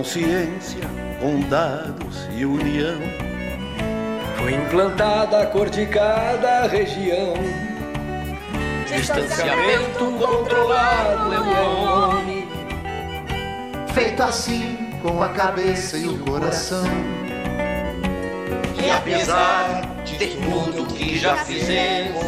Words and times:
Consciência, 0.00 0.80
condados 1.20 2.26
e 2.34 2.46
união. 2.46 2.98
Foi 4.38 4.54
implantada 4.54 5.42
a 5.42 5.46
cor 5.46 5.68
de 5.68 5.84
cada 5.84 6.66
região. 6.68 7.34
Distanciamento 8.86 10.06
controlado 10.18 11.34
é 11.34 11.38
o 11.38 11.44
nome. 11.44 12.48
Feito 13.92 14.22
assim 14.22 14.90
com 15.02 15.22
a 15.22 15.28
cabeça 15.28 15.98
e 15.98 16.08
o 16.08 16.18
coração. 16.20 16.86
E 18.82 18.90
apesar 18.90 19.82
de 20.02 20.16
tudo 20.16 20.86
que 20.94 21.18
já 21.18 21.36
fizemos, 21.36 22.24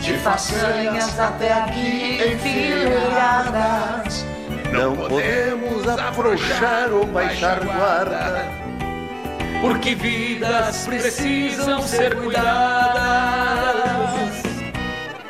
de 0.00 0.18
façanhas 0.18 1.16
até 1.16 1.52
aqui 1.52 2.18
enfileiradas 2.34 4.26
não 4.72 4.96
podemos 4.96 5.86
afrouxar 5.88 6.92
ou 6.92 7.06
baixar 7.06 7.64
guarda, 7.64 8.48
porque 9.60 9.94
vidas 9.94 10.86
precisam 10.86 11.80
ser 11.82 12.16
cuidadas. 12.16 12.50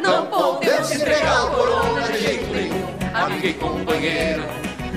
Não 0.01 0.27
podemos 0.27 0.93
entregar 0.93 1.47
o 1.47 1.51
corona 1.51 2.03
de 2.09 2.19
jeito 2.19 2.53
nenhum, 2.53 2.87
amigo 3.15 3.47
e 3.47 3.55
companheiro. 3.55 4.43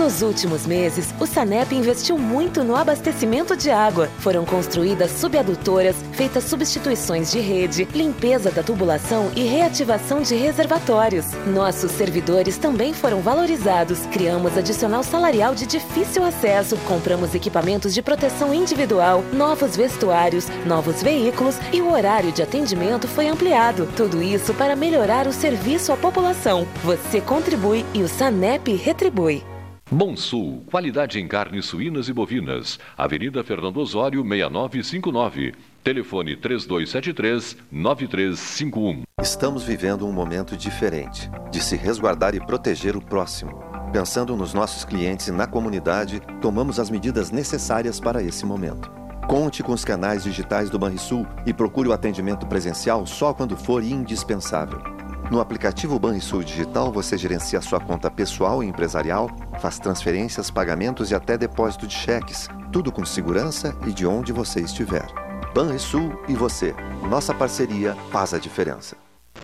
Nos 0.00 0.22
últimos 0.22 0.66
meses, 0.66 1.14
o 1.20 1.26
Sanep 1.26 1.74
investiu 1.74 2.16
muito 2.16 2.64
no 2.64 2.74
abastecimento 2.74 3.54
de 3.54 3.70
água. 3.70 4.08
Foram 4.18 4.46
construídas 4.46 5.10
subadutoras, 5.10 5.94
feitas 6.12 6.44
substituições 6.44 7.30
de 7.30 7.38
rede, 7.38 7.86
limpeza 7.94 8.50
da 8.50 8.62
tubulação 8.62 9.30
e 9.36 9.42
reativação 9.42 10.22
de 10.22 10.34
reservatórios. 10.34 11.26
Nossos 11.46 11.90
servidores 11.92 12.56
também 12.56 12.94
foram 12.94 13.20
valorizados. 13.20 14.06
Criamos 14.06 14.56
adicional 14.56 15.02
salarial 15.02 15.54
de 15.54 15.66
difícil 15.66 16.24
acesso, 16.24 16.78
compramos 16.88 17.34
equipamentos 17.34 17.92
de 17.92 18.00
proteção 18.00 18.54
individual, 18.54 19.22
novos 19.32 19.76
vestuários, 19.76 20.48
novos 20.64 21.02
veículos 21.02 21.56
e 21.72 21.82
o 21.82 21.92
horário 21.92 22.32
de 22.32 22.42
atendimento 22.42 23.06
foi 23.06 23.28
ampliado. 23.28 23.86
Tudo 23.96 24.22
isso 24.22 24.54
para 24.54 24.74
melhorar 24.74 25.26
o 25.26 25.32
serviço 25.32 25.92
à 25.92 25.96
população. 25.96 26.66
Você 26.82 27.20
contribui 27.20 27.84
e 27.92 28.02
o 28.02 28.08
Sanep 28.08 28.74
retribui. 28.74 29.49
Bom 29.92 30.16
Sul, 30.16 30.62
qualidade 30.70 31.18
em 31.18 31.26
carnes 31.26 31.66
suínas 31.66 32.08
e 32.08 32.12
bovinas. 32.12 32.78
Avenida 32.96 33.42
Fernando 33.42 33.78
Osório, 33.78 34.22
6959. 34.22 35.52
Telefone 35.82 36.36
3273-9351. 36.36 39.02
Estamos 39.20 39.64
vivendo 39.64 40.06
um 40.06 40.12
momento 40.12 40.56
diferente 40.56 41.28
de 41.50 41.60
se 41.60 41.74
resguardar 41.74 42.36
e 42.36 42.46
proteger 42.46 42.96
o 42.96 43.04
próximo. 43.04 43.64
Pensando 43.92 44.36
nos 44.36 44.54
nossos 44.54 44.84
clientes 44.84 45.26
e 45.26 45.32
na 45.32 45.48
comunidade, 45.48 46.22
tomamos 46.40 46.78
as 46.78 46.88
medidas 46.88 47.32
necessárias 47.32 47.98
para 47.98 48.22
esse 48.22 48.46
momento. 48.46 48.88
Conte 49.26 49.60
com 49.60 49.72
os 49.72 49.84
canais 49.84 50.22
digitais 50.22 50.70
do 50.70 50.78
Banrisul 50.78 51.26
e 51.44 51.52
procure 51.52 51.88
o 51.88 51.92
atendimento 51.92 52.46
presencial 52.46 53.04
só 53.08 53.34
quando 53.34 53.56
for 53.56 53.82
indispensável. 53.82 54.99
No 55.30 55.38
aplicativo 55.40 55.96
Banrisul 55.96 56.42
Digital, 56.42 56.90
você 56.90 57.16
gerencia 57.16 57.60
sua 57.60 57.78
conta 57.78 58.10
pessoal 58.10 58.64
e 58.64 58.66
empresarial, 58.66 59.30
faz 59.60 59.78
transferências, 59.78 60.50
pagamentos 60.50 61.12
e 61.12 61.14
até 61.14 61.38
depósito 61.38 61.86
de 61.86 61.94
cheques, 61.94 62.48
tudo 62.72 62.90
com 62.90 63.04
segurança 63.04 63.78
e 63.86 63.92
de 63.92 64.04
onde 64.04 64.32
você 64.32 64.60
estiver. 64.60 65.06
Banrisul 65.54 66.20
e 66.28 66.34
você. 66.34 66.74
Nossa 67.08 67.32
parceria 67.32 67.94
faz 68.10 68.34
a 68.34 68.38
diferença. 68.38 68.96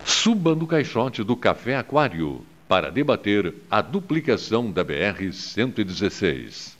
Suba 0.03 0.53
no 0.53 0.67
caixote 0.67 1.23
do 1.23 1.37
Café 1.37 1.77
Aquário 1.77 2.41
para 2.67 2.91
debater 2.91 3.55
a 3.71 3.81
duplicação 3.81 4.69
da 4.69 4.83
BR-116. 4.83 6.76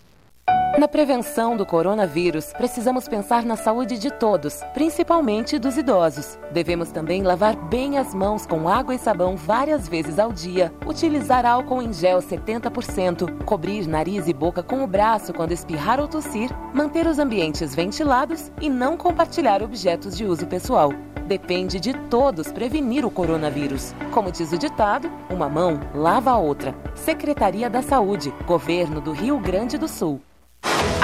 Na 0.77 0.87
prevenção 0.87 1.57
do 1.57 1.65
coronavírus, 1.65 2.53
precisamos 2.53 3.07
pensar 3.07 3.43
na 3.43 3.55
saúde 3.55 3.97
de 3.97 4.11
todos, 4.11 4.61
principalmente 4.75 5.57
dos 5.57 5.75
idosos. 5.75 6.37
Devemos 6.51 6.91
também 6.91 7.23
lavar 7.23 7.55
bem 7.55 7.97
as 7.97 8.13
mãos 8.13 8.45
com 8.45 8.69
água 8.69 8.93
e 8.93 8.99
sabão 8.99 9.35
várias 9.35 9.87
vezes 9.87 10.19
ao 10.19 10.31
dia, 10.31 10.71
utilizar 10.85 11.47
álcool 11.47 11.81
em 11.81 11.91
gel 11.91 12.19
70%, 12.19 13.43
cobrir 13.43 13.87
nariz 13.87 14.27
e 14.27 14.33
boca 14.33 14.61
com 14.61 14.83
o 14.83 14.87
braço 14.87 15.33
quando 15.33 15.51
espirrar 15.51 15.99
ou 15.99 16.07
tossir, 16.07 16.51
manter 16.75 17.07
os 17.07 17.17
ambientes 17.17 17.73
ventilados 17.73 18.51
e 18.61 18.69
não 18.69 18.95
compartilhar 18.95 19.63
objetos 19.63 20.15
de 20.15 20.25
uso 20.25 20.45
pessoal. 20.45 20.93
Depende 21.25 21.79
de 21.79 21.93
todos 22.07 22.51
prevenir 22.51 23.03
o 23.03 23.09
coronavírus. 23.09 23.95
Como 24.11 24.31
diz 24.31 24.51
o 24.51 24.59
ditado, 24.59 25.11
uma 25.27 25.49
mão 25.49 25.79
lava 25.95 26.29
a 26.29 26.37
outra. 26.37 26.75
Secretaria 26.93 27.67
da 27.67 27.81
Saúde, 27.81 28.31
Governo 28.45 29.01
do 29.01 29.11
Rio 29.11 29.39
Grande 29.39 29.75
do 29.75 29.87
Sul. 29.87 30.21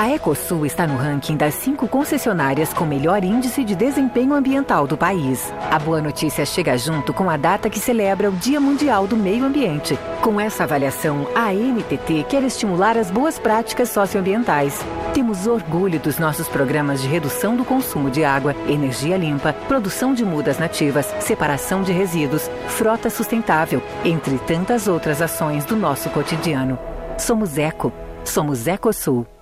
A 0.03 0.09
Ecosul 0.09 0.66
está 0.66 0.88
no 0.88 0.97
ranking 0.97 1.38
das 1.38 1.53
cinco 1.53 1.88
concessionárias 1.88 2.74
com 2.74 2.84
melhor 2.84 3.24
índice 3.24 3.64
de 3.64 3.74
desempenho 3.74 4.34
ambiental 4.34 4.86
do 4.86 4.97
país. 4.97 5.53
A 5.72 5.78
boa 5.80 6.02
notícia 6.02 6.46
chega 6.46 6.78
junto 6.78 7.14
com 7.14 7.30
a 7.30 7.38
data 7.38 7.69
que 7.69 7.80
celebra 7.80 8.30
o 8.30 8.34
Dia 8.34 8.59
Mundial 8.59 9.08
do 9.08 9.16
Meio 9.16 9.46
Ambiente. 9.46 9.97
Com 10.22 10.41
essa 10.41 10.64
avaliação, 10.64 11.28
a 11.36 11.52
ANTT 11.52 12.25
quer 12.28 12.44
estimular 12.44 12.97
as 12.97 13.12
boas 13.12 13.38
práticas 13.40 13.90
socioambientais. 13.90 14.84
Temos 15.14 15.47
orgulho 15.47 16.00
dos 16.00 16.18
nossos 16.18 16.50
programas 16.50 17.02
de 17.02 17.08
redução 17.08 17.56
do 17.56 17.64
consumo 17.64 18.09
de 18.09 18.25
água, 18.25 18.56
energia 18.68 19.16
limpa, 19.16 19.53
produção 19.53 20.14
de 20.14 20.25
mudas 20.25 20.58
nativas, 20.58 21.06
separação 21.20 21.81
de 21.81 21.94
resíduos, 21.94 22.50
frota 22.68 23.09
sustentável, 23.09 23.81
entre 24.03 24.38
tantas 24.40 24.88
outras 24.88 25.22
ações 25.22 25.64
do 25.64 25.78
nosso 25.78 26.09
cotidiano. 26.09 26.78
Somos 27.18 27.58
Eco. 27.59 27.94
Somos 28.25 28.68
Ecosul. 28.68 29.32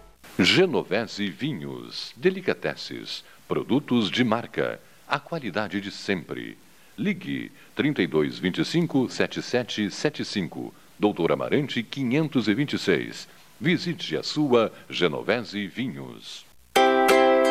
Genovese 0.43 1.29
Vinhos, 1.29 2.13
Delicateces, 2.17 3.23
produtos 3.47 4.09
de 4.09 4.23
marca, 4.23 4.81
a 5.07 5.19
qualidade 5.19 5.79
de 5.79 5.91
sempre. 5.91 6.57
Ligue 6.97 7.51
3225 7.75 9.07
7775, 9.07 10.73
Doutor 10.97 11.31
Amarante 11.31 11.83
526. 11.83 13.27
Visite 13.59 14.17
a 14.17 14.23
sua 14.23 14.73
Genovese 14.89 15.67
Vinhos. 15.67 16.50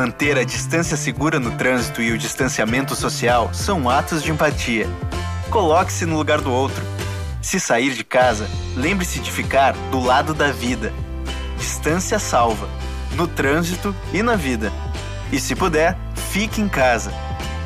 Manter 0.00 0.38
a 0.38 0.44
distância 0.44 0.96
segura 0.96 1.38
no 1.38 1.50
trânsito 1.58 2.00
e 2.00 2.10
o 2.10 2.16
distanciamento 2.16 2.96
social 2.96 3.52
são 3.52 3.90
atos 3.90 4.22
de 4.22 4.30
empatia. 4.30 4.88
Coloque-se 5.50 6.06
no 6.06 6.16
lugar 6.16 6.40
do 6.40 6.50
outro. 6.50 6.82
Se 7.42 7.60
sair 7.60 7.92
de 7.92 8.02
casa, 8.02 8.48
lembre-se 8.74 9.20
de 9.20 9.30
ficar 9.30 9.74
do 9.90 10.00
lado 10.00 10.32
da 10.32 10.52
vida. 10.52 10.90
Distância 11.58 12.18
salva, 12.18 12.66
no 13.14 13.28
trânsito 13.28 13.94
e 14.10 14.22
na 14.22 14.36
vida. 14.36 14.72
E 15.30 15.38
se 15.38 15.54
puder, 15.54 15.98
fique 16.30 16.62
em 16.62 16.68
casa. 16.68 17.12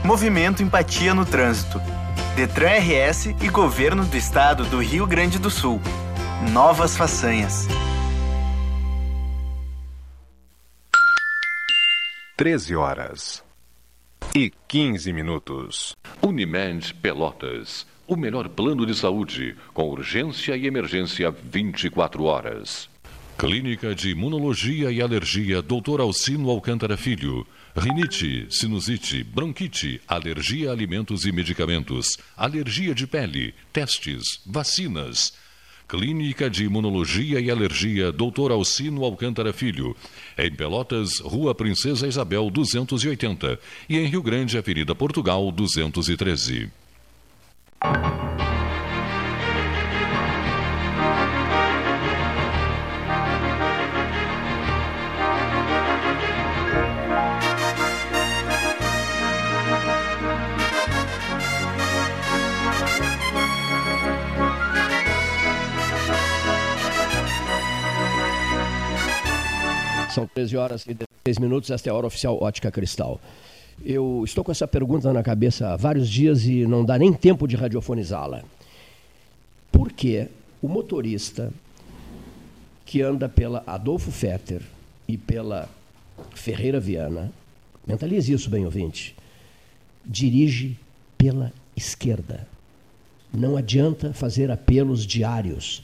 Movimento 0.03 0.61
Empatia 0.61 1.15
no 1.15 1.25
Trânsito. 1.25 1.81
Detran 2.35 2.81
RS 2.81 3.27
e 3.27 3.49
Governo 3.49 4.05
do 4.05 4.17
Estado 4.17 4.65
do 4.65 4.83
Rio 4.83 5.07
Grande 5.07 5.39
do 5.39 5.51
Sul. 5.51 5.81
Novas 6.51 6.97
façanhas. 6.97 7.69
13 12.37 12.75
horas 12.75 13.45
e 14.35 14.51
15 14.67 15.13
minutos. 15.13 15.95
Unimed 16.21 16.93
Pelotas. 16.95 17.87
O 18.09 18.17
melhor 18.17 18.49
plano 18.49 18.85
de 18.85 18.93
saúde, 18.93 19.55
com 19.73 19.89
urgência 19.89 20.57
e 20.57 20.67
emergência 20.67 21.31
24 21.31 22.25
horas. 22.25 22.91
Clínica 23.39 23.95
de 23.95 24.11
Imunologia 24.11 24.91
e 24.91 25.01
Alergia 25.01 25.63
Dr. 25.63 26.01
Alcino 26.01 26.51
Alcântara 26.51 26.97
Filho. 26.97 27.47
Rinite, 27.77 28.49
sinusite, 28.51 29.23
bronquite, 29.23 30.01
alergia 30.09 30.71
a 30.71 30.73
alimentos 30.73 31.27
e 31.27 31.31
medicamentos, 31.31 32.17
alergia 32.37 32.97
de 32.97 33.07
pele, 33.07 33.55
testes, 33.73 34.41
vacinas. 34.45 35.35
Clínica 35.95 36.51
de 36.51 36.65
Imunologia 36.65 37.39
e 37.39 37.49
Alergia 37.49 38.11
Dr. 38.11 38.51
Alcino 38.51 39.05
Alcântara 39.05 39.53
Filho. 39.53 39.97
Em 40.37 40.51
Pelotas, 40.51 41.21
Rua 41.21 41.55
Princesa 41.55 42.09
Isabel 42.09 42.51
280. 42.51 43.61
E 43.89 43.99
em 43.99 44.07
Rio 44.07 44.21
Grande, 44.21 44.59
Avenida 44.59 44.93
Portugal 44.93 45.53
213. 45.53 46.69
São 70.15 70.29
13 70.29 70.57
horas 70.57 70.87
e 70.87 70.95
16 70.95 71.39
minutos, 71.41 71.71
esta 71.71 71.89
é 71.89 71.91
a 71.91 71.95
hora 71.95 72.07
oficial 72.07 72.41
Ótica 72.41 72.71
Cristal. 72.71 73.21
Eu 73.85 74.23
estou 74.25 74.45
com 74.45 74.53
essa 74.53 74.69
pergunta 74.69 75.13
na 75.13 75.25
cabeça 75.25 75.71
há 75.71 75.77
vários 75.77 76.09
dias 76.09 76.45
e 76.45 76.65
não 76.65 76.85
dá 76.85 76.97
nem 76.97 77.13
tempo 77.13 77.49
de 77.49 77.57
radiofonizá-la. 77.57 78.45
Por 79.73 79.91
que 79.91 80.29
o 80.63 80.69
motorista 80.69 81.53
que 82.87 83.03
anda 83.03 83.29
pela 83.29 83.65
Adolfo 83.67 84.13
Fetter 84.13 84.63
e 85.09 85.19
pela 85.19 85.69
Ferreira 86.33 86.79
Viana, 86.79 87.33
mentalize 87.85 88.33
isso 88.33 88.49
bem, 88.49 88.65
ouvinte, 88.65 89.17
dirige 90.07 90.79
pela 91.19 91.53
esquerda? 91.77 92.47
Não 93.33 93.57
adianta 93.57 94.13
fazer 94.13 94.49
apelos 94.49 95.05
diários. 95.05 95.83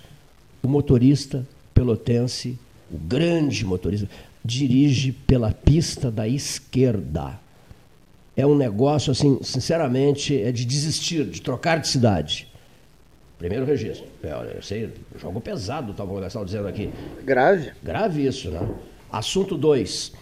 O 0.62 0.68
motorista 0.68 1.44
pelotense 1.74 2.56
o 2.90 2.98
grande 2.98 3.64
motorista, 3.64 4.08
dirige 4.44 5.12
pela 5.12 5.52
pista 5.52 6.10
da 6.10 6.26
esquerda. 6.26 7.38
É 8.36 8.46
um 8.46 8.56
negócio, 8.56 9.12
assim, 9.12 9.38
sinceramente, 9.42 10.40
é 10.40 10.50
de 10.50 10.64
desistir, 10.64 11.24
de 11.26 11.42
trocar 11.42 11.78
de 11.78 11.88
cidade. 11.88 12.48
Primeiro 13.38 13.64
registro. 13.64 14.06
É, 14.22 14.56
eu 14.56 14.62
sei, 14.62 14.90
jogo 15.18 15.40
pesado, 15.40 15.92
estava 15.92 16.12
o 16.12 16.20
Gastão 16.20 16.44
dizendo 16.44 16.68
aqui. 16.68 16.90
Grave. 17.24 17.72
Grave 17.82 18.26
isso, 18.26 18.50
né? 18.50 18.68
Assunto 19.10 19.56
2. 19.56 20.12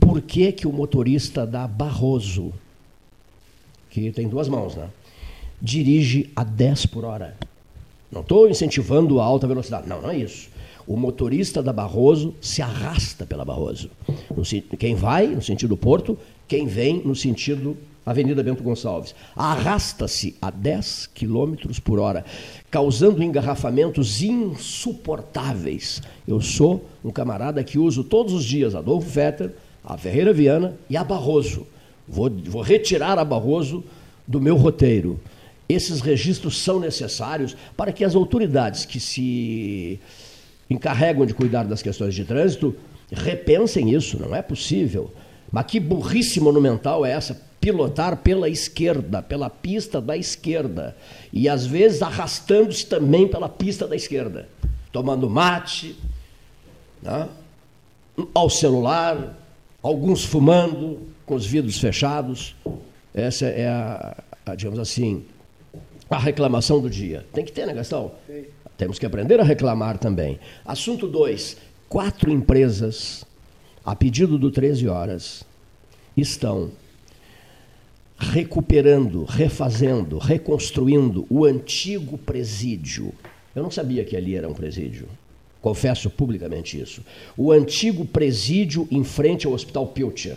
Por 0.00 0.20
que, 0.20 0.52
que 0.52 0.66
o 0.66 0.72
motorista 0.72 1.46
da 1.46 1.66
Barroso, 1.66 2.52
que 3.88 4.10
tem 4.10 4.28
duas 4.28 4.48
mãos, 4.48 4.74
né? 4.74 4.88
Dirige 5.60 6.30
a 6.34 6.42
10 6.42 6.86
por 6.86 7.04
hora? 7.04 7.36
Não 8.10 8.20
estou 8.20 8.48
incentivando 8.48 9.20
a 9.20 9.24
alta 9.24 9.46
velocidade. 9.46 9.88
Não, 9.88 10.02
não 10.02 10.10
é 10.10 10.18
isso. 10.18 10.50
O 10.86 10.96
motorista 10.96 11.62
da 11.62 11.72
Barroso 11.72 12.34
se 12.40 12.60
arrasta 12.60 13.24
pela 13.24 13.44
Barroso. 13.44 13.90
Quem 14.78 14.94
vai 14.94 15.28
no 15.28 15.42
sentido 15.42 15.76
Porto, 15.76 16.18
quem 16.48 16.66
vem 16.66 17.02
no 17.04 17.14
sentido 17.14 17.76
Avenida 18.04 18.42
Bento 18.42 18.62
Gonçalves. 18.62 19.14
Arrasta-se 19.36 20.34
a 20.42 20.50
10 20.50 21.10
km 21.14 21.54
por 21.84 22.00
hora, 22.00 22.24
causando 22.70 23.22
engarrafamentos 23.22 24.22
insuportáveis. 24.22 26.02
Eu 26.26 26.40
sou 26.40 26.84
um 27.04 27.10
camarada 27.10 27.62
que 27.62 27.78
uso 27.78 28.02
todos 28.02 28.32
os 28.32 28.44
dias 28.44 28.74
Adolfo 28.74 29.08
Vetter, 29.08 29.54
a 29.84 29.96
Ferreira 29.96 30.32
Viana 30.32 30.76
e 30.90 30.96
a 30.96 31.04
Barroso. 31.04 31.66
Vou, 32.08 32.28
vou 32.28 32.62
retirar 32.62 33.18
a 33.18 33.24
Barroso 33.24 33.84
do 34.26 34.40
meu 34.40 34.56
roteiro. 34.56 35.20
Esses 35.68 36.00
registros 36.00 36.58
são 36.58 36.80
necessários 36.80 37.56
para 37.76 37.92
que 37.92 38.04
as 38.04 38.14
autoridades 38.14 38.84
que 38.84 38.98
se 38.98 39.98
encarregam 40.72 41.26
de 41.26 41.34
cuidar 41.34 41.64
das 41.64 41.82
questões 41.82 42.14
de 42.14 42.24
trânsito 42.24 42.74
repensem 43.12 43.90
isso, 43.90 44.18
não 44.18 44.34
é 44.34 44.42
possível. 44.42 45.12
Mas 45.50 45.66
que 45.66 45.78
burrice 45.78 46.40
monumental 46.40 47.04
é 47.04 47.12
essa? 47.12 47.40
Pilotar 47.60 48.16
pela 48.16 48.48
esquerda, 48.48 49.22
pela 49.22 49.50
pista 49.50 50.00
da 50.00 50.16
esquerda. 50.16 50.96
E 51.32 51.48
às 51.48 51.66
vezes 51.66 52.02
arrastando-se 52.02 52.86
também 52.86 53.28
pela 53.28 53.48
pista 53.48 53.86
da 53.86 53.94
esquerda. 53.94 54.48
Tomando 54.90 55.28
mate, 55.28 55.96
né? 57.02 57.28
ao 58.34 58.48
celular, 58.48 59.38
alguns 59.82 60.24
fumando, 60.24 61.00
com 61.26 61.34
os 61.34 61.46
vidros 61.46 61.78
fechados. 61.78 62.56
Essa 63.14 63.46
é 63.46 63.68
a, 63.68 64.16
a 64.46 64.54
digamos 64.54 64.78
assim, 64.78 65.24
a 66.10 66.18
reclamação 66.18 66.80
do 66.80 66.90
dia. 66.90 67.26
Tem 67.32 67.44
que 67.44 67.52
ter, 67.52 67.66
né, 67.66 67.74
Gastão? 67.74 68.12
Temos 68.82 68.98
que 68.98 69.06
aprender 69.06 69.38
a 69.38 69.44
reclamar 69.44 69.96
também. 69.96 70.40
Assunto 70.64 71.06
2. 71.06 71.56
Quatro 71.88 72.32
empresas, 72.32 73.24
a 73.84 73.94
pedido 73.94 74.36
do 74.36 74.50
13 74.50 74.88
Horas, 74.88 75.44
estão 76.16 76.72
recuperando, 78.18 79.22
refazendo, 79.22 80.18
reconstruindo 80.18 81.24
o 81.30 81.44
antigo 81.44 82.18
presídio. 82.18 83.12
Eu 83.54 83.62
não 83.62 83.70
sabia 83.70 84.04
que 84.04 84.16
ali 84.16 84.34
era 84.34 84.48
um 84.48 84.52
presídio. 84.52 85.08
Confesso 85.60 86.10
publicamente 86.10 86.76
isso. 86.76 87.04
O 87.36 87.52
antigo 87.52 88.04
presídio 88.04 88.88
em 88.90 89.04
frente 89.04 89.46
ao 89.46 89.52
Hospital 89.52 89.86
Pilcher. 89.86 90.36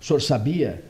O 0.00 0.04
senhor 0.06 0.22
sabia 0.22 0.82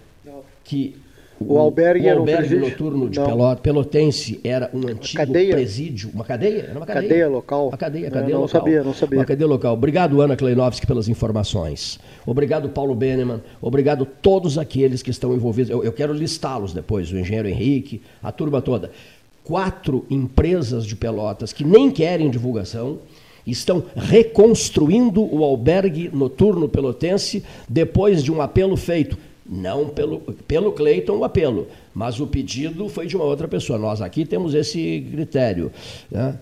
que 0.62 0.94
o, 1.40 1.54
o 1.54 1.59
albergue, 1.59 2.07
o 2.07 2.18
albergue 2.18 2.57
um 2.57 2.61
noturno 2.61 3.09
de 3.09 3.21
Pelot, 3.21 3.61
Pelotense 3.61 4.40
era 4.42 4.71
um 4.75 4.88
antigo 4.88 5.16
cadeia. 5.16 5.54
presídio, 5.54 6.11
uma 6.12 6.25
cadeia? 6.25 6.62
Era 6.62 6.78
uma 6.78 6.87
cadeia. 6.87 7.09
Cadeia 7.09 7.28
local. 7.28 7.68
Uma 7.68 7.76
cadeia, 7.76 8.11
cadeia 8.11 8.25
não, 8.25 8.35
não 8.35 8.40
local. 8.42 8.61
sabia, 8.61 8.83
não 8.83 8.95
sabia. 8.95 9.18
Uma 9.18 9.25
cadeia 9.25 9.47
local. 9.47 9.75
Obrigado, 9.75 10.21
Ana 10.21 10.37
Kleinovski, 10.37 10.87
pelas 10.87 11.09
informações. 11.09 12.00
Obrigado, 12.26 12.68
Paulo 12.68 12.95
Beneman. 12.95 13.40
Obrigado 13.62 14.04
todos 14.04 14.59
aqueles 14.59 15.02
que 15.02 15.11
estão 15.11 15.33
envolvidos. 15.33 15.71
Eu, 15.71 15.85
eu 15.85 15.92
quero 15.92 16.12
listá-los 16.12 16.73
depois, 16.73 17.11
o 17.12 17.16
engenheiro 17.16 17.49
Henrique, 17.49 18.02
a 18.23 18.33
turma 18.33 18.61
toda. 18.61 18.90
Quatro 19.45 20.04
empresas 20.11 20.85
de 20.85 20.97
Pelotas 20.97 21.52
que 21.52 21.64
nem 21.64 21.90
querem 21.90 22.30
divulgação, 22.30 22.99
estão 23.50 23.83
reconstruindo 23.97 25.23
o 25.23 25.42
albergue 25.42 26.11
noturno 26.12 26.68
pelotense 26.68 27.42
depois 27.68 28.23
de 28.23 28.30
um 28.30 28.42
apelo 28.42 28.76
feito 28.76 29.16
não 29.49 29.88
pelo, 29.88 30.21
pelo 30.47 30.73
Cleiton 30.73 31.19
o 31.19 31.25
apelo, 31.25 31.67
mas 31.95 32.21
o 32.21 32.26
pedido 32.26 32.88
foi 32.88 33.07
de 33.07 33.17
uma 33.17 33.25
outra 33.25 33.49
pessoa. 33.49 33.78
Nós 33.78 34.02
aqui 34.02 34.25
temos 34.25 34.55
esse 34.55 35.07
critério. 35.11 35.73
Né? 36.11 36.38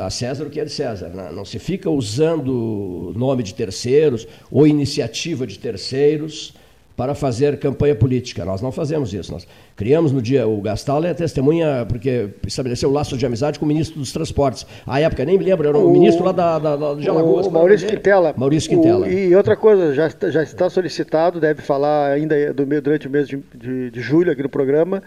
A 0.00 0.08
César 0.08 0.44
o 0.44 0.50
que 0.50 0.60
é 0.60 0.64
de 0.64 0.70
César. 0.70 1.08
Né? 1.08 1.30
Não 1.32 1.44
se 1.44 1.58
fica 1.58 1.90
usando 1.90 3.12
nome 3.16 3.42
de 3.42 3.54
terceiros 3.54 4.26
ou 4.50 4.66
iniciativa 4.66 5.46
de 5.46 5.58
terceiros 5.58 6.54
para 6.96 7.14
fazer 7.14 7.58
campanha 7.58 7.94
política. 7.94 8.44
Nós 8.44 8.60
não 8.60 8.70
fazemos 8.70 9.12
isso. 9.12 9.32
Nós 9.32 9.46
criamos 9.76 10.12
no 10.12 10.22
dia. 10.22 10.46
O 10.46 10.60
Gastal 10.60 11.04
é 11.04 11.12
testemunha, 11.12 11.84
porque 11.88 12.28
estabeleceu 12.46 12.90
laços 12.90 13.18
de 13.18 13.26
amizade 13.26 13.58
com 13.58 13.64
o 13.64 13.68
ministro 13.68 13.98
dos 13.98 14.12
Transportes. 14.12 14.66
À 14.86 15.00
época, 15.00 15.24
nem 15.24 15.36
me 15.36 15.44
lembro, 15.44 15.68
era 15.68 15.76
o, 15.76 15.88
o 15.88 15.92
ministro 15.92 16.24
lá 16.24 16.32
da, 16.32 16.58
da, 16.58 16.76
da 16.76 16.94
de 16.94 17.08
Alagoas. 17.08 17.46
O 17.46 17.50
Maurício 17.50 17.88
Quintela. 17.88 18.34
Maurício 18.36 18.70
Quintela. 18.70 19.06
O, 19.06 19.10
e 19.10 19.34
outra 19.34 19.56
coisa, 19.56 19.92
já, 19.94 20.08
já 20.30 20.42
está 20.42 20.70
solicitado, 20.70 21.40
deve 21.40 21.62
falar 21.62 22.12
ainda 22.12 22.52
do, 22.52 22.64
durante 22.80 23.08
o 23.08 23.10
mês 23.10 23.26
de, 23.26 23.42
de, 23.54 23.90
de 23.90 24.00
julho 24.00 24.30
aqui 24.30 24.42
no 24.42 24.48
programa. 24.48 25.02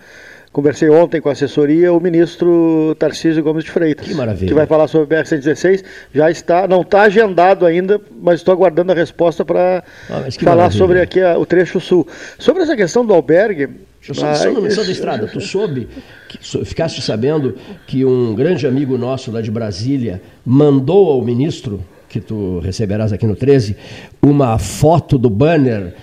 Conversei 0.58 0.90
ontem 0.90 1.22
com 1.22 1.30
a 1.30 1.34
assessoria, 1.34 1.94
o 1.94 2.00
ministro 2.00 2.96
Tarcísio 2.98 3.44
Gomes 3.44 3.64
de 3.64 3.70
Freitas. 3.70 4.08
Que 4.08 4.16
maravilha. 4.16 4.48
Que 4.48 4.56
vai 4.56 4.66
falar 4.66 4.88
sobre 4.88 5.16
o 5.16 5.22
BR-116. 5.24 5.84
Já 6.12 6.32
está, 6.32 6.68
não 6.68 6.82
está 6.82 7.04
agendado 7.04 7.64
ainda, 7.64 8.02
mas 8.20 8.40
estou 8.40 8.56
aguardando 8.56 8.92
a 8.92 8.96
resposta 8.96 9.46
para 9.46 9.84
Ah, 10.10 10.24
falar 10.32 10.56
maravilha. 10.56 10.72
sobre 10.72 11.00
aqui 11.00 11.22
a- 11.22 11.38
o 11.38 11.46
trecho 11.46 11.80
sul. 11.80 12.08
Sobre 12.40 12.64
essa 12.64 12.76
questão 12.76 13.06
do 13.06 13.14
albergue. 13.14 13.70
Só, 14.02 14.16
só, 14.16 14.26
ah, 14.26 14.34
só 14.34 14.46
na 14.46 14.62
menção 14.62 14.68
isso- 14.82 14.86
da 14.86 14.92
estrada, 14.94 15.28
tu 15.28 15.40
soube, 15.40 15.90
que, 16.28 16.40
so- 16.42 16.66
ficaste 16.66 17.04
sabendo 17.04 17.54
que 17.86 18.04
um 18.04 18.34
grande 18.34 18.66
amigo 18.66 18.98
nosso 18.98 19.30
lá 19.30 19.42
de 19.44 19.52
Brasília 19.52 20.24
mandou 20.44 21.12
ao 21.12 21.22
ministro, 21.22 21.80
que 22.10 22.20
tu 22.20 22.58
receberás 22.64 23.14
aqui 23.14 23.28
no 23.28 23.36
13, 23.36 23.78
uma 24.24 24.58
foto 24.58 25.20
do 25.20 25.30
banner 25.30 25.94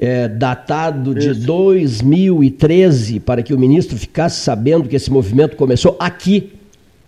eh, 0.00 0.28
datado 0.28 1.14
de 1.14 1.32
2013 1.34 3.20
para 3.20 3.42
que 3.42 3.54
o 3.54 3.58
ministro 3.58 3.96
ficasse 3.96 4.40
sabendo 4.40 4.88
que 4.88 4.96
esse 4.96 5.10
movimento 5.10 5.56
começou 5.56 5.96
aqui, 5.98 6.52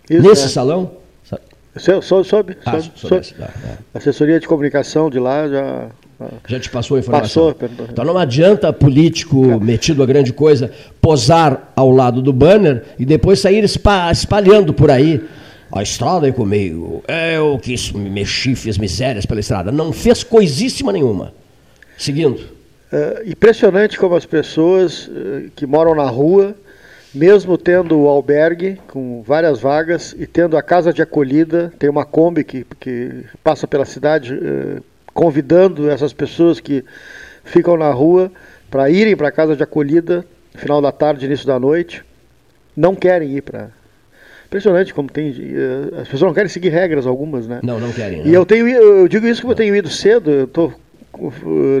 Isso, 0.09 0.21
nesse 0.21 0.45
é. 0.45 0.47
salão. 0.47 0.91
Sou- 1.77 2.01
sou- 2.01 2.23
soube, 2.23 2.57
Ah, 2.65 2.71
soube, 2.71 2.91
soube, 2.95 3.25
soube. 3.25 3.41
ah, 3.43 3.49
ah. 3.65 3.77
Assessoria 3.99 4.39
de 4.39 4.47
comunicação 4.47 5.09
de 5.09 5.19
lá 5.19 5.47
já. 5.47 5.87
Já 6.47 6.59
te 6.59 6.69
passou 6.69 6.97
a 6.97 6.99
informação? 6.99 7.53
Passou, 7.53 7.53
perdão. 7.55 7.87
Então 7.89 8.03
não 8.03 8.17
adianta 8.17 8.73
político 8.73 9.37
metido 9.61 10.03
a 10.03 10.05
grande 10.05 10.33
coisa 10.33 10.69
posar 10.99 11.71
ao 11.77 11.89
lado 11.91 12.21
do 12.21 12.33
banner 12.33 12.83
e 12.97 13.05
depois 13.05 13.39
sair 13.39 13.63
espa- 13.63 14.11
espalhando 14.11 14.73
por 14.73 14.91
aí. 14.91 15.21
A 15.71 15.81
estrada 15.83 16.27
é 16.27 16.31
comigo, 16.31 17.03
eu 17.37 17.57
que 17.59 17.71
isso 17.73 17.95
me 17.97 18.09
mexi, 18.09 18.55
fiz 18.55 18.77
misérias 18.77 19.25
pela 19.25 19.39
estrada. 19.39 19.71
Não 19.71 19.93
fez 19.93 20.23
coisíssima 20.23 20.91
nenhuma. 20.91 21.31
Seguindo. 21.97 22.41
É 22.91 23.23
impressionante 23.27 23.97
como 23.97 24.15
as 24.15 24.25
pessoas 24.25 25.09
eh, 25.13 25.49
que 25.55 25.65
moram 25.65 25.93
na 25.93 26.05
rua, 26.09 26.55
mesmo 27.13 27.57
tendo 27.57 27.99
o 27.99 28.07
albergue 28.07 28.79
com 28.87 29.21
várias 29.25 29.59
vagas 29.59 30.15
e 30.17 30.25
tendo 30.25 30.57
a 30.57 30.61
casa 30.63 30.91
de 30.91 31.01
acolhida, 31.01 31.71
tem 31.77 31.89
uma 31.89 32.05
Kombi 32.05 32.43
que, 32.43 32.65
que 32.79 33.25
passa 33.43 33.67
pela 33.67 33.85
cidade 33.85 34.33
eh, 34.33 34.81
convidando 35.13 35.89
essas 35.89 36.13
pessoas 36.13 36.59
que 36.59 36.83
ficam 37.43 37.77
na 37.77 37.91
rua 37.91 38.31
para 38.71 38.89
irem 38.89 39.15
para 39.15 39.27
a 39.27 39.31
casa 39.31 39.55
de 39.55 39.63
acolhida 39.63 40.25
final 40.55 40.81
da 40.81 40.91
tarde, 40.91 41.25
início 41.25 41.45
da 41.47 41.59
noite, 41.59 42.03
não 42.75 42.95
querem 42.95 43.35
ir 43.37 43.41
para. 43.41 43.69
Impressionante 44.47 44.93
como 44.95 45.09
tem. 45.11 45.29
eh, 45.29 46.01
As 46.01 46.07
pessoas 46.07 46.29
não 46.29 46.33
querem 46.33 46.49
seguir 46.49 46.69
regras 46.69 47.05
algumas, 47.05 47.47
né? 47.47 47.59
Não, 47.61 47.79
não 47.79 47.91
querem. 47.91 48.27
E 48.27 48.33
eu 48.33 48.43
tenho, 48.45 48.67
eu 48.67 49.07
digo 49.07 49.27
isso 49.27 49.41
porque 49.41 49.51
eu 49.53 49.57
tenho 49.57 49.75
ido 49.75 49.89
cedo, 49.89 50.31
eu 50.31 50.47
tô 50.47 50.65
uh, 50.65 50.73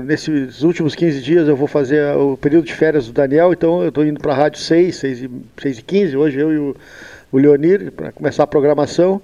nesses 0.03 0.61
últimos 0.63 0.95
15 0.95 1.21
dias 1.21 1.47
eu 1.47 1.55
vou 1.55 1.67
fazer 1.67 2.15
o 2.15 2.35
período 2.37 2.65
de 2.65 2.73
férias 2.73 3.07
do 3.07 3.13
Daniel, 3.13 3.53
então 3.53 3.81
eu 3.81 3.89
estou 3.89 4.05
indo 4.05 4.19
para 4.19 4.33
a 4.33 4.35
Rádio 4.35 4.59
6, 4.59 4.95
6 4.95 5.21
e, 5.23 5.29
6 5.61 5.79
e 5.79 5.81
15, 5.81 6.17
hoje 6.17 6.39
eu 6.39 6.51
e 6.53 6.57
o, 6.57 6.75
o 7.31 7.37
Leonir, 7.37 7.91
para 7.91 8.11
começar 8.11 8.43
a 8.43 8.47
programação. 8.47 9.21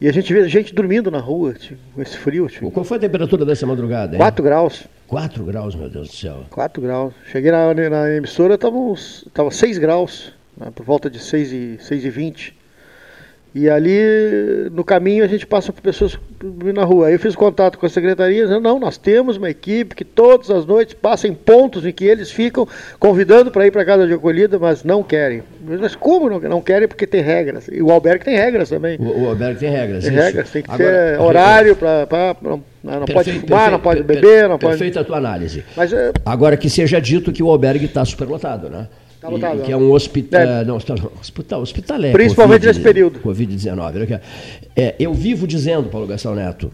E 0.00 0.08
a 0.08 0.12
gente 0.12 0.32
vê 0.32 0.48
gente 0.48 0.72
dormindo 0.72 1.10
na 1.10 1.18
rua, 1.18 1.54
tipo, 1.54 1.80
com 1.92 2.00
esse 2.00 2.16
frio. 2.16 2.46
Tipo, 2.46 2.70
Qual 2.70 2.84
foi 2.84 2.98
a 2.98 3.00
temperatura 3.00 3.44
dessa 3.44 3.66
madrugada? 3.66 4.12
hein? 4.14 4.18
4 4.18 4.44
graus. 4.44 4.84
4 5.08 5.44
graus, 5.44 5.74
meu 5.74 5.88
Deus 5.90 6.08
do 6.10 6.14
céu. 6.14 6.44
4 6.50 6.80
graus. 6.80 7.12
Cheguei 7.32 7.50
na, 7.50 7.74
na 7.74 8.14
emissora, 8.14 8.54
estava 8.54 8.76
uns- 8.76 9.26
tava 9.34 9.50
6 9.50 9.76
graus, 9.78 10.32
né, 10.56 10.70
por 10.72 10.84
volta 10.86 11.10
de 11.10 11.18
6 11.18 11.50
e, 11.52 11.78
6 11.80 12.04
e 12.04 12.10
20. 12.10 12.56
E 13.58 13.68
ali, 13.68 14.70
no 14.70 14.84
caminho, 14.84 15.24
a 15.24 15.26
gente 15.26 15.44
passa 15.44 15.72
por 15.72 15.82
pessoas 15.82 16.16
na 16.72 16.84
rua. 16.84 17.08
Aí 17.08 17.14
eu 17.14 17.18
fiz 17.18 17.34
contato 17.34 17.76
com 17.76 17.86
a 17.86 17.88
secretaria, 17.88 18.42
dizendo, 18.42 18.60
não, 18.60 18.78
nós 18.78 18.96
temos 18.96 19.36
uma 19.36 19.50
equipe 19.50 19.96
que 19.96 20.04
todas 20.04 20.48
as 20.48 20.64
noites 20.64 20.94
passa 20.94 21.26
em 21.26 21.34
pontos 21.34 21.84
em 21.84 21.90
que 21.90 22.04
eles 22.04 22.30
ficam 22.30 22.68
convidando 23.00 23.50
para 23.50 23.66
ir 23.66 23.72
para 23.72 23.84
casa 23.84 24.06
de 24.06 24.12
acolhida, 24.12 24.60
mas 24.60 24.84
não 24.84 25.02
querem. 25.02 25.42
Mas 25.60 25.96
como 25.96 26.30
não, 26.30 26.38
não 26.38 26.60
querem? 26.60 26.86
Porque 26.86 27.04
tem 27.04 27.20
regras. 27.20 27.66
E 27.66 27.82
o 27.82 27.90
albergue 27.90 28.24
tem 28.24 28.36
regras 28.36 28.68
também. 28.68 28.96
O, 29.00 29.24
o 29.24 29.28
albergue 29.28 29.58
tem 29.58 29.70
regras. 29.70 30.04
Tem 30.04 30.12
isso. 30.12 30.22
regras, 30.22 30.50
tem 30.50 30.62
que 30.62 30.70
Agora, 30.70 31.16
ter 31.16 31.20
horário 31.20 31.74
para... 31.74 32.36
Não, 32.40 32.62
não 32.80 33.00
pode 33.00 33.12
Perfeito, 33.12 33.40
fumar, 33.48 33.72
não 33.72 33.80
perfeito, 33.80 33.82
pode 33.82 34.04
per- 34.04 34.20
beber, 34.20 34.48
não 34.48 34.56
pode... 34.56 34.72
Perfeita 34.74 35.00
a 35.00 35.04
tua 35.04 35.16
análise. 35.16 35.64
Mas 35.76 35.92
é, 35.92 36.12
Agora 36.24 36.56
que 36.56 36.70
seja 36.70 37.00
dito 37.00 37.32
que 37.32 37.42
o 37.42 37.50
albergue 37.50 37.86
está 37.86 38.04
superlotado, 38.04 38.68
né? 38.70 38.86
Tá 39.38 39.54
E, 39.54 39.58
né? 39.58 39.64
que 39.64 39.72
é 39.72 39.76
um 39.76 39.92
hospital. 39.92 40.40
É. 40.40 40.64
Não, 40.64 40.76
hospital, 40.76 41.60
hospital, 41.60 42.02
é. 42.04 42.12
Principalmente 42.12 42.60
Covid, 42.60 42.66
nesse 42.66 42.80
período. 42.80 43.20
Covid-19. 43.20 43.92
né, 43.98 44.06
que 44.06 44.14
é- 44.14 44.20
É, 44.76 44.94
eu 44.98 45.12
vivo 45.12 45.46
dizendo, 45.46 45.88
Paulo 45.88 46.06
Gastão 46.06 46.34
Neto, 46.34 46.70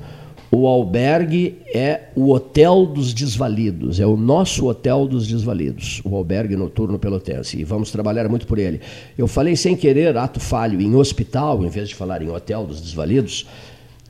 o 0.51 0.69
albergue 0.69 1.57
é 1.75 2.03
o 2.15 2.31
hotel 2.31 2.87
dos 2.87 3.13
desvalidos, 3.13 3.99
é 3.99 4.07
o 4.07 4.17
nosso 4.17 4.69
hotel 4.69 5.07
dos 5.09 5.27
desvalidos, 5.27 6.01
o 6.05 6.15
albergue 6.15 6.55
noturno 6.55 6.99
pelotense, 6.99 7.59
e 7.59 7.65
vamos 7.65 7.91
trabalhar 7.91 8.29
muito 8.29 8.47
por 8.47 8.59
ele. 8.59 8.81
Eu 9.19 9.27
falei 9.27 9.57
sem 9.57 9.75
querer, 9.75 10.17
ato 10.17 10.39
falho, 10.39 10.81
em 10.81 10.95
hospital, 10.95 11.65
em 11.65 11.69
vez 11.69 11.89
de 11.89 11.95
falar 11.97 12.23
em 12.23 12.29
hotel 12.31 12.65
dos 12.67 12.81
desvalidos, 12.81 13.47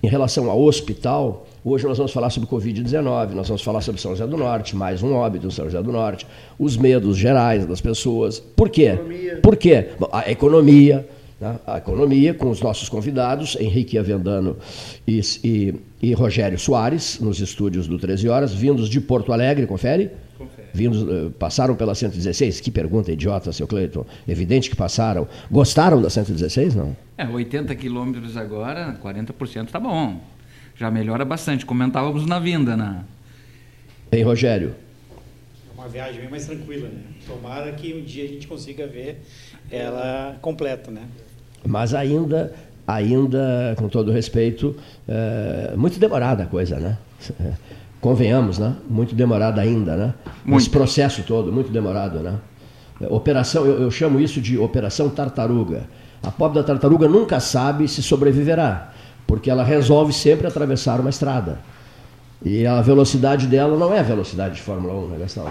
em 0.03 0.07
relação 0.09 0.51
ao 0.51 0.61
hospital, 0.63 1.47
hoje 1.65 1.87
nós 1.87 1.97
vamos 1.97 2.13
falar 2.13 2.29
sobre 2.29 2.49
Covid-19, 2.49 3.31
nós 3.31 3.49
vamos 3.49 3.63
falar 3.63 3.81
sobre 3.81 4.01
São 4.01 4.11
José 4.11 4.27
do 4.27 4.37
Norte, 4.37 4.77
mais 4.77 5.03
um 5.03 5.15
óbito 5.15 5.47
em 5.47 5.51
São 5.51 5.65
José 5.65 5.83
do 5.83 5.91
Norte, 5.91 6.27
os 6.59 6.77
medos 6.77 7.17
gerais 7.17 7.65
das 7.67 7.81
pessoas. 7.81 8.39
Por 8.39 8.69
quê? 8.69 8.99
Por 9.43 9.57
quê? 9.57 9.89
A 10.13 10.31
economia, 10.31 11.09
né? 11.41 11.59
a 11.67 11.79
economia 11.79 12.35
com 12.35 12.51
os 12.51 12.61
nossos 12.61 12.89
convidados, 12.89 13.57
Henrique 13.59 13.99
Avendano 13.99 14.59
e, 15.09 15.21
e, 15.43 15.75
e 16.03 16.13
Rogério 16.13 16.59
Soares, 16.59 17.19
nos 17.19 17.41
estúdios 17.41 17.87
do 17.89 17.99
13 17.99 18.29
Horas, 18.29 18.53
vindos 18.53 18.89
de 18.89 19.01
Porto 19.01 19.33
Alegre, 19.33 19.67
confere? 19.67 20.11
Vindos, 20.73 21.09
eh, 21.09 21.31
passaram 21.39 21.77
pela 21.77 21.95
116? 21.95 22.61
Que 22.61 22.69
pergunta 22.69 23.13
idiota, 23.13 23.53
seu 23.53 23.67
Cleiton. 23.67 24.05
Evidente 24.27 24.69
que 24.69 24.75
passaram. 24.75 25.29
Gostaram 25.49 26.03
da 26.03 26.11
116, 26.11 26.75
não? 26.75 26.97
É, 27.17 27.25
80 27.25 27.73
quilômetros 27.77 28.37
agora, 28.37 28.99
40% 29.01 29.71
tá 29.71 29.79
bom. 29.79 30.21
Já 30.77 30.91
melhora 30.91 31.25
bastante. 31.25 31.65
Comentávamos 31.65 32.27
na 32.27 32.39
vinda, 32.39 32.77
né? 32.77 33.05
Hein, 34.13 34.23
Rogério? 34.23 34.75
É 35.71 35.81
uma 35.81 35.89
viagem 35.89 36.21
bem 36.21 36.31
mais 36.31 36.47
tranquila, 36.47 36.89
né? 36.89 37.03
Tomara 37.27 37.73
que 37.73 37.95
um 37.95 38.03
dia 38.03 38.25
a 38.25 38.29
gente 38.29 38.47
consiga 38.47 38.87
ver 38.87 39.25
ela 39.71 40.37
completa, 40.41 40.91
né? 40.91 41.03
Mas 41.67 41.95
ainda, 41.95 42.55
ainda, 42.87 43.75
com 43.79 43.89
todo 43.89 44.13
respeito, 44.13 44.77
é, 45.09 45.75
muito 45.77 45.99
demorada 45.99 46.43
a 46.43 46.47
coisa, 46.47 46.79
né? 46.79 46.99
É, 47.41 47.53
convenhamos, 48.01 48.59
né? 48.59 48.77
Muito 48.89 49.15
demorada 49.15 49.61
ainda, 49.61 49.97
né? 49.97 50.15
Esse 50.57 50.69
processo 50.69 51.23
todo, 51.23 51.53
muito 51.53 51.71
demorado, 51.71 52.19
né? 52.21 52.39
É, 53.01 53.07
Operação, 53.07 53.65
eu, 53.65 53.83
eu 53.83 53.91
chamo 53.91 54.21
isso 54.21 54.41
de 54.41 54.59
operação 54.59 55.09
tartaruga. 55.09 55.89
A 56.23 56.31
pobre 56.31 56.59
da 56.59 56.65
tartaruga 56.65 57.09
nunca 57.09 57.39
sabe 57.41 57.87
se 57.87 58.03
sobreviverá, 58.03 58.94
porque 59.27 59.51
ela 59.51 59.65
resolve 59.65 60.13
sempre 60.13 60.47
atravessar 60.47 61.01
uma 61.01 61.11
estrada. 61.11 61.59
E 62.45 62.67
a 62.67 62.81
velocidade 62.83 63.47
dela 63.47 63.77
não 63.77 63.95
é 63.95 64.01
a 64.01 64.03
velocidade 64.03 64.57
de 64.57 64.63
Fórmula 64.63 64.95
1, 64.95 65.09
né, 65.09 65.19
Gastão? 65.21 65.51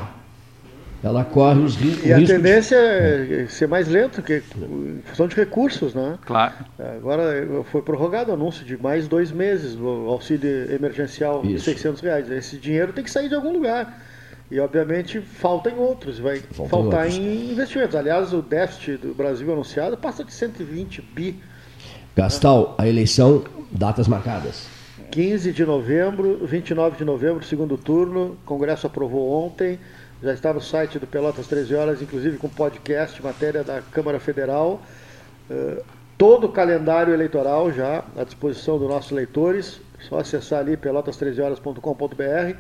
Ela 1.03 1.25
corre 1.25 1.59
os, 1.59 1.75
ri 1.75 1.89
riscos. 1.89 2.05
E 2.05 2.13
a 2.13 2.25
tendência 2.25 2.77
de... 2.77 3.33
é 3.41 3.47
ser 3.47 3.67
mais 3.67 3.89
lento, 3.89 4.21
que 4.21 4.41
em 4.57 5.01
função 5.03 5.27
de 5.27 5.35
recursos, 5.35 5.93
né? 5.93 6.17
Claro. 6.25 6.53
Agora 6.79 7.63
foi 7.71 7.81
prorrogado 7.81 8.31
o 8.31 8.33
anúncio 8.33 8.63
de 8.63 8.81
mais 8.81 9.05
dois 9.05 9.29
meses 9.29 9.75
do 9.75 9.87
auxílio 10.07 10.73
emergencial 10.73 11.41
Isso. 11.43 11.55
de 11.55 11.61
600 11.61 12.01
reais. 12.01 12.31
Esse 12.31 12.57
dinheiro 12.57 12.93
tem 12.93 13.03
que 13.03 13.11
sair 13.11 13.27
de 13.27 13.35
algum 13.35 13.51
lugar. 13.51 14.01
E, 14.49 14.59
obviamente, 14.59 15.19
falta 15.19 15.69
em 15.69 15.75
outros, 15.75 16.19
vai 16.19 16.37
falta 16.37 16.69
faltar 16.69 17.09
em, 17.09 17.19
em 17.19 17.51
investimentos. 17.51 17.95
Aliás, 17.95 18.31
o 18.33 18.41
déficit 18.41 18.97
do 18.97 19.13
Brasil 19.13 19.51
anunciado 19.51 19.97
passa 19.97 20.23
de 20.23 20.31
120 20.31 21.01
bi. 21.01 21.35
Gastal, 22.15 22.75
a 22.77 22.87
eleição, 22.87 23.43
datas 23.73 24.07
marcadas. 24.07 24.67
15 25.11 25.51
de 25.51 25.65
novembro, 25.65 26.45
29 26.45 26.97
de 26.97 27.05
novembro, 27.05 27.43
segundo 27.43 27.77
turno. 27.77 28.37
O 28.43 28.45
Congresso 28.45 28.87
aprovou 28.87 29.45
ontem. 29.45 29.79
Já 30.21 30.33
está 30.33 30.53
no 30.53 30.61
site 30.61 30.97
do 30.99 31.05
Pelotas 31.05 31.47
13 31.47 31.75
Horas, 31.75 32.01
inclusive 32.01 32.37
com 32.37 32.47
podcast, 32.47 33.21
matéria 33.21 33.63
da 33.63 33.81
Câmara 33.81 34.19
Federal. 34.19 34.81
Uh, 35.49 35.83
todo 36.17 36.47
o 36.47 36.49
calendário 36.49 37.13
eleitoral 37.13 37.71
já 37.71 38.03
à 38.15 38.23
disposição 38.23 38.77
dos 38.77 38.87
nossos 38.87 39.11
leitores. 39.11 39.81
Só 39.99 40.19
acessar 40.19 40.59
ali 40.59 40.77
pelotas13horas.com.br. 40.77 42.57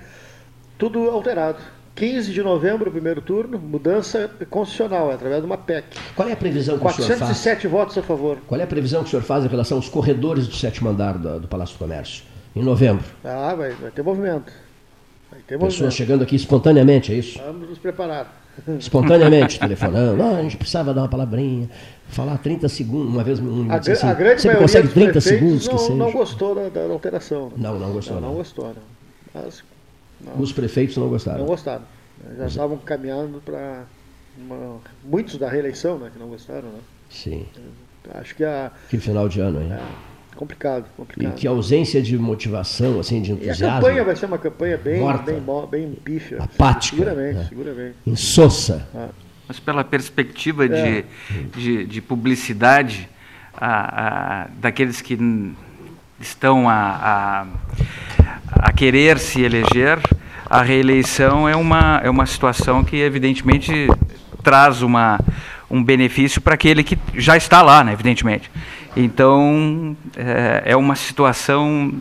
Tudo 0.77 1.09
alterado. 1.09 1.59
15 1.95 2.33
de 2.33 2.41
novembro, 2.41 2.89
primeiro 2.89 3.21
turno, 3.21 3.59
mudança 3.59 4.29
constitucional, 4.49 5.11
através 5.11 5.41
de 5.41 5.45
uma 5.45 5.57
PEC. 5.57 5.85
Qual 6.15 6.27
é 6.27 6.31
a 6.31 6.35
previsão 6.35 6.75
que 6.75 6.81
407 6.81 7.11
o 7.21 7.35
senhor 7.35 7.59
faz? 7.59 7.71
votos 7.71 7.97
a 7.97 8.01
favor. 8.01 8.37
Qual 8.47 8.59
é 8.59 8.63
a 8.63 8.67
previsão 8.67 9.01
que 9.01 9.07
o 9.07 9.09
senhor 9.11 9.23
faz 9.23 9.45
em 9.45 9.47
relação 9.47 9.77
aos 9.77 9.89
corredores 9.89 10.47
do 10.47 10.55
sétimo 10.55 10.89
andar 10.89 11.17
do, 11.17 11.41
do 11.41 11.47
Palácio 11.47 11.75
do 11.75 11.79
Comércio, 11.79 12.23
em 12.55 12.63
novembro? 12.63 13.05
Ah, 13.23 13.53
vai, 13.55 13.71
vai 13.71 13.91
ter 13.91 14.01
movimento. 14.01 14.51
Pessoas 15.47 15.93
chegando 15.93 16.23
aqui 16.23 16.35
espontaneamente, 16.35 17.11
é 17.11 17.15
isso? 17.15 17.39
Vamos 17.39 17.69
nos 17.69 17.79
preparar. 17.79 18.41
Espontaneamente, 18.79 19.59
telefonando. 19.59 20.15
Não, 20.15 20.35
a 20.37 20.41
gente 20.43 20.57
precisava 20.57 20.93
dar 20.93 21.01
uma 21.01 21.07
palavrinha, 21.07 21.67
falar 22.09 22.37
30 22.37 22.69
segundos, 22.69 23.11
uma 23.11 23.23
vez 23.23 23.39
um 23.39 23.71
a, 23.71 23.77
assim, 23.77 24.05
a 24.05 24.13
grande 24.13 24.41
Você 24.43 24.55
consegue 24.55 24.87
30 24.89 25.21
segundos 25.21 25.67
não, 25.67 25.75
que 25.75 25.81
seja. 25.81 25.95
não 25.95 26.11
gostou 26.11 26.53
da, 26.53 26.69
da 26.69 26.81
alteração. 26.81 27.51
Não, 27.57 27.79
não 27.79 27.91
gostou. 27.91 28.15
Não, 28.15 28.21
não. 28.21 28.29
não 28.29 28.35
gostou, 28.35 28.65
não. 28.67 29.41
Mas, 29.41 29.63
não. 30.25 30.39
Os 30.39 30.51
prefeitos 30.51 30.97
não 30.97 31.09
gostaram. 31.09 31.39
Não 31.39 31.45
gostaram. 31.45 31.83
Já 32.37 32.47
estavam 32.47 32.77
caminhando 32.77 33.41
para. 33.43 33.83
Muitos 35.03 35.37
da 35.37 35.47
reeleição, 35.47 35.99
né, 35.99 36.09
que 36.11 36.17
não 36.17 36.27
gostaram, 36.27 36.69
né? 36.69 36.79
Sim. 37.09 37.45
Acho 38.15 38.35
que 38.35 38.43
a. 38.43 38.71
Que 38.89 38.97
final 38.97 39.29
de 39.29 39.39
ano, 39.39 39.61
hein? 39.61 39.71
É. 39.71 40.13
Complicado, 40.35 40.85
complicado. 40.97 41.31
E 41.31 41.35
que 41.35 41.47
ausência 41.47 42.01
de 42.01 42.17
motivação, 42.17 42.99
assim, 42.99 43.21
de 43.21 43.31
entusiasmo. 43.31 43.65
E 43.65 43.69
a 43.69 43.73
campanha 43.75 44.03
vai 44.03 44.15
ser 44.15 44.25
uma 44.25 44.37
campanha 44.37 44.77
bem, 44.77 44.99
morta, 44.99 45.31
bem, 45.31 45.41
bem 45.69 45.91
pífia. 45.91 46.41
Apática. 46.41 46.97
Seguramente, 46.97 47.35
né? 47.35 47.45
seguramente. 47.47 47.95
Insossa. 48.05 48.87
Ah. 48.95 49.09
Mas 49.47 49.59
pela 49.59 49.83
perspectiva 49.83 50.67
de, 50.67 50.75
é. 50.75 51.05
de, 51.55 51.85
de, 51.85 52.01
publicidade 52.01 53.07
a, 53.53 54.43
a, 54.43 54.47
daqueles 54.59 55.01
que 55.01 55.15
estão 56.23 56.69
a, 56.69 56.75
a, 56.75 57.45
a 58.49 58.71
querer 58.71 59.19
se 59.19 59.41
eleger, 59.41 59.99
a 60.49 60.61
reeleição 60.61 61.47
é 61.47 61.55
uma, 61.55 61.99
é 62.03 62.09
uma 62.09 62.25
situação 62.25 62.83
que, 62.83 62.97
evidentemente, 62.97 63.87
traz 64.43 64.81
uma, 64.81 65.19
um 65.69 65.83
benefício 65.83 66.41
para 66.41 66.53
aquele 66.53 66.83
que 66.83 66.97
já 67.15 67.35
está 67.35 67.61
lá, 67.61 67.83
né, 67.83 67.93
evidentemente. 67.93 68.51
Então, 68.95 69.97
é, 70.15 70.63
é 70.65 70.75
uma 70.75 70.95
situação 70.95 71.93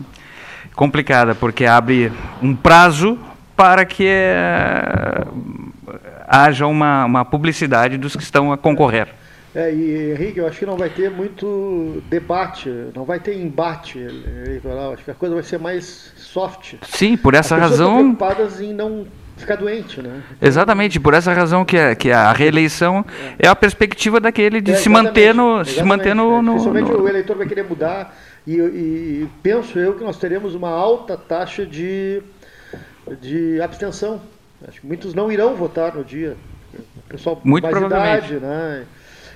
complicada, 0.75 1.33
porque 1.33 1.65
abre 1.65 2.11
um 2.41 2.55
prazo 2.55 3.17
para 3.55 3.85
que 3.85 4.05
é, 4.07 5.25
haja 6.27 6.67
uma, 6.67 7.05
uma 7.05 7.25
publicidade 7.25 7.97
dos 7.97 8.15
que 8.15 8.23
estão 8.23 8.51
a 8.51 8.57
concorrer. 8.57 9.07
É, 9.55 9.71
e 9.71 10.11
Henrique, 10.11 10.39
eu 10.39 10.47
acho 10.47 10.57
que 10.57 10.65
não 10.65 10.77
vai 10.77 10.89
ter 10.89 11.11
muito 11.11 12.01
debate, 12.09 12.69
não 12.95 13.05
vai 13.05 13.19
ter 13.19 13.37
embate 13.37 13.99
eleitoral. 13.99 14.93
Acho 14.93 15.03
que 15.03 15.11
a 15.11 15.13
coisa 15.13 15.35
vai 15.35 15.43
ser 15.43 15.59
mais 15.59 16.11
soft. 16.17 16.75
Sim, 16.81 17.15
por 17.15 17.35
essa 17.35 17.55
As 17.55 17.61
razão. 17.61 17.91
Estão 17.91 18.15
preocupadas 18.15 18.61
em 18.61 18.73
não 18.73 19.05
ficar 19.37 19.55
doente, 19.55 20.01
né? 20.01 20.23
Exatamente, 20.41 20.99
por 20.99 21.13
essa 21.13 21.31
razão 21.33 21.63
que 21.63 21.77
a, 21.77 21.95
que 21.95 22.11
a 22.11 22.31
reeleição 22.31 23.05
é. 23.39 23.45
é 23.45 23.47
a 23.47 23.55
perspectiva 23.55 24.19
daquele 24.19 24.59
de 24.59 24.71
é, 24.71 24.75
se 24.75 24.89
manter 24.89 25.33
no, 25.35 25.63
se 25.63 25.83
manter 25.83 26.15
no, 26.15 26.41
no, 26.41 26.53
Principalmente 26.53 26.91
no... 26.91 27.01
o 27.01 27.09
eleitor 27.09 27.37
vai 27.37 27.47
querer 27.47 27.63
mudar 27.63 28.15
e, 28.45 28.55
e, 28.55 29.29
penso 29.41 29.77
eu 29.77 29.93
que 29.93 30.03
nós 30.03 30.17
teremos 30.17 30.55
uma 30.55 30.69
alta 30.69 31.15
taxa 31.15 31.65
de, 31.65 32.21
de 33.21 33.61
abstenção. 33.61 34.21
Acho 34.67 34.81
que 34.81 34.87
muitos 34.87 35.13
não 35.13 35.31
irão 35.31 35.55
votar 35.55 35.93
no 35.93 36.03
dia. 36.03 36.35
O 36.73 37.01
pessoal 37.09 37.39
Muito 37.43 37.63
mais 37.63 37.77
provavelmente. 37.77 38.33
idade, 38.33 38.45
né? 38.45 38.85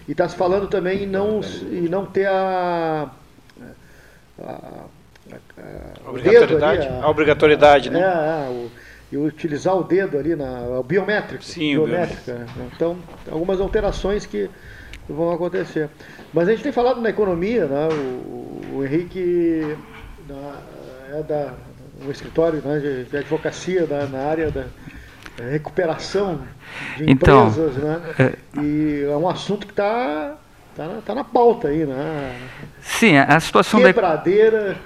E 0.08 0.12
está 0.12 0.28
se 0.28 0.36
falando 0.36 0.68
também 0.68 1.04
em 1.04 1.08
não, 1.08 1.42
em 1.72 1.90
não 1.90 2.06
ter 2.06 2.28
a, 2.28 3.10
a, 4.42 4.52
a, 4.52 4.86
a 6.06 6.10
obrigatoriedade, 6.10 6.88
ali, 6.88 7.02
a, 7.02 7.10
obrigatoriedade, 7.10 7.90
né? 7.90 8.00
É, 8.00 8.48
é 8.48 8.50
o, 8.50 8.72
e 9.10 9.18
utilizar 9.18 9.76
o 9.76 9.84
dedo 9.84 10.18
ali 10.18 10.36
na 10.36 10.80
o 10.80 10.84
biométrico. 10.84 11.44
Sim, 11.44 11.76
biométrica. 11.76 12.34
Né? 12.34 12.48
Então, 12.74 12.98
algumas 13.32 13.60
alterações 13.60 14.26
que 14.26 14.50
vão 15.08 15.32
acontecer. 15.32 15.90
Mas 16.34 16.48
a 16.48 16.52
gente 16.52 16.64
tem 16.64 16.72
falado 16.72 17.02
na 17.02 17.10
economia, 17.10 17.66
né? 17.66 17.88
o, 17.90 18.78
o 18.78 18.86
Henrique 18.86 19.78
na, 20.28 21.18
é 21.18 21.24
da 21.24 21.54
um 22.06 22.12
escritório 22.12 22.62
né, 22.64 22.80
de, 22.80 23.06
de 23.06 23.18
advocacia 23.18 23.88
na, 23.88 24.06
na 24.06 24.20
área 24.20 24.52
da 24.52 24.66
recuperação 25.40 26.40
de 26.98 27.10
então, 27.10 27.48
empresas, 27.48 27.76
né? 27.76 28.02
É... 28.20 28.34
E 28.62 29.04
é 29.04 29.16
um 29.16 29.28
assunto 29.28 29.66
que 29.66 29.74
está 29.74 30.36
tá 30.76 30.88
na, 30.88 31.02
tá 31.02 31.16
na 31.16 31.24
pauta 31.24 31.70
aí, 31.70 31.86
né? 31.86 32.36
Sim, 32.82 33.18
a 33.18 33.40
situação 33.40 33.82
Quebradeira, 33.82 34.78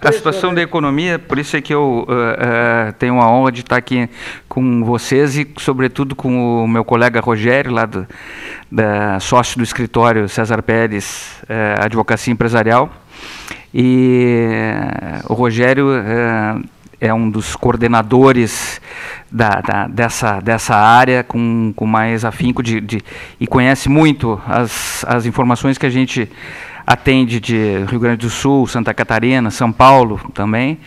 da 0.00 0.08
a 0.08 0.12
situação 0.12 0.52
da 0.52 0.62
economia, 0.62 1.18
por 1.18 1.38
isso 1.38 1.56
é 1.56 1.60
que 1.60 1.72
eu 1.72 2.06
uh, 2.08 2.90
uh, 2.90 2.92
tenho 2.98 3.20
a 3.20 3.30
honra 3.30 3.52
de 3.52 3.60
estar 3.60 3.76
aqui 3.76 4.08
com 4.48 4.82
vocês 4.84 5.36
e, 5.36 5.48
sobretudo, 5.58 6.16
com 6.16 6.64
o 6.64 6.68
meu 6.68 6.84
colega 6.84 7.20
Rogério, 7.20 7.72
lá 7.72 7.86
do, 7.86 8.06
da, 8.70 9.20
sócio 9.20 9.58
do 9.58 9.64
escritório 9.64 10.28
César 10.28 10.62
Pérez, 10.62 11.40
uh, 11.44 11.84
Advocacia 11.84 12.32
Empresarial. 12.32 12.90
E 13.72 14.38
o 15.28 15.34
Rogério 15.34 15.88
é 17.00 17.12
um 17.12 17.30
dos 17.30 17.54
coordenadores 17.54 18.80
da, 19.30 19.60
da, 19.60 19.86
dessa, 19.86 20.40
dessa 20.40 20.74
área 20.74 21.22
com, 21.22 21.72
com 21.74 21.86
mais 21.86 22.24
afinco 22.24 22.62
de, 22.62 22.80
de, 22.80 23.00
e 23.38 23.46
conhece 23.46 23.88
muito 23.88 24.40
as, 24.46 25.04
as 25.06 25.26
informações 25.26 25.78
que 25.78 25.86
a 25.86 25.90
gente 25.90 26.28
atende 26.86 27.38
de 27.38 27.84
Rio 27.84 28.00
Grande 28.00 28.22
do 28.22 28.30
Sul, 28.30 28.66
Santa 28.66 28.94
Catarina, 28.94 29.50
São 29.50 29.70
Paulo 29.70 30.18
também. 30.32 30.78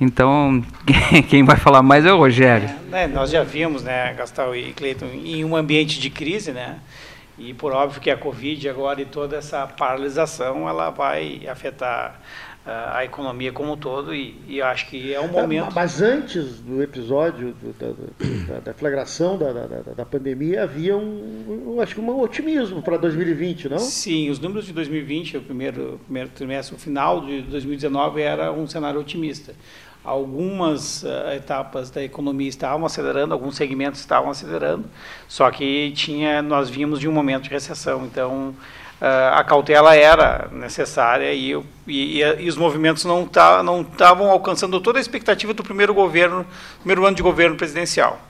Então, 0.00 0.62
quem 1.28 1.42
vai 1.42 1.56
falar 1.56 1.82
mais 1.82 2.06
é 2.06 2.12
o 2.12 2.16
Rogério. 2.16 2.68
É, 2.68 2.90
né, 2.90 3.06
nós 3.08 3.30
já 3.30 3.42
vimos, 3.42 3.82
né, 3.82 4.14
Gastal 4.14 4.54
e 4.54 4.72
Cleiton, 4.72 5.06
em 5.06 5.44
um 5.44 5.56
ambiente 5.56 5.98
de 5.98 6.10
crise, 6.10 6.52
né? 6.52 6.76
E 7.36 7.54
por 7.54 7.72
óbvio 7.72 8.00
que 8.00 8.10
a 8.10 8.16
Covid 8.16 8.68
agora 8.68 9.00
e 9.00 9.04
toda 9.04 9.36
essa 9.36 9.66
paralisação, 9.66 10.68
ela 10.68 10.90
vai 10.90 11.42
afetar 11.48 12.20
a 12.70 13.04
economia 13.04 13.50
como 13.50 13.72
um 13.72 13.76
todo 13.76 14.14
e, 14.14 14.38
e 14.46 14.60
acho 14.60 14.88
que 14.88 15.14
é 15.14 15.20
um 15.20 15.28
momento. 15.28 15.74
Mas 15.74 16.02
antes 16.02 16.60
do 16.60 16.82
episódio 16.82 17.54
do, 17.54 17.72
da, 17.72 18.52
da, 18.52 18.60
da, 18.60 18.74
flagração 18.74 19.38
da, 19.38 19.52
da, 19.52 19.66
da, 19.96 20.04
pandemia 20.04 20.64
havia 20.64 20.96
um, 20.96 21.74
um, 21.74 21.80
acho 21.80 21.94
que 21.94 22.00
um 22.00 22.20
otimismo 22.20 22.82
para 22.82 22.98
2020, 22.98 23.70
não? 23.70 23.78
Sim, 23.78 24.28
os 24.28 24.38
números 24.38 24.66
de 24.66 24.74
2020, 24.74 25.38
o 25.38 25.40
primeiro, 25.40 26.00
primeiro 26.04 26.28
trimestre, 26.28 26.76
o 26.76 26.78
final 26.78 27.24
de 27.24 27.40
2019 27.42 28.20
era 28.20 28.52
um 28.52 28.66
cenário 28.66 29.00
otimista. 29.00 29.54
Algumas 30.04 31.02
uh, 31.02 31.32
etapas 31.34 31.90
da 31.90 32.02
economia 32.02 32.48
estavam 32.48 32.84
acelerando, 32.84 33.32
alguns 33.32 33.56
segmentos 33.56 34.00
estavam 34.00 34.30
acelerando, 34.30 34.84
só 35.26 35.50
que 35.50 35.90
tinha, 35.92 36.40
nós 36.42 36.68
vimos 36.68 37.00
de 37.00 37.08
um 37.08 37.12
momento 37.12 37.44
de 37.44 37.50
recessão, 37.50 38.04
então 38.04 38.54
a 39.00 39.44
cautela 39.44 39.94
era 39.94 40.48
necessária 40.50 41.32
e, 41.32 41.56
e, 41.86 42.20
e 42.20 42.48
os 42.48 42.56
movimentos 42.56 43.04
não 43.04 43.26
tá, 43.26 43.62
não 43.62 43.82
estavam 43.82 44.30
alcançando 44.30 44.80
toda 44.80 44.98
a 44.98 45.00
expectativa 45.00 45.54
do 45.54 45.62
primeiro 45.62 45.94
governo, 45.94 46.44
primeiro 46.80 47.06
ano 47.06 47.16
de 47.16 47.22
governo 47.22 47.56
presidencial. 47.56 48.20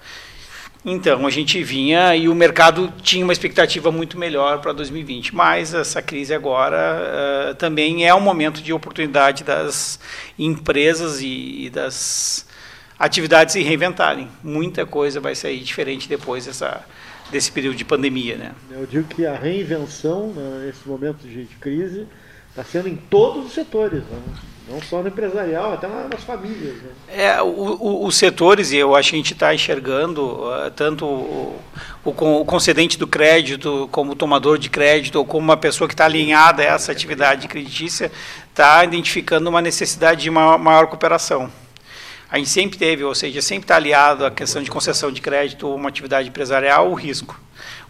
Então 0.85 1.27
a 1.27 1.31
gente 1.31 1.63
vinha 1.63 2.15
e 2.15 2.29
o 2.29 2.35
mercado 2.35 2.93
tinha 3.03 3.25
uma 3.25 3.33
expectativa 3.33 3.91
muito 3.91 4.19
melhor 4.19 4.61
para 4.61 4.73
2020, 4.73 5.35
mas 5.35 5.75
essa 5.75 6.01
crise 6.01 6.33
agora 6.33 7.51
uh, 7.51 7.55
também 7.57 8.07
é 8.07 8.15
um 8.15 8.21
momento 8.21 8.63
de 8.63 8.73
oportunidade 8.73 9.43
das 9.43 9.99
empresas 10.39 11.21
e, 11.21 11.65
e 11.65 11.71
das 11.71 12.47
atividades 12.99 13.55
se 13.55 13.63
reinventarem. 13.63 14.29
Muita 14.43 14.87
coisa 14.87 15.21
vai 15.21 15.35
sair 15.35 15.61
diferente 15.61 16.09
depois 16.09 16.47
dessa 16.47 16.85
desse 17.31 17.51
período 17.53 17.77
de 17.77 17.85
pandemia, 17.85 18.37
né? 18.37 18.53
Eu 18.71 18.87
digo 18.87 19.05
que 19.09 19.27
a 19.27 19.37
reinvenção 19.37 20.29
né, 20.29 20.67
nesse 20.67 20.89
momento 20.89 21.27
de, 21.27 21.45
crise 21.61 22.07
está 22.51 22.65
sendo 22.65 22.89
em 22.89 22.97
todos 22.97 23.47
os 23.47 23.53
setores. 23.53 24.03
Né? 24.05 24.19
Não 24.69 24.83
só 24.83 25.01
no 25.03 25.09
empresarial, 25.09 25.73
até 25.73 25.89
nas 25.89 26.23
famílias. 26.25 26.75
Né? 26.77 26.91
É, 27.09 27.41
o, 27.41 27.47
o, 27.47 28.07
os 28.07 28.17
setores, 28.17 28.71
e 28.71 28.77
eu 28.77 28.95
acho 28.95 29.11
que 29.11 29.17
a 29.17 29.19
gente 29.19 29.33
está 29.33 29.55
enxergando 29.55 30.23
uh, 30.23 30.71
tanto 30.77 31.07
o, 31.07 31.61
o, 32.05 32.45
concedente 32.45 32.99
do 32.99 33.07
crédito, 33.07 33.89
como 33.91 34.13
o 34.13 34.17
tomador 34.17 34.59
de 34.59 34.69
crédito, 34.69 35.17
ou 35.17 35.25
como 35.25 35.45
uma 35.45 35.57
pessoa 35.57 35.89
que 35.89 35.95
está 35.95 36.05
alinhada 36.05 36.63
a 36.63 36.67
essa 36.67 36.93
atividade 36.93 37.49
creditícia, 37.49 38.13
está 38.51 38.85
identificando 38.85 39.49
uma 39.49 39.63
necessidade 39.63 40.23
de 40.23 40.31
uma 40.31 40.59
maior 40.59 40.87
cooperação. 40.89 41.51
A 42.31 42.37
gente 42.37 42.51
sempre 42.51 42.79
teve, 42.79 43.05
ou 43.05 43.15
seja, 43.15 43.41
sempre 43.41 43.65
está 43.65 43.77
aliado 43.77 44.25
à 44.27 44.31
questão 44.31 44.63
de 44.63 44.71
concessão 44.71 45.11
de 45.11 45.21
crédito 45.21 45.67
ou 45.67 45.77
uma 45.77 45.89
atividade 45.89 46.29
empresarial, 46.29 46.91
o 46.91 46.95
risco. 46.95 47.41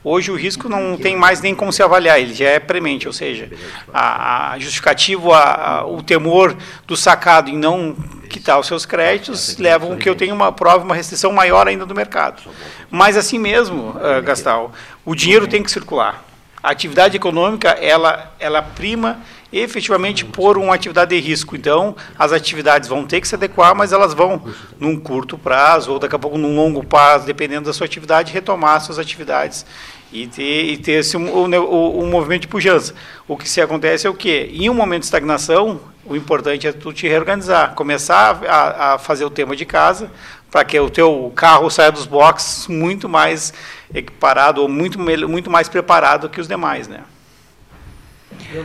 Hoje 0.04 0.30
o 0.30 0.36
risco 0.36 0.68
não 0.68 0.96
tem 0.96 1.16
mais 1.16 1.40
nem 1.40 1.54
como 1.54 1.72
se 1.72 1.82
avaliar, 1.82 2.20
ele 2.20 2.32
já 2.32 2.48
é 2.48 2.60
premente, 2.60 3.08
ou 3.08 3.12
seja, 3.12 3.50
a, 3.92 4.52
a 4.52 4.58
justificativo, 4.58 5.32
a, 5.32 5.80
a, 5.80 5.86
o 5.86 6.02
temor 6.02 6.56
do 6.86 6.96
sacado 6.96 7.50
em 7.50 7.58
não 7.58 7.96
quitar 8.30 8.60
os 8.60 8.66
seus 8.68 8.86
créditos 8.86 9.56
levam 9.56 9.96
que 9.96 10.08
eu 10.08 10.14
tenha 10.14 10.32
uma 10.32 10.52
prova, 10.52 10.84
uma 10.84 10.94
restrição 10.94 11.32
maior 11.32 11.66
ainda 11.66 11.84
do 11.84 11.94
mercado. 11.94 12.42
Mas 12.88 13.16
assim 13.16 13.38
mesmo, 13.38 13.90
uh, 13.90 14.22
Gastal, 14.22 14.72
o 15.04 15.16
dinheiro 15.16 15.48
tem 15.48 15.64
que 15.64 15.70
circular. 15.70 16.24
A 16.62 16.70
atividade 16.70 17.16
econômica, 17.16 17.70
ela, 17.70 18.32
ela 18.38 18.62
prima 18.62 19.20
efetivamente 19.52 20.24
por 20.24 20.58
uma 20.58 20.74
atividade 20.74 21.14
de 21.14 21.26
risco. 21.26 21.56
Então, 21.56 21.96
as 22.18 22.32
atividades 22.32 22.88
vão 22.88 23.04
ter 23.04 23.20
que 23.20 23.28
se 23.28 23.34
adequar, 23.34 23.74
mas 23.74 23.92
elas 23.92 24.14
vão, 24.14 24.42
num 24.78 24.98
curto 24.98 25.38
prazo, 25.38 25.92
ou 25.92 25.98
daqui 25.98 26.14
a 26.14 26.18
pouco 26.18 26.38
num 26.38 26.54
longo 26.56 26.84
prazo, 26.84 27.26
dependendo 27.26 27.66
da 27.66 27.72
sua 27.72 27.86
atividade, 27.86 28.32
retomar 28.32 28.80
suas 28.80 28.98
atividades 28.98 29.64
e 30.12 30.26
ter, 30.26 30.64
e 30.64 30.76
ter 30.76 30.92
esse, 30.92 31.16
um, 31.16 31.44
um, 31.44 32.02
um 32.02 32.06
movimento 32.10 32.42
de 32.42 32.48
pujança. 32.48 32.94
O 33.26 33.36
que 33.36 33.48
se 33.48 33.60
acontece 33.60 34.06
é 34.06 34.10
o 34.10 34.14
quê? 34.14 34.50
Em 34.52 34.68
um 34.68 34.74
momento 34.74 35.00
de 35.00 35.06
estagnação, 35.06 35.80
o 36.04 36.16
importante 36.16 36.66
é 36.66 36.72
tu 36.72 36.92
te 36.92 37.06
reorganizar, 37.06 37.74
começar 37.74 38.40
a, 38.46 38.94
a 38.94 38.98
fazer 38.98 39.24
o 39.24 39.30
tema 39.30 39.54
de 39.54 39.64
casa, 39.64 40.10
para 40.50 40.64
que 40.64 40.78
o 40.80 40.88
teu 40.88 41.30
carro 41.34 41.68
saia 41.70 41.92
dos 41.92 42.06
boxes 42.06 42.66
muito 42.68 43.08
mais 43.08 43.52
equiparado 43.94 44.62
ou 44.62 44.68
muito, 44.68 44.98
muito 44.98 45.50
mais 45.50 45.68
preparado 45.68 46.28
que 46.28 46.40
os 46.40 46.48
demais, 46.48 46.88
né? 46.88 47.00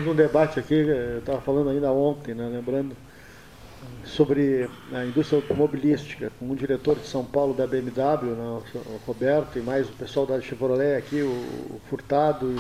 Um 0.08 0.14
debate 0.14 0.60
aqui, 0.60 0.74
eu 0.74 1.20
estava 1.20 1.40
falando 1.40 1.70
ainda 1.70 1.90
ontem, 1.92 2.34
né, 2.34 2.50
lembrando, 2.52 2.96
sobre 4.04 4.70
a 4.92 5.06
indústria 5.06 5.40
automobilística, 5.40 6.32
com 6.38 6.46
um 6.46 6.56
diretor 6.56 6.98
de 7.00 7.08
São 7.08 7.24
Paulo 7.24 7.54
da 7.54 7.66
BMW, 7.66 8.36
né, 8.36 8.62
o 8.76 9.00
Roberto, 9.06 9.58
e 9.58 9.62
mais 9.62 9.88
o 9.88 9.94
pessoal 9.94 10.26
da 10.26 10.42
Chevrolet 10.42 10.98
aqui, 10.98 11.22
o, 11.22 11.80
Furtado, 11.90 12.54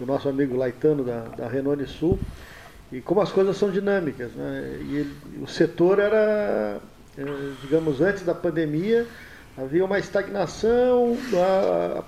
e 0.00 0.02
o 0.02 0.06
nosso 0.06 0.28
amigo 0.28 0.56
Laitano 0.56 1.04
da, 1.04 1.20
da 1.24 1.46
Renault 1.46 1.86
Sul, 1.86 2.18
e 2.90 3.02
como 3.02 3.20
as 3.20 3.30
coisas 3.30 3.56
são 3.56 3.70
dinâmicas. 3.70 4.32
Né, 4.32 4.78
e 4.80 5.42
o 5.42 5.46
setor 5.46 5.98
era, 5.98 6.80
eh, 7.18 7.52
digamos, 7.60 8.00
antes 8.00 8.22
da 8.22 8.34
pandemia, 8.34 9.06
havia 9.58 9.84
uma 9.84 9.98
estagnação, 9.98 11.16
a, 11.34 12.04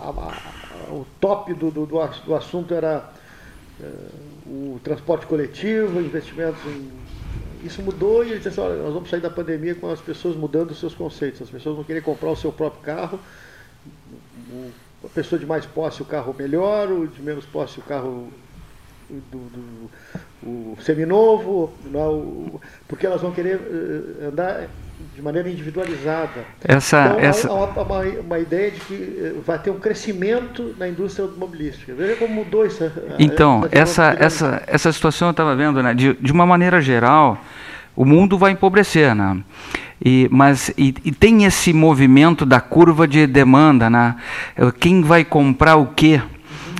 a, 0.00 0.08
a, 0.08 0.92
o 0.92 1.06
top 1.20 1.52
do, 1.52 1.70
do, 1.70 1.86
do 1.86 2.34
assunto 2.34 2.72
era 2.72 3.17
o 4.46 4.80
transporte 4.82 5.26
coletivo, 5.26 6.00
investimentos 6.00 6.60
em. 6.66 6.90
Isso 7.64 7.82
mudou 7.82 8.24
e 8.24 8.30
eles 8.30 8.42
disseram, 8.42 8.68
olha, 8.68 8.82
nós 8.82 8.94
vamos 8.94 9.10
sair 9.10 9.20
da 9.20 9.30
pandemia 9.30 9.74
com 9.74 9.90
as 9.90 10.00
pessoas 10.00 10.36
mudando 10.36 10.70
os 10.70 10.78
seus 10.78 10.94
conceitos. 10.94 11.42
As 11.42 11.50
pessoas 11.50 11.74
vão 11.74 11.84
querer 11.84 12.02
comprar 12.02 12.30
o 12.30 12.36
seu 12.36 12.52
próprio 12.52 12.80
carro. 12.82 13.18
A 15.04 15.08
pessoa 15.08 15.38
de 15.38 15.44
mais 15.44 15.66
posse, 15.66 16.00
o 16.00 16.04
carro 16.04 16.34
melhor, 16.38 16.90
o 16.90 17.08
de 17.08 17.20
menos 17.20 17.44
posse, 17.46 17.80
o 17.80 17.82
carro 17.82 18.32
do, 19.08 19.38
do 19.38 19.90
o 20.42 20.76
seminovo, 20.82 21.72
é 21.84 22.58
porque 22.86 23.06
elas 23.06 23.20
vão 23.20 23.32
querer 23.32 23.60
eh, 23.60 24.26
andar 24.26 24.68
de 25.14 25.22
maneira 25.22 25.50
individualizada. 25.50 26.44
Essa, 26.64 27.06
então, 27.06 27.20
essa... 27.20 27.48
há, 27.48 27.52
uma, 27.52 27.82
uma, 27.82 28.00
uma, 28.20 28.38
ideia 28.38 28.70
de 28.70 28.80
que 28.80 28.94
eh, 28.94 29.32
vai 29.44 29.58
ter 29.58 29.70
um 29.70 29.78
crescimento 29.78 30.74
na 30.78 30.88
indústria 30.88 31.24
automobilística. 31.24 31.92
Veja 31.94 32.16
como 32.16 32.34
mudou 32.34 32.64
isso. 32.64 32.90
Então, 33.18 33.66
essa, 33.72 34.16
essa, 34.18 34.62
essa 34.66 34.92
situação 34.92 35.28
eu 35.28 35.32
estava 35.32 35.56
vendo, 35.56 35.82
né? 35.82 35.92
de, 35.94 36.14
de 36.14 36.32
uma 36.32 36.46
maneira 36.46 36.80
geral, 36.80 37.38
o 37.96 38.04
mundo 38.04 38.38
vai 38.38 38.52
empobrecer, 38.52 39.14
né? 39.14 39.38
E, 40.04 40.28
mas 40.30 40.68
e, 40.78 40.94
e, 41.04 41.10
tem 41.10 41.44
esse 41.44 41.72
movimento 41.72 42.46
da 42.46 42.60
curva 42.60 43.08
de 43.08 43.26
demanda, 43.26 43.90
né? 43.90 44.14
Quem 44.78 45.02
vai 45.02 45.24
comprar 45.24 45.74
o 45.74 45.86
quê? 45.86 46.22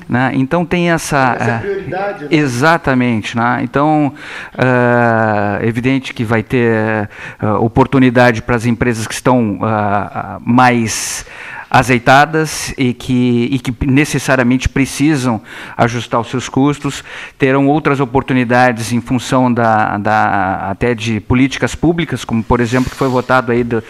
Né? 0.09 0.31
Então 0.35 0.65
tem 0.65 0.91
essa, 0.91 1.37
essa 1.39 1.51
é 1.51 1.59
prioridade, 1.59 2.25
né? 2.25 2.29
exatamente, 2.31 3.37
né? 3.37 3.61
Então 3.63 4.15
é 4.57 5.67
evidente 5.67 6.15
que 6.15 6.25
vai 6.25 6.43
ter 6.43 7.11
uh, 7.43 7.63
oportunidade 7.63 8.41
para 8.41 8.57
as 8.57 8.65
empresas 8.65 9.07
que 9.07 9.13
estão 9.13 9.57
uh, 9.57 10.41
mais 10.41 11.27
azeitadas 11.71 12.73
e 12.79 12.95
que, 12.95 13.49
e 13.53 13.59
que 13.59 13.87
necessariamente 13.87 14.69
precisam 14.69 15.41
ajustar 15.77 16.21
os 16.21 16.29
seus 16.29 16.49
custos, 16.49 17.05
terão 17.37 17.69
outras 17.69 18.01
oportunidades 18.01 18.93
em 18.93 19.01
função 19.01 19.53
da, 19.53 19.99
da 19.99 20.71
até 20.71 20.95
de 20.95 21.21
políticas 21.21 21.75
públicas, 21.75 22.25
como 22.25 22.43
por 22.43 22.61
exemplo 22.61 22.91
que 22.91 22.97
foi 22.97 23.09
votado 23.09 23.53
aí 23.53 23.63
da 23.63 23.83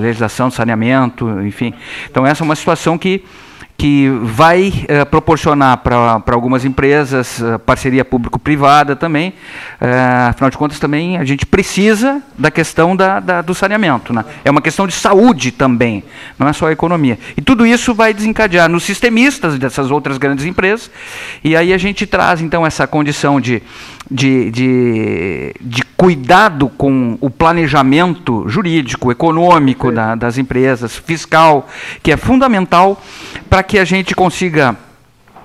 legislação, 0.00 0.50
saneamento, 0.50 1.28
enfim. 1.40 1.74
Então 2.08 2.24
essa 2.24 2.42
é 2.42 2.44
uma 2.44 2.54
situação 2.54 2.96
que 2.96 3.24
que 3.78 4.08
vai 4.24 4.70
uh, 4.70 5.06
proporcionar 5.06 5.78
para 5.78 6.34
algumas 6.34 6.64
empresas 6.64 7.38
uh, 7.38 7.60
parceria 7.60 8.04
público-privada 8.04 8.96
também. 8.96 9.30
Uh, 9.80 10.30
afinal 10.30 10.50
de 10.50 10.58
contas, 10.58 10.80
também 10.80 11.16
a 11.16 11.24
gente 11.24 11.46
precisa 11.46 12.20
da 12.36 12.50
questão 12.50 12.96
da, 12.96 13.20
da, 13.20 13.40
do 13.40 13.54
saneamento. 13.54 14.12
Né? 14.12 14.24
É 14.44 14.50
uma 14.50 14.60
questão 14.60 14.84
de 14.84 14.94
saúde 14.94 15.52
também, 15.52 16.02
não 16.36 16.48
é 16.48 16.52
só 16.52 16.66
a 16.66 16.72
economia. 16.72 17.20
E 17.36 17.40
tudo 17.40 17.64
isso 17.64 17.94
vai 17.94 18.12
desencadear 18.12 18.68
nos 18.68 18.82
sistemistas 18.82 19.56
dessas 19.56 19.92
outras 19.92 20.18
grandes 20.18 20.44
empresas. 20.44 20.90
E 21.44 21.54
aí 21.54 21.72
a 21.72 21.78
gente 21.78 22.04
traz, 22.04 22.40
então, 22.40 22.66
essa 22.66 22.84
condição 22.84 23.40
de 23.40 23.62
de, 24.10 24.50
de, 24.50 25.54
de 25.60 25.82
cuidado 25.96 26.68
com 26.68 27.18
o 27.20 27.28
planejamento 27.28 28.48
jurídico, 28.48 29.12
econômico 29.12 29.92
da, 29.92 30.14
das 30.14 30.38
empresas, 30.38 30.96
fiscal, 30.96 31.68
que 32.02 32.12
é 32.12 32.16
fundamental 32.16 33.02
para 33.50 33.62
que 33.62 33.78
a 33.78 33.84
gente 33.84 34.14
consiga 34.14 34.76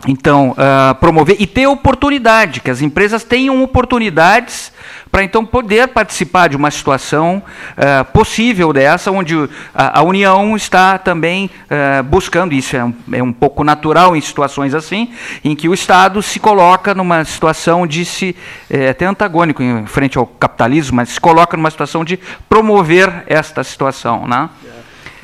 então 0.07 0.51
uh, 0.51 0.95
promover 0.95 1.37
e 1.39 1.47
ter 1.47 1.67
oportunidade, 1.67 2.59
que 2.59 2.69
as 2.69 2.81
empresas 2.81 3.23
tenham 3.23 3.63
oportunidades 3.63 4.71
para 5.13 5.23
então 5.23 5.45
poder 5.45 5.89
participar 5.89 6.49
de 6.49 6.57
uma 6.57 6.71
situação 6.71 7.43
uh, 7.77 8.03
possível 8.11 8.73
dessa, 8.73 9.11
onde 9.11 9.35
a, 9.71 9.99
a 9.99 10.01
União 10.01 10.55
está 10.55 10.97
também 10.97 11.51
uh, 11.69 12.01
buscando, 12.01 12.51
isso 12.51 12.75
é 12.75 12.83
um, 12.83 12.93
é 13.11 13.21
um 13.21 13.31
pouco 13.31 13.63
natural 13.63 14.15
em 14.15 14.21
situações 14.21 14.73
assim, 14.73 15.13
em 15.43 15.55
que 15.55 15.69
o 15.69 15.73
Estado 15.75 16.19
se 16.23 16.39
coloca 16.39 16.95
numa 16.95 17.23
situação 17.25 17.85
de 17.85 18.03
se, 18.03 18.35
é 18.67 18.89
até 18.89 19.05
antagônico 19.05 19.61
em 19.61 19.85
frente 19.85 20.17
ao 20.17 20.25
capitalismo, 20.25 20.95
mas 20.95 21.09
se 21.09 21.21
coloca 21.21 21.55
numa 21.55 21.69
situação 21.69 22.03
de 22.03 22.17
promover 22.49 23.23
esta 23.27 23.63
situação. 23.63 24.27
Né? 24.27 24.49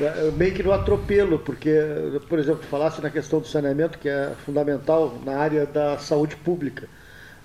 É, 0.00 0.04
é 0.04 0.30
meio 0.36 0.54
que 0.54 0.62
no 0.62 0.72
atropelo, 0.72 1.40
porque, 1.40 1.74
por 2.28 2.38
exemplo, 2.38 2.62
falasse 2.70 3.02
na 3.02 3.10
questão 3.10 3.40
do 3.40 3.48
saneamento, 3.48 3.98
que 3.98 4.08
é 4.08 4.30
fundamental 4.46 5.18
na 5.26 5.36
área 5.36 5.66
da 5.66 5.98
saúde 5.98 6.36
pública. 6.36 6.88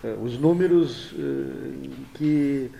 É, 0.05 0.15
os 0.21 0.37
números 0.37 1.13
é, 1.17 1.89
que 2.13 2.71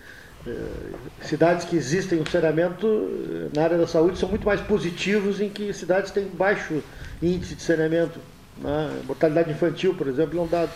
cidades 1.22 1.66
que 1.66 1.76
existem 1.76 2.22
o 2.22 2.30
saneamento 2.30 3.50
na 3.52 3.64
área 3.64 3.80
da 3.80 3.88
saúde 3.88 4.20
são 4.20 4.30
muito 4.30 4.46
mais 4.46 4.62
positivos 4.62 5.42
em 5.42 5.50
que 5.50 5.74
cidades 5.74 6.12
têm 6.12 6.28
baixo 6.28 6.84
índice 7.20 7.56
de 7.56 7.64
saneamento. 7.64 8.20
Né? 8.60 9.02
Mortalidade 9.08 9.50
infantil, 9.50 9.96
por 9.96 10.08
exemplo, 10.08 10.36
não 10.36 10.46
dado. 10.46 10.70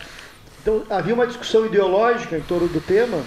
Então 0.60 0.82
havia 0.90 1.14
uma 1.14 1.24
discussão 1.24 1.64
ideológica 1.64 2.36
em 2.36 2.40
torno 2.40 2.66
do 2.66 2.80
tema 2.80 3.22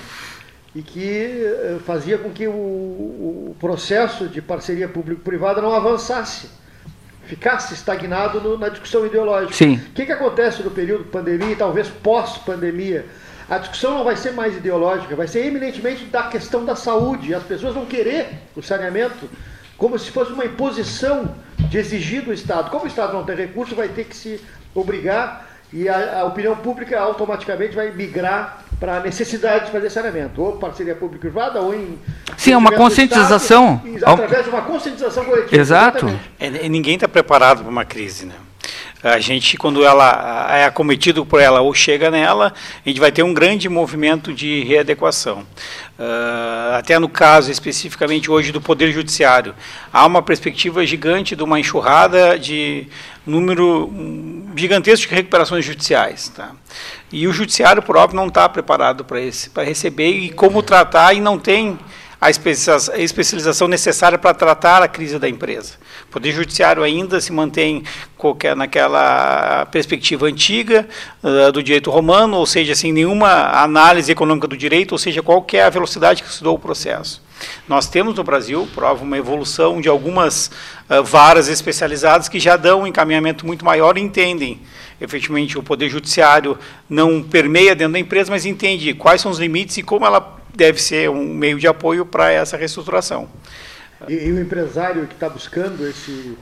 e 0.76 0.82
que 0.82 1.80
fazia 1.86 2.18
com 2.18 2.30
que 2.30 2.46
o, 2.46 2.52
o 2.52 3.56
processo 3.58 4.28
de 4.28 4.42
parceria 4.42 4.90
público-privada 4.90 5.62
não 5.62 5.74
avançasse 5.74 6.50
ficasse 7.26 7.74
estagnado 7.74 8.42
no, 8.42 8.58
na 8.58 8.70
discussão 8.70 9.06
ideológica. 9.06 9.54
Sim. 9.54 9.76
O 9.76 9.94
que, 9.94 10.06
que 10.06 10.12
acontece 10.12 10.62
no 10.62 10.72
período 10.72 11.06
pandemia 11.06 11.52
e 11.52 11.56
talvez 11.56 11.88
pós-pandemia? 11.88 13.06
A 13.50 13.58
discussão 13.58 13.98
não 13.98 14.04
vai 14.04 14.16
ser 14.16 14.32
mais 14.32 14.56
ideológica, 14.56 15.16
vai 15.16 15.28
ser 15.28 15.46
eminentemente 15.46 16.06
da 16.06 16.24
questão 16.24 16.64
da 16.64 16.76
saúde. 16.76 17.34
As 17.34 17.44
pessoas 17.44 17.74
vão 17.74 17.86
querer 17.86 18.30
o 18.56 18.62
saneamento 18.62 19.30
como 19.78 19.98
se 20.00 20.12
fosse 20.12 20.32
uma 20.32 20.46
imposição 20.46 21.36
de 21.58 21.78
exigir 21.78 22.24
do 22.24 22.34
Estado. 22.34 22.70
Como 22.70 22.86
o 22.86 22.88
Estado 22.88 23.14
não 23.14 23.24
tem 23.24 23.36
recurso, 23.36 23.76
vai 23.76 23.90
ter 23.90 24.06
que 24.06 24.16
se 24.16 24.40
obrigar 24.74 25.48
e 25.72 25.90
a, 25.90 26.22
a 26.22 26.26
opinião 26.26 26.56
pública 26.56 27.00
automaticamente 27.00 27.76
vai 27.76 27.92
migrar 27.92 28.64
para 28.84 28.98
a 28.98 29.00
necessidade 29.00 29.68
de 29.68 29.72
fazer 29.72 29.90
saneamento, 29.90 30.42
ou 30.42 30.58
parceria 30.58 30.94
público-privada, 30.94 31.62
ou 31.62 31.74
em. 31.74 31.98
Sim, 32.36 32.52
é 32.52 32.58
uma 32.58 32.74
conscientização. 32.74 33.82
Estado, 33.86 34.12
através 34.12 34.44
de 34.44 34.50
uma 34.50 34.62
conscientização 34.64 35.24
coletiva. 35.24 35.56
Exato. 35.56 36.20
É, 36.38 36.68
ninguém 36.68 36.96
está 36.96 37.08
preparado 37.08 37.62
para 37.62 37.72
uma 37.72 37.86
crise, 37.86 38.26
né? 38.26 38.36
A 39.02 39.20
gente, 39.20 39.58
quando 39.58 39.86
ela 39.86 40.48
é 40.54 40.66
acometido 40.66 41.26
por 41.26 41.40
ela 41.40 41.62
ou 41.62 41.74
chega 41.74 42.12
nela, 42.12 42.54
a 42.86 42.90
gente 42.90 43.00
vai 43.00 43.12
ter 43.12 43.24
um 43.24 43.34
grande 43.34 43.70
movimento 43.70 44.34
de 44.34 44.64
readequação. 44.64 45.46
Uh, 46.00 46.76
até 46.78 46.98
no 46.98 47.08
caso 47.08 47.52
especificamente 47.52 48.32
hoje 48.32 48.52
do 48.52 48.62
Poder 48.62 48.92
Judiciário, 48.92 49.54
há 49.92 50.06
uma 50.06 50.22
perspectiva 50.22 50.86
gigante 50.86 51.36
de 51.36 51.44
uma 51.44 51.60
enxurrada 51.60 52.40
de 52.40 52.88
número 53.26 53.92
gigantesco 54.56 55.10
de 55.10 55.16
recuperações 55.16 55.66
judiciais. 55.66 56.30
Tá? 56.30 56.52
E 57.14 57.28
o 57.28 57.32
Judiciário 57.32 57.80
próprio 57.84 58.16
não 58.16 58.26
está 58.26 58.50
preparado 58.50 59.06
para 59.06 59.64
receber 59.64 60.10
e 60.10 60.30
como 60.32 60.64
tratar, 60.64 61.14
e 61.14 61.22
não 61.22 61.38
tem 61.38 61.78
a 62.20 62.28
especialização 62.32 63.68
necessária 63.68 64.18
para 64.18 64.34
tratar 64.34 64.82
a 64.82 64.88
crise 64.88 65.20
da 65.20 65.30
empresa. 65.30 65.76
O 66.06 66.14
Poder 66.14 66.32
Judiciário 66.32 66.82
ainda 66.82 67.22
se 67.22 67.32
mantém 67.32 67.84
qualquer, 68.18 68.56
naquela 68.56 69.68
perspectiva 69.68 70.26
antiga 70.26 70.88
uh, 71.22 71.52
do 71.52 71.62
direito 71.62 71.92
romano, 71.92 72.36
ou 72.38 72.48
seja, 72.48 72.74
sem 72.74 72.92
nenhuma 72.92 73.62
análise 73.62 74.12
econômica 74.12 74.48
do 74.48 74.58
direito, 74.58 74.94
ou 74.94 74.98
seja, 74.98 75.22
qual 75.22 75.46
é 75.54 75.62
a 75.62 75.70
velocidade 75.70 76.24
que 76.24 76.34
se 76.34 76.42
deu 76.42 76.54
o 76.54 76.60
processo. 76.60 77.23
Nós 77.68 77.88
temos 77.88 78.16
no 78.16 78.24
Brasil, 78.24 78.68
prova 78.74 79.04
uma 79.04 79.18
evolução 79.18 79.80
de 79.82 79.90
algumas 79.90 80.52
uh, 80.90 81.04
varas 81.04 81.48
especializadas 81.48 82.28
que 82.28 82.40
já 82.40 82.58
dão 82.58 82.82
um 82.82 82.88
encaminhamento 82.88 83.46
muito 83.46 83.64
maior 83.64 83.98
e 83.98 84.02
entendem 84.02 84.62
efetivamente 85.00 85.58
o 85.58 85.64
poder 85.64 85.90
judiciário 85.90 86.58
não 86.90 87.22
permeia 87.22 87.76
dentro 87.76 87.94
da 87.94 88.00
empresa, 88.00 88.32
mas 88.32 88.46
entende 88.46 88.94
quais 88.94 89.22
são 89.22 89.32
os 89.32 89.40
limites 89.40 89.78
e 89.78 89.84
como 89.84 90.06
ela 90.06 90.40
deve 90.56 90.82
ser 90.82 91.10
um 91.10 91.34
meio 91.34 91.60
de 91.60 91.68
apoio 91.68 92.06
para 92.06 92.32
essa 92.32 92.56
reestruturação. 92.56 93.28
E, 94.08 94.14
e 94.14 94.32
o 94.32 94.40
empresário 94.40 95.08
que 95.08 95.14
está 95.14 95.30
buscando 95.30 95.88
esse, 95.88 96.38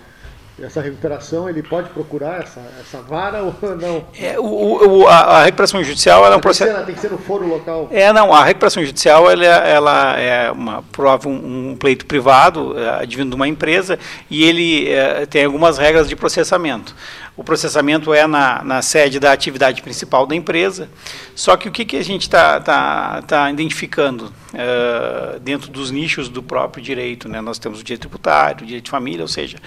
essa 0.59 0.81
recuperação, 0.81 1.49
ele 1.49 1.63
pode 1.63 1.89
procurar 1.89 2.41
essa, 2.41 2.61
essa 2.79 3.01
vara 3.01 3.43
ou 3.43 3.53
não? 3.75 4.05
É, 4.19 4.39
o, 4.39 5.01
o 5.01 5.07
a, 5.07 5.17
a, 5.17 5.43
recuperação 5.43 5.83
judicial 5.83 6.25
é 6.25 6.35
um 6.35 6.39
processo. 6.39 6.85
Tem, 6.85 6.95
que 6.95 7.01
ser 7.01 7.11
no 7.11 7.17
foro 7.17 7.47
local. 7.47 7.87
É, 7.91 8.11
não. 8.13 8.33
A 8.33 8.43
recuperação 8.43 8.83
judicial 8.83 9.29
ela, 9.29 9.45
ela 9.45 10.19
é 10.19 10.51
uma 10.51 10.83
prova 10.91 11.27
um, 11.27 11.71
um 11.71 11.75
pleito 11.75 12.05
privado 12.05 12.77
é, 12.77 13.01
advindo 13.01 13.29
de 13.29 13.35
uma 13.35 13.47
empresa 13.47 13.97
e 14.29 14.43
ele 14.43 14.89
é, 14.89 15.25
tem 15.25 15.45
algumas 15.45 15.77
regras 15.77 16.07
de 16.07 16.15
processamento. 16.15 16.95
O 17.35 17.43
processamento 17.43 18.13
é 18.13 18.27
na, 18.27 18.61
na 18.63 18.81
sede 18.81 19.19
da 19.19 19.31
atividade 19.31 19.81
principal 19.81 20.27
da 20.27 20.35
empresa. 20.35 20.89
Só 21.33 21.55
que 21.55 21.69
o 21.69 21.71
que, 21.71 21.85
que 21.85 21.95
a 21.95 22.03
gente 22.03 22.23
está 22.23 22.59
tá, 22.59 23.21
tá 23.21 23.49
identificando 23.49 24.25
uh, 24.25 25.39
dentro 25.39 25.71
dos 25.71 25.89
nichos 25.91 26.27
do 26.27 26.43
próprio 26.43 26.83
direito? 26.83 27.29
Né? 27.29 27.39
Nós 27.39 27.57
temos 27.57 27.79
o 27.79 27.83
direito 27.83 28.01
tributário, 28.01 28.63
o 28.63 28.65
direito 28.65 28.85
de 28.85 28.91
família, 28.91 29.21
ou 29.21 29.29
seja, 29.29 29.57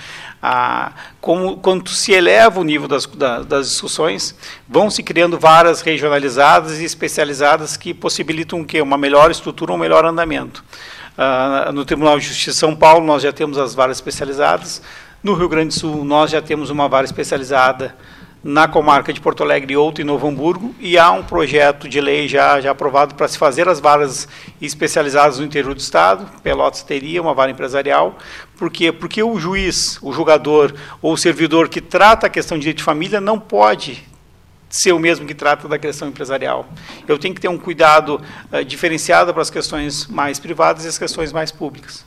a, 0.46 0.92
como, 1.22 1.56
quando 1.56 1.88
se 1.88 2.12
eleva 2.12 2.60
o 2.60 2.64
nível 2.64 2.86
das, 2.86 3.06
das, 3.46 3.70
discussões, 3.70 4.36
vão 4.68 4.90
se 4.90 5.02
criando 5.02 5.38
varas 5.38 5.80
regionalizadas 5.80 6.80
e 6.80 6.84
especializadas 6.84 7.78
que 7.78 7.94
possibilitam 7.94 8.60
o 8.60 8.64
quê? 8.64 8.82
uma 8.82 8.98
melhor 8.98 9.30
estrutura, 9.30 9.72
um 9.72 9.78
melhor 9.78 10.04
andamento. 10.04 10.62
Uh, 11.16 11.72
no 11.72 11.82
Tribunal 11.86 12.18
de 12.18 12.26
Justiça 12.26 12.50
de 12.50 12.56
São 12.58 12.76
Paulo, 12.76 13.06
nós 13.06 13.22
já 13.22 13.32
temos 13.32 13.56
as 13.56 13.74
varas 13.74 13.96
especializadas. 13.96 14.82
No 15.22 15.32
Rio 15.32 15.48
Grande 15.48 15.68
do 15.68 15.80
Sul, 15.80 16.04
nós 16.04 16.30
já 16.30 16.42
temos 16.42 16.68
uma 16.68 16.90
vara 16.90 17.06
especializada 17.06 17.96
na 18.44 18.68
comarca 18.68 19.10
de 19.10 19.22
Porto 19.22 19.42
Alegre 19.42 19.72
e 19.72 19.76
outra 19.78 20.02
em 20.02 20.06
Novo 20.06 20.28
Hamburgo, 20.28 20.74
e 20.78 20.98
há 20.98 21.10
um 21.10 21.22
projeto 21.22 21.88
de 21.88 21.98
lei 21.98 22.28
já, 22.28 22.60
já 22.60 22.72
aprovado 22.72 23.14
para 23.14 23.26
se 23.26 23.38
fazer 23.38 23.66
as 23.66 23.80
varas 23.80 24.28
especializadas 24.60 25.38
no 25.38 25.46
interior 25.46 25.74
do 25.74 25.80
Estado. 25.80 26.30
Pelotas 26.42 26.82
teria 26.82 27.22
uma 27.22 27.32
vara 27.32 27.50
empresarial. 27.50 28.18
Por 28.56 28.70
quê? 28.70 28.92
Porque 28.92 29.22
o 29.22 29.38
juiz, 29.38 29.98
o 30.00 30.12
julgador 30.12 30.72
ou 31.02 31.12
o 31.12 31.16
servidor 31.16 31.68
que 31.68 31.80
trata 31.80 32.26
a 32.26 32.30
questão 32.30 32.56
de 32.56 32.62
direito 32.62 32.78
de 32.78 32.84
família 32.84 33.20
não 33.20 33.38
pode 33.38 34.04
ser 34.70 34.92
o 34.92 34.98
mesmo 34.98 35.26
que 35.26 35.34
trata 35.34 35.68
da 35.68 35.78
questão 35.78 36.08
empresarial. 36.08 36.66
Eu 37.06 37.18
tenho 37.18 37.34
que 37.34 37.40
ter 37.40 37.48
um 37.48 37.58
cuidado 37.58 38.20
uh, 38.52 38.64
diferenciado 38.64 39.32
para 39.32 39.42
as 39.42 39.50
questões 39.50 40.06
mais 40.06 40.38
privadas 40.38 40.84
e 40.84 40.88
as 40.88 40.98
questões 40.98 41.32
mais 41.32 41.52
públicas. 41.52 42.04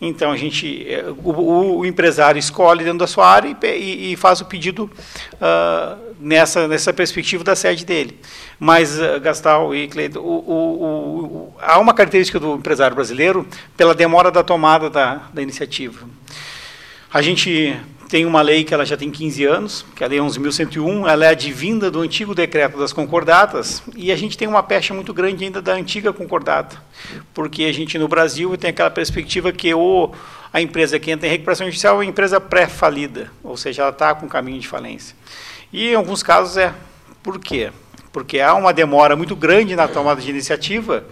Então 0.00 0.30
a 0.30 0.36
gente, 0.36 0.86
eh, 0.88 1.04
o, 1.24 1.78
o, 1.78 1.86
empresário 1.86 2.38
escolhe 2.38 2.84
dentro 2.84 2.98
da 2.98 3.06
sua 3.06 3.26
área 3.26 3.56
e, 3.62 4.12
e 4.12 4.16
faz 4.16 4.42
o 4.42 4.44
pedido 4.44 4.90
uh, 5.34 6.14
nessa, 6.20 6.68
nessa 6.68 6.92
perspectiva 6.92 7.42
da 7.42 7.56
sede 7.56 7.84
dele. 7.84 8.20
Mas, 8.58 9.00
uh, 9.00 9.18
Gastal 9.20 9.74
e 9.74 9.88
Cleiton, 9.88 11.52
há 11.60 11.78
uma 11.78 11.94
característica 11.94 12.38
do 12.38 12.56
empresário 12.56 12.94
brasileiro 12.94 13.46
pela 13.74 13.94
demora 13.94 14.30
da 14.30 14.42
tomada 14.42 14.90
da, 14.90 15.22
da 15.32 15.40
iniciativa. 15.40 16.06
A 17.10 17.22
gente 17.22 17.74
tem 18.08 18.24
uma 18.24 18.40
lei 18.40 18.62
que 18.62 18.72
ela 18.72 18.84
já 18.86 18.96
tem 18.96 19.10
15 19.10 19.44
anos, 19.44 19.84
que 19.94 20.02
é 20.02 20.06
a 20.06 20.08
Lei 20.08 20.18
11.101, 20.18 21.08
ela 21.08 21.26
é 21.26 21.28
advinda 21.28 21.90
do 21.90 22.00
antigo 22.00 22.34
decreto 22.34 22.78
das 22.78 22.92
concordatas, 22.92 23.82
e 23.96 24.12
a 24.12 24.16
gente 24.16 24.38
tem 24.38 24.46
uma 24.46 24.62
pecha 24.62 24.94
muito 24.94 25.12
grande 25.12 25.44
ainda 25.44 25.60
da 25.60 25.72
antiga 25.72 26.12
concordata, 26.12 26.80
porque 27.34 27.64
a 27.64 27.72
gente 27.72 27.98
no 27.98 28.06
Brasil 28.06 28.56
tem 28.56 28.70
aquela 28.70 28.90
perspectiva 28.90 29.52
que 29.52 29.74
o, 29.74 30.12
a 30.52 30.60
empresa 30.60 30.98
que 30.98 31.10
entra 31.10 31.26
em 31.26 31.30
recuperação 31.30 31.66
judicial 31.66 31.94
é 31.94 31.98
uma 31.98 32.04
empresa 32.04 32.40
pré-falida, 32.40 33.30
ou 33.42 33.56
seja, 33.56 33.82
ela 33.82 33.90
está 33.90 34.14
com 34.14 34.28
caminho 34.28 34.60
de 34.60 34.68
falência. 34.68 35.16
E 35.72 35.90
em 35.90 35.94
alguns 35.94 36.22
casos 36.22 36.56
é. 36.56 36.72
Por 37.22 37.40
quê? 37.40 37.72
Porque 38.12 38.38
há 38.38 38.54
uma 38.54 38.72
demora 38.72 39.16
muito 39.16 39.34
grande 39.34 39.74
na 39.74 39.88
tomada 39.88 40.20
de 40.20 40.30
iniciativa 40.30 41.04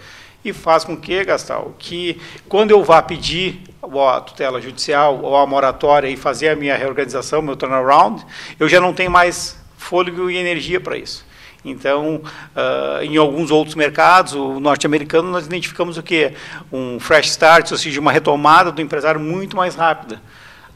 e 0.44 0.52
faz 0.52 0.84
com 0.84 0.96
que, 0.96 1.24
Gastal, 1.24 1.74
que 1.78 2.20
quando 2.48 2.70
eu 2.70 2.84
vá 2.84 3.02
pedir 3.02 3.62
a 4.08 4.20
tutela 4.20 4.60
judicial 4.60 5.20
ou 5.22 5.36
a 5.36 5.46
moratória 5.46 6.08
e 6.08 6.16
fazer 6.16 6.48
a 6.48 6.56
minha 6.56 6.76
reorganização, 6.76 7.42
meu 7.42 7.56
turnaround, 7.56 8.24
eu 8.58 8.68
já 8.68 8.80
não 8.80 8.92
tenho 8.92 9.10
mais 9.10 9.58
fôlego 9.76 10.30
e 10.30 10.36
energia 10.36 10.80
para 10.80 10.96
isso. 10.96 11.24
Então, 11.64 12.16
uh, 12.16 13.02
em 13.02 13.16
alguns 13.16 13.50
outros 13.50 13.74
mercados, 13.74 14.34
o 14.34 14.60
norte-americano, 14.60 15.30
nós 15.30 15.46
identificamos 15.46 15.96
o 15.96 16.02
quê? 16.02 16.34
Um 16.70 17.00
fresh 17.00 17.30
start, 17.30 17.72
ou 17.72 17.78
seja, 17.78 17.98
uma 18.00 18.12
retomada 18.12 18.70
do 18.70 18.82
empresário 18.82 19.18
muito 19.18 19.56
mais 19.56 19.74
rápida. 19.74 20.20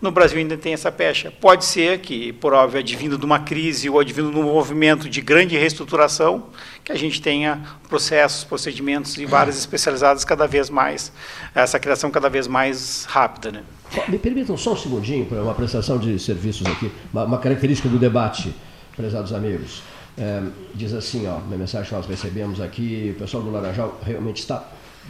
No 0.01 0.13
Brasil 0.13 0.39
ainda 0.39 0.57
tem 0.57 0.73
essa 0.73 0.93
pecha. 0.93 1.33
Pode 1.41 1.65
ser 1.65 1.99
que, 1.99 2.33
por 2.35 2.53
óbvio, 2.53 2.79
advindo 2.79 3.19
de 3.19 3.25
uma 3.25 3.41
crise 3.41 3.91
ou 3.91 3.99
advindo 3.99 4.31
de 4.31 4.37
um 4.37 4.45
movimento 4.45 5.09
de 5.09 5.21
grande 5.21 5.57
reestruturação, 5.57 6.47
que 6.85 6.93
a 6.93 6.95
gente 6.95 7.21
tenha 7.21 7.61
processos, 7.89 8.45
procedimentos 8.45 9.19
e 9.19 9.27
várias 9.27 9.59
especializadas 9.59 10.25
cada 10.25 10.47
vez 10.47 10.71
mais, 10.71 11.13
essa 11.53 11.81
criação 11.81 12.13
cada 12.13 12.29
vez 12.29 12.47
mais 12.47 13.07
rápida. 13.07 13.51
Né? 13.51 13.65
Me 14.09 14.19
permitam 14.19 14.57
só 14.57 14.75
um 14.75 14.77
segundinho 14.77 15.27
para 15.27 15.43
uma 15.43 15.55
prestação 15.55 15.99
de 15.99 16.17
serviços 16.21 16.65
aqui, 16.69 16.93
uma, 17.13 17.39
característica 17.39 17.89
do 17.89 17.99
debate, 17.99 18.55
prezados 18.97 19.33
amigos. 19.33 19.83
É, 20.17 20.43
diz 20.75 20.95
assim, 20.95 21.27
ó, 21.27 21.39
mensagem 21.41 21.89
que 21.89 21.95
nós 21.95 22.07
recebemos 22.07 22.61
aqui, 22.61 23.15
o 23.17 23.19
pessoal 23.19 23.43
do 23.43 23.51
Laranjal 23.51 23.99
realmente 24.05 24.39
está 24.39 24.65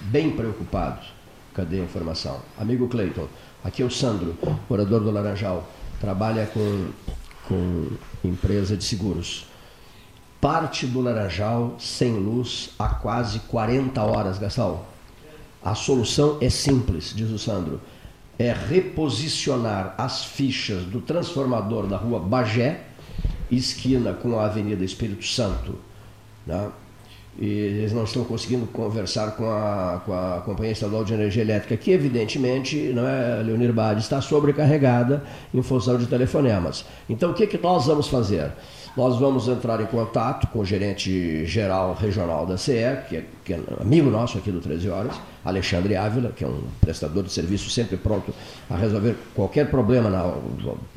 bem 0.05 0.31
preocupado. 0.31 1.01
Cadê 1.55 1.81
a 1.81 1.85
informação? 1.85 2.41
Amigo 2.57 2.87
Cleiton, 2.89 3.27
Aqui 3.69 3.83
é 3.83 3.85
o 3.85 3.91
Sandro, 3.91 4.35
morador 4.67 5.03
do 5.03 5.11
Laranjal, 5.11 5.69
trabalha 6.01 6.47
com, 6.47 6.89
com 7.47 7.87
empresa 8.25 8.75
de 8.75 8.83
seguros. 8.83 9.45
Parte 10.41 10.87
do 10.87 11.03
Laranjal 11.03 11.77
sem 11.79 12.15
luz 12.15 12.71
há 12.79 12.89
quase 12.89 13.41
40 13.41 14.03
horas, 14.03 14.39
Gastão. 14.39 14.81
A 15.63 15.75
solução 15.75 16.39
é 16.41 16.49
simples, 16.49 17.13
diz 17.15 17.29
o 17.31 17.39
Sandro. 17.39 17.79
É 18.39 18.55
reposicionar 18.55 19.95
as 19.99 20.25
fichas 20.25 20.85
do 20.85 21.03
transformador 21.03 21.87
da 21.87 21.99
rua 21.99 22.21
Bagé, 22.21 22.85
esquina 23.51 24.15
com 24.15 24.41
a 24.41 24.47
Avenida 24.47 24.83
Espírito 24.83 25.27
Santo. 25.27 25.75
Né? 26.47 26.71
E 27.39 27.47
eles 27.47 27.93
não 27.93 28.03
estão 28.03 28.25
conseguindo 28.25 28.67
conversar 28.67 29.37
com 29.37 29.49
a, 29.49 30.03
com 30.05 30.13
a 30.13 30.43
Companhia 30.45 30.73
Estadual 30.73 31.05
de 31.05 31.15
Energia 31.15 31.43
Elétrica, 31.43 31.77
que 31.77 31.93
evidentemente, 31.93 32.77
não 32.93 33.07
é, 33.07 33.41
Leonir 33.43 33.73
Bade, 33.73 34.01
está 34.01 34.21
sobrecarregada 34.21 35.23
em 35.55 35.63
função 35.63 35.97
de 35.97 36.07
telefonemas. 36.07 36.85
Então, 37.09 37.31
o 37.31 37.35
que, 37.35 37.47
que 37.47 37.57
nós 37.57 37.87
vamos 37.87 38.09
fazer? 38.09 38.51
Nós 38.97 39.17
vamos 39.17 39.47
entrar 39.47 39.81
em 39.81 39.87
contato 39.87 40.49
com 40.49 40.59
o 40.59 40.65
gerente 40.65 41.47
geral 41.47 41.95
regional 41.95 42.45
da 42.45 42.57
CE, 42.57 42.73
que 43.09 43.17
é, 43.19 43.25
que 43.45 43.53
é 43.53 43.61
amigo 43.81 44.11
nosso 44.11 44.37
aqui 44.37 44.51
do 44.51 44.61
13 44.61 44.89
Horas, 44.89 45.15
Alexandre 45.45 45.95
Ávila, 45.95 46.33
que 46.35 46.43
é 46.43 46.49
um 46.49 46.63
prestador 46.81 47.23
de 47.23 47.31
serviço 47.31 47.71
sempre 47.71 47.97
pronto 47.97 48.35
a 48.69 48.77
resolver 48.77 49.15
qualquer 49.37 49.71
problema 49.71 50.11
na 50.11 50.35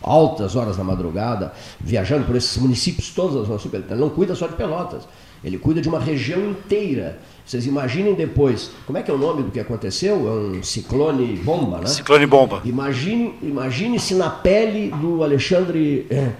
altas 0.02 0.56
horas 0.56 0.78
da 0.78 0.84
madrugada, 0.84 1.54
viajando 1.80 2.26
por 2.26 2.36
esses 2.36 2.58
municípios 2.58 3.12
todos, 3.12 3.48
ele 3.72 3.96
não 3.96 4.10
cuida 4.10 4.34
só 4.34 4.48
de 4.48 4.56
Pelotas, 4.56 5.04
ele 5.44 5.58
cuida 5.58 5.82
de 5.82 5.90
uma 5.90 6.00
região 6.00 6.40
inteira. 6.50 7.20
Vocês 7.46 7.66
imaginem 7.66 8.14
depois, 8.14 8.72
como 8.86 8.98
é 8.98 9.04
que 9.04 9.10
é 9.10 9.14
o 9.14 9.18
nome 9.18 9.44
do 9.44 9.52
que 9.52 9.60
aconteceu? 9.60 10.28
É 10.28 10.58
um 10.58 10.64
ciclone 10.64 11.36
bomba, 11.38 11.80
né? 11.80 11.88
Ciclone 11.88 12.26
bomba. 12.26 12.62
Imagine, 12.64 13.34
imagine 13.42 14.00
se 14.00 14.14
na 14.14 14.30
pele 14.30 14.90
do 14.92 15.24
Alexandre, 15.24 16.06
eh, 16.10 16.32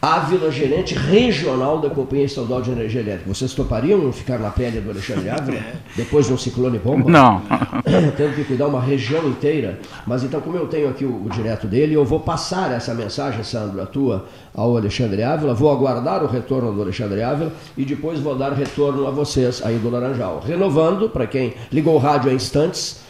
Ávila, 0.00 0.50
gerente 0.52 0.94
regional 0.94 1.78
da 1.78 1.88
Companhia 1.88 2.26
Estadual 2.26 2.60
de 2.60 2.70
Energia 2.70 3.00
Elétrica. 3.00 3.32
Vocês 3.32 3.54
topariam 3.54 4.12
ficar 4.12 4.38
na 4.38 4.50
pele 4.50 4.80
do 4.80 4.90
Alexandre 4.90 5.30
Ávila 5.30 5.60
depois 5.96 6.26
de 6.26 6.34
um 6.34 6.38
ciclone 6.38 6.78
bomba? 6.78 7.10
Não. 7.10 7.42
Tendo 8.16 8.34
que 8.34 8.44
cuidar 8.44 8.66
uma 8.66 8.80
região 8.80 9.26
inteira. 9.26 9.80
Mas 10.06 10.22
então, 10.22 10.40
como 10.40 10.56
eu 10.56 10.66
tenho 10.66 10.88
aqui 10.88 11.04
o, 11.04 11.24
o, 11.24 11.30
direto 11.30 11.66
dele, 11.66 11.94
eu 11.94 12.04
vou 12.04 12.20
passar 12.20 12.70
essa 12.72 12.94
mensagem, 12.94 13.42
Sandro, 13.42 13.80
a 13.80 13.86
tua, 13.86 14.26
ao 14.54 14.76
Alexandre 14.76 15.22
Ávila. 15.22 15.54
Vou 15.54 15.72
aguardar 15.72 16.22
o 16.22 16.26
retorno 16.26 16.72
do 16.72 16.82
Alexandre 16.82 17.22
Ávila 17.22 17.52
e 17.76 17.84
depois 17.84 18.20
vou 18.20 18.36
dar 18.36 18.52
retorno 18.52 19.06
a 19.06 19.10
vocês 19.10 19.62
aí 19.64 19.78
do 19.78 19.88
Laranjal. 19.88 20.42
Renovando, 20.46 21.08
para 21.08 21.26
quem 21.26 21.54
ligou 21.72 21.94
o 21.94 21.98
rádio 21.98 22.30
há 22.30 22.34
instantes, 22.34 23.05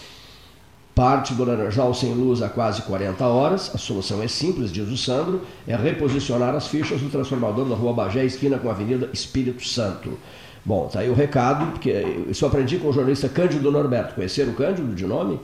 Parte 0.96 1.34
do 1.34 1.44
Laranjal 1.44 1.92
sem 1.92 2.14
luz 2.14 2.40
há 2.40 2.48
quase 2.48 2.80
40 2.80 3.22
horas. 3.26 3.70
A 3.74 3.76
solução 3.76 4.22
é 4.22 4.28
simples, 4.28 4.72
diz 4.72 4.88
o 4.88 4.96
Sandro, 4.96 5.42
é 5.68 5.76
reposicionar 5.76 6.54
as 6.54 6.68
fichas 6.68 7.02
do 7.02 7.10
transformador 7.10 7.68
da 7.68 7.74
Rua 7.74 7.92
Bagé, 7.92 8.24
esquina 8.24 8.58
com 8.58 8.70
a 8.70 8.72
Avenida 8.72 9.10
Espírito 9.12 9.62
Santo. 9.62 10.18
Bom, 10.64 10.88
tá 10.88 11.00
aí 11.00 11.10
o 11.10 11.14
recado, 11.14 11.70
porque 11.72 11.90
isso 12.30 12.46
aprendi 12.46 12.78
com 12.78 12.88
o 12.88 12.92
jornalista 12.94 13.28
Cândido 13.28 13.70
Norberto. 13.70 14.14
Conheceram 14.14 14.52
o 14.52 14.54
Cândido 14.54 14.94
de 14.94 15.04
nome? 15.04 15.38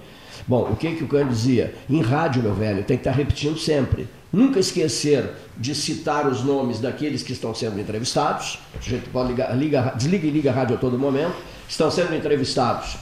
Bom, 0.48 0.70
o 0.72 0.74
que, 0.74 0.94
que 0.94 1.04
o 1.04 1.06
Cândido 1.06 1.34
dizia? 1.34 1.74
Em 1.86 2.00
rádio, 2.00 2.42
meu 2.42 2.54
velho, 2.54 2.82
tem 2.84 2.96
que 2.96 3.02
estar 3.02 3.12
repetindo 3.12 3.58
sempre. 3.58 4.08
Nunca 4.32 4.58
esquecer 4.58 5.32
de 5.58 5.74
citar 5.74 6.26
os 6.26 6.42
nomes 6.42 6.80
daqueles 6.80 7.22
que 7.22 7.34
estão 7.34 7.54
sendo 7.54 7.78
entrevistados. 7.78 8.58
A 8.74 8.80
gente 8.80 9.10
pode 9.10 9.28
ligar, 9.28 9.54
liga, 9.54 9.92
desliga 9.98 10.26
e 10.26 10.30
liga 10.30 10.50
a 10.50 10.54
rádio 10.54 10.76
a 10.76 10.78
todo 10.78 10.98
momento. 10.98 11.34
Estão 11.68 11.90
sendo 11.90 12.14
entrevistados 12.14 12.96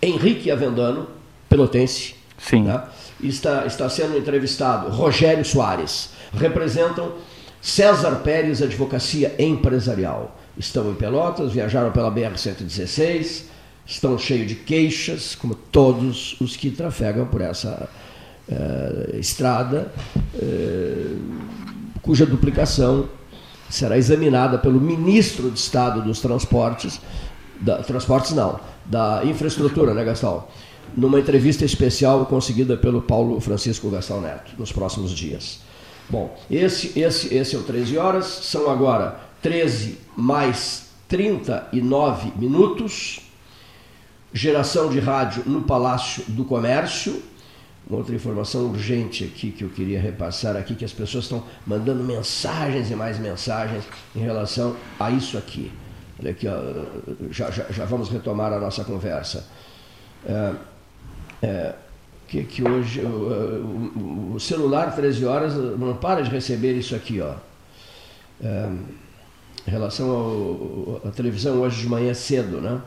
Henrique 0.00 0.50
Avendano, 0.50 1.08
pelotense. 1.50 2.14
Sim. 2.38 2.62
Né? 2.62 2.82
Está, 3.22 3.66
está 3.66 3.90
sendo 3.90 4.16
entrevistado 4.16 4.88
Rogério 4.88 5.44
Soares. 5.44 6.10
Representam 6.32 7.12
César 7.60 8.22
Pérez 8.24 8.62
Advocacia 8.62 9.34
Empresarial. 9.38 10.36
Estão 10.56 10.90
em 10.90 10.94
Pelotas, 10.94 11.52
viajaram 11.52 11.90
pela 11.90 12.10
BR-116, 12.10 13.44
estão 13.86 14.18
cheios 14.18 14.48
de 14.48 14.54
queixas, 14.54 15.34
como 15.34 15.54
todos 15.54 16.40
os 16.40 16.56
que 16.56 16.70
trafegam 16.70 17.26
por 17.26 17.40
essa 17.40 17.88
uh, 18.48 19.16
estrada, 19.16 19.92
uh, 20.34 21.20
cuja 22.02 22.26
duplicação 22.26 23.08
será 23.68 23.96
examinada 23.96 24.58
pelo 24.58 24.80
ministro 24.80 25.50
de 25.50 25.58
Estado 25.58 26.02
dos 26.02 26.20
Transportes, 26.20 27.00
da, 27.60 27.82
transportes 27.82 28.32
não, 28.32 28.58
da 28.84 29.22
infraestrutura, 29.24 29.94
né, 29.94 30.04
Gastão? 30.04 30.44
Numa 30.96 31.18
entrevista 31.18 31.64
especial 31.64 32.26
conseguida 32.26 32.76
pelo 32.76 33.02
Paulo 33.02 33.40
Francisco 33.40 33.90
Gastão 33.90 34.20
Neto, 34.20 34.52
nos 34.58 34.72
próximos 34.72 35.12
dias. 35.12 35.60
Bom, 36.08 36.36
esse, 36.50 36.98
esse, 36.98 37.34
esse 37.34 37.54
é 37.54 37.58
o 37.58 37.62
13 37.62 37.96
horas, 37.96 38.26
são 38.26 38.68
agora 38.68 39.20
13 39.42 39.98
mais 40.16 40.90
39 41.08 42.32
minutos. 42.36 43.20
Geração 44.32 44.88
de 44.88 45.00
rádio 45.00 45.42
no 45.46 45.62
Palácio 45.62 46.24
do 46.28 46.44
Comércio. 46.44 47.22
outra 47.88 48.14
informação 48.14 48.66
urgente 48.66 49.24
aqui 49.24 49.50
que 49.50 49.64
eu 49.64 49.70
queria 49.70 50.00
repassar 50.00 50.56
aqui, 50.56 50.74
que 50.74 50.84
as 50.84 50.92
pessoas 50.92 51.24
estão 51.24 51.44
mandando 51.66 52.04
mensagens 52.04 52.90
e 52.90 52.94
mais 52.94 53.18
mensagens 53.18 53.84
em 54.14 54.20
relação 54.20 54.76
a 54.98 55.10
isso 55.10 55.36
aqui. 55.36 55.72
Olha 56.20 56.30
aqui, 56.32 56.46
ó, 56.46 56.52
já, 57.30 57.50
já, 57.50 57.64
já 57.70 57.84
vamos 57.84 58.08
retomar 58.08 58.52
a 58.52 58.60
nossa 58.60 58.84
conversa. 58.84 59.46
É, 60.24 60.52
é, 61.42 61.74
que, 62.28 62.44
que 62.44 62.66
hoje 62.66 63.00
o, 63.00 64.32
o, 64.34 64.40
celular 64.40 64.94
13 64.94 65.24
horas 65.24 65.54
não 65.54 65.96
para 65.96 66.22
de 66.22 66.30
receber 66.30 66.74
isso 66.74 66.94
aqui, 66.94 67.20
ó. 67.20 67.34
É, 68.42 68.70
em 69.66 69.70
relação 69.70 71.00
à 71.04 71.10
televisão 71.10 71.60
hoje 71.60 71.82
de 71.82 71.88
manhã 71.88 72.14
cedo, 72.14 72.60
né? 72.60 72.80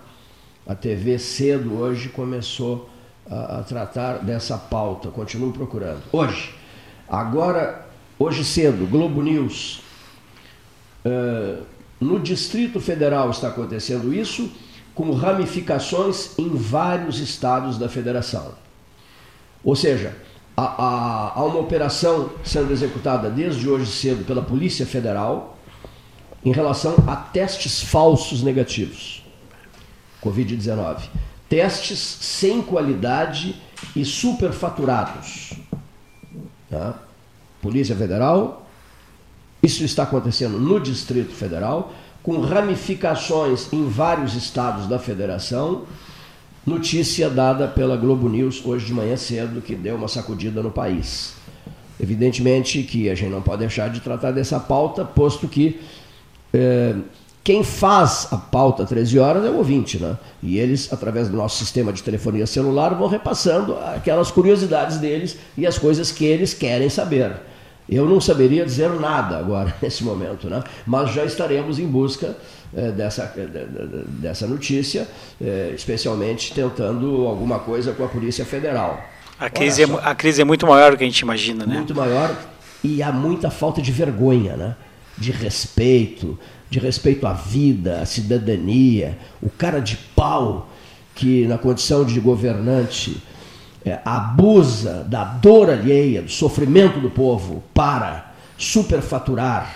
A 0.65 0.73
TV 0.73 1.19
cedo 1.19 1.77
hoje 1.77 2.09
começou 2.09 2.89
a, 3.29 3.59
a 3.59 3.63
tratar 3.63 4.19
dessa 4.19 4.57
pauta. 4.57 5.09
Continuo 5.09 5.51
procurando. 5.51 6.01
Hoje, 6.11 6.55
agora, 7.07 7.85
hoje 8.17 8.43
cedo, 8.43 8.87
Globo 8.87 9.21
News. 9.21 9.81
É, 11.05 11.57
no 11.99 12.19
Distrito 12.19 12.79
Federal 12.79 13.29
está 13.29 13.49
acontecendo 13.49 14.13
isso 14.13 14.49
com 14.93 15.11
ramificações 15.11 16.37
em 16.37 16.49
vários 16.49 17.19
estados 17.19 17.77
da 17.77 17.89
federação. 17.89 18.53
Ou 19.63 19.75
seja, 19.75 20.15
há, 20.55 21.33
há 21.35 21.43
uma 21.43 21.59
operação 21.59 22.31
sendo 22.43 22.71
executada 22.71 23.29
desde 23.29 23.67
hoje 23.67 23.91
cedo 23.91 24.25
pela 24.25 24.41
Polícia 24.41 24.85
Federal 24.85 25.57
em 26.45 26.51
relação 26.51 26.95
a 27.07 27.15
testes 27.15 27.81
falsos 27.81 28.43
negativos, 28.43 29.23
Covid-19. 30.21 31.03
Testes 31.47 31.99
sem 31.99 32.61
qualidade 32.61 33.55
e 33.95 34.03
superfaturados. 34.03 35.53
Tá? 36.69 36.99
Polícia 37.61 37.95
Federal, 37.95 38.67
isso 39.61 39.83
está 39.83 40.03
acontecendo 40.03 40.59
no 40.59 40.79
Distrito 40.79 41.33
Federal 41.33 41.93
com 42.23 42.39
ramificações 42.39 43.71
em 43.73 43.87
vários 43.87 44.33
estados 44.33 44.87
da 44.87 44.97
federação. 44.97 45.83
Notícia 46.65 47.29
dada 47.29 47.67
pela 47.67 47.97
Globo 47.97 48.29
News 48.29 48.65
hoje 48.65 48.85
de 48.85 48.93
manhã 48.93 49.17
cedo, 49.17 49.61
que 49.61 49.75
deu 49.75 49.95
uma 49.95 50.07
sacudida 50.07 50.63
no 50.63 50.71
país. 50.71 51.33
Evidentemente 51.99 52.81
que 52.83 53.09
a 53.09 53.15
gente 53.15 53.29
não 53.29 53.41
pode 53.41 53.59
deixar 53.59 53.89
de 53.89 53.99
tratar 53.99 54.31
dessa 54.31 54.59
pauta, 54.59 55.03
posto 55.03 55.47
que 55.47 55.81
eh, 56.53 56.95
quem 57.43 57.61
faz 57.61 58.29
a 58.31 58.37
pauta 58.37 58.85
13 58.85 59.19
horas 59.19 59.45
é 59.45 59.49
o 59.49 59.57
ouvinte, 59.57 59.99
né? 59.99 60.17
E 60.41 60.57
eles, 60.57 60.91
através 60.93 61.27
do 61.27 61.35
nosso 61.35 61.57
sistema 61.57 61.91
de 61.91 62.01
telefonia 62.01 62.47
celular, 62.47 62.95
vão 62.95 63.09
repassando 63.09 63.77
aquelas 63.93 64.31
curiosidades 64.31 64.97
deles 64.97 65.37
e 65.57 65.67
as 65.67 65.77
coisas 65.77 66.09
que 66.09 66.23
eles 66.23 66.53
querem 66.53 66.89
saber. 66.89 67.33
Eu 67.89 68.07
não 68.07 68.21
saberia 68.21 68.65
dizer 68.65 68.89
nada 68.89 69.37
agora, 69.37 69.73
nesse 69.81 70.03
momento, 70.03 70.49
né? 70.49 70.63
mas 70.85 71.11
já 71.13 71.25
estaremos 71.25 71.79
em 71.79 71.87
busca 71.87 72.35
eh, 72.75 72.91
dessa, 72.91 73.33
eh, 73.37 73.47
dessa 74.07 74.47
notícia, 74.47 75.07
eh, 75.41 75.71
especialmente 75.75 76.53
tentando 76.53 77.27
alguma 77.27 77.59
coisa 77.59 77.91
com 77.91 78.05
a 78.05 78.07
Polícia 78.07 78.45
Federal. 78.45 79.03
A 79.39 79.49
crise, 79.49 79.83
é, 79.83 79.87
a 80.01 80.15
crise 80.15 80.41
é 80.41 80.45
muito 80.45 80.65
maior 80.65 80.91
do 80.91 80.97
que 80.97 81.03
a 81.03 81.07
gente 81.07 81.19
imagina, 81.19 81.65
né? 81.65 81.75
Muito 81.75 81.95
maior 81.95 82.35
e 82.83 83.01
há 83.01 83.11
muita 83.11 83.49
falta 83.49 83.81
de 83.81 83.91
vergonha, 83.91 84.55
né? 84.55 84.75
de 85.17 85.31
respeito, 85.31 86.37
de 86.69 86.79
respeito 86.79 87.25
à 87.27 87.33
vida, 87.33 88.01
à 88.01 88.05
cidadania, 88.05 89.17
o 89.41 89.49
cara 89.49 89.79
de 89.79 89.95
pau 90.15 90.69
que, 91.15 91.45
na 91.47 91.57
condição 91.57 92.03
de 92.03 92.19
governante, 92.19 93.21
é, 93.85 93.99
abusa 94.05 95.05
da 95.07 95.23
dor 95.23 95.69
alheia, 95.69 96.21
do 96.21 96.31
sofrimento 96.31 96.99
do 96.99 97.09
povo 97.09 97.63
para 97.73 98.31
superfaturar. 98.57 99.73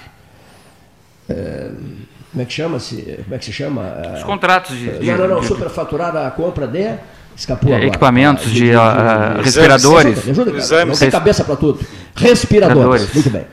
É, 1.30 1.72
como 2.32 2.41
é 2.41 2.46
que 2.46 2.54
chama-se? 2.54 3.20
Como 3.24 3.36
é 3.36 3.38
que 3.38 3.46
se 3.46 3.54
chama? 3.54 3.82
Os 4.15 4.24
contratos 4.24 4.78
de. 4.78 4.91
Não, 5.06 5.17
não, 5.17 5.28
não, 5.28 5.43
superfaturar 5.43 6.15
a 6.15 6.32
compra 6.32 6.67
de. 6.67 6.96
Escapou 7.36 7.72
agora. 7.72 7.88
Equipamentos 7.88 8.46
de, 8.46 8.62
de, 8.62 8.65
de, 8.65 8.72
de 8.72 9.43
respiradores. 9.43 10.26
Me 10.26 10.32
ajuda, 10.32 10.52
ajuda 10.58 10.86
Não 10.86 10.96
tem 10.96 11.12
cabeça 11.12 11.43
para 11.43 11.56
tudo. 11.56 11.80
Respiradores. 12.15 13.02
respiradores. 13.02 13.13
Muito 13.13 13.30
bem. 13.30 13.46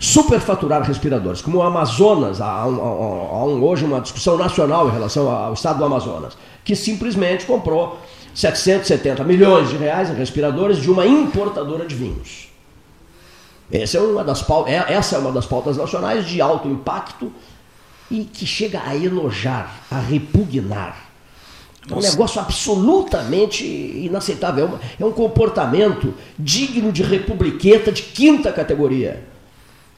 Superfaturar 0.00 0.82
respiradores. 0.82 1.40
Como 1.40 1.58
o 1.58 1.62
Amazonas, 1.62 2.40
há, 2.40 2.66
um, 2.66 2.80
há 2.82 3.44
um, 3.44 3.62
hoje 3.62 3.84
uma 3.84 4.00
discussão 4.00 4.36
nacional 4.36 4.88
em 4.88 4.92
relação 4.92 5.30
ao 5.30 5.52
estado 5.52 5.78
do 5.78 5.84
Amazonas, 5.84 6.36
que 6.64 6.74
simplesmente 6.74 7.46
comprou 7.46 8.00
770 8.34 9.24
milhões 9.24 9.70
de 9.70 9.76
reais 9.76 10.10
em 10.10 10.14
respiradores 10.14 10.78
de 10.78 10.90
uma 10.90 11.06
importadora 11.06 11.86
de 11.86 11.94
vinhos. 11.94 12.48
Essa 13.70 13.98
é 13.98 14.00
uma 14.00 14.22
das, 14.22 14.44
é, 14.66 14.92
essa 14.92 15.16
é 15.16 15.18
uma 15.18 15.32
das 15.32 15.46
pautas 15.46 15.76
nacionais 15.76 16.26
de 16.26 16.40
alto 16.40 16.68
impacto 16.68 17.32
e 18.10 18.24
que 18.24 18.46
chega 18.46 18.82
a 18.84 18.94
enojar, 18.94 19.82
a 19.90 19.98
repugnar. 19.98 21.10
É 21.90 21.94
um 21.94 22.00
negócio 22.00 22.40
absolutamente 22.40 23.64
inaceitável. 23.64 24.78
É 24.98 25.04
um, 25.04 25.06
é 25.06 25.10
um 25.10 25.12
comportamento 25.12 26.14
digno 26.38 26.92
de 26.92 27.02
republiqueta 27.02 27.90
de 27.90 28.02
quinta 28.02 28.52
categoria 28.52 29.31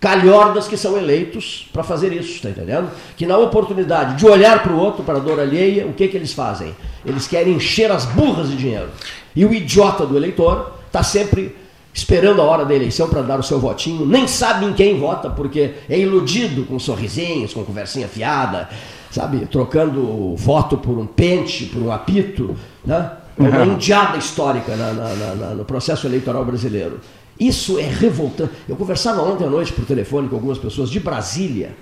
calhordas 0.01 0.69
que 0.69 0.77
são 0.77 0.99
eleitos 0.99 1.69
para 1.73 1.83
fazer 1.83 2.13
isso, 2.13 2.35
está 2.35 2.51
entendendo? 2.51 2.91
Que 3.17 3.25
na 3.27 3.39
oportunidade 3.39 4.17
de 4.17 4.27
olhar 4.27 4.63
para 4.63 4.73
o 4.73 4.79
outro, 4.79 5.03
para 5.03 5.17
a 5.17 5.21
dor 5.21 5.41
alheia, 5.41 5.87
o 5.87 5.93
que, 5.93 6.09
que 6.09 6.17
eles 6.17 6.33
fazem? 6.33 6.75
Eles 7.07 7.27
querem 7.27 7.55
encher 7.55 7.91
as 7.91 8.05
burras 8.05 8.51
de 8.51 8.57
dinheiro. 8.57 8.89
E 9.35 9.45
o 9.45 9.55
idiota 9.55 10.05
do 10.05 10.17
eleitor 10.17 10.75
está 10.87 11.03
sempre 11.03 11.57
esperando 11.95 12.43
a 12.43 12.45
hora 12.45 12.65
da 12.65 12.75
eleição 12.75 13.09
para 13.09 13.23
dar 13.23 13.39
o 13.39 13.43
seu 13.43 13.61
votinho, 13.61 14.05
nem 14.05 14.27
sabe 14.27 14.67
em 14.67 14.73
quem 14.73 14.99
vota, 14.99 15.31
porque 15.31 15.75
é 15.89 15.99
iludido 15.99 16.65
com 16.65 16.79
sorrisinhos, 16.79 17.55
com 17.55 17.65
conversinha 17.65 18.09
fiada, 18.09 18.69
sabe? 19.11 19.47
Trocando 19.47 20.35
voto 20.37 20.77
por 20.77 20.99
um 20.99 21.07
pente, 21.07 21.67
por 21.67 21.81
um 21.81 21.93
apito, 21.93 22.57
né? 22.85 23.13
É 23.39 23.43
uma 23.43 23.67
indiada 23.67 24.17
histórica 24.17 24.77
na, 24.77 24.93
na, 24.93 25.35
na, 25.35 25.47
no 25.55 25.65
processo 25.65 26.07
eleitoral 26.07 26.45
brasileiro. 26.45 27.01
Isso 27.39 27.79
é 27.79 27.83
revoltante. 27.83 28.53
Eu 28.69 28.77
conversava 28.77 29.23
ontem 29.23 29.45
à 29.45 29.51
noite 29.51 29.73
por 29.73 29.85
telefone 29.85 30.29
com 30.29 30.37
algumas 30.37 30.59
pessoas 30.59 30.91
de 30.91 31.01
Brasília. 31.01 31.75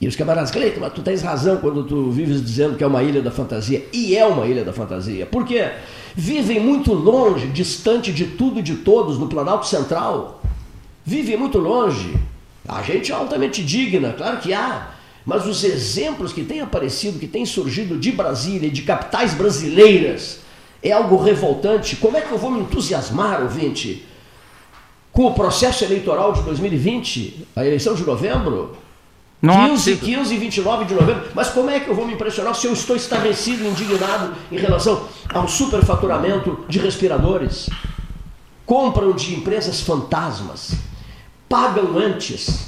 E 0.00 0.06
os 0.06 0.14
camaradas, 0.14 0.50
Cleiton, 0.50 0.80
mas 0.80 0.92
tu 0.92 1.02
tens 1.02 1.22
razão 1.22 1.56
quando 1.56 1.84
tu 1.84 2.10
vives 2.10 2.44
dizendo 2.44 2.76
que 2.76 2.84
é 2.84 2.86
uma 2.86 3.02
ilha 3.02 3.22
da 3.22 3.30
fantasia. 3.30 3.86
E 3.92 4.16
é 4.16 4.26
uma 4.26 4.46
ilha 4.46 4.64
da 4.64 4.72
fantasia. 4.72 5.24
Por 5.24 5.44
quê? 5.46 5.70
Vivem 6.14 6.60
muito 6.60 6.92
longe, 6.92 7.46
distante 7.48 8.12
de 8.12 8.26
tudo 8.26 8.60
e 8.60 8.62
de 8.62 8.76
todos, 8.76 9.18
no 9.18 9.26
Planalto 9.26 9.66
Central. 9.66 10.42
Vivem 11.04 11.36
muito 11.36 11.58
longe. 11.58 12.14
A 12.68 12.82
gente 12.82 13.12
é 13.12 13.14
altamente 13.14 13.62
digna, 13.62 14.12
claro 14.12 14.38
que 14.38 14.52
há. 14.52 14.90
Mas 15.24 15.46
os 15.46 15.64
exemplos 15.64 16.32
que 16.32 16.44
têm 16.44 16.60
aparecido, 16.60 17.18
que 17.18 17.26
têm 17.26 17.44
surgido 17.46 17.98
de 17.98 18.12
Brasília 18.12 18.68
e 18.68 18.70
de 18.70 18.82
capitais 18.82 19.34
brasileiras, 19.34 20.40
é 20.82 20.92
algo 20.92 21.16
revoltante. 21.16 21.96
Como 21.96 22.16
é 22.16 22.20
que 22.20 22.32
eu 22.32 22.38
vou 22.38 22.50
me 22.50 22.60
entusiasmar, 22.60 23.42
ouvinte, 23.42 24.04
com 25.16 25.24
o 25.24 25.32
processo 25.32 25.82
eleitoral 25.82 26.34
de 26.34 26.42
2020, 26.42 27.48
a 27.56 27.64
eleição 27.64 27.94
de 27.94 28.04
novembro? 28.04 28.76
Não 29.40 29.70
15, 29.70 29.96
15 29.96 30.34
e 30.34 30.38
29 30.38 30.84
de 30.84 30.94
novembro. 30.94 31.30
Mas 31.34 31.48
como 31.48 31.70
é 31.70 31.80
que 31.80 31.88
eu 31.88 31.94
vou 31.94 32.06
me 32.06 32.12
impressionar 32.12 32.54
se 32.54 32.66
eu 32.66 32.74
estou 32.74 32.94
estarrecido, 32.94 33.64
indignado 33.64 34.34
em 34.52 34.58
relação 34.58 35.08
ao 35.32 35.48
superfaturamento 35.48 36.66
de 36.68 36.78
respiradores? 36.78 37.70
Compram 38.66 39.12
de 39.12 39.34
empresas 39.34 39.80
fantasmas, 39.80 40.72
pagam 41.48 41.96
antes, 41.96 42.65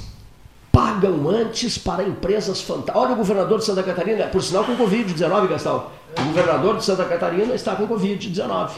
pagam 0.79 1.27
antes 1.27 1.77
para 1.77 2.03
empresas 2.03 2.61
fantasmas. 2.61 3.03
Olha 3.03 3.13
o 3.13 3.17
governador 3.17 3.59
de 3.59 3.65
Santa 3.65 3.83
Catarina, 3.83 4.27
por 4.27 4.41
sinal 4.41 4.63
com 4.63 4.77
Covid-19, 4.77 5.49
Gastão. 5.49 5.87
O 6.17 6.23
governador 6.23 6.77
de 6.77 6.85
Santa 6.85 7.03
Catarina 7.03 7.53
está 7.53 7.75
com 7.75 7.85
Covid-19. 7.85 8.69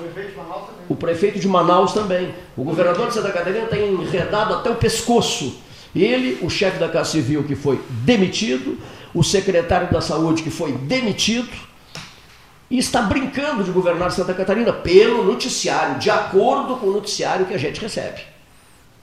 O 0.90 0.96
prefeito 0.96 1.38
de 1.38 1.48
Manaus 1.48 1.94
também. 1.94 2.34
O 2.58 2.64
governador 2.64 3.08
de 3.10 3.14
Santa 3.14 3.32
Catarina 3.32 3.68
tem 3.68 3.94
enredado 3.94 4.56
até 4.56 4.72
o 4.72 4.76
pescoço 4.76 5.62
ele, 5.96 6.40
o 6.42 6.50
chefe 6.50 6.80
da 6.80 6.90
Casa 6.90 7.12
Civil 7.12 7.44
que 7.44 7.54
foi 7.54 7.80
demitido, 7.90 8.80
o 9.14 9.24
secretário 9.24 9.92
da 9.92 10.02
Saúde 10.02 10.42
que 10.42 10.50
foi 10.50 10.72
demitido, 10.72 11.50
e 12.70 12.80
está 12.80 13.04
brincando 13.04 13.64
de 13.64 13.70
governar 13.70 14.12
Santa 14.12 14.34
Catarina 14.34 14.74
pelo 14.74 15.24
noticiário, 15.24 16.00
de 16.00 16.10
acordo 16.10 16.78
com 16.78 16.88
o 16.88 16.94
noticiário 16.94 17.46
que 17.46 17.54
a 17.54 17.60
gente 17.60 17.80
recebe. 17.80 18.22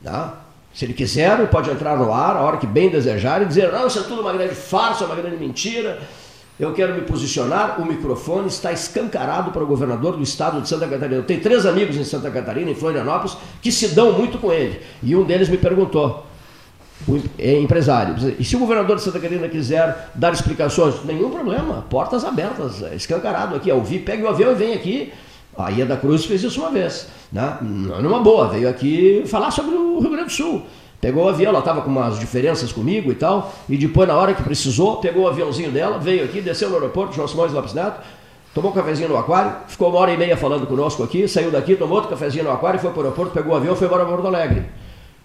Tá? 0.02 0.47
Se 0.78 0.84
ele 0.84 0.94
quiser, 0.94 1.36
ele 1.36 1.48
pode 1.48 1.68
entrar 1.68 1.96
no 1.96 2.12
ar 2.12 2.36
a 2.36 2.40
hora 2.40 2.56
que 2.56 2.64
bem 2.64 2.88
desejar 2.88 3.42
e 3.42 3.46
dizer: 3.46 3.72
não, 3.72 3.88
isso 3.88 3.98
é 3.98 4.02
tudo 4.02 4.20
uma 4.20 4.32
grande 4.32 4.54
farsa, 4.54 5.06
uma 5.06 5.16
grande 5.16 5.36
mentira. 5.36 5.98
Eu 6.56 6.72
quero 6.72 6.94
me 6.94 7.00
posicionar. 7.00 7.80
O 7.80 7.84
microfone 7.84 8.46
está 8.46 8.70
escancarado 8.70 9.50
para 9.50 9.64
o 9.64 9.66
governador 9.66 10.16
do 10.16 10.22
estado 10.22 10.60
de 10.60 10.68
Santa 10.68 10.86
Catarina. 10.86 11.16
Eu 11.16 11.24
tenho 11.24 11.40
três 11.40 11.66
amigos 11.66 11.96
em 11.96 12.04
Santa 12.04 12.30
Catarina, 12.30 12.70
em 12.70 12.76
Florianópolis, 12.76 13.36
que 13.60 13.72
se 13.72 13.88
dão 13.88 14.12
muito 14.12 14.38
com 14.38 14.52
ele. 14.52 14.80
E 15.02 15.16
um 15.16 15.24
deles 15.24 15.48
me 15.48 15.56
perguntou: 15.56 16.24
o 17.08 17.20
é 17.40 17.58
empresário. 17.58 18.14
E 18.38 18.44
se 18.44 18.54
o 18.54 18.60
governador 18.60 18.98
de 18.98 19.02
Santa 19.02 19.18
Catarina 19.18 19.48
quiser 19.48 20.10
dar 20.14 20.32
explicações, 20.32 21.04
nenhum 21.04 21.30
problema, 21.30 21.86
portas 21.90 22.24
abertas, 22.24 22.84
é 22.84 22.94
escancarado 22.94 23.56
aqui. 23.56 23.72
Ouvir, 23.72 23.98
pegue 24.04 24.22
o 24.22 24.28
avião 24.28 24.52
e 24.52 24.54
vem 24.54 24.74
aqui. 24.74 25.12
A 25.56 25.72
Ia 25.72 25.84
da 25.84 25.96
Cruz 25.96 26.24
fez 26.24 26.44
isso 26.44 26.60
uma 26.60 26.70
vez, 26.70 27.08
né? 27.32 27.58
numa 27.60 28.20
boa, 28.20 28.48
veio 28.48 28.68
aqui 28.68 29.22
falar 29.26 29.50
sobre 29.50 29.74
o 29.74 30.00
Rio 30.00 30.10
Grande 30.10 30.26
do 30.26 30.32
Sul. 30.32 30.62
Pegou 31.00 31.26
o 31.26 31.28
avião, 31.28 31.50
ela 31.50 31.60
estava 31.60 31.80
com 31.80 31.90
umas 31.90 32.18
diferenças 32.18 32.72
comigo 32.72 33.12
e 33.12 33.14
tal, 33.14 33.52
e 33.68 33.76
depois, 33.76 34.08
na 34.08 34.16
hora 34.16 34.34
que 34.34 34.42
precisou, 34.42 34.96
pegou 34.96 35.24
o 35.24 35.28
aviãozinho 35.28 35.70
dela, 35.70 35.96
veio 35.98 36.24
aqui, 36.24 36.40
desceu 36.40 36.68
no 36.70 36.74
aeroporto, 36.74 37.14
João 37.14 37.28
Simões 37.28 37.52
Lopes 37.52 37.72
Neto, 37.72 38.00
tomou 38.52 38.72
um 38.72 38.74
cafezinho 38.74 39.08
no 39.08 39.16
aquário, 39.16 39.52
ficou 39.68 39.90
uma 39.90 39.98
hora 40.00 40.12
e 40.12 40.16
meia 40.16 40.36
falando 40.36 40.66
conosco 40.66 41.04
aqui, 41.04 41.28
saiu 41.28 41.52
daqui, 41.52 41.76
tomou 41.76 41.94
outro 41.94 42.10
cafezinho 42.10 42.44
no 42.44 42.50
aquário, 42.50 42.80
foi 42.80 42.90
para 42.90 42.98
o 42.98 43.02
aeroporto, 43.04 43.32
pegou 43.32 43.52
o 43.52 43.56
avião 43.56 43.76
foi 43.76 43.86
embora 43.86 44.04
para 44.04 44.12
Porto 44.12 44.26
Alegre. 44.26 44.64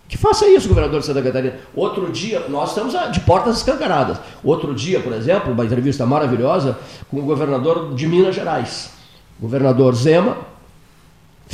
Que 0.08 0.18
faça 0.18 0.48
isso, 0.48 0.68
governador 0.68 1.00
de 1.00 1.08
Santa 1.08 1.24
Catarina. 1.24 1.56
Outro 1.74 2.12
dia, 2.12 2.42
nós 2.48 2.70
estamos 2.70 2.94
de 3.12 3.20
portas 3.22 3.58
escancaradas. 3.58 4.20
Outro 4.44 4.76
dia, 4.76 5.00
por 5.00 5.12
exemplo, 5.12 5.52
uma 5.52 5.66
entrevista 5.66 6.06
maravilhosa 6.06 6.78
com 7.10 7.18
o 7.18 7.24
governador 7.24 7.96
de 7.96 8.06
Minas 8.06 8.36
Gerais. 8.36 8.92
Governador 9.40 9.96
Zema 9.96 10.38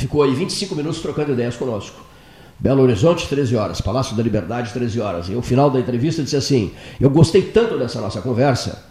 ficou 0.00 0.22
aí 0.22 0.34
25 0.34 0.74
minutos 0.74 1.00
trocando 1.00 1.32
ideias 1.32 1.56
conosco. 1.56 2.00
Belo 2.58 2.82
Horizonte, 2.82 3.26
13 3.26 3.56
horas. 3.56 3.80
Palácio 3.80 4.16
da 4.16 4.22
Liberdade, 4.22 4.72
13 4.72 5.00
horas. 5.00 5.28
E 5.28 5.34
o 5.34 5.42
final 5.42 5.70
da 5.70 5.80
entrevista 5.80 6.22
disse 6.22 6.36
assim: 6.36 6.72
Eu 7.00 7.08
gostei 7.08 7.42
tanto 7.42 7.78
dessa 7.78 8.00
nossa 8.00 8.20
conversa. 8.20 8.84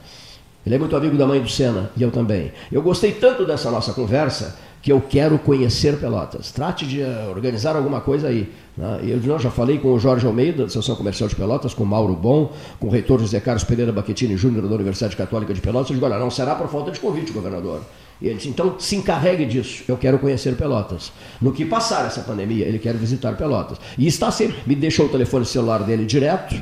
Ele 0.66 0.76
é 0.76 0.80
muito 0.80 0.96
amigo 0.96 1.18
da 1.18 1.26
mãe 1.26 1.42
do 1.42 1.50
Sena, 1.50 1.90
e 1.96 2.04
eu 2.04 2.12
também. 2.12 2.52
Eu 2.72 2.82
gostei 2.82 3.14
tanto 3.14 3.46
dessa 3.46 3.72
nossa 3.72 3.94
conversa 3.94 4.58
que 4.82 4.92
eu 4.92 5.02
quero 5.02 5.38
conhecer 5.40 5.98
Pelotas. 5.98 6.52
Trate 6.52 6.86
de 6.86 7.02
eh, 7.02 7.28
organizar 7.30 7.76
alguma 7.76 8.02
coisa 8.02 8.28
aí. 8.28 8.52
Né? 8.78 9.00
Eu 9.04 9.40
já 9.40 9.52
falei 9.52 9.78
com 9.78 9.94
o 9.94 10.00
Jorge 10.00 10.26
Almeida, 10.26 10.60
da 10.60 10.64
Associação 10.66 10.96
Comercial 10.96 11.28
de 11.28 11.36
Pelotas, 11.36 11.74
com 11.74 11.84
o 11.84 11.88
Mauro 11.88 12.14
Bom, 12.14 12.52
com 12.80 12.88
o 12.88 12.90
reitor 12.90 13.20
José 13.20 13.40
Carlos 13.40 13.64
Pereira 13.64 13.92
Baquetini 13.92 14.38
Júnior 14.38 14.68
da 14.68 14.76
Universidade 14.76 15.16
Católica 15.16 15.54
de 15.54 15.62
Pelotas. 15.62 15.90
Eu 15.90 15.96
digo, 15.96 16.06
olha, 16.06 16.18
não 16.18 16.32
será 16.32 16.56
por 16.56 16.68
falta 16.70 16.92
de 16.92 17.00
convite, 17.00 17.32
governador. 17.32 17.82
E 18.22 18.28
ele 18.28 18.36
disse, 18.36 18.50
então 18.50 18.78
se 18.80 18.96
encarregue 18.96 19.46
disso, 19.46 19.84
eu 19.88 19.96
quero 19.96 20.20
conhecer 20.20 20.56
Pelotas. 20.56 21.12
No 21.42 21.54
que 21.54 21.66
passar 21.66 22.06
essa 22.06 22.22
pandemia, 22.22 22.66
ele 22.66 22.80
quer 22.80 22.96
visitar 22.96 23.38
Pelotas. 23.38 23.78
E 23.98 24.08
está 24.08 24.30
sempre, 24.30 24.58
me 24.66 24.76
deixou 24.76 25.06
o 25.06 25.10
telefone 25.10 25.46
celular 25.46 25.84
dele 25.84 26.06
direto, 26.06 26.62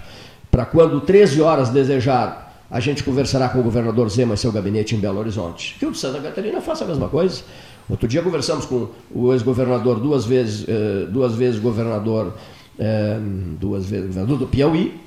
para 0.51 0.65
quando 0.65 1.01
13 1.01 1.41
horas 1.41 1.69
desejar 1.69 2.47
a 2.69 2.79
gente 2.79 3.03
conversará 3.03 3.47
com 3.49 3.59
o 3.59 3.63
governador 3.63 4.09
Zema 4.09 4.33
e 4.33 4.37
seu 4.37 4.51
gabinete 4.51 4.93
em 4.95 4.99
Belo 4.99 5.19
Horizonte. 5.19 5.75
Que 5.79 5.85
o 5.85 5.91
de 5.91 5.97
Santa 5.97 6.19
Catarina 6.19 6.59
faça 6.59 6.83
a 6.83 6.87
mesma 6.87 7.07
coisa. 7.07 7.41
Outro 7.89 8.07
dia 8.07 8.21
conversamos 8.21 8.65
com 8.65 8.89
o 9.13 9.31
ex-governador, 9.31 9.99
duas 9.99 10.25
vezes, 10.25 10.65
eh, 10.67 11.05
duas 11.09 11.33
vezes 11.35 11.59
governador, 11.59 12.33
eh, 12.77 13.17
duas 13.57 13.85
vezes 13.85 14.07
governador 14.07 14.37
do 14.37 14.47
Piauí, 14.47 14.99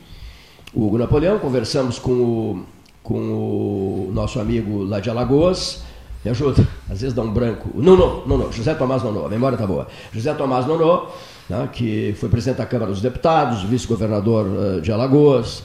Hugo 0.74 0.96
Napoleão, 0.96 1.38
conversamos 1.38 1.98
com 1.98 2.12
o, 2.12 2.64
com 3.02 3.18
o 3.18 4.10
nosso 4.14 4.40
amigo 4.40 4.82
lá 4.82 4.98
de 4.98 5.10
Alagoas, 5.10 5.82
me 6.24 6.30
ajuda, 6.30 6.66
às 6.90 7.00
vezes 7.00 7.14
dá 7.14 7.22
um 7.22 7.32
branco. 7.32 7.70
Não, 7.74 7.96
não, 7.96 8.26
não, 8.26 8.38
não, 8.38 8.52
José 8.52 8.74
Tomás 8.74 9.02
Nonô, 9.02 9.26
a 9.26 9.28
memória 9.28 9.56
está 9.56 9.66
boa. 9.66 9.86
José 10.12 10.32
Tomás 10.34 10.66
Nonô, 10.66 11.06
né, 11.48 11.68
que 11.72 12.14
foi 12.18 12.28
presidente 12.28 12.58
da 12.58 12.66
Câmara 12.66 12.90
dos 12.90 13.00
Deputados, 13.00 13.62
vice-governador 13.62 14.46
uh, 14.46 14.80
de 14.80 14.92
Alagoas. 14.92 15.62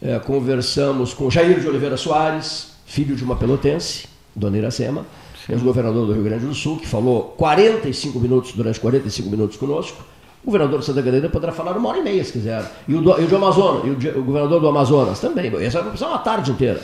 Uh, 0.00 0.18
conversamos 0.24 1.14
com 1.14 1.30
Jair 1.30 1.60
de 1.60 1.68
Oliveira 1.68 1.96
Soares, 1.96 2.72
filho 2.86 3.14
de 3.14 3.22
uma 3.22 3.36
pelotense, 3.36 4.06
Dona 4.34 4.58
Iracema 4.58 5.04
ex-governador 5.48 6.06
do 6.06 6.12
Rio 6.12 6.22
Grande 6.22 6.46
do 6.46 6.54
Sul, 6.54 6.78
que 6.78 6.86
falou 6.86 7.34
45 7.36 8.18
minutos, 8.20 8.52
durante 8.52 8.78
45 8.80 9.28
minutos 9.30 9.56
conosco. 9.56 10.02
O 10.42 10.46
governador 10.46 10.80
de 10.80 10.86
Santa 10.86 11.02
Catarina 11.02 11.28
poderá 11.28 11.52
falar 11.52 11.76
uma 11.76 11.88
hora 11.88 11.98
e 11.98 12.02
meia, 12.02 12.24
se 12.24 12.32
quiser. 12.32 12.64
E 12.88 12.94
o, 12.94 13.00
do, 13.00 13.20
e 13.20 13.24
o, 13.24 13.36
Amazonas, 13.36 13.84
e 13.84 14.08
o, 14.08 14.18
o, 14.18 14.24
governador 14.24 14.60
do 14.60 14.68
Amazonas 14.68 15.20
também. 15.20 15.46
Esse 15.46 15.76
vai 15.76 15.84
precisar 15.84 16.08
uma 16.08 16.18
tarde 16.18 16.50
inteira. 16.50 16.80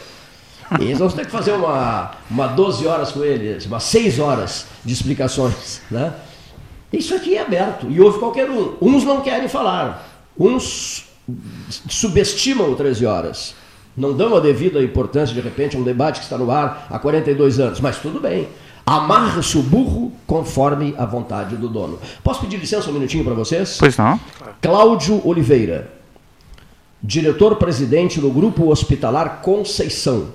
Eles 0.78 0.98
vão 0.98 1.08
ter 1.08 1.24
que 1.26 1.32
fazer 1.32 1.52
uma, 1.52 2.12
uma 2.30 2.46
12 2.48 2.86
horas 2.86 3.12
com 3.12 3.24
ele, 3.24 3.58
umas 3.66 3.82
6 3.84 4.18
horas 4.18 4.66
de 4.84 4.92
explicações. 4.92 5.80
Né? 5.90 6.12
Isso 6.92 7.14
aqui 7.14 7.36
é 7.36 7.42
aberto. 7.42 7.86
E 7.90 8.00
houve 8.00 8.18
qualquer 8.18 8.50
um. 8.50 8.74
Uns 8.80 9.04
não 9.04 9.20
querem 9.20 9.48
falar. 9.48 10.06
Uns 10.38 11.06
subestimam 11.88 12.72
o 12.72 12.76
13 12.76 13.04
horas 13.06 13.54
não 13.98 14.16
dão 14.16 14.36
a 14.36 14.40
devida 14.40 14.80
importância, 14.80 15.34
de 15.34 15.40
repente, 15.40 15.76
a 15.76 15.80
um 15.80 15.82
debate 15.82 16.20
que 16.20 16.24
está 16.24 16.38
no 16.38 16.50
ar 16.50 16.86
há 16.88 16.98
42 16.98 17.58
anos, 17.58 17.80
mas 17.80 17.98
tudo 17.98 18.20
bem. 18.20 18.48
Amarra-se 18.86 19.58
o 19.58 19.62
burro 19.62 20.12
conforme 20.26 20.94
a 20.96 21.04
vontade 21.04 21.56
do 21.56 21.68
dono. 21.68 21.98
Posso 22.22 22.40
pedir 22.40 22.56
licença 22.56 22.88
um 22.88 22.92
minutinho 22.92 23.24
para 23.24 23.34
vocês? 23.34 23.76
Pois 23.78 23.96
não. 23.96 24.18
Cláudio 24.62 25.20
Oliveira, 25.26 25.92
diretor-presidente 27.02 28.20
do 28.20 28.30
Grupo 28.30 28.70
Hospitalar 28.70 29.40
Conceição, 29.42 30.28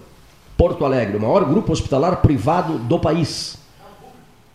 Porto 0.64 0.86
Alegre, 0.86 1.18
o 1.18 1.20
maior 1.20 1.44
grupo 1.44 1.74
hospitalar 1.74 2.22
privado 2.22 2.78
do 2.78 2.98
país. 2.98 3.58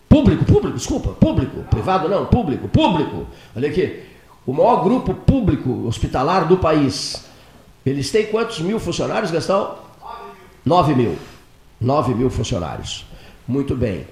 Público, 0.09 0.43
público, 0.43 0.75
desculpa, 0.75 1.11
público, 1.11 1.65
privado 1.65 2.09
não, 2.09 2.25
público, 2.25 2.67
público. 2.67 3.27
Olha 3.55 3.69
aqui, 3.69 4.05
o 4.47 4.55
maior 4.55 4.83
grupo 4.83 5.13
público 5.13 5.87
hospitalar 5.87 6.49
do 6.49 6.57
país 6.57 7.29
eles 7.85 8.11
têm 8.11 8.25
quantos 8.25 8.59
mil 8.61 8.81
funcionários, 8.81 9.31
Gastão? 9.31 9.77
9 10.65 10.95
mil. 10.95 11.19
9 11.79 12.15
mil 12.15 12.31
funcionários. 12.31 13.05
Muito 13.47 13.77
bem. 13.77 14.07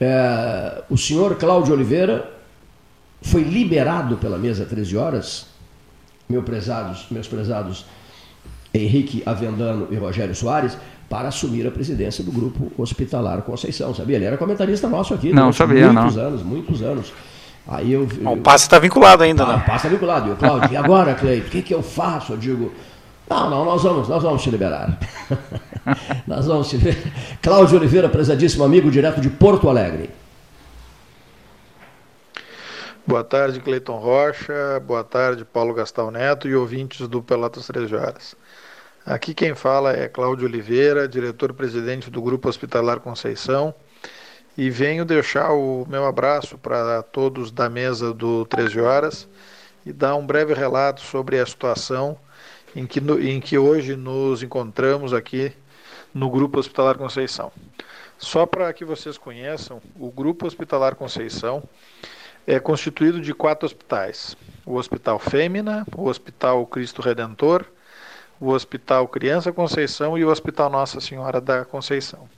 É, 0.00 0.84
o 0.88 0.96
senhor 0.96 1.34
Cláudio 1.34 1.74
Oliveira 1.74 2.38
foi 3.20 3.42
liberado 3.42 4.16
pela 4.16 4.38
mesa 4.38 4.64
13 4.64 4.96
horas, 4.96 5.46
meus 6.28 6.44
prezados, 6.44 7.06
meus 7.10 7.26
prezados 7.26 7.84
Henrique 8.74 9.22
Avendano 9.26 9.88
e 9.90 9.96
Rogério 9.96 10.34
Soares, 10.34 10.78
para 11.12 11.28
assumir 11.28 11.66
a 11.66 11.70
presidência 11.70 12.24
do 12.24 12.32
Grupo 12.32 12.72
Hospitalar 12.78 13.42
Conceição. 13.42 13.94
Sabia? 13.94 14.16
Ele 14.16 14.24
era 14.24 14.38
comentarista 14.38 14.88
nosso 14.88 15.12
aqui. 15.12 15.30
Não, 15.30 15.52
sabia, 15.52 15.92
muitos 15.92 16.16
não. 16.16 16.24
anos, 16.24 16.42
muitos 16.42 16.80
anos. 16.80 17.12
Aí 17.68 17.92
eu, 17.92 18.08
o 18.24 18.36
passe 18.38 18.64
está 18.64 18.78
vinculado 18.78 19.22
ainda, 19.22 19.42
ah, 19.42 19.46
né? 19.46 19.54
O 19.56 19.60
passe 19.60 19.76
está 19.76 19.88
vinculado. 19.90 20.30
E 20.30 20.32
o 20.32 20.36
Cláudio, 20.36 20.72
e 20.72 20.76
agora, 20.76 21.14
Cleito, 21.14 21.48
o 21.48 21.50
que, 21.50 21.60
que 21.60 21.74
eu 21.74 21.82
faço? 21.82 22.32
Eu 22.32 22.38
digo, 22.38 22.72
não, 23.28 23.50
não, 23.50 23.62
nós 23.66 23.82
vamos, 23.82 24.08
nós 24.08 24.22
vamos 24.22 24.42
te 24.42 24.48
liberar. 24.48 24.98
nós 26.26 26.46
vamos 26.46 26.70
te 26.70 26.78
liberar. 26.78 27.12
Cláudio 27.42 27.78
Oliveira, 27.78 28.08
prezadíssimo 28.08 28.64
amigo, 28.64 28.90
direto 28.90 29.20
de 29.20 29.28
Porto 29.28 29.68
Alegre. 29.68 30.08
Boa 33.06 33.22
tarde, 33.22 33.60
Cleiton 33.60 33.98
Rocha. 33.98 34.80
Boa 34.86 35.04
tarde, 35.04 35.44
Paulo 35.44 35.74
Gastal 35.74 36.10
Neto 36.10 36.48
e 36.48 36.54
ouvintes 36.54 37.06
do 37.06 37.22
Pelotas 37.22 37.66
13 37.66 37.94
Horas. 37.94 38.34
Aqui 39.04 39.34
quem 39.34 39.52
fala 39.52 39.92
é 39.92 40.06
Cláudio 40.06 40.46
Oliveira, 40.46 41.08
diretor-presidente 41.08 42.08
do 42.08 42.22
Grupo 42.22 42.48
Hospitalar 42.48 43.00
Conceição, 43.00 43.74
e 44.56 44.70
venho 44.70 45.04
deixar 45.04 45.50
o 45.50 45.84
meu 45.88 46.06
abraço 46.06 46.56
para 46.56 47.02
todos 47.02 47.50
da 47.50 47.68
mesa 47.68 48.14
do 48.14 48.44
13 48.44 48.80
Horas 48.80 49.28
e 49.84 49.92
dar 49.92 50.14
um 50.14 50.24
breve 50.24 50.54
relato 50.54 51.00
sobre 51.00 51.40
a 51.40 51.44
situação 51.44 52.16
em 52.76 52.86
que, 52.86 53.00
em 53.00 53.40
que 53.40 53.58
hoje 53.58 53.96
nos 53.96 54.40
encontramos 54.40 55.12
aqui 55.12 55.52
no 56.14 56.30
Grupo 56.30 56.60
Hospitalar 56.60 56.96
Conceição. 56.96 57.50
Só 58.16 58.46
para 58.46 58.72
que 58.72 58.84
vocês 58.84 59.18
conheçam, 59.18 59.82
o 59.98 60.12
Grupo 60.12 60.46
Hospitalar 60.46 60.94
Conceição 60.94 61.60
é 62.46 62.60
constituído 62.60 63.20
de 63.20 63.34
quatro 63.34 63.66
hospitais: 63.66 64.36
o 64.64 64.76
Hospital 64.76 65.18
Fêmea, 65.18 65.84
o 65.96 66.08
Hospital 66.08 66.64
Cristo 66.66 67.02
Redentor, 67.02 67.66
o 68.42 68.48
Hospital 68.48 69.06
Criança 69.06 69.52
Conceição 69.52 70.18
e 70.18 70.24
o 70.24 70.28
Hospital 70.28 70.68
Nossa 70.68 71.00
Senhora 71.00 71.40
da 71.40 71.64
Conceição. 71.64 72.28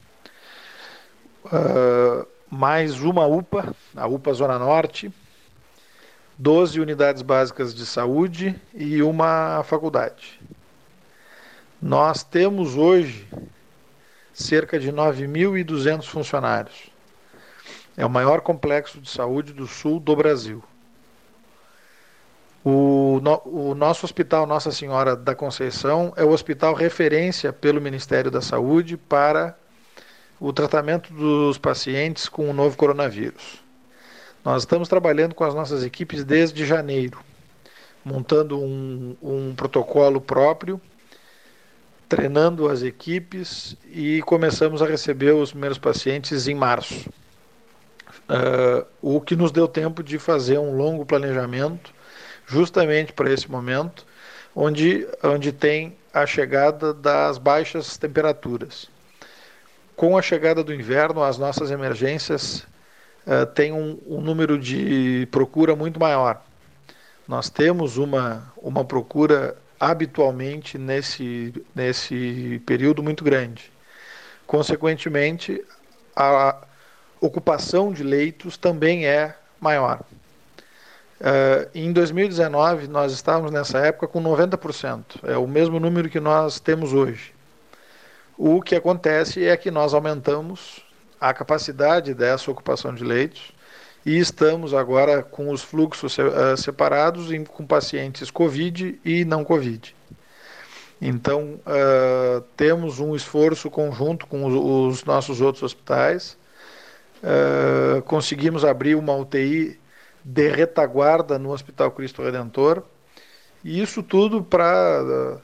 Uh, 1.46 2.26
mais 2.50 3.00
uma 3.00 3.26
UPA, 3.26 3.74
a 3.96 4.06
UPA 4.06 4.34
Zona 4.34 4.58
Norte, 4.58 5.10
12 6.36 6.78
unidades 6.78 7.22
básicas 7.22 7.74
de 7.74 7.86
saúde 7.86 8.54
e 8.74 9.02
uma 9.02 9.62
faculdade. 9.64 10.38
Nós 11.80 12.22
temos 12.22 12.76
hoje 12.76 13.26
cerca 14.30 14.78
de 14.78 14.92
9.200 14.92 16.04
funcionários. 16.04 16.90
É 17.96 18.04
o 18.04 18.10
maior 18.10 18.42
complexo 18.42 19.00
de 19.00 19.08
saúde 19.08 19.54
do 19.54 19.66
sul 19.66 19.98
do 19.98 20.14
Brasil. 20.14 20.62
O, 22.64 23.20
no, 23.22 23.42
o, 23.44 23.74
nosso 23.74 24.06
hospital 24.06 24.46
Nossa 24.46 24.72
Senhora 24.72 25.14
da 25.14 25.34
Conceição 25.34 26.12
é 26.16 26.24
o 26.24 26.30
hospital 26.30 26.72
referência 26.72 27.52
pelo 27.52 27.80
Ministério 27.80 28.30
da 28.30 28.40
Saúde 28.40 28.96
para 28.96 29.56
o 30.40 30.52
tratamento 30.52 31.12
dos 31.12 31.58
pacientes 31.58 32.28
com 32.28 32.48
o 32.48 32.54
novo 32.54 32.76
coronavírus. 32.76 33.62
Nós 34.42 34.62
estamos 34.62 34.88
trabalhando 34.88 35.34
com 35.34 35.44
as 35.44 35.54
nossas 35.54 35.84
equipes 35.84 36.24
desde 36.24 36.64
janeiro, 36.64 37.18
montando 38.04 38.58
um, 38.58 39.16
um 39.22 39.54
protocolo 39.54 40.20
próprio 40.20 40.80
treinando 42.08 42.68
as 42.68 42.82
equipes 42.82 43.76
e 43.90 44.22
começamos 44.22 44.82
a 44.82 44.86
receber 44.86 45.32
os 45.32 45.50
primeiros 45.50 45.78
pacientes 45.78 46.46
em 46.46 46.54
março. 46.54 47.08
Uh, 48.28 48.86
o 49.02 49.20
que 49.20 49.36
nos 49.36 49.50
deu 49.50 49.68
tempo 49.68 50.02
de 50.02 50.18
fazer 50.18 50.58
um 50.58 50.76
longo 50.76 51.04
planejamento, 51.04 51.93
justamente 52.46 53.12
para 53.12 53.32
esse 53.32 53.50
momento, 53.50 54.04
onde, 54.54 55.06
onde 55.22 55.52
tem 55.52 55.96
a 56.12 56.26
chegada 56.26 56.94
das 56.94 57.38
baixas 57.38 57.96
temperaturas. 57.96 58.88
Com 59.96 60.16
a 60.16 60.22
chegada 60.22 60.62
do 60.62 60.74
inverno, 60.74 61.22
as 61.22 61.38
nossas 61.38 61.70
emergências 61.70 62.66
uh, 63.26 63.46
têm 63.54 63.72
um, 63.72 63.98
um 64.06 64.20
número 64.20 64.58
de 64.58 65.28
procura 65.30 65.74
muito 65.74 65.98
maior. 65.98 66.42
Nós 67.26 67.48
temos 67.48 67.96
uma, 67.96 68.52
uma 68.56 68.84
procura 68.84 69.56
habitualmente 69.78 70.78
nesse, 70.78 71.52
nesse 71.74 72.62
período 72.66 73.02
muito 73.02 73.24
grande. 73.24 73.72
Consequentemente, 74.46 75.64
a 76.14 76.56
ocupação 77.20 77.92
de 77.92 78.02
leitos 78.02 78.56
também 78.56 79.06
é 79.06 79.36
maior. 79.60 80.00
Uh, 81.20 81.70
em 81.74 81.92
2019, 81.92 82.88
nós 82.88 83.12
estávamos 83.12 83.52
nessa 83.52 83.78
época 83.78 84.08
com 84.08 84.22
90%, 84.22 85.20
é 85.22 85.38
o 85.38 85.46
mesmo 85.46 85.78
número 85.78 86.10
que 86.10 86.18
nós 86.18 86.58
temos 86.58 86.92
hoje. 86.92 87.32
O 88.36 88.60
que 88.60 88.74
acontece 88.74 89.44
é 89.44 89.56
que 89.56 89.70
nós 89.70 89.94
aumentamos 89.94 90.84
a 91.20 91.32
capacidade 91.32 92.12
dessa 92.14 92.50
ocupação 92.50 92.92
de 92.92 93.04
leitos 93.04 93.52
e 94.04 94.18
estamos 94.18 94.74
agora 94.74 95.22
com 95.22 95.50
os 95.50 95.62
fluxos 95.62 96.18
uh, 96.18 96.56
separados 96.56 97.32
em, 97.32 97.44
com 97.44 97.64
pacientes 97.64 98.30
COVID 98.30 99.00
e 99.04 99.24
não 99.24 99.44
COVID. 99.44 99.94
Então, 101.00 101.60
uh, 101.66 102.40
temos 102.56 102.98
um 102.98 103.14
esforço 103.14 103.70
conjunto 103.70 104.26
com 104.26 104.44
os, 104.44 104.98
os 104.98 105.04
nossos 105.04 105.40
outros 105.40 105.62
hospitais. 105.62 106.36
Uh, 107.22 108.02
conseguimos 108.02 108.64
abrir 108.64 108.94
uma 108.94 109.14
UTI 109.14 109.78
de 110.24 110.48
retaguarda 110.48 111.38
no 111.38 111.50
Hospital 111.52 111.90
Cristo 111.90 112.22
Redentor. 112.22 112.82
E 113.62 113.80
isso 113.80 114.02
tudo 114.02 114.42
para 114.42 115.38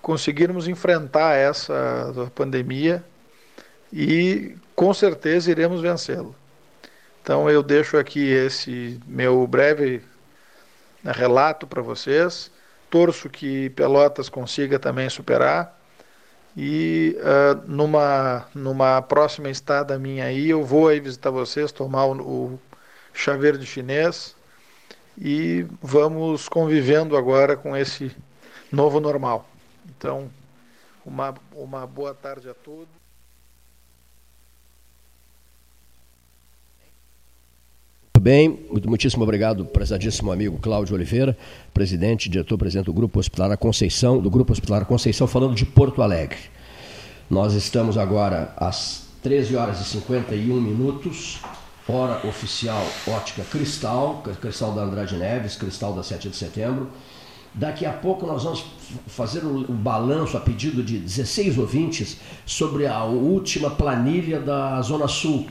conseguirmos 0.00 0.68
enfrentar 0.68 1.34
essa 1.34 2.30
pandemia 2.34 3.04
e 3.92 4.56
com 4.74 4.92
certeza 4.94 5.50
iremos 5.50 5.80
vencê-lo. 5.80 6.34
Então 7.22 7.50
eu 7.50 7.62
deixo 7.62 7.96
aqui 7.96 8.30
esse 8.30 9.00
meu 9.06 9.46
breve 9.46 10.02
né, 11.02 11.12
relato 11.12 11.66
para 11.66 11.82
vocês. 11.82 12.50
Torço 12.88 13.28
que 13.28 13.70
Pelotas 13.70 14.28
consiga 14.28 14.78
também 14.78 15.10
superar. 15.10 15.76
E 16.56 17.16
uh, 17.18 17.62
numa, 17.66 18.46
numa 18.54 19.02
próxima 19.02 19.50
estada 19.50 19.98
minha 19.98 20.24
aí, 20.24 20.50
eu 20.50 20.64
vou 20.64 20.88
aí 20.88 21.00
visitar 21.00 21.30
vocês, 21.30 21.70
tomar 21.72 22.06
o, 22.06 22.12
o 22.22 22.60
chá 23.16 23.36
verde 23.36 23.64
chinês 23.64 24.36
e 25.18 25.66
vamos 25.82 26.48
convivendo 26.48 27.16
agora 27.16 27.56
com 27.56 27.76
esse 27.76 28.14
novo 28.70 29.00
normal. 29.00 29.48
Então, 29.88 30.30
uma, 31.04 31.34
uma 31.54 31.86
boa 31.86 32.14
tarde 32.14 32.48
a 32.48 32.54
todos. 32.54 32.96
bem, 38.26 38.58
muito, 38.68 38.88
muitíssimo 38.88 39.22
obrigado, 39.22 39.64
prezadíssimo 39.64 40.32
amigo 40.32 40.58
Cláudio 40.58 40.96
Oliveira, 40.96 41.38
presidente, 41.72 42.28
diretor-presidente 42.28 42.86
do 42.86 42.92
Grupo 42.92 43.20
Hospitalar 43.20 43.56
Conceição, 43.56 44.18
do 44.18 44.28
Grupo 44.28 44.52
Hospitalar 44.52 44.84
Conceição, 44.84 45.28
falando 45.28 45.54
de 45.54 45.64
Porto 45.64 46.02
Alegre. 46.02 46.40
Nós 47.30 47.54
estamos 47.54 47.96
agora 47.96 48.52
às 48.56 49.06
13 49.22 49.54
horas 49.54 49.80
e 49.80 49.84
51 49.84 50.60
minutos, 50.60 51.40
hora 51.88 52.26
oficial 52.26 52.84
Ótica 53.06 53.44
Cristal, 53.44 54.22
Cristal 54.40 54.72
da 54.72 54.82
Andrade 54.82 55.16
Neves, 55.16 55.56
Cristal 55.56 55.92
da 55.92 56.02
7 56.02 56.28
de 56.28 56.36
setembro. 56.36 56.90
Daqui 57.54 57.86
a 57.86 57.92
pouco 57.92 58.26
nós 58.26 58.42
vamos 58.42 58.64
fazer 59.06 59.44
um 59.44 59.64
balanço 59.64 60.36
a 60.36 60.40
pedido 60.40 60.82
de 60.82 60.98
16 60.98 61.56
ouvintes 61.56 62.18
sobre 62.44 62.86
a 62.86 63.04
última 63.04 63.70
planilha 63.70 64.38
da 64.38 64.80
Zona 64.82 65.08
Sul 65.08 65.46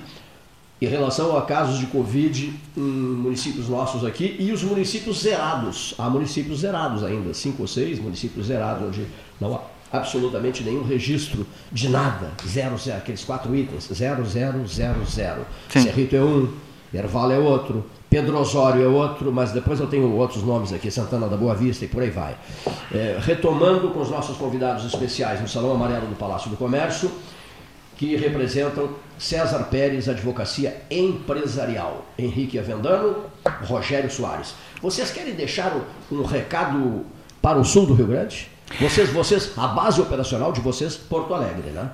em 0.81 0.87
relação 0.87 1.35
a 1.37 1.41
casos 1.41 1.79
de 1.79 1.87
Covid 1.87 2.53
em 2.77 2.81
municípios 2.81 3.69
nossos 3.69 4.05
aqui 4.05 4.35
e 4.37 4.51
os 4.51 4.61
municípios 4.61 5.21
zerados. 5.21 5.95
Há 5.97 6.09
municípios 6.09 6.59
zerados 6.59 7.03
ainda, 7.03 7.33
cinco 7.33 7.63
ou 7.63 7.67
seis 7.67 7.97
municípios 7.97 8.47
zerados, 8.47 8.87
onde 8.87 9.07
não 9.39 9.55
há 9.55 9.59
absolutamente 9.95 10.63
nenhum 10.63 10.83
registro 10.83 11.45
de 11.71 11.89
nada. 11.89 12.31
Zero, 12.47 12.77
zero, 12.77 12.97
aqueles 12.97 13.23
quatro 13.23 13.55
itens. 13.55 13.89
Zero, 13.93 14.25
zero, 14.25 14.67
zero, 14.67 15.05
zero. 15.05 15.45
Sim. 15.69 15.81
Cerrito 15.81 16.15
é 16.15 16.21
um, 16.21 16.51
Erval 16.93 17.31
é 17.31 17.37
outro, 17.37 17.85
Pedro 18.09 18.39
Osório 18.39 18.83
é 18.83 18.87
outro, 18.87 19.31
mas 19.31 19.51
depois 19.51 19.79
eu 19.79 19.87
tenho 19.87 20.09
outros 20.13 20.43
nomes 20.43 20.71
aqui, 20.71 20.89
Santana 20.89 21.27
da 21.27 21.35
Boa 21.35 21.53
Vista 21.53 21.83
e 21.83 21.87
por 21.87 22.01
aí 22.01 22.09
vai. 22.09 22.35
É, 22.93 23.17
retomando 23.19 23.89
com 23.89 23.99
os 23.99 24.09
nossos 24.09 24.37
convidados 24.37 24.85
especiais 24.85 25.41
no 25.41 25.47
Salão 25.49 25.73
Amarelo 25.73 26.07
do 26.07 26.15
Palácio 26.15 26.49
do 26.49 26.55
Comércio, 26.55 27.11
que 27.97 28.15
representam 28.15 28.89
César 29.17 29.65
Pérez, 29.65 30.07
Advocacia 30.07 30.83
Empresarial, 30.89 32.05
Henrique 32.17 32.57
Avendano, 32.59 33.17
Rogério 33.65 34.09
Soares. 34.09 34.53
Vocês 34.81 35.11
querem 35.11 35.33
deixar 35.33 35.75
um 36.11 36.23
recado 36.23 37.05
para 37.41 37.57
o 37.57 37.65
sul 37.65 37.85
do 37.85 37.93
Rio 37.93 38.07
Grande? 38.07 38.49
Vocês, 38.79 39.09
vocês, 39.09 39.51
a 39.57 39.67
base 39.67 40.01
operacional 40.01 40.51
de 40.51 40.61
vocês, 40.61 40.95
Porto 40.95 41.33
Alegre, 41.33 41.71
né? 41.71 41.89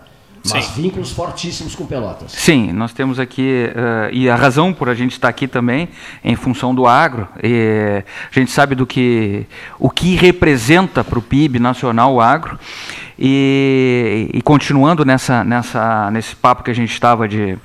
Mas 0.49 0.65
Sim. 0.65 0.81
vínculos 0.81 1.11
fortíssimos 1.11 1.75
com 1.75 1.85
Pelotas. 1.85 2.31
Sim, 2.31 2.71
nós 2.71 2.91
temos 2.93 3.19
aqui, 3.19 3.67
uh, 3.69 4.11
e 4.11 4.27
a 4.27 4.35
razão 4.35 4.73
por 4.73 4.89
a 4.89 4.95
gente 4.95 5.11
estar 5.11 5.29
aqui 5.29 5.47
também, 5.47 5.89
em 6.23 6.35
função 6.35 6.73
do 6.73 6.87
agro, 6.87 7.27
e 7.43 8.03
a 8.29 8.39
gente 8.39 8.49
sabe 8.49 8.73
do 8.73 8.87
que, 8.87 9.45
o 9.77 9.87
que 9.87 10.15
representa 10.15 11.03
para 11.03 11.19
o 11.19 11.21
PIB 11.21 11.59
nacional 11.59 12.15
o 12.15 12.21
agro, 12.21 12.57
e, 13.19 14.31
e 14.33 14.41
continuando 14.41 15.05
nessa, 15.05 15.43
nessa, 15.43 16.09
nesse 16.09 16.35
papo 16.35 16.63
que 16.63 16.71
a 16.71 16.75
gente 16.75 16.91
estava 16.91 17.27
de, 17.27 17.55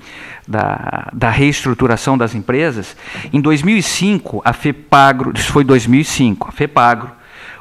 da, 0.47 1.09
da, 1.15 1.31
reestruturação 1.31 2.19
das 2.19 2.35
empresas, 2.35 2.95
em 3.33 3.41
2005, 3.41 4.43
a 4.45 4.53
FEPAGRO, 4.53 5.33
isso 5.35 5.51
foi 5.51 5.65
2005, 5.65 6.49
a 6.51 6.53
FEPAGRO, 6.53 7.16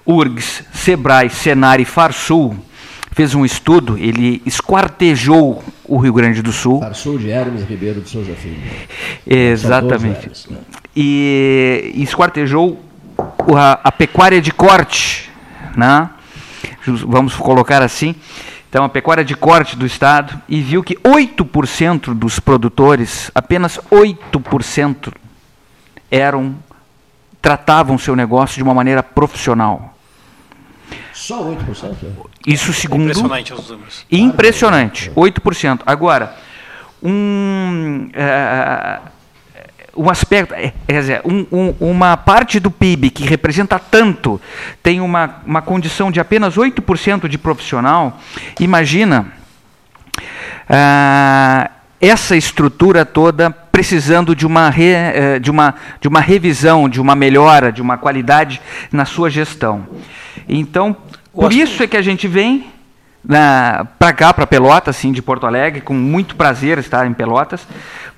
URGS, 0.06 0.64
SEBRAE, 0.74 1.30
Senar 1.30 1.80
e 1.80 1.86
Farsul 1.86 2.56
fez 3.16 3.34
um 3.34 3.46
estudo, 3.46 3.98
ele 3.98 4.42
esquartejou 4.46 5.64
o 5.86 5.98
Rio 5.98 6.12
Grande 6.12 6.42
do 6.42 6.52
Sul. 6.52 6.82
Farsul 6.82 7.18
de 7.18 7.30
Hermes 7.30 7.64
Ribeiro 7.64 8.02
de 8.02 8.10
Souza 8.10 8.34
Filho. 8.34 8.62
Exatamente. 9.26 10.26
Hermes, 10.26 10.48
né? 10.50 10.58
e 10.94 11.94
esquartejou 11.96 12.78
a, 13.18 13.80
a 13.86 13.92
pecuária 13.92 14.42
de 14.42 14.52
corte, 14.52 15.32
né? 15.78 16.10
vamos 17.08 17.36
colocar 17.36 17.82
assim, 17.82 18.16
então 18.70 18.84
a 18.84 18.90
pecuária 18.90 19.24
de 19.24 19.34
corte 19.34 19.78
do 19.78 19.86
Estado, 19.86 20.38
e 20.50 20.60
viu 20.60 20.84
que 20.84 20.96
8% 20.98 22.14
dos 22.14 22.38
produtores, 22.38 23.32
apenas 23.34 23.80
8%, 23.90 25.14
eram 26.12 26.54
tratavam 27.42 27.98
seu 27.98 28.16
negócio 28.16 28.58
de 28.58 28.64
uma 28.64 28.74
maneira 28.74 29.02
profissional. 29.02 29.95
Só 31.26 31.44
8%? 31.44 31.96
Isso 32.46 32.72
segundo. 32.72 33.06
Impressionante 33.06 33.52
os 33.52 33.70
números. 33.72 34.06
Impressionante, 34.12 35.12
8%. 35.16 35.80
Agora, 35.84 36.36
um. 37.02 38.12
É, 38.14 39.00
um 39.98 40.08
aspecto, 40.08 40.54
é, 40.54 40.72
quer 40.86 41.00
dizer, 41.00 41.22
um, 41.26 41.48
um, 41.52 41.76
uma 41.80 42.16
parte 42.16 42.60
do 42.60 42.70
PIB 42.70 43.10
que 43.10 43.24
representa 43.24 43.80
tanto 43.80 44.40
tem 44.84 45.02
uma, 45.02 45.38
uma 45.48 45.62
condição 45.64 46.12
de 46.12 46.20
apenas 46.20 46.58
8% 46.58 47.28
de 47.28 47.38
profissional, 47.38 48.20
imagina 48.60 49.28
ah, 50.70 51.72
essa 52.02 52.36
estrutura 52.36 53.06
toda 53.06 53.50
precisando 53.50 54.36
de 54.36 54.46
uma, 54.46 54.70
re, 54.70 54.92
eh, 54.92 55.40
de, 55.40 55.50
uma, 55.50 55.76
de 56.00 56.08
uma 56.08 56.20
revisão, 56.20 56.88
de 56.88 57.00
uma 57.00 57.16
melhora, 57.16 57.72
de 57.72 57.82
uma 57.82 57.98
qualidade 57.98 58.62
na 58.92 59.06
sua 59.06 59.30
gestão. 59.30 59.88
Então, 60.48 60.96
por 61.34 61.52
isso 61.52 61.84
é 61.84 61.88
que 61.88 61.98
a 61.98 62.02
gente 62.02 62.28
vem 62.28 62.68
para 63.98 64.14
cá, 64.14 64.34
para 64.34 64.46
Pelotas, 64.46 64.96
assim, 64.96 65.12
de 65.12 65.22
Porto 65.22 65.48
Alegre, 65.48 65.82
com 65.82 65.94
muito 65.94 66.36
prazer 66.36 66.78
estar 66.78 67.08
em 67.08 67.14
Pelotas, 67.14 67.68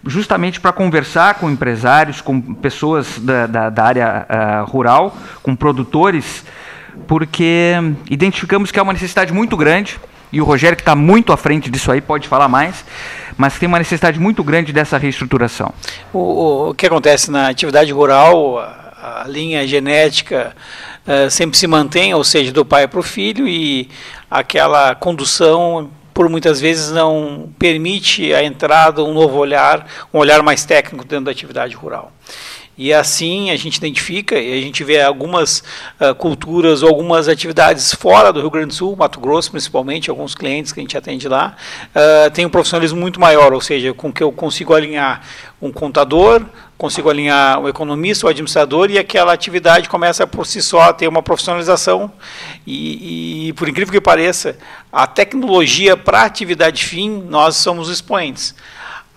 justamente 0.05 0.59
para 0.59 0.71
conversar 0.71 1.35
com 1.35 1.49
empresários, 1.49 2.21
com 2.21 2.41
pessoas 2.41 3.17
da, 3.19 3.47
da, 3.47 3.69
da 3.69 3.83
área 3.83 4.25
uh, 4.29 4.69
rural, 4.69 5.15
com 5.41 5.55
produtores, 5.55 6.43
porque 7.07 7.73
identificamos 8.09 8.71
que 8.71 8.79
há 8.79 8.83
uma 8.83 8.93
necessidade 8.93 9.33
muito 9.33 9.55
grande, 9.55 9.99
e 10.31 10.41
o 10.41 10.45
Rogério, 10.45 10.75
que 10.75 10.81
está 10.81 10.95
muito 10.95 11.31
à 11.31 11.37
frente 11.37 11.69
disso 11.69 11.89
aí, 11.89 12.01
pode 12.01 12.27
falar 12.27 12.49
mais, 12.49 12.83
mas 13.37 13.57
tem 13.57 13.67
uma 13.67 13.77
necessidade 13.77 14.19
muito 14.19 14.43
grande 14.43 14.73
dessa 14.73 14.97
reestruturação. 14.97 15.73
O, 16.11 16.69
o 16.69 16.73
que 16.73 16.85
acontece 16.85 17.31
na 17.31 17.47
atividade 17.47 17.91
rural, 17.93 18.59
a, 18.59 19.23
a 19.23 19.27
linha 19.27 19.65
genética 19.65 20.53
uh, 21.07 21.29
sempre 21.29 21.57
se 21.57 21.67
mantém, 21.67 22.13
ou 22.13 22.23
seja, 22.23 22.51
do 22.51 22.65
pai 22.65 22.87
para 22.87 22.99
o 22.99 23.03
filho, 23.03 23.47
e 23.47 23.89
aquela 24.29 24.93
condução 24.95 25.89
por 26.13 26.27
muitas 26.29 26.59
vezes 26.59 26.91
não 26.91 27.47
permite 27.59 28.33
a 28.33 28.43
entrada 28.43 29.03
um 29.03 29.13
novo 29.13 29.37
olhar, 29.37 29.87
um 30.11 30.17
olhar 30.17 30.41
mais 30.41 30.65
técnico 30.65 31.05
dentro 31.05 31.25
da 31.25 31.31
atividade 31.31 31.75
rural. 31.75 32.11
E 32.77 32.93
assim 32.93 33.49
a 33.49 33.55
gente 33.55 33.77
identifica 33.77 34.37
e 34.37 34.59
a 34.59 34.61
gente 34.61 34.83
vê 34.83 35.01
algumas 35.01 35.63
uh, 35.99 36.13
culturas 36.13 36.83
ou 36.83 36.89
algumas 36.89 37.27
atividades 37.27 37.91
fora 37.91 38.31
do 38.31 38.39
Rio 38.39 38.51
Grande 38.51 38.67
do 38.67 38.73
Sul, 38.75 38.95
Mato 38.95 39.19
Grosso 39.19 39.49
principalmente, 39.49 40.11
alguns 40.11 40.35
clientes 40.35 40.71
que 40.71 40.79
a 40.79 40.83
gente 40.83 40.95
atende 40.95 41.27
lá, 41.27 41.55
uh, 41.89 42.29
tem 42.29 42.45
um 42.45 42.49
profissionalismo 42.49 42.99
muito 42.99 43.19
maior, 43.19 43.51
ou 43.51 43.61
seja, 43.61 43.93
com 43.95 44.13
que 44.13 44.21
eu 44.21 44.31
consigo 44.31 44.75
alinhar 44.75 45.21
um 45.59 45.71
contador, 45.71 46.45
consigo 46.77 47.09
alinhar 47.09 47.59
o 47.59 47.67
economista, 47.67 48.27
o 48.27 48.29
administrador, 48.29 48.91
e 48.91 48.99
aquela 48.99 49.33
atividade 49.33 49.89
começa 49.89 50.27
por 50.27 50.45
si 50.45 50.61
só 50.61 50.81
a 50.81 50.93
ter 50.93 51.07
uma 51.07 51.23
profissionalização. 51.23 52.11
E, 52.65 53.47
e 53.47 53.53
por 53.53 53.67
incrível 53.67 53.91
que 53.91 53.99
pareça, 53.99 54.55
a 54.91 55.07
tecnologia 55.07 55.97
para 55.97 56.21
atividade 56.21 56.85
fim, 56.85 57.23
nós 57.27 57.55
somos 57.55 57.89
expoentes 57.89 58.53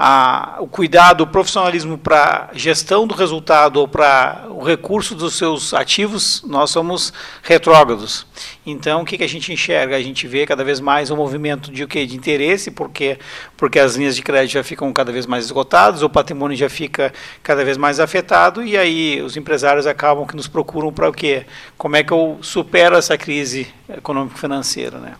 a, 0.03 0.57
o 0.61 0.67
cuidado, 0.67 1.25
o 1.25 1.27
profissionalismo 1.27 1.99
para 1.99 2.49
gestão 2.55 3.07
do 3.07 3.15
resultado 3.15 3.77
ou 3.77 3.87
para 3.87 4.47
o 4.49 4.65
recurso 4.65 5.15
dos 5.15 5.35
seus 5.35 5.75
ativos, 5.75 6.43
nós 6.47 6.71
somos 6.71 7.13
retrógrados. 7.43 8.27
Então, 8.65 9.03
o 9.03 9.05
que, 9.05 9.19
que 9.19 9.25
a 9.25 9.29
gente 9.29 9.53
enxerga? 9.53 9.95
A 9.97 10.03
gente 10.03 10.27
vê 10.27 10.47
cada 10.47 10.65
vez 10.65 10.81
mais 10.81 11.11
um 11.11 11.17
movimento 11.17 11.71
de 11.71 11.85
o 11.85 11.89
que 11.89 12.07
de 12.07 12.17
interesse, 12.17 12.71
porque 12.71 13.19
porque 13.59 13.79
as 13.79 13.95
linhas 13.95 14.17
de 14.17 14.23
crédito 14.23 14.55
já 14.55 14.65
ficam 14.65 14.91
cada 14.91 15.13
vez 15.13 15.27
mais 15.27 15.45
esgotadas, 15.45 16.01
o 16.01 16.09
patrimônio 16.09 16.57
já 16.57 16.71
fica 16.71 17.13
cada 17.43 17.63
vez 17.63 17.77
mais 17.77 18.01
afetado 18.01 18.65
e 18.65 18.79
aí 18.79 19.21
os 19.21 19.37
empresários 19.37 19.87
acabam 19.87 20.27
que 20.27 20.35
nos 20.35 20.49
procuram 20.49 20.91
para 20.91 21.11
o 21.11 21.13
quê? 21.13 21.45
Como 21.77 21.95
é 21.95 22.03
que 22.03 22.13
eu 22.13 22.39
supero 22.41 22.97
essa 22.97 23.19
crise 23.19 23.69
econômico-financeira, 23.87 24.97
né? 24.97 25.17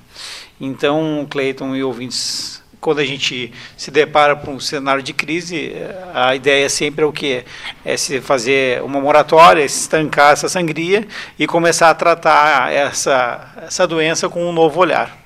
Então, 0.59 1.27
Cleiton 1.29 1.77
e 1.77 1.85
ouvintes 1.85 2.63
quando 2.81 3.01
a 3.01 3.05
gente 3.05 3.53
se 3.77 3.91
depara 3.91 4.35
com 4.35 4.55
um 4.55 4.61
cenário 4.61 5.03
de 5.03 5.13
crise, 5.13 5.73
a 6.15 6.35
ideia 6.35 6.69
sempre 6.69 7.05
é 7.05 7.07
o 7.07 7.13
que 7.13 7.45
é 7.85 7.97
se 7.97 8.21
fazer 8.21 8.83
uma 8.83 9.01
moratória, 9.01 9.63
estancar 9.63 10.33
essa 10.33 10.49
sangria 10.49 11.07
e 11.39 11.47
começar 11.47 11.91
a 11.91 11.95
tratar 11.95 12.73
essa 12.73 13.55
essa 13.67 13.87
doença 13.87 14.29
com 14.29 14.49
um 14.49 14.53
novo 14.53 14.81
olhar. 14.81 15.21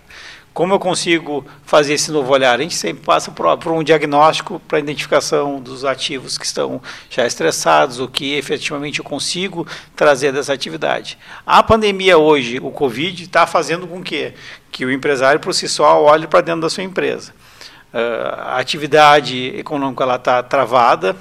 Como 0.52 0.72
eu 0.72 0.78
consigo 0.78 1.44
fazer 1.64 1.94
esse 1.94 2.12
novo 2.12 2.32
olhar? 2.32 2.60
A 2.60 2.62
gente 2.62 2.76
sempre 2.76 3.02
passa 3.04 3.32
por, 3.32 3.58
por 3.58 3.72
um 3.72 3.82
diagnóstico 3.82 4.60
para 4.68 4.78
identificação 4.78 5.60
dos 5.60 5.84
ativos 5.84 6.38
que 6.38 6.46
estão 6.46 6.80
já 7.10 7.26
estressados, 7.26 7.98
o 7.98 8.06
que 8.06 8.34
efetivamente 8.34 9.00
eu 9.00 9.04
consigo 9.04 9.66
trazer 9.96 10.32
dessa 10.32 10.52
atividade. 10.52 11.18
A 11.44 11.60
pandemia 11.60 12.18
hoje, 12.18 12.60
o 12.62 12.70
Covid, 12.70 13.24
está 13.24 13.48
fazendo 13.48 13.88
com 13.88 14.00
que, 14.00 14.32
que 14.70 14.84
o 14.84 14.92
empresário 14.92 15.40
por 15.40 15.52
si 15.52 15.68
só 15.68 16.00
olhe 16.00 16.28
para 16.28 16.40
dentro 16.40 16.60
da 16.60 16.70
sua 16.70 16.84
empresa. 16.84 17.34
Uh, 17.94 18.40
a 18.40 18.58
atividade 18.58 19.56
econômica 19.56 20.16
está 20.16 20.42
travada, 20.42 21.14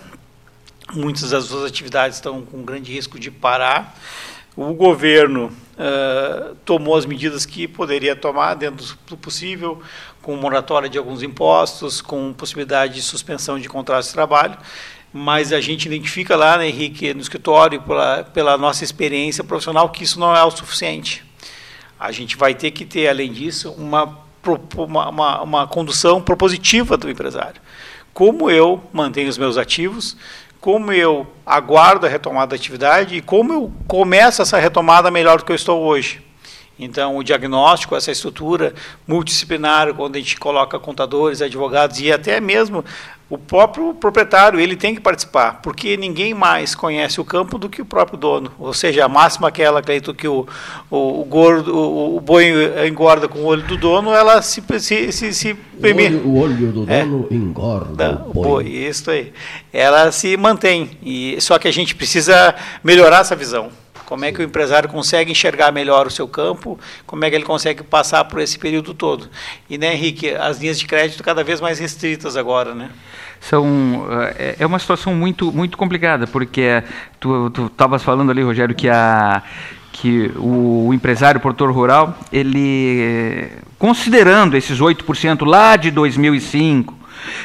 muitas 0.91 1.29
das 1.29 1.43
suas 1.43 1.65
atividades 1.65 2.17
estão 2.17 2.41
com 2.41 2.63
grande 2.63 2.91
risco 2.91 3.19
de 3.19 3.29
parar. 3.29 3.95
O 4.55 4.73
governo 4.73 5.51
uh, 5.77 6.55
tomou 6.65 6.97
as 6.97 7.05
medidas 7.05 7.45
que 7.45 7.67
poderia 7.67 8.15
tomar 8.15 8.55
dentro 8.55 8.97
do 9.05 9.15
possível, 9.15 9.83
com 10.19 10.35
moratória 10.35 10.89
de 10.89 10.97
alguns 10.97 11.21
impostos, 11.21 12.01
com 12.01 12.33
possibilidade 12.33 12.95
de 12.95 13.03
suspensão 13.03 13.59
de 13.59 13.69
contratos 13.69 14.07
de 14.07 14.13
trabalho, 14.13 14.57
mas 15.13 15.53
a 15.53 15.61
gente 15.61 15.85
identifica 15.85 16.35
lá, 16.35 16.57
né, 16.57 16.69
Henrique, 16.69 17.13
no 17.13 17.21
escritório, 17.21 17.83
pela, 17.83 18.23
pela 18.23 18.57
nossa 18.57 18.83
experiência 18.83 19.43
profissional, 19.43 19.89
que 19.89 20.03
isso 20.03 20.19
não 20.19 20.35
é 20.35 20.43
o 20.43 20.49
suficiente. 20.49 21.23
A 21.99 22.11
gente 22.11 22.35
vai 22.35 22.55
ter 22.55 22.71
que 22.71 22.83
ter, 22.83 23.07
além 23.07 23.31
disso, 23.31 23.71
uma, 23.73 24.22
uma, 24.77 25.09
uma, 25.09 25.41
uma 25.41 25.67
condução 25.67 26.21
propositiva 26.21 26.97
do 26.97 27.09
empresário. 27.09 27.61
Como 28.13 28.49
eu 28.49 28.83
mantenho 28.91 29.29
os 29.29 29.37
meus 29.37 29.57
ativos, 29.57 30.15
como 30.59 30.91
eu 30.91 31.27
aguardo 31.45 32.05
a 32.05 32.09
retomada 32.09 32.47
da 32.47 32.55
atividade 32.55 33.15
e 33.17 33.21
como 33.21 33.51
eu 33.51 33.73
começo 33.87 34.41
essa 34.41 34.57
retomada 34.57 35.11
melhor 35.11 35.39
do 35.39 35.45
que 35.45 35.51
eu 35.51 35.55
estou 35.55 35.81
hoje. 35.81 36.21
Então, 36.77 37.17
o 37.17 37.23
diagnóstico, 37.23 37.95
essa 37.95 38.11
estrutura 38.11 38.73
multidisciplinar, 39.07 39.93
quando 39.93 40.15
a 40.15 40.19
gente 40.19 40.39
coloca 40.39 40.79
contadores, 40.79 41.41
advogados 41.41 41.99
e 41.99 42.11
até 42.11 42.39
mesmo 42.39 42.83
o 43.33 43.37
próprio 43.37 43.95
proprietário, 43.95 44.59
ele 44.59 44.75
tem 44.75 44.93
que 44.93 45.01
participar, 45.01 45.59
porque 45.63 45.97
ninguém 45.97 46.35
mais 46.35 46.75
conhece 46.75 47.19
o 47.19 47.25
campo 47.25 47.57
do 47.57 47.67
que 47.67 47.81
o 47.81 47.85
próprio 47.85 48.15
dono. 48.15 48.51
Ou 48.59 48.73
seja, 48.73 49.05
a 49.05 49.09
máxima 49.09 49.47
aquela, 49.47 49.81
Cleito, 49.81 50.13
que 50.13 50.27
o, 50.27 50.45
o, 50.91 51.21
o, 51.21 51.25
gordo, 51.25 51.75
o, 51.75 52.17
o 52.17 52.19
boi 52.19 52.53
engorda 52.87 53.27
com 53.27 53.39
o 53.39 53.45
olho 53.45 53.63
do 53.63 53.75
dono, 53.75 54.13
ela 54.13 54.39
se, 54.43 54.61
se, 54.79 55.11
se, 55.11 55.33
se 55.33 55.51
o, 55.51 55.85
olho, 55.85 56.27
o 56.27 56.37
olho 56.37 56.71
do 56.71 56.85
é. 56.87 57.03
dono 57.03 57.27
é, 57.31 57.33
engorda 57.33 58.23
o 58.27 58.33
boi. 58.33 58.43
boi. 58.43 58.67
Isso 58.67 59.09
aí. 59.09 59.33
Ela 59.71 60.11
se 60.11 60.37
mantém, 60.37 60.91
e 61.01 61.41
só 61.41 61.57
que 61.57 61.67
a 61.67 61.73
gente 61.73 61.95
precisa 61.95 62.53
melhorar 62.83 63.21
essa 63.21 63.35
visão. 63.35 63.71
Como 64.05 64.25
é 64.25 64.31
que 64.31 64.41
o 64.41 64.43
empresário 64.43 64.87
consegue 64.89 65.31
enxergar 65.31 65.71
melhor 65.71 66.05
o 66.05 66.11
seu 66.11 66.27
campo? 66.27 66.79
Como 67.07 67.25
é 67.25 67.29
que 67.31 67.35
ele 67.35 67.45
consegue 67.45 67.81
passar 67.81 68.23
por 68.25 68.39
esse 68.41 68.59
período 68.59 68.93
todo? 68.93 69.29
E, 69.67 69.75
né, 69.75 69.93
Henrique, 69.93 70.29
as 70.29 70.59
linhas 70.59 70.77
de 70.77 70.85
crédito 70.85 71.23
cada 71.23 71.43
vez 71.43 71.59
mais 71.59 71.79
restritas 71.79 72.37
agora, 72.37 72.75
né? 72.75 72.91
São, 73.49 74.07
é, 74.37 74.55
é 74.59 74.65
uma 74.65 74.79
situação 74.79 75.13
muito, 75.13 75.51
muito 75.51 75.77
complicada, 75.77 76.25
porque 76.25 76.81
tu 77.19 77.51
estavas 77.65 78.01
falando 78.01 78.31
ali, 78.31 78.41
Rogério, 78.41 78.73
que 78.73 78.89
a 78.89 79.43
que 79.91 80.31
o, 80.37 80.91
empresário 80.91 81.39
produtor 81.39 81.71
rural, 81.71 82.17
ele 82.31 83.47
considerando 83.77 84.57
esses 84.57 84.79
8% 84.79 85.45
lá 85.45 85.75
de 85.75 85.91
2005, 85.91 86.93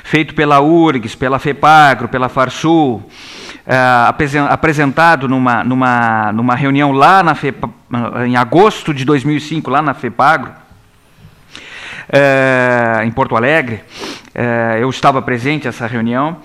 feito 0.03 0.35
pela 0.35 0.61
URGS, 0.61 1.15
pela 1.15 1.39
FEPAGRO, 1.39 2.09
pela 2.09 2.29
Farsul, 2.29 2.97
uh, 3.67 4.49
apresentado 4.49 5.29
numa, 5.29 5.63
numa, 5.63 6.33
numa 6.33 6.55
reunião 6.55 6.91
lá 6.91 7.23
na 7.23 7.35
FEPA, 7.35 7.69
em 8.27 8.35
agosto 8.35 8.95
de 8.95 9.05
2005, 9.05 9.71
lá 9.71 9.83
na 9.83 9.95
FEPAGRO, 9.95 10.53
uh, 12.09 13.03
em 13.05 13.11
Porto 13.11 13.37
Alegre, 13.37 13.83
uh, 14.35 14.79
eu 14.81 14.89
estava 14.91 15.21
presente 15.23 15.69
essa 15.69 15.87
reunião, 15.87 16.39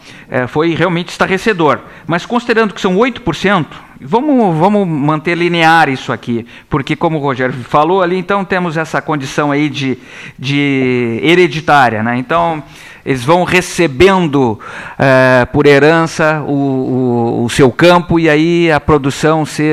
foi 0.47 0.74
realmente 0.74 1.09
estarrecedor. 1.09 1.80
Mas 2.07 2.26
considerando 2.26 2.74
que 2.74 2.82
são 2.82 2.95
8%, 2.95 3.66
vamos, 4.01 4.57
vamos 4.57 4.88
manter 4.88 5.36
linear 5.36 5.89
isso 5.89 6.11
aqui, 6.11 6.45
porque 6.70 6.95
como 6.95 7.18
o 7.18 7.22
Rogério 7.22 7.53
falou 7.53 8.01
ali, 8.01 8.18
então 8.18 8.43
temos 8.43 8.78
essa 8.78 9.01
condição 9.01 9.51
aí 9.51 9.70
de, 9.70 9.97
de 10.38 11.20
hereditária. 11.22 12.01
Né? 12.01 12.18
Então, 12.18 12.64
eles 13.05 13.24
vão 13.24 13.43
recebendo 13.43 14.59
é, 14.97 15.45
por 15.45 15.66
herança 15.66 16.41
o, 16.47 16.53
o, 16.53 17.43
o, 17.43 17.49
seu 17.49 17.72
campo 17.72 18.20
e 18.20 18.30
aí 18.30 18.72
a 18.72 18.80
produção 18.80 19.45
se, 19.45 19.64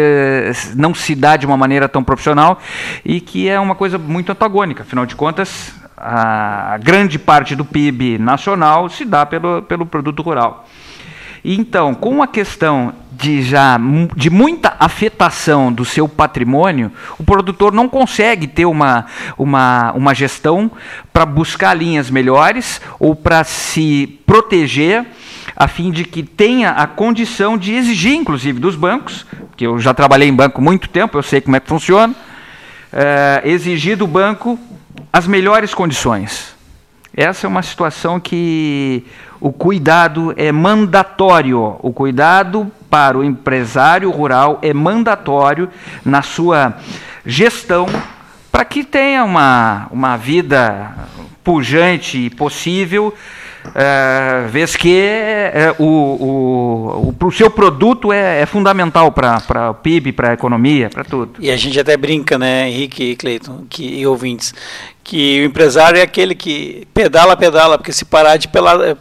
não 0.75 0.93
se 0.93 1.15
dá 1.15 1.37
de 1.37 1.47
uma 1.47 1.57
maneira 1.57 1.89
tão 1.89 2.03
profissional 2.03 2.61
e 3.05 3.21
que 3.21 3.49
é 3.49 3.59
uma 3.61 3.75
coisa 3.75 3.99
muito 3.99 4.33
antagônica. 4.33 4.83
Afinal 4.83 5.07
de 5.07 5.15
contas, 5.15 5.80
a 6.01 6.79
grande 6.83 7.19
parte 7.19 7.55
do 7.55 7.65
PIB 7.65 8.19
nacional 8.19 8.89
se 8.89 9.05
dá 9.05 9.27
pelo, 9.27 9.61
pelo 9.63 9.85
produto 9.85 10.23
rural. 10.23 10.67
Então, 11.45 11.95
com 11.95 12.23
a 12.23 12.27
questão 12.27 12.93
de 13.13 13.43
já 13.43 13.79
de 14.17 14.31
muita 14.31 14.77
afetação 14.79 15.73
do 15.73 15.85
seu 15.85 16.09
patrimônio, 16.09 16.91
o 17.19 17.25
produtor 17.25 17.73
não 17.73 17.89
consegue 17.89 18.47
ter 18.47 18.65
uma, 18.65 19.07
uma, 19.37 19.93
uma 19.93 20.15
gestão 20.15 20.71
para 21.13 21.27
buscar 21.27 21.75
linhas 21.75 22.11
melhores 22.11 22.81
ou 22.99 23.15
para 23.15 23.45
se 23.45 24.21
proteger 24.27 25.07
a 25.57 25.69
fim 25.69 25.91
de 25.91 26.05
que 26.05 26.23
tenha 26.23 26.71
a 26.71 26.87
condição 26.87 27.59
de 27.59 27.75
exigir, 27.75 28.15
inclusive, 28.15 28.59
dos 28.59 28.77
bancos, 28.77 29.27
que 29.57 29.67
eu 29.67 29.79
já 29.79 29.93
trabalhei 29.93 30.29
em 30.29 30.35
banco 30.35 30.63
muito 30.63 30.89
tempo, 30.89 31.19
eu 31.19 31.23
sei 31.23 31.41
como 31.41 31.57
é 31.57 31.61
que 31.61 31.69
funciona, 31.69 32.15
é, 32.93 33.43
exigir 33.45 33.97
do 33.97 34.07
banco 34.07 34.59
as 35.13 35.27
melhores 35.27 35.75
condições. 35.75 36.55
Essa 37.15 37.47
é 37.47 37.49
uma 37.49 37.63
situação 37.63 38.21
que 38.21 39.05
o 39.41 39.53
cuidado 39.53 40.33
é 40.37 40.53
mandatório. 40.53 41.77
O 41.81 41.93
cuidado 41.93 42.71
para 42.89 43.19
o 43.19 43.25
empresário 43.25 44.11
rural 44.11 44.59
é 44.63 44.73
mandatório 44.73 45.69
na 46.05 46.23
sua 46.23 46.77
gestão 47.25 47.87
para 48.51 48.65
que 48.65 48.85
tenha 48.85 49.25
uma, 49.25 49.87
uma 49.91 50.17
vida 50.17 50.93
pujante 51.43 52.19
e 52.19 52.31
possível, 52.31 53.15
é, 53.75 54.47
vez 54.49 54.75
que 54.77 54.99
é, 55.01 55.75
o, 55.79 55.85
o, 55.85 57.15
o, 57.21 57.27
o, 57.27 57.33
seu 57.33 57.51
produto 57.51 58.13
é, 58.13 58.43
é 58.43 58.47
fundamental 58.47 59.13
para 59.13 59.71
o 59.71 59.75
PIB, 59.75 60.13
para 60.13 60.31
a 60.31 60.33
economia, 60.35 60.91
para 60.91 61.05
tudo. 61.05 61.35
E 61.39 61.51
a 61.51 61.57
gente 61.57 61.79
até 61.79 61.97
brinca, 61.97 62.39
né, 62.39 62.69
Henrique 62.69 63.13
e 63.13 63.17
Cleiton, 63.17 63.65
que, 63.69 64.01
e 64.01 64.07
ouvintes, 64.07 64.55
que 65.03 65.41
o 65.41 65.45
empresário 65.45 65.99
é 65.99 66.03
aquele 66.03 66.35
que 66.35 66.87
pedala, 66.95 67.37
pedala, 67.37 67.79
porque 67.79 67.93
se 67.93 68.05
parar 68.05 68.37
de 68.37 68.49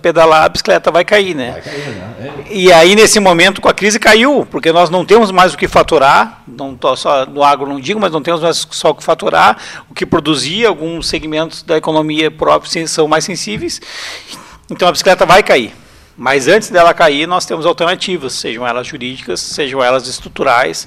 pedalar, 0.01 0.43
a 0.43 0.49
bicicleta 0.49 0.91
vai 0.91 1.05
cair, 1.05 1.35
né? 1.35 1.51
Vai 1.51 1.61
cair, 1.61 1.89
né? 1.89 2.13
É. 2.49 2.53
E 2.53 2.71
aí, 2.73 2.95
nesse 2.95 3.19
momento, 3.19 3.61
com 3.61 3.69
a 3.69 3.73
crise, 3.73 3.99
caiu, 3.99 4.47
porque 4.49 4.71
nós 4.71 4.89
não 4.89 5.05
temos 5.05 5.31
mais 5.31 5.53
o 5.53 5.57
que 5.57 5.67
faturar, 5.67 6.41
não 6.47 6.75
tô 6.75 6.95
só 6.95 7.25
no 7.25 7.43
agro 7.43 7.67
não 7.67 7.79
digo, 7.79 7.99
mas 7.99 8.11
não 8.11 8.21
temos 8.21 8.41
mais 8.41 8.67
só 8.71 8.89
o 8.89 8.95
que 8.95 9.03
faturar, 9.03 9.57
o 9.89 9.93
que 9.93 10.05
produzir, 10.05 10.65
alguns 10.65 11.07
segmentos 11.07 11.63
da 11.63 11.77
economia 11.77 12.31
próprios 12.31 12.73
são 12.89 13.07
mais 13.07 13.23
sensíveis, 13.23 13.79
então 14.69 14.87
a 14.87 14.91
bicicleta 14.91 15.25
vai 15.25 15.43
cair. 15.43 15.73
Mas 16.17 16.49
antes 16.49 16.69
dela 16.69 16.93
cair, 16.93 17.25
nós 17.25 17.45
temos 17.45 17.65
alternativas, 17.65 18.33
sejam 18.33 18.67
elas 18.67 18.85
jurídicas, 18.85 19.39
sejam 19.39 19.81
elas 19.81 20.05
estruturais, 20.05 20.85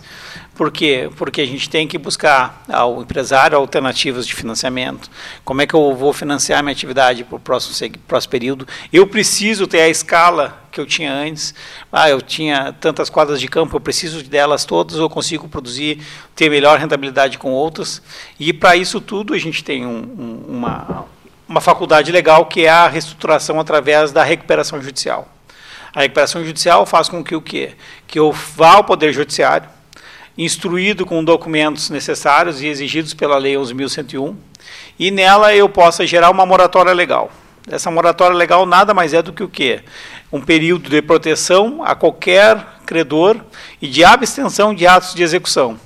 por 0.55 0.71
quê? 0.71 1.11
Porque 1.17 1.41
a 1.41 1.47
gente 1.47 1.71
tem 1.71 1.89
que 1.89 1.97
buscar 1.97 2.63
ao 2.69 3.01
empresário 3.01 3.57
alternativas 3.57 4.27
de 4.27 4.35
financiamento. 4.35 5.11
Como 5.45 5.63
é 5.63 5.67
que 5.67 5.75
eu 5.75 5.95
vou 5.95 6.13
financiar 6.13 6.63
minha 6.63 6.73
atividade 6.73 7.25
para 7.25 7.37
o 7.37 7.41
próximo, 7.41 7.99
próximo 8.07 8.31
período? 8.31 8.69
Eu 8.93 9.07
preciso 9.07 9.67
ter 9.67 9.81
a 9.81 9.89
escala 9.89 10.63
que 10.71 10.79
eu 10.79 10.85
tinha 10.85 11.11
antes. 11.11 11.55
Ah, 11.91 12.11
eu 12.11 12.21
tinha 12.21 12.75
tantas 12.79 13.09
quadras 13.09 13.41
de 13.41 13.49
campo, 13.49 13.75
eu 13.75 13.81
preciso 13.81 14.23
delas 14.23 14.67
todas, 14.67 14.99
eu 14.99 15.09
consigo 15.09 15.49
produzir, 15.49 15.99
ter 16.37 16.51
melhor 16.51 16.79
rentabilidade 16.79 17.39
com 17.39 17.51
outras. 17.51 18.03
E 18.39 18.53
para 18.53 18.77
isso 18.77 19.01
tudo 19.01 19.33
a 19.33 19.39
gente 19.39 19.65
tem 19.65 19.87
um, 19.87 20.03
um, 20.19 20.57
uma, 20.59 21.07
uma 21.53 21.61
faculdade 21.61 22.11
legal 22.11 22.47
que 22.47 22.65
é 22.65 22.71
a 22.71 22.89
reestruturação 22.89 23.61
através 23.61 24.11
da 24.11 24.25
recuperação 24.25 24.81
judicial. 24.81 25.29
A 25.95 26.01
recuperação 26.01 26.43
judicial 26.43 26.87
faz 26.87 27.11
com 27.11 27.23
que 27.23 27.37
o 27.37 27.43
quê? 27.43 27.73
Que 28.07 28.19
eu 28.19 28.33
vá 28.33 28.77
ao 28.77 28.85
Poder 28.85 29.13
Judiciário, 29.13 29.69
instruído 30.37 31.05
com 31.05 31.23
documentos 31.23 31.91
necessários 31.91 32.63
e 32.63 32.69
exigidos 32.69 33.13
pela 33.13 33.37
Lei 33.37 33.53
11.101, 33.53 34.35
e 34.99 35.11
nela 35.11 35.55
eu 35.55 35.69
possa 35.69 36.07
gerar 36.07 36.31
uma 36.31 36.47
moratória 36.47 36.95
legal. 36.95 37.31
Essa 37.71 37.91
moratória 37.91 38.35
legal 38.35 38.65
nada 38.65 38.95
mais 38.95 39.13
é 39.13 39.21
do 39.21 39.31
que 39.31 39.43
o 39.43 39.49
quê? 39.49 39.83
Um 40.33 40.41
período 40.41 40.89
de 40.89 41.03
proteção 41.03 41.83
a 41.85 41.95
qualquer 41.95 42.67
credor 42.87 43.37
e 43.81 43.87
de 43.87 44.03
abstenção 44.03 44.75
de 44.75 44.87
atos 44.87 45.15
de 45.15 45.23
execução. 45.23 45.79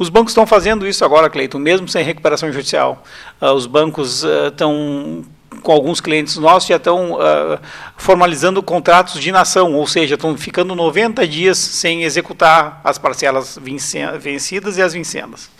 Os 0.00 0.08
bancos 0.08 0.30
estão 0.30 0.46
fazendo 0.46 0.88
isso 0.88 1.04
agora, 1.04 1.28
Cleiton, 1.28 1.58
mesmo 1.58 1.86
sem 1.86 2.02
recuperação 2.02 2.50
judicial. 2.50 3.04
Uh, 3.38 3.52
os 3.52 3.66
bancos 3.66 4.24
estão 4.48 5.22
com 5.62 5.72
alguns 5.72 6.00
clientes 6.00 6.38
nossos 6.38 6.68
já 6.70 6.76
estão 6.76 7.12
uh, 7.16 7.58
formalizando 7.98 8.62
contratos 8.62 9.20
de 9.20 9.30
nação, 9.30 9.74
ou 9.74 9.86
seja, 9.86 10.14
estão 10.14 10.34
ficando 10.38 10.74
90 10.74 11.28
dias 11.28 11.58
sem 11.58 12.02
executar 12.02 12.80
as 12.82 12.96
parcelas 12.96 13.58
vencidas 13.60 14.78
e 14.78 14.80
as 14.80 14.94
vincendas. 14.94 15.50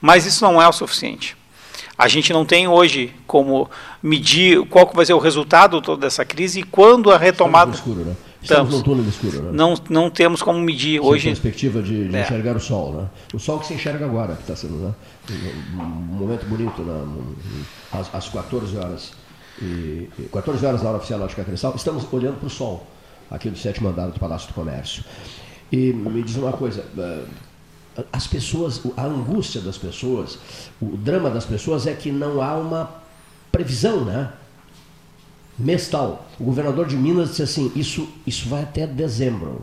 Mas 0.00 0.26
isso 0.26 0.44
não 0.44 0.62
é 0.62 0.68
o 0.68 0.72
suficiente. 0.72 1.36
A 1.98 2.06
gente 2.06 2.32
não 2.32 2.44
tem 2.44 2.68
hoje 2.68 3.12
como 3.26 3.68
medir 4.00 4.64
qual 4.66 4.88
vai 4.94 5.06
ser 5.06 5.14
o 5.14 5.18
resultado 5.18 5.82
toda 5.82 6.06
essa 6.06 6.24
crise 6.24 6.60
e 6.60 6.62
quando 6.62 7.10
a 7.10 7.18
retomada. 7.18 7.72
Escuro, 7.72 8.04
né? 8.04 8.14
Estamos, 8.40 8.74
Estamos 8.74 8.82
túnel 8.82 9.08
escuro, 9.08 9.42
né? 9.42 9.50
Não, 9.52 9.74
não 9.90 10.10
temos 10.10 10.42
como 10.42 10.60
medir 10.60 11.00
Sem 11.00 11.08
hoje. 11.08 11.26
perspectiva 11.26 11.82
de, 11.82 12.08
de 12.08 12.16
é. 12.16 12.22
enxergar 12.22 12.56
o 12.56 12.60
sol, 12.60 12.92
né? 12.92 13.08
O 13.34 13.38
sol 13.38 13.58
que 13.58 13.66
se 13.66 13.74
enxerga 13.74 14.04
agora, 14.04 14.34
que 14.34 14.42
está 14.42 14.54
sendo 14.54 14.74
né? 14.74 14.94
um 15.74 15.84
momento 15.84 16.46
bonito, 16.46 16.82
né? 16.82 17.24
às, 17.92 18.14
às 18.14 18.28
14 18.28 18.76
horas 18.76 19.12
e, 19.60 20.08
14 20.32 20.64
horas 20.64 20.82
na 20.82 20.88
hora 20.90 20.98
oficial 20.98 21.18
Lógica 21.18 21.44
Cristal, 21.44 21.74
estamos 21.74 22.06
olhando 22.12 22.38
para 22.38 22.46
o 22.46 22.50
sol, 22.50 22.86
aqui 23.30 23.50
do 23.50 23.58
sétimo 23.58 23.88
andar 23.88 24.08
do 24.08 24.18
Palácio 24.18 24.48
do 24.48 24.54
Comércio. 24.54 25.04
E 25.70 25.92
me 25.92 26.22
diz 26.22 26.36
uma 26.36 26.52
coisa, 26.52 26.84
eh, 26.96 27.24
as 28.12 28.26
pessoas, 28.26 28.80
a 28.96 29.04
angústia 29.04 29.60
das 29.60 29.76
pessoas, 29.76 30.38
o 30.80 30.96
drama 30.96 31.28
das 31.28 31.44
pessoas 31.44 31.86
é 31.86 31.94
que 31.94 32.10
não 32.10 32.40
há 32.40 32.54
uma 32.54 32.90
previsão, 33.50 34.04
né? 34.04 34.30
Mestal. 35.58 36.26
O 36.38 36.44
governador 36.44 36.86
de 36.86 36.96
Minas 36.96 37.30
disse 37.30 37.42
assim, 37.42 37.72
isso, 37.74 38.08
isso 38.26 38.48
vai 38.48 38.62
até 38.62 38.86
dezembro. 38.86 39.62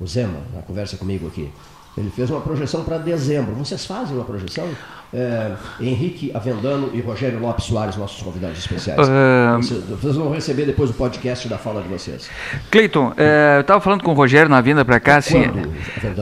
O 0.00 0.06
Zema, 0.06 0.38
na 0.54 0.62
conversa 0.62 0.96
comigo 0.96 1.26
aqui. 1.26 1.50
Ele 1.96 2.10
fez 2.10 2.30
uma 2.30 2.40
projeção 2.40 2.84
para 2.84 2.96
dezembro. 2.98 3.54
Vocês 3.54 3.84
fazem 3.84 4.16
uma 4.16 4.24
projeção? 4.24 4.66
É, 5.12 5.52
Henrique 5.78 6.30
Avendano 6.34 6.90
e 6.94 7.00
Rogério 7.02 7.38
Lopes 7.38 7.66
Soares, 7.66 7.96
nossos 7.96 8.22
convidados 8.22 8.58
especiais. 8.58 9.06
Uh... 9.06 9.84
Vocês 9.96 10.16
vão 10.16 10.32
receber 10.32 10.64
depois 10.64 10.88
o 10.88 10.94
podcast 10.94 11.46
da 11.48 11.58
fala 11.58 11.82
de 11.82 11.88
vocês. 11.88 12.30
Cleiton, 12.70 13.12
é, 13.14 13.56
eu 13.58 13.60
estava 13.60 13.78
falando 13.78 14.02
com 14.02 14.12
o 14.12 14.14
Rogério 14.14 14.48
na 14.48 14.62
vinda 14.62 14.86
para 14.86 14.98
cá. 14.98 15.18
Assim, 15.18 15.42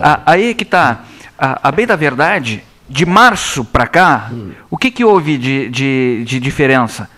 a, 0.03 0.23
aí 0.27 0.55
que 0.55 0.65
está. 0.65 1.05
A, 1.39 1.69
a, 1.69 1.73
bem 1.73 1.87
da 1.87 1.95
verdade, 1.95 2.65
de 2.89 3.07
março 3.07 3.65
para 3.65 3.87
cá, 3.87 4.29
hum. 4.33 4.51
o 4.69 4.77
que, 4.77 4.91
que 4.91 5.05
houve 5.05 5.39
de, 5.39 5.71
de, 5.71 6.25
de 6.27 6.41
diferença? 6.41 7.09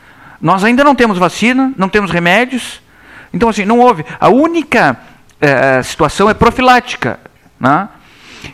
Nós 0.43 0.65
ainda 0.65 0.83
não 0.83 0.95
temos 0.95 1.17
vacina, 1.17 1.73
não 1.79 1.89
temos 1.89 2.11
remédios. 2.11 2.83
Então, 3.33 3.49
assim, 3.49 3.65
não 3.65 3.79
houve. 3.79 4.05
A 4.21 4.29
única 4.29 4.99
é, 5.41 5.83
situação 5.83 6.29
é 6.29 6.35
profilática. 6.35 7.19
Né? 7.59 7.89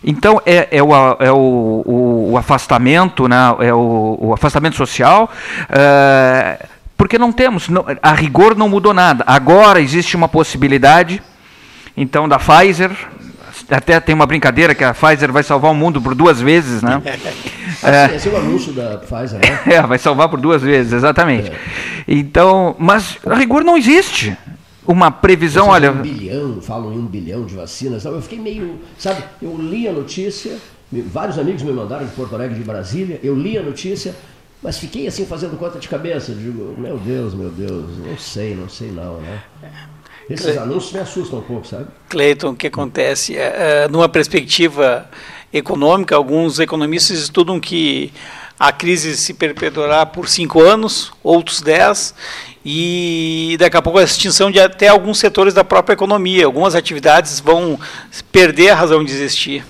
Então 0.05 0.41
é, 0.45 0.69
é, 0.71 0.83
o, 0.83 0.91
é 1.19 1.33
o, 1.33 1.83
o, 1.87 2.31
o, 2.33 2.37
afastamento, 2.37 3.27
né? 3.27 3.37
é 3.61 3.73
o, 3.73 4.33
afastamento 4.35 4.77
social, 4.77 5.31
é, 5.71 6.67
porque 6.97 7.19
não 7.19 7.33
temos, 7.33 7.69
não, 7.69 7.85
a 8.03 8.13
rigor 8.13 8.55
não 8.55 8.69
mudou 8.69 8.93
nada. 8.93 9.25
Agora 9.27 9.81
existe 9.81 10.15
uma 10.15 10.29
possibilidade, 10.29 11.23
então, 11.97 12.29
da 12.29 12.39
Pfizer, 12.39 12.91
até 13.69 14.01
tem 14.01 14.15
uma 14.15 14.27
brincadeira 14.27 14.75
que 14.75 14.83
a 14.83 14.95
Pfizer 14.95 15.31
vai 15.31 15.43
salvar 15.43 15.71
o 15.71 15.75
mundo 15.75 16.01
por 16.01 16.15
duas 16.15 16.41
vezes, 16.41 16.83
né? 16.83 17.03
é, 17.83 18.15
esse 18.17 18.29
é 18.29 18.33
o 18.33 18.37
anúncio 18.37 18.73
da 18.73 18.99
Pfizer, 18.99 19.39
né? 19.39 19.61
É, 19.77 19.83
vai 19.83 19.99
salvar 19.99 20.29
por 20.29 20.41
duas 20.41 20.63
vezes, 20.63 20.93
exatamente. 20.93 21.51
É. 21.51 21.57
Então, 22.07 22.75
mas 22.79 23.19
a 23.27 23.35
rigor 23.35 23.63
não 23.63 23.77
existe 23.77 24.37
uma 24.87 25.11
previsão, 25.11 25.69
olha. 25.69 25.93
Um 25.93 26.01
bilhão, 26.01 26.63
falam 26.63 26.93
em 26.95 26.99
um 26.99 27.07
bilhão 27.07 27.45
de 27.45 27.55
vacinas. 27.55 28.05
Eu 28.07 28.23
fiquei 28.23 28.39
meio. 28.39 28.81
Sabe, 28.99 29.23
eu 29.43 29.55
li 29.59 29.87
a 29.87 29.93
notícia, 29.93 30.57
vários 30.91 31.39
amigos 31.39 31.63
me 31.63 31.73
mandaram 31.73 32.07
de 32.07 32.13
Porto 32.13 32.35
Alegre 32.35 32.59
de 32.59 32.65
Brasília, 32.65 33.21
eu 33.23 33.35
li 33.35 33.59
a 33.59 33.63
notícia, 33.63 34.15
mas 34.63 34.79
fiquei 34.79 35.07
assim 35.07 35.27
fazendo 35.27 35.59
conta 35.59 35.79
de 35.79 35.89
cabeça. 35.89 36.33
Digo, 36.33 36.75
meu 36.79 36.97
Deus, 36.97 37.35
meu 37.35 37.51
Deus, 37.51 37.99
não 37.99 38.17
sei, 38.17 38.55
não 38.55 38.69
sei 38.69 38.91
não, 38.91 39.21
né? 39.21 39.43
Esses 40.29 40.59
anúncios 40.59 40.93
me 40.93 41.01
assustam 41.01 41.39
um 41.39 41.43
pouco, 41.43 41.67
sabe? 41.67 41.87
Cleiton, 42.09 42.51
o 42.51 42.57
que 42.57 42.67
acontece? 42.67 43.37
É, 43.37 43.85
é, 43.85 43.89
numa 43.89 44.09
perspectiva 44.09 45.09
econômica, 45.53 46.15
alguns 46.15 46.59
economistas 46.61 47.19
estudam 47.19 47.59
que 47.59 48.13
a 48.59 48.73
crise 48.73 49.17
se 49.17 49.33
perpetuará 49.33 50.05
por 50.05 50.29
cinco 50.29 50.61
anos, 50.61 51.13
outros 51.23 51.63
dez, 51.63 52.15
e 52.65 53.57
daqui 53.59 53.77
a 53.77 53.83
pouco 53.83 53.99
a 53.99 54.03
extinção 54.03 54.51
de 54.51 54.61
até 54.61 54.89
alguns 54.89 55.19
setores 55.19 55.55
da 55.55 55.65
própria 55.65 55.95
economia. 55.95 56.45
Algumas 56.45 56.75
atividades 56.75 57.41
vão 57.41 57.79
perder 58.31 58.71
a 58.71 58.75
razão 58.75 59.03
de 59.03 59.13
existir. 59.13 59.65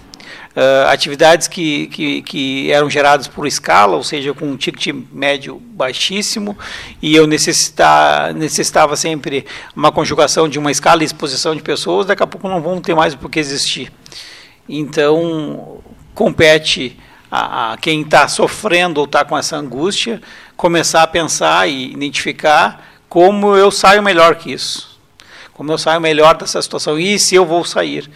Uh, 0.59 0.89
atividades 0.89 1.47
que, 1.47 1.87
que, 1.87 2.23
que, 2.23 2.73
eram 2.73 2.91
geradas 2.91 3.29
por 3.29 3.47
escala, 3.47 3.97
ou 3.97 4.03
seja, 4.03 4.35
com 4.35 4.47
um 4.47 4.57
ticket 4.57 4.93
médio 5.13 5.57
baixíssimo, 5.57 6.59
e 7.01 7.15
eu 7.15 7.27
necessitar, 7.27 8.35
necessitava 8.35 8.97
sempre 8.97 9.47
uma 9.77 9.93
conjugação 9.93 10.49
de 10.49 10.59
uma 10.59 10.73
escala 10.73 11.03
e 11.03 11.07
exposição 11.07 11.55
de 11.55 11.63
pessoas, 11.63 12.07
daqui 12.07 12.23
a 12.23 12.27
pouco 12.27 12.49
não 12.49 12.61
vão 12.61 12.81
ter 12.81 12.95
mais 12.95 13.15
por 13.15 13.31
que 13.31 13.39
existir. 13.39 13.93
Então, 14.69 15.79
compete 16.15 16.99
a, 17.31 17.73
a 17.73 17.77
quem 17.77 18.03
está 18.03 18.27
sofrendo 18.27 18.99
ou 18.99 19.05
está 19.07 19.25
com 19.25 19.39
essa 19.39 19.57
angústia 19.57 20.21
começar 20.57 21.05
a 21.05 21.07
pensar 21.07 21.69
e 21.69 21.93
identificar 21.93 22.85
como 23.09 23.57
eu 23.57 23.71
saio 23.71 24.03
melhor 24.03 24.35
que 24.35 24.53
isso. 24.53 24.99
Como 25.55 25.73
eu 25.73 25.79
saio 25.79 26.01
melhor 26.01 26.37
dessa 26.37 26.61
situação 26.61 26.99
e 26.99 27.19
se 27.19 27.35
eu 27.35 27.45
vou 27.45 27.65
sair. 27.65 28.11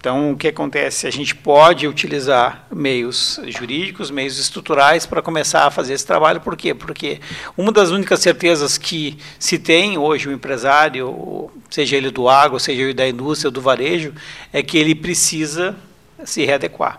Então, 0.00 0.32
o 0.32 0.36
que 0.36 0.48
acontece? 0.48 1.06
A 1.06 1.10
gente 1.10 1.34
pode 1.34 1.86
utilizar 1.86 2.66
meios 2.72 3.38
jurídicos, 3.48 4.10
meios 4.10 4.38
estruturais 4.38 5.04
para 5.04 5.20
começar 5.20 5.66
a 5.66 5.70
fazer 5.70 5.92
esse 5.92 6.06
trabalho. 6.06 6.40
Por 6.40 6.56
quê? 6.56 6.72
Porque 6.72 7.20
uma 7.54 7.70
das 7.70 7.90
únicas 7.90 8.20
certezas 8.20 8.78
que 8.78 9.18
se 9.38 9.58
tem 9.58 9.98
hoje 9.98 10.26
o 10.26 10.32
empresário, 10.32 11.50
seja 11.68 11.98
ele 11.98 12.10
do 12.10 12.30
agro, 12.30 12.58
seja 12.58 12.80
ele 12.80 12.94
da 12.94 13.06
indústria, 13.06 13.50
do 13.50 13.60
varejo, 13.60 14.14
é 14.54 14.62
que 14.62 14.78
ele 14.78 14.94
precisa 14.94 15.76
se 16.24 16.46
readequar. 16.46 16.98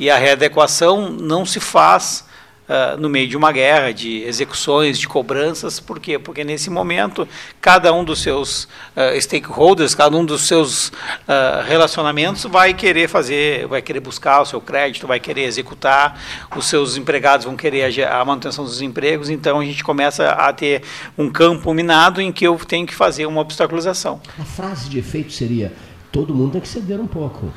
E 0.00 0.10
a 0.10 0.18
readequação 0.18 1.10
não 1.10 1.46
se 1.46 1.60
faz 1.60 2.24
Uh, 2.66 2.98
no 2.98 3.10
meio 3.10 3.28
de 3.28 3.36
uma 3.36 3.52
guerra, 3.52 3.92
de 3.92 4.22
execuções, 4.22 4.98
de 4.98 5.06
cobranças. 5.06 5.78
Por 5.78 6.00
quê? 6.00 6.18
Porque 6.18 6.42
nesse 6.42 6.70
momento, 6.70 7.28
cada 7.60 7.92
um 7.92 8.02
dos 8.02 8.22
seus 8.22 8.64
uh, 8.64 9.20
stakeholders, 9.20 9.94
cada 9.94 10.16
um 10.16 10.24
dos 10.24 10.46
seus 10.46 10.88
uh, 10.88 11.62
relacionamentos 11.66 12.44
vai 12.44 12.72
querer 12.72 13.06
fazer, 13.06 13.66
vai 13.66 13.82
querer 13.82 14.00
buscar 14.00 14.40
o 14.40 14.46
seu 14.46 14.62
crédito, 14.62 15.06
vai 15.06 15.20
querer 15.20 15.42
executar, 15.42 16.18
os 16.56 16.64
seus 16.64 16.96
empregados 16.96 17.44
vão 17.44 17.54
querer 17.54 18.02
a, 18.02 18.20
a 18.20 18.24
manutenção 18.24 18.64
dos 18.64 18.80
empregos. 18.80 19.28
Então, 19.28 19.60
a 19.60 19.64
gente 19.64 19.84
começa 19.84 20.30
a 20.30 20.50
ter 20.50 20.82
um 21.18 21.30
campo 21.30 21.74
minado 21.74 22.18
em 22.18 22.32
que 22.32 22.46
eu 22.46 22.56
tenho 22.56 22.86
que 22.86 22.94
fazer 22.94 23.26
uma 23.26 23.42
obstaculização. 23.42 24.22
A 24.38 24.44
frase 24.44 24.88
de 24.88 24.98
efeito 24.98 25.34
seria: 25.34 25.70
todo 26.10 26.34
mundo 26.34 26.52
tem 26.52 26.62
que 26.62 26.68
ceder 26.68 26.98
um 26.98 27.06
pouco. 27.06 27.52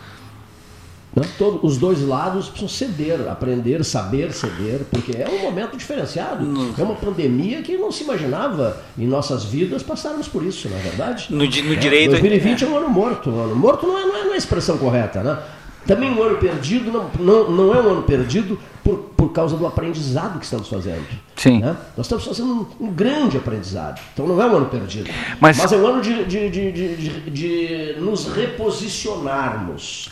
Todo, 1.38 1.66
os 1.66 1.78
dois 1.78 2.02
lados 2.02 2.50
precisam 2.50 2.70
ceder, 2.70 3.28
aprender, 3.30 3.84
saber 3.84 4.34
ceder, 4.34 4.82
porque 4.92 5.18
é 5.18 5.28
um 5.30 5.42
momento 5.42 5.78
diferenciado. 5.78 6.46
É 6.78 6.84
uma 6.84 6.96
pandemia 6.96 7.62
que 7.62 7.78
não 7.78 7.92
se 7.92 8.04
imaginava 8.04 8.78
em 8.98 9.08
nossas 9.08 9.44
vidas 9.44 9.82
passarmos 9.82 10.28
por 10.28 10.44
isso, 10.44 10.70
na 10.70 10.78
é 10.78 10.80
verdade. 10.80 11.28
No, 11.30 11.38
no 11.38 11.44
é, 11.46 11.76
direito. 11.76 12.12
2020 12.12 12.64
é. 12.64 12.68
é 12.68 12.70
um 12.70 12.78
ano 12.78 12.90
morto. 12.90 13.30
Um 13.30 13.44
ano 13.44 13.56
morto 13.56 13.88
não 13.88 13.98
é, 13.98 14.06
não 14.06 14.16
é, 14.16 14.24
não 14.26 14.32
é 14.32 14.36
a 14.36 14.38
expressão 14.38 14.78
correta, 14.78 15.24
né? 15.24 15.40
Também 15.88 16.12
um 16.12 16.22
ano 16.22 16.38
perdido 16.38 16.92
não, 16.92 17.10
não, 17.18 17.50
não 17.50 17.74
é 17.74 17.82
um 17.82 17.90
ano 17.92 18.04
perdido 18.04 18.60
por, 18.84 18.98
por 19.16 19.32
causa 19.32 19.56
do 19.56 19.66
aprendizado 19.66 20.38
que 20.38 20.44
estamos 20.44 20.68
fazendo. 20.68 21.06
Sim. 21.38 21.60
Né? 21.60 21.78
Nós 21.96 22.06
estamos 22.06 22.26
fazendo 22.26 22.68
um, 22.80 22.88
um, 22.88 22.92
grande 22.92 23.38
aprendizado. 23.38 24.02
Então 24.14 24.28
não 24.28 24.42
é 24.42 24.46
um 24.46 24.58
ano 24.58 24.66
perdido. 24.66 25.10
Mas, 25.40 25.58
Mas 25.58 25.72
é 25.72 25.78
um 25.78 25.88
ano 25.88 26.02
de, 26.02 26.26
de, 26.26 26.50
de, 26.50 27.32
de 27.32 27.96
nos 28.02 28.28
reposicionarmos. 28.28 30.10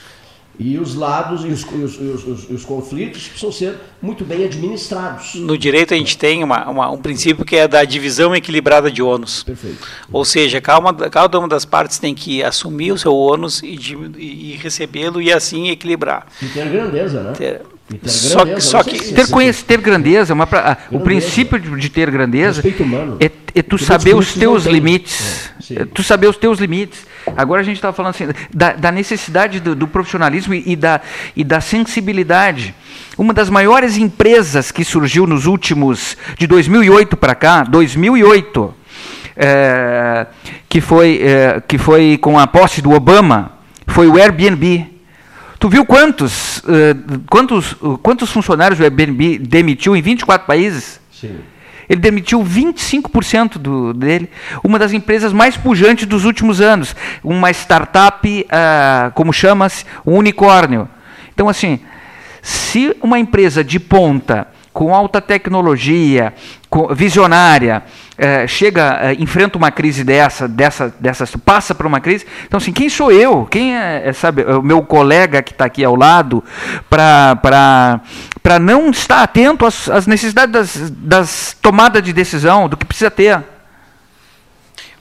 E 0.57 0.77
os 0.77 0.95
lados 0.95 1.43
e 1.43 1.47
os, 1.47 1.63
os, 1.63 1.97
os, 1.99 2.49
os, 2.49 2.65
conflitos 2.65 3.27
precisam 3.27 3.51
ser 3.51 3.75
muito 4.01 4.23
bem 4.23 4.45
administrados. 4.45 5.35
No 5.35 5.57
direito 5.57 5.93
a 5.93 5.97
gente 5.97 6.17
tem 6.17 6.43
uma, 6.43 6.69
uma, 6.69 6.91
um 6.91 6.97
princípio 6.97 7.43
que 7.43 7.55
é 7.55 7.67
da 7.67 7.83
divisão 7.83 8.33
equilibrada 8.33 8.89
de 8.89 9.01
ônus. 9.01 9.43
Perfeito. 9.43 9.85
Ou 10.11 10.23
seja, 10.23 10.61
cada 10.61 10.79
uma, 10.79 10.93
cada 10.93 11.37
uma 11.39 11.47
das 11.47 11.65
partes 11.65 11.99
tem 11.99 12.15
que 12.15 12.41
assumir 12.41 12.91
o 12.91 12.97
seu 12.97 13.13
ônus 13.15 13.61
e, 13.61 13.77
e, 14.17 14.53
e 14.53 14.59
recebê-lo 14.61 15.21
e 15.21 15.31
assim 15.31 15.69
equilibrar. 15.69 16.27
E 16.41 16.45
ter 16.47 16.69
grandeza, 16.69 17.21
né? 17.21 17.33
Ter, 17.33 17.61
só, 18.05 18.43
grandeza, 18.43 18.67
só 18.67 18.83
que 18.83 18.97
se 18.97 19.13
ter, 19.13 19.29
conhece, 19.29 19.63
ter 19.63 19.79
grandeza, 19.79 20.33
uma, 20.33 20.45
grandeza. 20.45 20.77
o 20.91 20.99
princípio 21.01 21.59
de 21.59 21.89
ter 21.89 22.09
grandeza 22.09 22.63
é, 23.19 23.31
é 23.53 23.61
tu 23.61 23.77
saber 23.77 24.15
os 24.15 24.33
teus 24.33 24.65
limites. 24.65 25.51
É, 25.69 25.81
é, 25.81 25.85
tu 25.85 26.01
saber 26.01 26.27
os 26.27 26.37
teus 26.37 26.59
limites. 26.59 27.05
Agora 27.35 27.61
a 27.61 27.63
gente 27.63 27.77
estava 27.77 27.93
falando 27.93 28.11
assim, 28.11 28.27
da, 28.53 28.73
da 28.73 28.91
necessidade 28.91 29.59
do, 29.59 29.75
do, 29.75 29.87
profissionalismo 29.87 30.53
e 30.53 30.75
da, 30.75 31.01
e 31.35 31.43
da 31.43 31.59
sensibilidade. 31.59 32.75
Uma 33.17 33.33
das 33.33 33.49
maiores 33.49 33.97
empresas 33.97 34.71
que 34.71 34.83
surgiu 34.83 35.25
nos 35.25 35.45
últimos, 35.45 36.17
de 36.37 36.45
2008 36.47 37.17
para 37.17 37.33
cá, 37.33 37.63
2008, 37.63 38.73
é, 39.35 40.27
que, 40.69 40.81
foi, 40.81 41.21
é, 41.23 41.61
que 41.67 41.77
foi 41.77 42.17
com 42.21 42.37
a 42.37 42.45
posse 42.45 42.81
do 42.81 42.91
Obama, 42.91 43.53
foi 43.87 44.07
o 44.07 44.17
Airbnb. 44.17 44.93
Tu 45.59 45.69
viu 45.69 45.85
quantos, 45.85 46.57
uh, 46.59 47.21
quantos, 47.29 47.71
uh, 47.81 47.97
quantos 47.97 48.29
funcionários 48.29 48.79
o 48.79 48.83
Airbnb 48.83 49.39
demitiu 49.39 49.95
em 49.95 50.01
24 50.01 50.45
países? 50.45 50.99
Sim. 51.11 51.37
Ele 51.89 51.99
demitiu 51.99 52.43
25% 52.43 53.57
do, 53.57 53.93
dele. 53.93 54.29
Uma 54.63 54.79
das 54.79 54.93
empresas 54.93 55.31
mais 55.31 55.55
pujantes 55.55 56.05
dos 56.05 56.25
últimos 56.25 56.61
anos. 56.61 56.95
Uma 57.23 57.51
startup, 57.51 58.27
uh, 58.27 59.11
como 59.13 59.31
chama-se? 59.31 59.85
Um 60.05 60.15
unicórnio. 60.17 60.89
Então, 61.33 61.49
assim, 61.49 61.79
se 62.41 62.95
uma 63.01 63.19
empresa 63.19 63.63
de 63.63 63.79
ponta, 63.79 64.47
com 64.71 64.93
alta 64.93 65.21
tecnologia, 65.21 66.33
com, 66.69 66.93
visionária, 66.93 67.83
é, 68.17 68.47
chega, 68.47 68.99
é, 69.01 69.13
enfrenta 69.13 69.57
uma 69.57 69.71
crise 69.71 70.03
dessa, 70.03 70.47
dessa, 70.47 70.93
dessa, 70.99 71.25
passa 71.37 71.75
por 71.75 71.85
uma 71.85 71.99
crise. 71.99 72.25
Então, 72.45 72.57
assim, 72.57 72.71
quem 72.71 72.89
sou 72.89 73.11
eu? 73.11 73.45
Quem 73.45 73.75
é, 73.75 74.03
é 74.05 74.13
sabe, 74.13 74.43
o 74.43 74.61
meu 74.61 74.81
colega 74.81 75.41
que 75.41 75.51
está 75.51 75.65
aqui 75.65 75.83
ao 75.83 75.95
lado 75.95 76.43
para 76.89 78.59
não 78.61 78.89
estar 78.89 79.21
atento 79.21 79.65
às, 79.65 79.89
às 79.89 80.07
necessidades 80.07 80.51
das, 80.51 80.89
das 80.91 81.57
tomadas 81.61 82.01
de 82.01 82.13
decisão, 82.13 82.69
do 82.69 82.77
que 82.77 82.85
precisa 82.85 83.11
ter? 83.11 83.54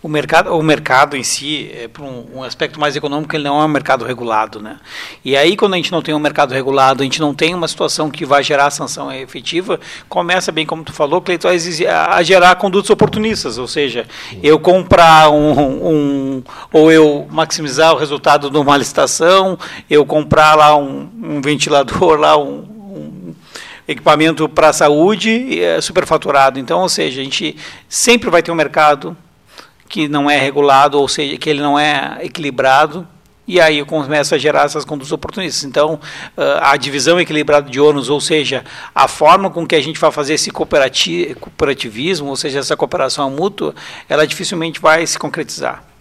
O 0.05 0.09
mercado, 0.09 0.55
o 0.55 0.62
mercado 0.62 1.16
em 1.16 1.22
si, 1.22 1.70
é, 1.74 1.88
por 1.88 2.05
um, 2.05 2.26
um, 2.34 2.42
aspecto 2.42 2.78
mais 2.78 2.94
econômico, 2.94 3.34
ele 3.34 3.44
não 3.44 3.59
é 3.59 3.64
um 3.64 3.68
mercado 3.68 4.05
regulado, 4.05 4.61
né? 4.61 4.76
E 5.24 5.34
aí, 5.34 5.57
quando 5.57 5.72
a 5.72 5.76
gente 5.78 5.90
não 5.90 6.02
tem 6.02 6.14
um 6.14 6.18
mercado 6.18 6.52
regulado, 6.52 7.02
a 7.02 7.05
gente 7.05 7.22
não 7.22 7.32
tem 7.32 7.55
uma 7.55 7.66
situação 7.66 8.11
que 8.11 8.26
vai 8.26 8.42
gerar 8.42 8.70
sanção 8.70 9.11
efetiva, 9.11 9.80
começa, 10.07 10.52
bem 10.52 10.66
como 10.66 10.84
tu 10.84 10.92
falou, 10.92 11.22
Cleiton, 11.22 11.48
a, 11.88 12.16
a 12.16 12.22
gerar 12.22 12.57
condutas 12.57 12.90
oportunistas, 12.90 13.57
ou 13.57 13.66
seja, 13.66 14.07
eu 14.42 14.59
comprar 14.59 15.30
um, 15.30 15.88
um, 15.88 16.42
ou 16.70 16.92
eu 16.92 17.26
maximizar 17.30 17.94
o 17.94 17.96
resultado 17.96 18.50
de 18.50 18.59
uma 18.59 18.76
licitação, 18.76 19.59
eu 19.88 20.05
comprar 20.05 20.55
lá 20.55 20.76
um, 20.76 21.09
um 21.22 21.40
ventilador, 21.40 22.20
lá 22.20 22.36
um, 22.36 23.34
equipamento 23.88 24.50
para 24.50 24.68
a 24.68 24.72
saúde 24.74 25.62
é 25.62 25.80
superfaturado. 25.80 26.59
Então, 26.59 26.80
ou 26.80 26.88
seja, 26.90 27.22
a 27.22 27.24
gente 27.24 27.57
sempre 27.88 28.28
vai 28.28 28.42
ter 28.42 28.50
um 28.50 28.55
mercado 28.55 29.16
que 29.89 30.09
não 30.09 30.30
é 30.30 30.39
regulado, 30.39 30.99
ou 30.99 31.09
seja, 31.09 31.37
que 31.37 31.49
ele 31.49 31.61
não 31.61 31.78
é 31.78 32.18
equilibrado, 32.22 33.07
e 33.47 33.61
aí 33.61 33.85
começa 33.85 34.37
a 34.37 34.39
gerar 34.39 34.64
essas 34.64 34.85
condutas 34.85 35.12
oportunistas. 35.12 35.64
Então, 35.64 36.01
ah, 36.37 36.72
a 36.72 36.76
divisão 36.76 37.20
equilibrada 37.20 37.68
de 37.70 37.78
ônus, 37.80 38.09
ou 38.09 38.20
seja, 38.20 38.64
a 38.95 39.07
forma 39.07 39.51
com 39.51 39.66
que 39.66 39.74
a 39.74 39.82
gente 39.82 39.99
vai 39.99 40.11
fazer 40.11 40.35
esse 40.35 40.51
cooperativismo, 40.51 42.28
ou 42.28 42.37
seja, 42.37 42.61
essa 42.61 42.76
cooperação 42.76 43.30
mútua, 43.30 43.74
ela 44.09 44.26
dificilmente 44.26 44.80
vai 44.80 45.07
se 45.07 45.18
concretizar 45.18 45.93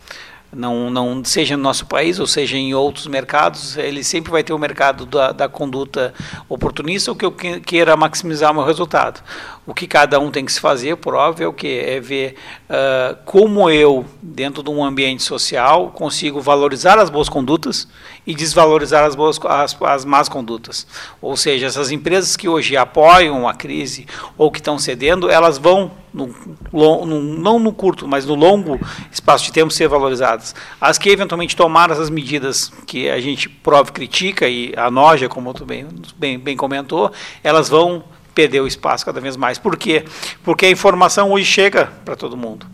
não, 0.56 0.90
não 0.90 1.24
seja 1.24 1.58
no 1.58 1.64
nosso 1.64 1.86
país 1.86 2.20
ou 2.20 2.28
seja 2.28 2.58
em 2.58 2.74
outros 2.74 3.08
mercados, 3.08 3.78
ele 3.78 4.04
sempre 4.04 4.32
vai 4.32 4.44
ter 4.44 4.54
o 4.54 4.60
mercado 4.60 5.06
da, 5.06 5.32
da 5.32 5.50
conduta 5.50 6.14
oportunista 6.48 7.12
ou 7.12 7.18
que 7.18 7.26
eu 7.26 7.32
queira 7.32 7.96
maximizar 7.98 8.52
o 8.52 8.56
meu 8.56 8.64
resultado. 8.64 9.24
O 9.66 9.74
que 9.74 9.88
cada 9.88 10.20
um 10.20 10.30
tem 10.30 10.46
que 10.46 10.52
se 10.52 10.60
fazer, 10.60 10.98
por 10.98 11.14
óbvio, 11.16 11.46
é 11.46 11.48
o 11.48 11.54
que 11.54 11.80
é 11.80 12.00
ver 12.00 12.36
uh, 12.70 13.18
como 13.24 13.70
eu, 13.70 14.06
dentro 14.22 14.62
de 14.62 14.70
um 14.70 14.84
ambiente 14.84 15.24
social, 15.24 15.92
consigo 15.92 16.42
valorizar 16.42 17.00
as 17.00 17.10
boas 17.10 17.30
condutas 17.30 17.88
e 18.28 18.36
desvalorizar 18.36 19.06
as, 19.06 19.16
boas, 19.16 19.40
as, 19.46 19.82
as 19.82 20.06
más 20.06 20.28
condutas. 20.28 20.86
Ou 21.22 21.38
seja, 21.38 21.68
essas 21.68 21.92
empresas 21.92 22.36
que 22.36 22.50
hoje 22.50 22.76
apoiam 22.76 23.48
a 23.48 23.54
crise 23.54 24.06
ou 24.38 24.52
que 24.52 24.60
estão 24.60 24.78
cedendo, 24.78 25.30
elas 25.30 25.58
vão 25.58 26.03
no, 26.14 26.34
no, 26.72 27.22
não 27.22 27.58
no 27.58 27.74
curto, 27.74 28.08
mas 28.08 28.26
no 28.26 28.36
longo 28.36 28.80
espaço 29.12 29.46
de 29.46 29.52
tempo 29.52 29.72
ser 29.72 29.88
valorizadas. 29.88 30.54
As 30.80 30.98
que 30.98 31.10
eventualmente 31.10 31.56
tomaram 31.56 31.94
essas 31.94 32.10
medidas 32.10 32.72
que 32.86 33.10
a 33.10 33.20
gente 33.20 33.50
prova 33.50 33.92
critica 33.92 34.48
e 34.48 34.74
a 34.78 34.92
noja, 34.92 35.28
como 35.28 35.54
tu 35.54 35.66
bem, 35.66 35.88
bem, 36.16 36.38
bem 36.38 36.56
comentou, 36.56 37.12
elas 37.44 37.68
vão 37.70 38.04
perder 38.36 38.62
o 38.62 38.68
espaço 38.68 39.06
cada 39.06 39.20
vez 39.20 39.36
mais. 39.36 39.58
Por 39.58 39.76
quê? 39.76 40.06
Porque 40.44 40.66
a 40.66 40.70
informação 40.70 41.32
hoje 41.32 41.46
chega 41.46 41.92
para 42.06 42.16
todo 42.16 42.38
mundo. 42.38 42.66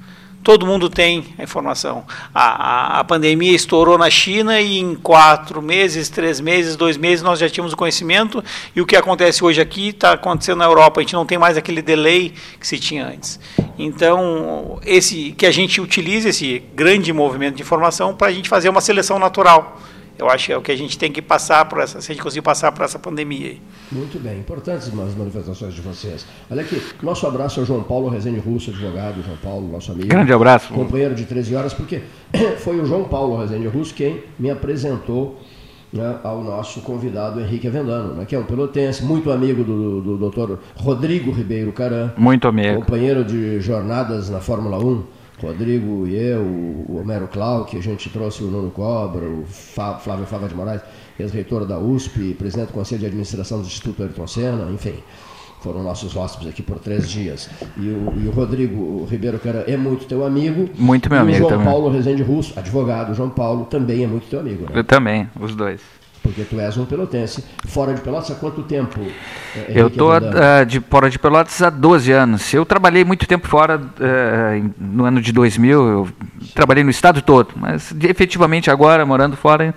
Todo 0.43 0.65
mundo 0.65 0.89
tem 0.89 1.25
a 1.37 1.43
informação. 1.43 2.05
A, 2.33 2.43
a, 2.43 2.99
a, 2.99 3.03
pandemia 3.03 3.53
estourou 3.53 3.97
na 3.97 4.09
China 4.09 4.59
e 4.59 4.79
em 4.79 4.95
quatro 4.95 5.61
meses, 5.61 6.07
três 6.09 6.39
meses, 6.39 6.75
dois 6.75 6.95
meses 6.95 7.21
nós 7.21 7.39
já 7.39 7.49
tínhamos 7.49 7.73
o 7.73 7.77
conhecimento 7.77 8.43
e 8.73 8.81
o 8.81 8.85
que 8.85 8.95
acontece 8.95 9.43
hoje 9.43 9.59
aqui 9.59 9.89
está 9.89 10.13
acontecendo 10.13 10.59
na 10.59 10.65
Europa. 10.65 11.01
A 11.01 11.03
gente 11.03 11.13
não 11.13 11.25
tem 11.25 11.37
mais 11.37 11.57
aquele 11.57 11.81
delay 11.81 12.33
que 12.59 12.65
se 12.65 12.79
tinha 12.79 13.05
antes. 13.05 13.39
Então, 13.77 14.79
esse 14.85 15.31
que 15.31 15.45
a 15.45 15.51
gente 15.51 15.81
utilize 15.81 16.29
esse 16.29 16.63
grande 16.73 17.11
movimento 17.11 17.55
de 17.55 17.61
informação 17.61 18.15
para 18.15 18.27
a 18.27 18.31
gente 18.31 18.47
fazer 18.47 18.69
uma 18.69 18.81
seleção 18.81 19.19
natural 19.19 19.77
Eu 20.19 20.29
acho 20.29 20.47
que 20.47 20.51
é 20.51 20.57
o 20.57 20.61
que 20.61 20.71
a 20.71 20.75
gente 20.75 20.99
tem 20.99 21.09
que 21.11 21.21
passar 21.21 21.63
por 21.63 21.79
essa, 21.79 22.01
se 22.01 22.11
a 22.11 22.13
gente 22.13 22.21
conseguir 22.21 22.41
passar 22.41 22.73
por 22.73 22.83
essa 22.83 22.99
pandemia. 22.99 23.55
Muito 23.89 24.19
bem, 24.19 24.37
importantes 24.39 24.89
as 24.89 25.15
manifestações 25.15 25.73
de 25.73 25.79
vocês. 25.79 26.25
Olha 26.51 26.61
aqui, 26.61 26.81
nosso 27.01 27.25
abraço 27.25 27.61
ao 27.61 27.65
João 27.65 27.81
Paulo 27.83 28.09
Rezende 28.09 28.39
Russo, 28.39 28.69
advogado, 28.69 29.23
João 29.23 29.37
Paulo, 29.37 29.71
nosso 29.71 29.93
amigo. 29.93 30.09
Grande 30.09 30.33
abraço. 30.33 30.73
Companheiro 30.73 31.15
de 31.15 31.23
13 31.23 31.55
horas, 31.55 31.73
porque 31.73 32.01
foi 32.59 32.81
o 32.81 32.85
João 32.85 33.05
Paulo 33.05 33.37
Rezende 33.37 33.67
Russo 33.67 33.93
quem 33.93 34.21
me 34.37 34.49
apresentou 34.49 35.39
né, 35.93 36.17
ao 36.21 36.43
nosso 36.43 36.81
convidado 36.81 37.39
Henrique 37.39 37.67
Avendano, 37.67 38.13
né, 38.15 38.25
que 38.25 38.35
é 38.35 38.39
um 38.39 38.43
pelotense, 38.43 39.03
muito 39.03 39.31
amigo 39.31 39.63
do, 39.63 39.77
do, 39.77 40.01
do 40.01 40.17
doutor 40.17 40.59
Rodrigo 40.75 41.31
Ribeiro 41.31 41.71
Caran. 41.71 42.11
Muito 42.17 42.45
amigo. 42.45 42.81
Companheiro 42.81 43.23
de 43.23 43.61
jornadas 43.61 44.29
na 44.29 44.41
Fórmula 44.41 44.77
1. 44.77 45.18
Rodrigo 45.47 46.07
e 46.07 46.15
eu, 46.15 46.41
o 46.41 46.99
Homero 46.99 47.27
Clau, 47.27 47.65
que 47.65 47.77
a 47.77 47.81
gente 47.81 48.09
trouxe 48.09 48.43
o 48.43 48.47
Nuno 48.47 48.71
Cobra, 48.71 49.25
o 49.25 49.45
Flávio 49.45 50.25
Flávio 50.25 50.47
de 50.47 50.55
Moraes, 50.55 50.81
ex-reitor 51.19 51.65
da 51.65 51.77
USP, 51.77 52.33
presidente 52.33 52.67
do 52.67 52.73
Conselho 52.73 52.99
de 52.99 53.05
Administração 53.07 53.59
do 53.59 53.67
Instituto 53.67 54.03
Ayrton 54.03 54.27
Senna, 54.27 54.71
enfim 54.71 54.95
foram 55.61 55.83
nossos 55.83 56.15
hóspedes 56.15 56.49
aqui 56.49 56.61
por 56.61 56.79
três 56.79 57.09
dias. 57.09 57.49
E 57.77 57.81
o, 57.81 58.13
e 58.17 58.27
o 58.27 58.31
Rodrigo 58.31 59.05
Ribeiro 59.05 59.39
Cara 59.39 59.65
é 59.67 59.75
muito 59.75 60.05
teu 60.05 60.25
amigo. 60.25 60.69
Muito 60.75 61.09
meu 61.09 61.19
e 61.19 61.21
amigo 61.21 61.35
o 61.35 61.39
João 61.39 61.51
também. 61.51 61.65
Paulo 61.65 61.89
Rezende 61.89 62.23
Russo, 62.23 62.57
advogado, 62.57 63.13
João 63.13 63.29
Paulo, 63.29 63.65
também 63.65 64.03
é 64.03 64.07
muito 64.07 64.27
teu 64.27 64.39
amigo. 64.39 64.63
Né? 64.63 64.71
Eu 64.73 64.83
também, 64.83 65.29
os 65.39 65.55
dois. 65.55 65.81
Porque 66.29 66.43
tu 66.43 66.59
és 66.59 66.77
um 66.77 66.85
pelotense. 66.85 67.43
Fora 67.65 67.91
de 67.91 68.01
Pelotas 68.01 68.29
há 68.29 68.35
quanto 68.35 68.61
tempo? 68.61 68.99
Henrique 68.99 69.79
eu 69.79 69.87
estou 69.87 70.11
uh, 70.11 70.63
de 70.63 70.79
fora 70.79 71.09
de 71.09 71.17
Pelotas 71.17 71.59
há 71.59 71.71
12 71.71 72.11
anos. 72.11 72.53
Eu 72.53 72.63
trabalhei 72.67 73.03
muito 73.03 73.25
tempo 73.25 73.47
fora, 73.47 73.77
uh, 73.79 74.73
no 74.77 75.05
ano 75.05 75.23
de 75.23 75.31
2000, 75.31 75.87
eu 75.87 76.09
trabalhei 76.53 76.83
no 76.83 76.91
estado 76.91 77.19
todo, 77.23 77.49
mas 77.55 77.91
efetivamente 78.03 78.69
agora, 78.69 79.03
morando 79.07 79.35
fora, 79.35 79.73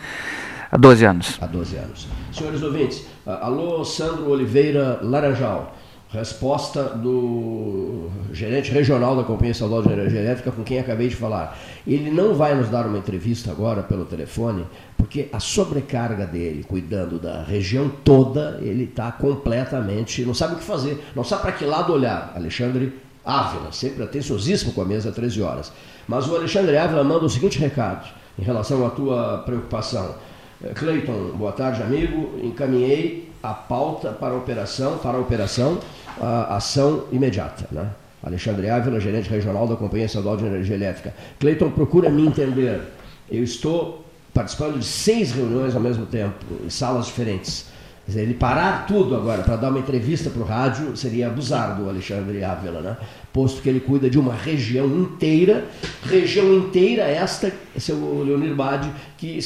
há 0.70 0.76
12 0.76 1.04
anos. 1.06 1.38
Há 1.40 1.46
12 1.46 1.76
anos. 1.76 2.08
Senhores 2.30 2.62
ouvintes, 2.62 3.06
alô 3.24 3.82
Sandro 3.82 4.28
Oliveira 4.28 5.00
Laranjal. 5.02 5.74
Resposta 6.12 6.82
do 6.90 8.10
gerente 8.34 8.70
regional 8.70 9.16
da 9.16 9.24
Companhia 9.24 9.52
Estadual 9.52 9.82
de 9.82 9.90
Energia 9.90 10.20
Elétrica, 10.20 10.52
com 10.52 10.62
quem 10.62 10.78
acabei 10.78 11.08
de 11.08 11.16
falar. 11.16 11.58
Ele 11.86 12.10
não 12.10 12.34
vai 12.34 12.54
nos 12.54 12.68
dar 12.68 12.86
uma 12.86 12.98
entrevista 12.98 13.50
agora 13.50 13.82
pelo 13.82 14.04
telefone, 14.04 14.66
porque 14.94 15.30
a 15.32 15.40
sobrecarga 15.40 16.26
dele, 16.26 16.64
cuidando 16.64 17.18
da 17.18 17.42
região 17.42 17.90
toda, 18.04 18.58
ele 18.60 18.84
está 18.84 19.10
completamente. 19.10 20.22
não 20.22 20.34
sabe 20.34 20.52
o 20.54 20.58
que 20.58 20.64
fazer, 20.64 21.02
não 21.16 21.24
sabe 21.24 21.42
para 21.42 21.52
que 21.52 21.64
lado 21.64 21.94
olhar. 21.94 22.34
Alexandre 22.36 22.92
Ávila, 23.24 23.72
sempre 23.72 24.02
atenciosíssimo 24.02 24.74
com 24.74 24.82
a 24.82 24.84
mesa 24.84 25.10
13 25.10 25.40
horas. 25.40 25.72
Mas 26.06 26.28
o 26.28 26.36
Alexandre 26.36 26.76
Ávila 26.76 27.02
manda 27.02 27.24
o 27.24 27.30
seguinte 27.30 27.58
recado 27.58 28.06
em 28.38 28.42
relação 28.42 28.86
à 28.86 28.90
tua 28.90 29.38
preocupação. 29.46 30.14
Cleiton, 30.74 31.30
boa 31.36 31.52
tarde, 31.52 31.82
amigo. 31.82 32.38
Encaminhei 32.42 33.32
a 33.42 33.52
pauta 33.52 34.10
para 34.10 34.34
a 34.34 34.36
operação, 34.36 34.98
para 34.98 35.16
a 35.16 35.20
operação 35.20 35.78
a 36.20 36.56
ação 36.56 37.04
imediata. 37.12 37.66
Né? 37.70 37.88
Alexandre 38.22 38.70
Ávila, 38.70 39.00
gerente 39.00 39.28
regional 39.28 39.66
da 39.66 39.76
Companhia 39.76 40.06
Estadual 40.06 40.36
de 40.36 40.44
Energia 40.44 40.76
Elétrica. 40.76 41.14
Cleiton, 41.40 41.70
procura 41.70 42.08
me 42.08 42.26
entender. 42.26 42.80
Eu 43.30 43.42
estou 43.42 44.04
participando 44.32 44.78
de 44.78 44.84
seis 44.84 45.32
reuniões 45.32 45.74
ao 45.74 45.80
mesmo 45.80 46.06
tempo, 46.06 46.36
em 46.64 46.70
salas 46.70 47.06
diferentes. 47.06 47.66
Dizer, 48.06 48.22
ele 48.22 48.34
parar 48.34 48.86
tudo 48.86 49.14
agora 49.14 49.42
para 49.42 49.54
dar 49.54 49.70
uma 49.70 49.78
entrevista 49.78 50.28
para 50.28 50.42
o 50.42 50.44
rádio 50.44 50.96
seria 50.96 51.28
abusar 51.28 51.76
do 51.76 51.88
Alexandre 51.88 52.42
Ávila, 52.42 52.80
né? 52.80 52.96
posto 53.32 53.62
que 53.62 53.68
ele 53.68 53.78
cuida 53.78 54.10
de 54.10 54.18
uma 54.18 54.34
região 54.34 54.86
inteira, 54.86 55.64
região 56.04 56.52
inteira 56.52 57.04
esta, 57.04 57.52
o 57.90 58.24
Leonir 58.24 58.56
Bade, 58.56 58.90
que 59.16 59.40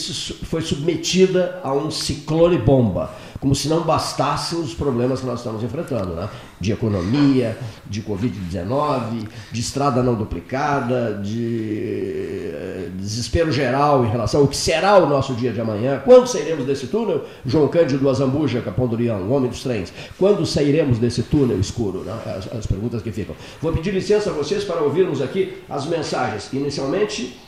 foi 0.45 0.63
submetida 0.63 1.61
a 1.63 1.73
um 1.73 1.91
ciclone 1.91 2.57
bomba 2.57 3.11
como 3.47 3.55
se 3.55 3.69
não 3.69 3.83
bastassem 3.83 4.59
os 4.59 4.75
problemas 4.75 5.21
que 5.21 5.27
nós 5.27 5.39
estamos 5.39 5.63
enfrentando, 5.63 6.15
né? 6.15 6.29
de 6.59 6.73
economia, 6.73 7.57
de 7.87 8.03
Covid-19, 8.03 9.29
de 9.53 9.61
estrada 9.61 10.03
não 10.03 10.17
duplicada, 10.17 11.21
de 11.23 12.51
eh, 12.53 12.89
desespero 12.97 13.53
geral 13.53 14.05
em 14.05 14.09
relação 14.09 14.41
ao 14.41 14.49
que 14.49 14.57
será 14.57 14.99
o 14.99 15.09
nosso 15.09 15.33
dia 15.35 15.53
de 15.53 15.61
amanhã. 15.61 16.03
Quando 16.05 16.27
sairemos 16.27 16.67
desse 16.67 16.89
túnel? 16.89 17.25
João 17.45 17.69
Cândido 17.69 18.11
Azambuja, 18.11 18.61
Capão 18.63 18.89
do 18.89 18.97
Leão, 18.97 19.31
homem 19.31 19.49
dos 19.49 19.63
trens. 19.63 19.93
Quando 20.19 20.45
sairemos 20.45 20.99
desse 20.99 21.23
túnel 21.23 21.61
escuro? 21.61 22.01
Né? 22.01 22.19
As, 22.27 22.53
as 22.53 22.67
perguntas 22.67 23.01
que 23.01 23.13
ficam. 23.13 23.37
Vou 23.63 23.73
pedir 23.73 23.95
licença 23.95 24.31
a 24.31 24.33
vocês 24.33 24.65
para 24.65 24.81
ouvirmos 24.81 25.23
aqui 25.23 25.63
as 25.71 25.87
mensagens. 25.87 26.53
Inicialmente, 26.53 27.39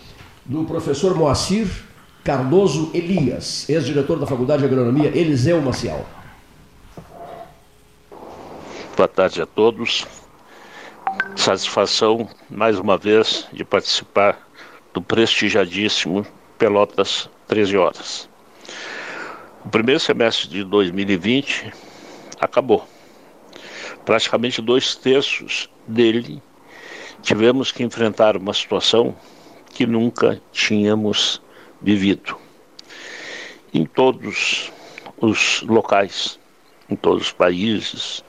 do 0.47 0.63
professor 0.63 1.17
Moacir 1.17 1.88
Cardoso 2.29 2.91
Elias, 2.93 3.67
ex-diretor 3.71 4.19
da 4.19 4.27
Faculdade 4.27 4.61
de 4.61 4.67
Agronomia 4.67 5.09
Eliseu 5.17 5.63
Maciel. 5.63 6.05
Boa 8.95 9.09
tarde 9.09 9.41
a 9.41 9.47
todos. 9.47 10.07
Satisfação, 11.35 12.29
mais 12.51 12.79
uma 12.79 12.99
vez, 12.99 13.49
de 13.51 13.65
participar 13.65 14.47
do 14.93 15.01
prestigiadíssimo 15.01 16.27
Pelotas 16.59 17.31
13 17.47 17.79
Horas. 17.79 18.29
O 19.65 19.71
primeiro 19.71 19.99
semestre 19.99 20.51
de 20.51 20.65
2020 20.65 21.73
acabou. 22.39 22.87
Praticamente 24.05 24.61
dois 24.61 24.95
terços 24.95 25.71
dele 25.87 26.43
tivemos 27.23 27.73
que 27.73 27.83
enfrentar 27.83 28.37
uma 28.37 28.53
situação 28.53 29.17
que 29.71 29.87
nunca 29.87 30.39
tínhamos 30.53 31.41
vivido 31.81 32.37
em 33.73 33.85
todos 33.85 34.73
os 35.21 35.63
locais, 35.63 36.39
em 36.89 36.97
todos 36.97 37.27
os 37.27 37.33
países, 37.33 38.25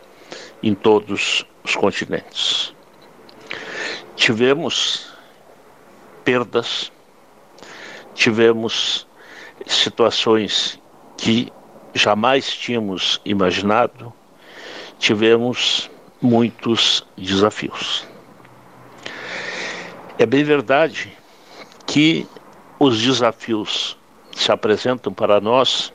em 0.62 0.76
todos 0.76 1.46
os 1.64 1.76
continentes. 1.76 2.74
Tivemos 4.16 5.14
perdas, 6.24 6.92
tivemos 8.14 9.08
situações 9.66 10.80
que 11.18 11.52
jamais 11.94 12.50
tínhamos 12.52 13.22
imaginado, 13.24 14.14
tivemos 14.98 15.90
muitos 16.22 17.06
desafios. 17.18 18.06
É 20.18 20.26
bem 20.26 20.44
verdade 20.44 21.18
que 21.88 22.28
os 22.80 23.02
desafios 23.02 23.98
se 24.32 24.52
apresentam 24.52 25.12
para 25.14 25.42
nós 25.42 25.94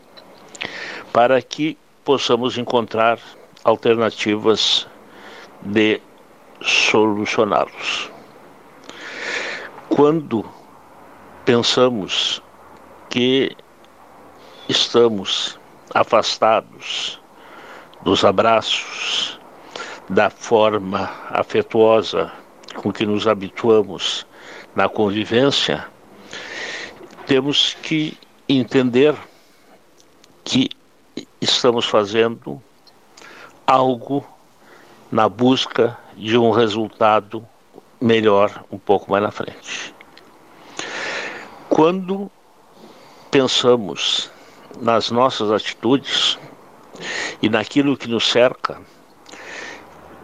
para 1.12 1.40
que 1.40 1.78
possamos 2.04 2.58
encontrar 2.58 3.18
alternativas 3.64 4.86
de 5.62 6.00
solucioná-los. 6.60 8.10
Quando 9.88 10.44
pensamos 11.44 12.42
que 13.08 13.56
estamos 14.68 15.58
afastados 15.94 17.20
dos 18.02 18.24
abraços, 18.24 19.38
da 20.08 20.28
forma 20.28 21.10
afetuosa 21.30 22.30
com 22.74 22.92
que 22.92 23.06
nos 23.06 23.26
habituamos 23.26 24.26
na 24.74 24.88
convivência, 24.88 25.86
temos 27.26 27.74
que 27.82 28.16
entender 28.48 29.14
que 30.42 30.68
estamos 31.40 31.86
fazendo 31.86 32.62
algo 33.66 34.26
na 35.10 35.28
busca 35.28 35.98
de 36.16 36.36
um 36.36 36.50
resultado 36.50 37.46
melhor 38.00 38.64
um 38.70 38.78
pouco 38.78 39.10
mais 39.10 39.22
na 39.22 39.30
frente. 39.30 39.94
Quando 41.68 42.30
pensamos 43.30 44.30
nas 44.80 45.10
nossas 45.10 45.50
atitudes 45.50 46.38
e 47.40 47.48
naquilo 47.48 47.96
que 47.96 48.08
nos 48.08 48.28
cerca, 48.28 48.80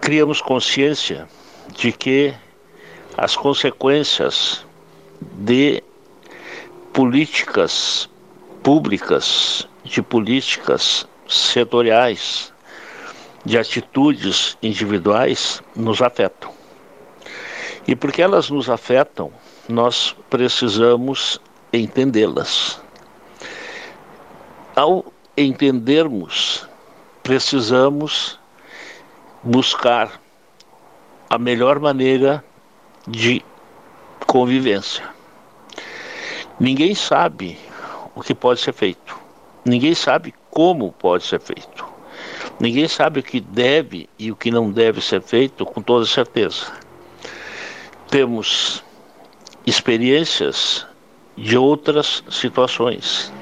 criamos 0.01 0.41
consciência 0.41 1.29
de 1.75 1.93
que 1.93 2.35
as 3.17 3.37
consequências 3.37 4.65
de 5.21 5.83
políticas 6.93 8.09
públicas, 8.63 9.67
de 9.85 10.03
políticas 10.03 11.07
setoriais, 11.29 12.53
de 13.45 13.59
atitudes 13.59 14.57
individuais 14.63 15.63
nos 15.75 16.03
afetam. 16.03 16.53
E 17.87 17.97
porque 17.97 18.21
elas 18.21 18.51
nos 18.51 18.69
afetam, 18.69 19.33
nós 19.69 20.15
precisamos 20.29 21.41
entendê-las. 21.73 22.81
Ao 24.77 25.05
entendermos, 25.37 26.69
precisamos 27.23 28.39
buscar 29.43 30.21
a 31.29 31.39
melhor 31.39 31.79
maneira 31.79 32.45
de 33.07 33.43
convivência. 34.27 35.20
Ninguém 36.61 36.95
sabe 36.95 37.59
o 38.15 38.21
que 38.21 38.35
pode 38.35 38.61
ser 38.61 38.75
feito. 38.75 39.19
Ninguém 39.65 39.95
sabe 39.95 40.35
como 40.51 40.93
pode 40.93 41.25
ser 41.25 41.41
feito. 41.41 41.87
Ninguém 42.61 42.87
sabe 42.87 43.21
o 43.21 43.23
que 43.23 43.41
deve 43.41 44.11
e 44.19 44.31
o 44.31 44.37
que 44.37 44.51
não 44.51 44.71
deve 44.71 45.01
ser 45.01 45.23
feito 45.23 45.65
com 45.65 45.81
toda 45.81 46.05
certeza. 46.05 46.71
Temos 48.11 48.85
experiências 49.67 50.87
de 51.35 51.57
outras 51.57 52.23
situações. 52.29 53.33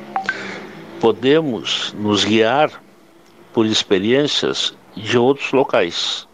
Podemos 1.01 1.93
nos 1.99 2.25
guiar 2.25 2.71
por 3.53 3.67
experiências 3.67 4.77
de 4.95 5.19
outros 5.19 5.51
locais. 5.51 6.29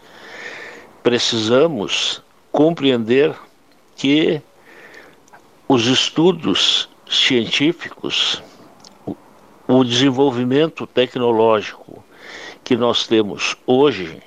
Precisamos 1.03 2.23
compreender 2.53 3.35
que 3.97 4.43
os 5.75 5.89
estudos 5.89 6.89
científicos, 7.11 8.41
o 9.67 9.83
desenvolvimento 9.83 10.87
tecnológico 10.87 12.05
que 12.63 12.77
nós 12.77 13.09
temos 13.09 13.57
hoje 13.67 14.23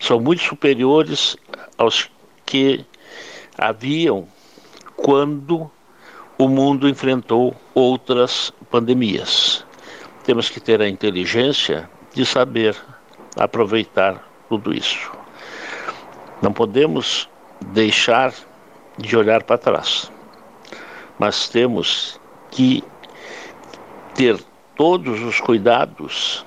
são 0.00 0.18
muito 0.18 0.42
superiores 0.42 1.36
aos 1.76 2.10
que 2.44 2.84
haviam 3.56 4.26
quando 4.96 5.70
o 6.36 6.48
mundo 6.48 6.88
enfrentou 6.88 7.54
outras 7.72 8.52
pandemias. 8.68 9.64
Temos 10.24 10.50
que 10.50 10.58
ter 10.58 10.82
a 10.82 10.88
inteligência 10.88 11.88
de 12.12 12.26
saber 12.26 12.74
aproveitar 13.36 14.28
tudo 14.48 14.74
isso. 14.74 15.12
Não 16.42 16.52
podemos 16.52 17.28
deixar 17.66 18.34
de 18.98 19.16
olhar 19.16 19.44
para 19.44 19.58
trás, 19.58 20.10
mas 21.18 21.48
temos 21.48 22.20
que 22.50 22.82
ter 24.14 24.38
todos 24.76 25.20
os 25.22 25.40
cuidados 25.40 26.44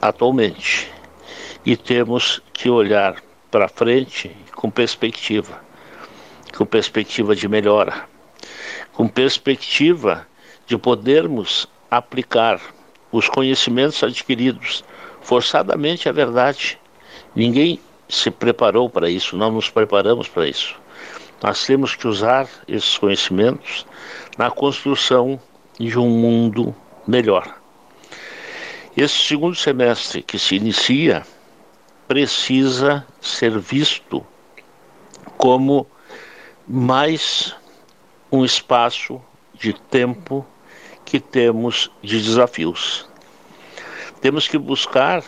atualmente 0.00 0.90
e 1.64 1.76
temos 1.76 2.42
que 2.52 2.68
olhar 2.68 3.16
para 3.50 3.68
frente 3.68 4.30
com 4.54 4.70
perspectiva, 4.70 5.60
com 6.56 6.64
perspectiva 6.64 7.34
de 7.34 7.48
melhora, 7.48 8.08
com 8.92 9.08
perspectiva 9.08 10.26
de 10.66 10.76
podermos 10.78 11.68
aplicar 11.90 12.60
os 13.12 13.28
conhecimentos 13.28 14.02
adquiridos 14.02 14.84
forçadamente 15.20 16.08
é 16.08 16.12
verdade. 16.12 16.78
Ninguém 17.34 17.80
se 18.08 18.30
preparou 18.30 18.88
para 18.88 19.10
isso, 19.10 19.36
não 19.36 19.50
nos 19.52 19.68
preparamos 19.68 20.28
para 20.28 20.48
isso. 20.48 20.79
Nós 21.42 21.64
temos 21.64 21.94
que 21.94 22.06
usar 22.06 22.48
esses 22.68 22.98
conhecimentos 22.98 23.86
na 24.36 24.50
construção 24.50 25.40
de 25.78 25.98
um 25.98 26.08
mundo 26.08 26.74
melhor. 27.06 27.56
Esse 28.96 29.18
segundo 29.18 29.54
semestre 29.54 30.22
que 30.22 30.38
se 30.38 30.56
inicia 30.56 31.24
precisa 32.06 33.06
ser 33.20 33.58
visto 33.58 34.26
como 35.38 35.86
mais 36.68 37.56
um 38.30 38.44
espaço 38.44 39.22
de 39.54 39.72
tempo 39.72 40.46
que 41.04 41.18
temos 41.18 41.90
de 42.02 42.20
desafios. 42.20 43.08
Temos 44.20 44.46
que 44.46 44.58
buscar 44.58 45.24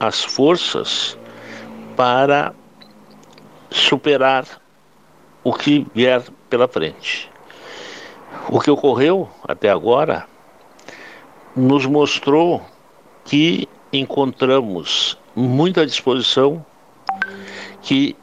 as 0.00 0.24
forças 0.24 1.18
para 1.94 2.54
superar 3.70 4.63
o 5.44 5.52
que 5.52 5.86
vier 5.94 6.22
pela 6.48 6.66
frente. 6.66 7.30
O 8.48 8.58
que 8.58 8.70
ocorreu 8.70 9.28
até 9.46 9.70
agora 9.70 10.26
nos 11.54 11.86
mostrou 11.86 12.62
que 13.24 13.68
encontramos 13.92 15.16
muita 15.36 15.86
disposição, 15.86 16.64
que 17.82 18.16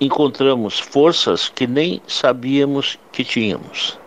encontramos 0.00 0.78
forças 0.78 1.48
que 1.48 1.66
nem 1.66 2.00
sabíamos 2.06 2.98
que 3.12 3.24
tínhamos. 3.24 3.98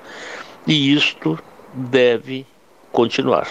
E 0.66 0.94
isto 0.94 1.40
deve 1.74 2.46
continuar. 2.92 3.48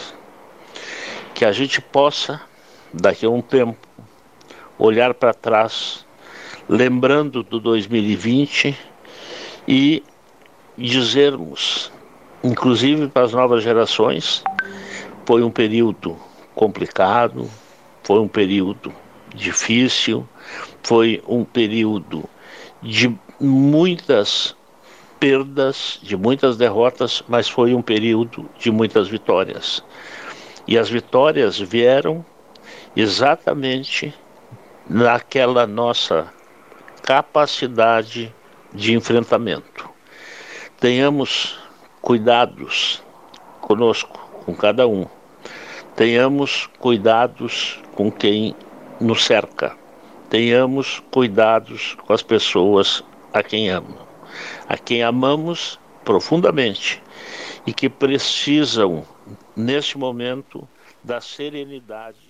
Que 1.35 1.45
a 1.45 1.53
gente 1.53 1.81
possa, 1.81 2.41
daqui 2.93 3.25
a 3.25 3.31
um 3.31 3.41
tempo, 3.41 3.79
olhar 4.79 5.15
para 5.15 5.35
trás, 5.35 6.07
lembrando 6.71 7.43
do 7.43 7.59
2020 7.59 8.79
e 9.67 10.05
dizermos, 10.79 11.91
inclusive 12.45 13.09
para 13.09 13.25
as 13.25 13.33
novas 13.33 13.65
gerações, 13.65 14.45
foi 15.27 15.43
um 15.43 15.51
período 15.51 16.17
complicado, 16.55 17.51
foi 18.05 18.21
um 18.21 18.29
período 18.29 18.93
difícil, 19.35 20.29
foi 20.81 21.21
um 21.27 21.45
período 21.45 22.23
de 22.81 23.19
muitas 23.41 24.55
perdas, 25.19 25.99
de 26.01 26.17
muitas 26.17 26.57
derrotas, 26.57 27.21
mas 27.29 27.49
foi 27.49 27.75
um 27.75 27.83
período 27.83 28.49
de 28.61 28.71
muitas 28.71 29.09
vitórias. 29.09 29.83
E 30.69 30.79
as 30.79 30.89
vitórias 30.89 31.59
vieram 31.59 32.25
exatamente 32.95 34.15
naquela 34.89 35.67
nossa 35.67 36.33
capacidade 37.03 38.35
de 38.73 38.95
enfrentamento. 38.95 39.89
Tenhamos 40.79 41.59
cuidados 42.01 43.03
conosco, 43.61 44.19
com 44.45 44.55
cada 44.55 44.87
um. 44.87 45.07
Tenhamos 45.97 46.69
cuidados 46.79 47.81
com 47.95 48.11
quem 48.11 48.55
nos 49.01 49.25
cerca. 49.25 49.77
Tenhamos 50.29 51.03
cuidados 51.11 51.97
com 52.07 52.13
as 52.13 52.23
pessoas 52.23 53.05
a 53.33 53.43
quem 53.43 53.71
amamos 53.71 54.11
a 54.69 54.77
quem 54.77 55.03
amamos 55.03 55.79
profundamente 56.05 57.03
e 57.67 57.73
que 57.73 57.89
precisam, 57.89 59.05
neste 59.55 59.99
momento, 59.99 60.67
da 61.03 61.21
serenidade. 61.21 62.30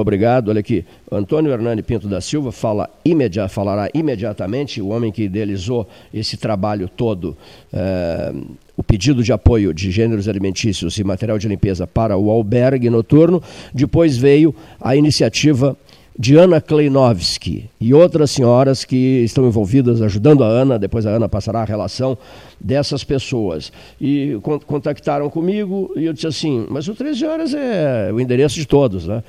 Obrigado. 0.00 0.48
Olha 0.48 0.60
aqui, 0.60 0.84
Antônio 1.10 1.52
Hernani 1.52 1.82
Pinto 1.82 2.08
da 2.08 2.20
Silva 2.20 2.50
fala 2.50 2.88
imediat, 3.04 3.52
falará 3.52 3.88
imediatamente, 3.94 4.80
o 4.80 4.88
homem 4.88 5.12
que 5.12 5.22
idealizou 5.22 5.86
esse 6.12 6.36
trabalho 6.36 6.88
todo, 6.88 7.36
é, 7.72 8.32
o 8.76 8.82
pedido 8.82 9.22
de 9.22 9.32
apoio 9.32 9.74
de 9.74 9.90
gêneros 9.90 10.28
alimentícios 10.28 10.98
e 10.98 11.04
material 11.04 11.38
de 11.38 11.48
limpeza 11.48 11.86
para 11.86 12.16
o 12.16 12.30
albergue 12.30 12.88
noturno. 12.88 13.42
Depois 13.74 14.16
veio 14.16 14.54
a 14.80 14.96
iniciativa 14.96 15.76
de 16.20 16.36
Ana 16.36 16.60
Kleinovski 16.60 17.70
e 17.80 17.94
outras 17.94 18.30
senhoras 18.30 18.84
que 18.84 19.22
estão 19.24 19.46
envolvidas 19.46 20.02
ajudando 20.02 20.44
a 20.44 20.48
Ana, 20.48 20.78
depois 20.78 21.06
a 21.06 21.10
Ana 21.10 21.30
passará 21.30 21.62
a 21.62 21.64
relação 21.64 22.18
dessas 22.60 23.02
pessoas. 23.02 23.72
E 23.98 24.38
contactaram 24.66 25.30
comigo 25.30 25.90
e 25.96 26.04
eu 26.04 26.12
disse 26.12 26.26
assim, 26.26 26.66
mas 26.68 26.88
o 26.88 26.94
13 26.94 27.24
horas 27.24 27.54
é 27.54 28.12
o 28.12 28.20
endereço 28.20 28.56
de 28.56 28.66
todos, 28.66 29.06
né? 29.06 29.24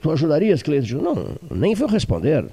Tu 0.00 0.10
ajudarias, 0.10 0.62
Cleiton? 0.62 1.02
Não, 1.02 1.26
nem 1.50 1.74
vou 1.74 1.88
responder 1.88 2.46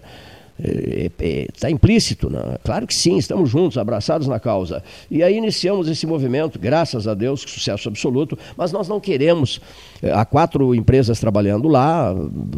está 0.59 1.25
é, 1.25 1.41
é, 1.43 1.47
tá 1.59 1.69
implícito. 1.69 2.29
Né? 2.29 2.41
Claro 2.63 2.87
que 2.87 2.93
sim, 2.93 3.17
estamos 3.17 3.49
juntos, 3.49 3.77
abraçados 3.77 4.27
na 4.27 4.39
causa. 4.39 4.83
E 5.09 5.21
aí 5.21 5.37
iniciamos 5.37 5.87
esse 5.87 6.07
movimento, 6.07 6.59
graças 6.59 7.07
a 7.07 7.13
Deus, 7.13 7.41
sucesso 7.41 7.87
absoluto, 7.87 8.37
mas 8.55 8.71
nós 8.71 8.87
não 8.87 8.99
queremos. 8.99 9.61
É, 10.01 10.11
há 10.11 10.25
quatro 10.25 10.73
empresas 10.73 11.19
trabalhando 11.19 11.67
lá, 11.67 12.13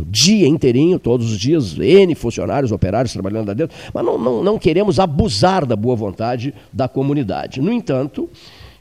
dia 0.08 0.47
inteirinho, 0.47 0.97
todos 0.97 1.32
os 1.32 1.38
dias, 1.38 1.78
N 1.78 2.16
funcionários, 2.16 2.72
operários 2.72 3.14
trabalhando 3.14 3.47
lá 3.47 3.54
dentro, 3.54 3.76
mas 3.93 4.06
não, 4.06 4.18
não, 4.18 4.43
não 4.43 4.60
queremos 4.60 5.00
abusar 5.00 5.66
da 5.66 5.76
boa 5.76 5.95
vontade 5.95 6.54
da 6.72 6.88
comunidade. 6.88 7.62
No 7.62 7.71
entanto, 7.71 8.30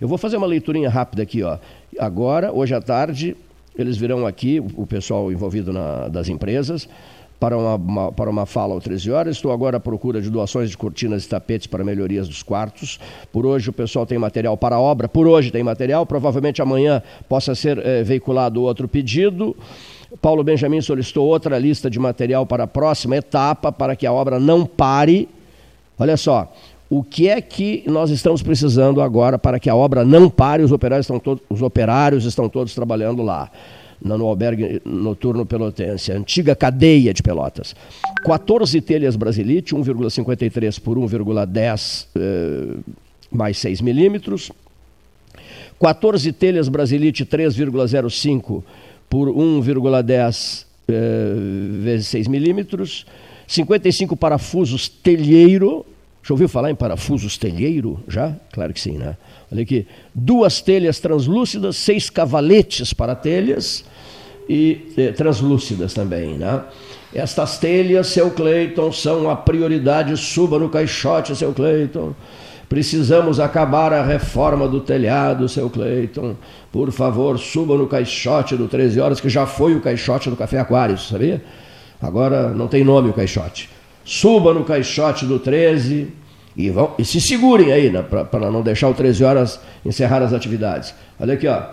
eu 0.01 0.07
vou 0.07 0.19
fazer 0.19 0.37
uma 0.37 0.47
leiturinha 0.47 0.89
rápida 0.89 1.23
aqui. 1.23 1.43
Ó. 1.43 1.59
Agora, 1.99 2.53
hoje 2.53 2.75
à 2.75 2.81
tarde, 2.81 3.37
eles 3.79 3.97
virão 3.97 4.27
aqui, 4.27 4.61
o 4.77 4.87
pessoal 4.87 5.31
envolvido 5.31 5.73
na, 5.73 6.09
das 6.09 6.29
empresas, 6.29 6.89
para 7.39 7.57
uma, 7.57 7.75
uma, 7.77 8.13
para 8.13 8.29
uma 8.29 8.47
fala 8.47 8.75
ao 8.75 8.81
13 8.81 9.11
horas. 9.11 9.37
Estou 9.37 9.53
agora 9.53 9.77
à 9.77 9.81
procura 9.81 10.21
de 10.21 10.29
doações 10.29 10.71
de 10.71 10.77
cortinas 10.77 11.25
e 11.25 11.29
tapetes 11.29 11.67
para 11.67 11.85
melhorias 11.85 12.27
dos 12.27 12.43
quartos. 12.43 12.99
Por 13.33 13.47
hoje 13.47 13.71
o 13.71 13.73
pessoal 13.73 14.05
tem 14.05 14.19
material 14.19 14.57
para 14.57 14.77
a 14.77 14.81
obra. 14.81 15.09
Por 15.09 15.29
hoje 15.29 15.53
tem 15.53 15.63
material. 15.63 16.05
Provavelmente 16.05 16.61
amanhã 16.61 17.01
possa 17.29 17.55
ser 17.55 17.79
eh, 17.79 18.03
veiculado 18.03 18.63
outro 18.63 18.89
pedido. 18.89 19.57
Paulo 20.21 20.43
Benjamin 20.43 20.81
solicitou 20.81 21.27
outra 21.27 21.59
lista 21.59 21.89
de 21.89 21.99
material 21.99 22.45
para 22.45 22.65
a 22.65 22.67
próxima 22.67 23.17
etapa, 23.17 23.71
para 23.71 23.95
que 23.95 24.07
a 24.07 24.13
obra 24.13 24.41
não 24.41 24.67
pare. 24.67 25.29
Olha 25.99 26.17
só, 26.17 26.53
o 26.91 27.03
que 27.03 27.29
é 27.29 27.41
que 27.41 27.85
nós 27.87 28.11
estamos 28.11 28.43
precisando 28.43 29.03
agora 29.03 29.39
para 29.39 29.61
que 29.61 29.69
a 29.69 29.77
obra 29.77 30.05
não 30.05 30.31
pare? 30.31 30.63
Os 30.63 30.73
operários 30.73 31.05
estão, 31.05 31.19
todos, 31.19 31.43
os 31.51 31.61
operários 31.61 32.25
estão 32.25 32.49
todos 32.49 32.75
trabalhando 32.75 33.23
lá 33.23 33.51
no 34.01 34.27
albergue 34.27 34.81
noturno 34.85 35.45
pelotense, 35.45 36.13
antiga 36.13 36.55
cadeia 36.55 37.13
de 37.13 37.23
Pelotas. 37.23 37.75
14 38.25 38.81
telhas 38.81 39.17
Brasilite, 39.17 39.75
1,53 39.75 40.81
por 40.81 40.97
1,10 40.97 42.07
eh, 42.15 42.77
mais 43.31 43.59
6 43.59 43.81
milímetros. 43.81 44.53
14 45.81 46.33
telhas 46.33 46.69
Brasilite 46.69 47.25
3,05 47.25 48.63
por 49.09 49.29
1,10 49.29 50.65
eh, 50.89 51.35
vezes 51.83 52.07
6 52.09 52.29
milímetros, 52.29 53.07
55 53.47 54.17
parafusos 54.17 54.89
telheiro. 54.89 55.85
Já 56.29 56.35
ouviu 56.35 56.47
falar 56.47 56.71
em 56.71 56.75
parafusos 56.75 57.39
telheiro? 57.39 58.05
Já? 58.07 58.37
Claro 58.53 58.75
que 58.75 58.81
sim, 58.81 58.99
né? 58.99 59.17
Olha 59.51 59.63
aqui. 59.63 59.87
Duas 60.15 60.61
telhas 60.61 61.01
translúcidas, 61.01 61.77
seis 61.77 62.11
cavaletes 62.11 62.93
para 62.93 63.15
telhas 63.15 63.83
e 64.47 64.93
eh, 64.99 65.11
translúcidas 65.13 65.95
também, 65.95 66.37
né? 66.37 66.65
Estas 67.15 67.57
telhas, 67.57 68.09
seu 68.09 68.31
Cleiton, 68.31 68.93
são 68.93 69.31
a 69.31 69.37
prioridade. 69.37 70.15
Suba 70.19 70.59
no 70.59 70.69
caixote, 70.69 71.35
seu 71.35 71.55
Cleiton. 71.55 72.13
Precisamos 72.69 73.41
acabar 73.41 73.95
a 73.95 74.05
reforma 74.05 74.69
do 74.69 74.81
telhado, 74.81 75.49
seu 75.49 75.71
Cleiton. 75.71 76.37
Por 76.71 76.93
favor, 76.93 77.39
suba 77.39 77.75
no 77.75 77.87
caixote 77.87 78.55
do 78.55 78.69
13 78.69 79.01
horas, 79.01 79.19
que 79.19 79.31
já 79.31 79.47
foi 79.47 79.75
o 79.75 79.81
caixote 79.81 80.29
do 80.29 80.37
Café 80.37 80.59
Aquário, 80.59 80.99
sabia? 80.99 81.43
Agora 82.03 82.51
não 82.51 82.69
tem 82.69 82.85
nome 82.85 83.09
o 83.09 83.15
caixote. 83.15 83.78
Suba 84.09 84.55
no 84.55 84.65
caixote 84.65 85.27
do 85.27 85.39
13 85.39 86.09
e, 86.57 86.71
vão, 86.71 86.95
e 86.99 87.05
se 87.05 87.21
segurem 87.21 87.71
aí, 87.71 87.91
né, 87.91 88.01
para 88.01 88.51
não 88.51 88.63
deixar 88.63 88.89
o 88.89 88.95
13 88.95 89.23
horas 89.23 89.61
encerrar 89.85 90.23
as 90.23 90.33
atividades. 90.33 90.95
Olha 91.21 91.35
aqui, 91.35 91.47
ó. 91.47 91.65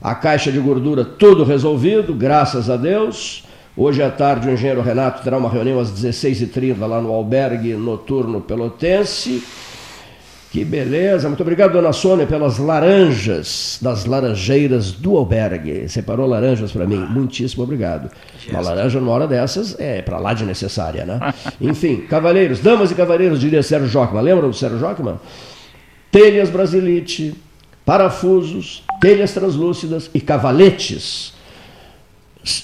A 0.00 0.14
caixa 0.14 0.50
de 0.50 0.58
gordura, 0.58 1.04
tudo 1.04 1.44
resolvido, 1.44 2.14
graças 2.14 2.70
a 2.70 2.78
Deus. 2.78 3.44
Hoje 3.76 4.02
à 4.02 4.10
tarde 4.10 4.48
o 4.48 4.50
engenheiro 4.50 4.80
Renato 4.80 5.22
terá 5.22 5.36
uma 5.36 5.50
reunião 5.50 5.78
às 5.78 5.92
16h30 5.92 6.80
lá 6.80 6.98
no 6.98 7.12
albergue 7.12 7.74
noturno 7.74 8.40
pelotense. 8.40 9.44
Que 10.52 10.66
beleza, 10.66 11.28
muito 11.28 11.40
obrigado, 11.40 11.72
dona 11.72 11.94
Sônia, 11.94 12.26
pelas 12.26 12.58
laranjas 12.58 13.78
das 13.80 14.04
laranjeiras 14.04 14.92
do 14.92 15.16
albergue. 15.16 15.88
Separou 15.88 16.26
laranjas 16.26 16.70
para 16.70 16.86
mim, 16.86 16.98
muitíssimo 16.98 17.62
obrigado. 17.62 18.10
Uma 18.50 18.60
laranja 18.60 19.00
numa 19.00 19.12
hora 19.12 19.26
dessas 19.26 19.74
é 19.80 20.02
para 20.02 20.18
lá 20.18 20.34
de 20.34 20.44
necessária, 20.44 21.06
né? 21.06 21.18
Enfim, 21.58 22.02
cavalheiros, 22.02 22.60
damas 22.60 22.90
e 22.90 22.94
cavalheiros, 22.94 23.40
diria 23.40 23.62
Sérgio 23.62 23.88
Jockman. 23.88 24.20
Lembram 24.20 24.50
do 24.50 24.54
Sérgio 24.54 24.78
Jockman? 24.78 25.18
Telhas 26.10 26.50
Brasilite, 26.50 27.34
parafusos, 27.82 28.84
telhas 29.00 29.32
translúcidas 29.32 30.10
e 30.12 30.20
cavaletes. 30.20 31.32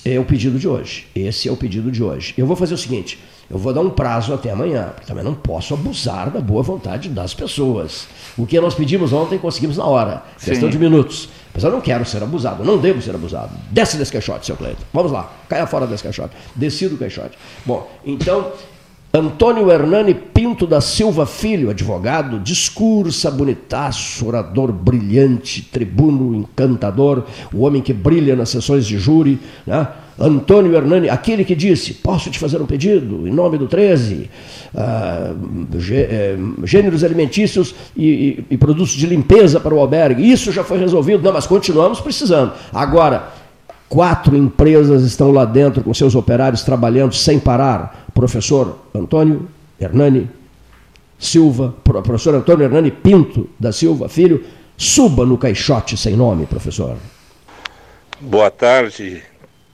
É 0.05 0.20
o 0.20 0.27
pedido 0.27 0.59
de 0.59 0.69
hoje. 0.69 1.06
Esse 1.15 1.48
é 1.48 1.52
o 1.52 1.56
pedido 1.56 1.90
de 1.90 2.05
hoje. 2.05 2.35
Eu 2.36 2.47
vou 2.47 2.55
fazer 2.55 2.74
o 2.74 2.78
seguinte 2.78 3.19
eu 3.50 3.56
vou 3.56 3.72
dar 3.72 3.80
um 3.80 3.88
prazo 3.88 4.34
até 4.34 4.50
amanhã, 4.50 4.90
porque 4.94 5.06
também 5.06 5.24
não 5.24 5.34
posso 5.34 5.72
abusar 5.72 6.30
da 6.30 6.40
boa 6.40 6.62
vontade 6.62 7.08
das 7.08 7.32
pessoas. 7.32 8.06
O 8.36 8.46
que 8.46 8.60
nós 8.60 8.74
pedimos 8.74 9.12
ontem, 9.12 9.38
conseguimos 9.38 9.78
na 9.78 9.84
hora, 9.84 10.22
Sim. 10.36 10.50
questão 10.50 10.68
de 10.68 10.78
minutos. 10.78 11.30
Mas 11.54 11.64
eu 11.64 11.70
não 11.70 11.80
quero 11.80 12.04
ser 12.04 12.22
abusado, 12.22 12.62
não 12.62 12.76
devo 12.76 13.00
ser 13.00 13.14
abusado. 13.14 13.50
Desce 13.70 13.96
desse 13.96 14.12
caixote, 14.12 14.44
seu 14.44 14.56
Cleiton. 14.56 14.82
Vamos 14.92 15.10
lá, 15.10 15.32
caia 15.48 15.66
fora 15.66 15.86
desse 15.86 16.02
caixote. 16.02 16.34
Desci 16.54 16.88
do 16.88 16.98
caixote. 16.98 17.38
Bom, 17.64 17.90
então, 18.04 18.52
Antônio 19.12 19.70
Hernani 19.70 20.12
Pinto 20.12 20.66
da 20.66 20.82
Silva 20.82 21.24
Filho, 21.24 21.70
advogado, 21.70 22.38
discursa 22.38 23.30
bonitaço, 23.30 24.26
orador 24.26 24.70
brilhante, 24.70 25.62
tribuno 25.62 26.34
encantador, 26.34 27.24
o 27.52 27.64
homem 27.64 27.80
que 27.80 27.94
brilha 27.94 28.36
nas 28.36 28.50
sessões 28.50 28.86
de 28.86 28.98
júri, 28.98 29.40
né? 29.66 29.88
Antônio 30.19 30.74
Hernani, 30.74 31.09
aquele 31.09 31.45
que 31.45 31.55
disse: 31.55 31.95
Posso 31.95 32.31
te 32.31 32.39
fazer 32.39 32.61
um 32.61 32.66
pedido 32.66 33.27
em 33.28 33.32
nome 33.32 33.57
do 33.57 33.69
13? 33.69 34.28
Ah, 34.74 35.32
eh, 35.90 36.36
gêneros 36.65 37.05
alimentícios 37.05 37.74
e, 37.97 38.07
e, 38.07 38.45
e, 38.51 38.57
produtos 38.57 38.93
de 38.93 39.07
limpeza 39.07 39.61
para 39.61 39.74
o 39.74 39.78
albergue. 39.78 40.28
Isso 40.31 40.51
já 40.51 40.65
foi 40.65 40.78
resolvido, 40.78 41.23
não, 41.23 41.32
mas 41.32 41.47
continuamos 41.47 42.01
precisando. 42.01 42.53
Agora, 42.73 43.28
quatro 43.89 44.36
empresas 44.36 45.05
estão 45.05 45.31
lá 45.31 45.45
dentro 45.45 45.82
com 45.82 45.95
seus 45.95 46.15
operários 46.15 46.62
trabalhando 46.62 47.15
sem 47.15 47.39
parar. 47.39 48.07
Professor 48.12 48.78
Antônio 48.95 49.49
Hernani 49.81 50.28
Silva, 51.19 51.74
professor 51.85 52.35
Antônio 52.35 52.65
Hernani 52.65 52.90
Pinto 52.90 53.49
da 53.59 53.73
Silva, 53.73 54.09
filho, 54.09 54.45
suba 54.77 55.24
no 55.24 55.39
caixote 55.39 55.97
sem 55.97 56.16
nome, 56.16 56.47
professor. 56.47 56.97
Boa 58.20 58.51
tarde, 58.51 59.23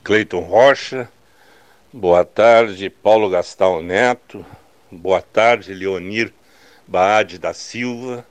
Cleiton 0.05 0.41
Rocha, 0.41 1.09
boa 1.91 2.27
tarde, 2.27 2.91
Paulo 2.91 3.31
Gastal 3.31 3.83
Neto, 3.83 4.45
boa 4.93 5.23
tarde, 5.23 5.73
Leonir 5.73 6.31
Baade 6.87 7.39
da 7.39 7.55
Silva, 7.55 8.23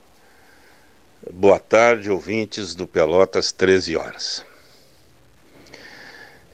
boa 1.32 1.58
tarde, 1.58 2.08
ouvintes 2.08 2.76
do 2.76 2.86
Pelotas 2.86 3.50
13 3.50 3.96
Horas. 3.96 4.46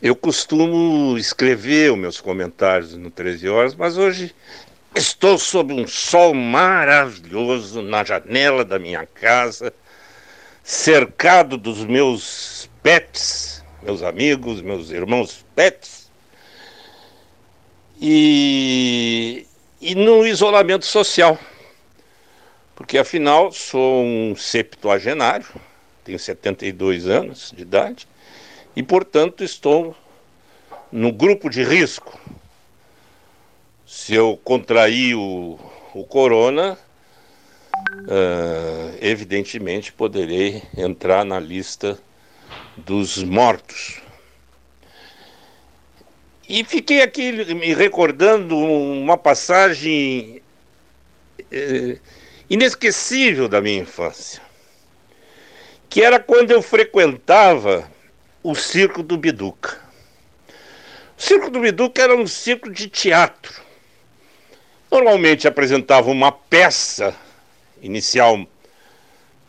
Eu 0.00 0.16
costumo 0.16 1.18
escrever 1.18 1.92
os 1.92 1.98
meus 1.98 2.18
comentários 2.18 2.96
no 2.96 3.10
13 3.10 3.46
Horas, 3.46 3.74
mas 3.74 3.98
hoje 3.98 4.34
estou 4.94 5.36
sob 5.36 5.74
um 5.74 5.86
sol 5.86 6.32
maravilhoso 6.32 7.82
na 7.82 8.02
janela 8.02 8.64
da 8.64 8.78
minha 8.78 9.04
casa, 9.04 9.70
cercado 10.64 11.58
dos 11.58 11.84
meus 11.84 12.70
pets 12.82 13.59
meus 13.82 14.02
amigos, 14.02 14.60
meus 14.60 14.90
irmãos 14.90 15.44
pets, 15.54 16.10
e, 18.00 19.46
e 19.80 19.94
no 19.94 20.26
isolamento 20.26 20.86
social. 20.86 21.38
Porque 22.74 22.98
afinal 22.98 23.52
sou 23.52 24.04
um 24.04 24.34
septuagenário, 24.34 25.46
tenho 26.04 26.18
72 26.18 27.06
anos 27.06 27.52
de 27.54 27.62
idade, 27.62 28.08
e 28.74 28.82
portanto 28.82 29.44
estou 29.44 29.94
no 30.90 31.12
grupo 31.12 31.50
de 31.50 31.62
risco. 31.62 32.18
Se 33.86 34.14
eu 34.14 34.38
contrair 34.42 35.14
o, 35.14 35.58
o 35.94 36.04
corona, 36.04 36.78
uh, 38.06 38.96
evidentemente 39.00 39.92
poderei 39.92 40.62
entrar 40.76 41.24
na 41.24 41.38
lista 41.38 41.98
dos 42.84 43.22
mortos. 43.22 44.00
E 46.48 46.64
fiquei 46.64 47.02
aqui 47.02 47.30
me 47.54 47.72
recordando 47.74 48.56
uma 48.56 49.16
passagem 49.16 50.42
eh, 51.50 51.98
inesquecível 52.48 53.48
da 53.48 53.60
minha 53.60 53.82
infância, 53.82 54.42
que 55.88 56.02
era 56.02 56.18
quando 56.18 56.50
eu 56.50 56.60
frequentava 56.60 57.88
o 58.42 58.54
Circo 58.54 59.02
do 59.02 59.16
Biduca. 59.16 59.78
O 61.16 61.22
Circo 61.22 61.50
do 61.50 61.60
Biduca 61.60 62.02
era 62.02 62.16
um 62.16 62.26
circo 62.26 62.70
de 62.70 62.88
teatro. 62.88 63.62
Normalmente 64.90 65.46
apresentava 65.46 66.10
uma 66.10 66.32
peça 66.32 67.14
inicial 67.80 68.44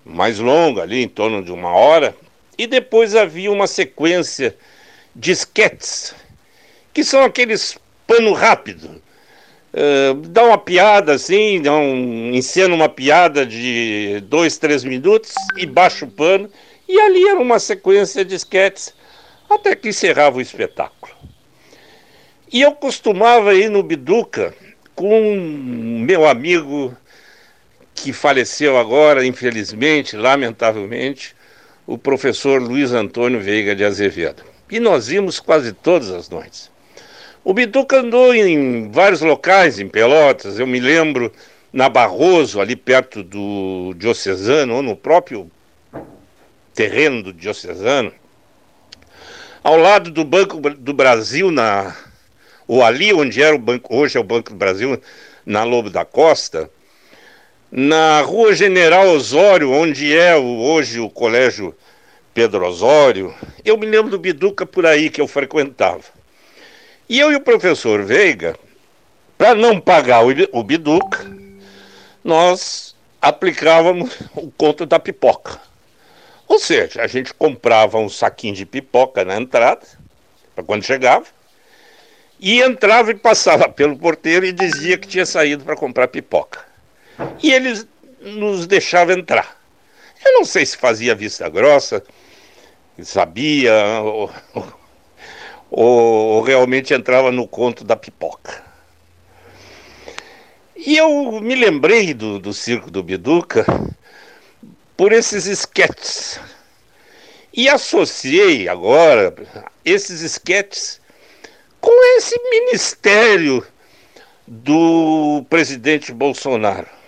mais 0.06 0.38
longa, 0.38 0.84
ali 0.84 1.02
em 1.02 1.08
torno 1.08 1.44
de 1.44 1.52
uma 1.52 1.72
hora, 1.72 2.16
e 2.58 2.68
depois 2.68 3.16
havia 3.16 3.52
uma 3.52 3.68
sequência 3.68 4.56
de 5.16 5.32
esquetes, 5.32 6.16
que 6.94 7.04
são 7.04 7.24
aqueles 7.24 7.78
pano 8.08 8.34
rápido. 8.34 9.02
Uh, 9.74 10.14
dá 10.28 10.44
uma 10.44 10.58
piada 10.58 11.14
assim, 11.14 11.62
dá 11.62 11.74
um, 11.74 12.34
encena 12.34 12.76
uma 12.76 12.90
piada 12.90 13.46
de 13.46 14.22
dois, 14.26 14.58
três 14.58 14.84
minutos 14.84 15.34
e 15.58 15.66
baixa 15.66 16.06
o 16.06 16.12
pano. 16.12 16.50
E 16.88 17.00
ali 17.00 17.28
era 17.28 17.40
uma 17.40 17.58
sequência 17.58 18.26
de 18.26 18.36
esquetes 18.36 18.94
até 19.50 19.76
que 19.76 19.90
encerrava 19.90 20.38
o 20.38 20.42
espetáculo. 20.42 21.14
E 22.52 22.62
eu 22.62 22.74
costumava 22.74 23.54
ir 23.54 23.70
no 23.70 23.82
Biduca 23.82 24.54
com 24.94 25.34
meu 26.06 26.28
amigo 26.28 26.96
que 27.96 28.12
faleceu 28.12 28.78
agora, 28.78 29.26
infelizmente, 29.26 30.18
lamentavelmente, 30.18 31.34
o 31.92 31.98
professor 31.98 32.62
Luiz 32.62 32.94
Antônio 32.94 33.42
Veiga 33.42 33.76
de 33.76 33.84
Azevedo. 33.84 34.44
E 34.70 34.80
nós 34.80 35.12
íamos 35.12 35.42
quase 35.42 35.74
todas 35.74 36.10
as 36.10 36.30
noites. 36.30 36.72
O 37.44 37.54
Bituca 37.54 38.00
andou 38.00 38.34
em 38.34 38.90
vários 38.90 39.20
locais, 39.20 39.78
em 39.78 39.90
Pelotas, 39.90 40.58
eu 40.58 40.66
me 40.66 40.80
lembro 40.80 41.34
na 41.74 41.90
Barroso, 41.90 42.62
ali 42.62 42.78
perto 42.78 43.22
do 43.22 43.94
Diocesano, 43.98 44.76
ou 44.76 44.82
no 44.82 44.96
próprio 44.96 45.52
terreno 46.74 47.24
do 47.24 47.34
Diocesano, 47.34 48.14
ao 49.62 49.76
lado 49.76 50.12
do 50.12 50.24
Banco 50.24 50.62
do 50.62 50.94
Brasil, 50.94 51.52
na, 51.52 51.94
ou 52.66 52.82
ali 52.82 53.14
onde 53.14 53.44
era 53.44 53.54
o 53.54 53.60
banco, 53.60 53.94
hoje 53.94 54.18
é 54.18 54.22
o 54.22 54.24
Banco 54.24 54.52
do 54.52 54.56
Brasil, 54.56 54.98
na 55.46 55.66
Lobo 55.66 55.90
da 55.90 56.06
Costa, 56.06 56.70
na 57.72 58.20
Rua 58.20 58.54
General 58.54 59.08
Osório, 59.08 59.72
onde 59.72 60.14
é 60.14 60.36
hoje 60.36 61.00
o 61.00 61.10
Colégio 61.10 61.74
Pedro 62.34 62.68
Osório, 62.68 63.34
eu 63.64 63.78
me 63.78 63.86
lembro 63.86 64.12
do 64.12 64.20
Biduca 64.20 64.66
por 64.66 64.86
aí 64.86 65.10
que 65.10 65.22
eu 65.22 65.28
frequentava. 65.28 66.04
E 67.08 67.18
eu 67.18 67.32
e 67.32 67.36
o 67.36 67.42
professor 67.42 68.04
Veiga, 68.04 68.58
para 69.38 69.56
não 69.56 69.80
pagar 69.80 70.22
o 70.52 70.64
Biduca, 70.64 71.26
nós 72.22 72.94
aplicávamos 73.22 74.18
o 74.36 74.52
conto 74.52 74.86
da 74.86 75.00
pipoca. 75.00 75.58
Ou 76.50 76.60
seja, 76.60 77.02
a 77.02 77.08
gente 77.08 77.34
comprava 77.34 77.98
um 77.98 78.10
saquinho 78.10 78.54
de 78.54 78.66
pipoca 78.66 79.24
na 79.24 79.38
entrada, 79.38 79.88
para 80.54 80.64
quando 80.64 80.84
chegava, 80.84 81.26
e 82.38 82.62
entrava 82.62 83.12
e 83.12 83.16
passava 83.16 83.70
pelo 83.70 83.98
porteiro 83.98 84.46
e 84.46 84.52
dizia 84.52 84.98
que 84.98 85.08
tinha 85.08 85.26
saído 85.26 85.64
para 85.64 85.78
comprar 85.78 86.10
pipoca. 86.10 86.71
E 87.42 87.52
eles 87.52 87.88
nos 88.22 88.68
deixavam 88.68 89.18
entrar. 89.18 89.60
Eu 90.24 90.34
não 90.34 90.46
sei 90.46 90.66
se 90.66 90.78
fazia 90.78 91.16
vista 91.16 91.50
grossa, 91.50 92.04
sabia, 93.04 93.74
ou, 94.04 94.32
ou, 94.54 94.74
ou 95.72 96.42
realmente 96.42 96.94
entrava 96.94 97.32
no 97.32 97.48
conto 97.48 97.84
da 97.84 97.96
pipoca. 97.96 98.64
E 100.76 100.98
eu 100.98 101.40
me 101.42 101.56
lembrei 101.56 102.14
do, 102.14 102.40
do 102.40 102.54
Circo 102.54 102.90
do 102.90 103.04
Biduca 103.04 103.66
por 104.98 105.12
esses 105.12 105.46
esquetes. 105.46 106.40
E 107.54 107.68
associei 107.68 108.70
agora 108.70 109.36
esses 109.84 110.22
esquetes 110.22 111.02
com 111.80 112.18
esse 112.18 112.40
ministério 112.50 113.66
do 114.48 115.46
presidente 115.50 116.12
Bolsonaro. 116.12 117.01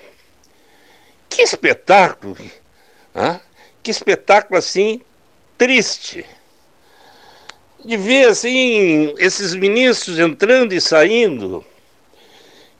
Que 1.33 1.41
espetáculo! 1.41 2.37
Hein? 3.15 3.39
Que 3.81 3.91
espetáculo 3.91 4.57
assim 4.57 5.01
triste 5.57 6.25
de 7.85 7.97
ver 7.97 8.29
assim 8.29 9.13
esses 9.17 9.53
ministros 9.53 10.19
entrando 10.19 10.73
e 10.73 10.79
saindo. 10.79 11.65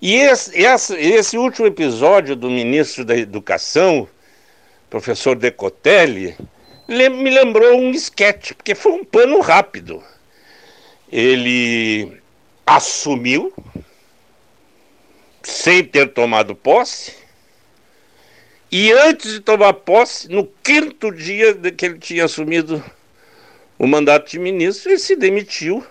E 0.02 0.16
esse, 0.16 0.58
esse, 0.58 0.96
esse 0.96 1.38
último 1.38 1.68
episódio 1.68 2.36
do 2.36 2.50
ministro 2.50 3.04
da 3.04 3.18
Educação, 3.18 4.08
professor 4.90 5.36
Decotelli, 5.36 6.36
me 6.88 7.30
lembrou 7.30 7.78
um 7.78 7.92
esquete, 7.92 8.54
porque 8.54 8.76
foi 8.76 8.92
um 8.92 9.04
pano 9.04 9.40
rápido. 9.40 10.04
Ele 11.12 12.22
assumiu, 12.66 13.54
sem 15.42 15.84
ter 15.84 16.14
tomado 16.14 16.56
posse, 16.56 17.23
e 18.76 18.92
antes 18.92 19.34
de 19.34 19.40
tomar 19.40 19.72
posse, 19.74 20.28
no 20.28 20.48
quinto 20.64 21.12
dia 21.12 21.54
que 21.54 21.86
ele 21.86 22.00
tinha 22.00 22.26
assumido 22.26 22.84
o 23.78 23.86
mandato 23.86 24.32
de 24.32 24.40
ministro, 24.40 24.90
ele 24.90 24.98
se 24.98 25.16
demitiu 25.16 25.86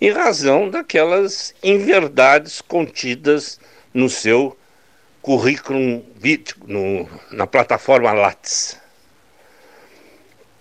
em 0.00 0.10
razão 0.10 0.70
daquelas 0.70 1.54
inverdades 1.62 2.62
contidas 2.62 3.60
no 3.92 4.08
seu 4.08 4.56
currículo 5.20 6.02
no, 6.66 7.06
na 7.30 7.46
plataforma 7.46 8.10
Lattes. 8.10 8.80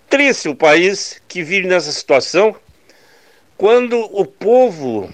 Triste 0.09 0.49
o 0.49 0.55
país 0.55 1.21
que 1.29 1.43
vive 1.43 1.65
nessa 1.65 1.93
situação 1.93 2.53
quando 3.55 3.97
o 3.97 4.25
povo 4.25 5.09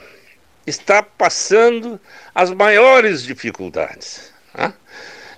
está 0.66 1.04
passando 1.04 2.02
as 2.34 2.50
maiores 2.50 3.22
dificuldades. 3.22 4.34
Né? 4.58 4.74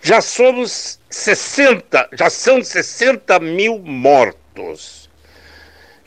Já 0.02 0.22
somos 0.22 1.00
60, 1.10 2.10
já 2.14 2.30
são 2.30 2.64
60 2.64 3.40
mil 3.40 3.80
mortos. 3.80 5.10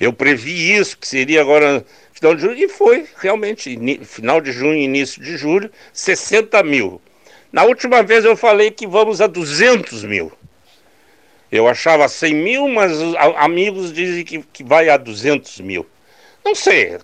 Eu 0.00 0.12
previ 0.12 0.74
isso, 0.74 0.98
que 0.98 1.06
seria 1.06 1.40
agora 1.40 1.84
final 2.12 2.34
de 2.34 2.42
julho, 2.42 2.58
e 2.58 2.68
foi 2.68 3.06
realmente, 3.16 3.78
final 4.04 4.40
de 4.40 4.52
junho, 4.52 4.76
início 4.76 5.22
de 5.22 5.36
julho, 5.36 5.70
60 5.92 6.62
mil. 6.62 7.00
Na 7.52 7.64
última 7.64 8.02
vez 8.02 8.24
eu 8.24 8.36
falei 8.36 8.70
que 8.70 8.86
vamos 8.86 9.20
a 9.20 9.26
200 9.26 10.04
mil. 10.04 10.32
Eu 11.50 11.68
achava 11.68 12.08
100 12.08 12.34
mil, 12.34 12.68
mas 12.68 12.92
amigos 13.36 13.92
dizem 13.92 14.24
que, 14.24 14.38
que 14.52 14.64
vai 14.64 14.88
a 14.88 14.96
200 14.96 15.60
mil. 15.60 15.86
Não 16.44 16.54
sei, 16.54 16.98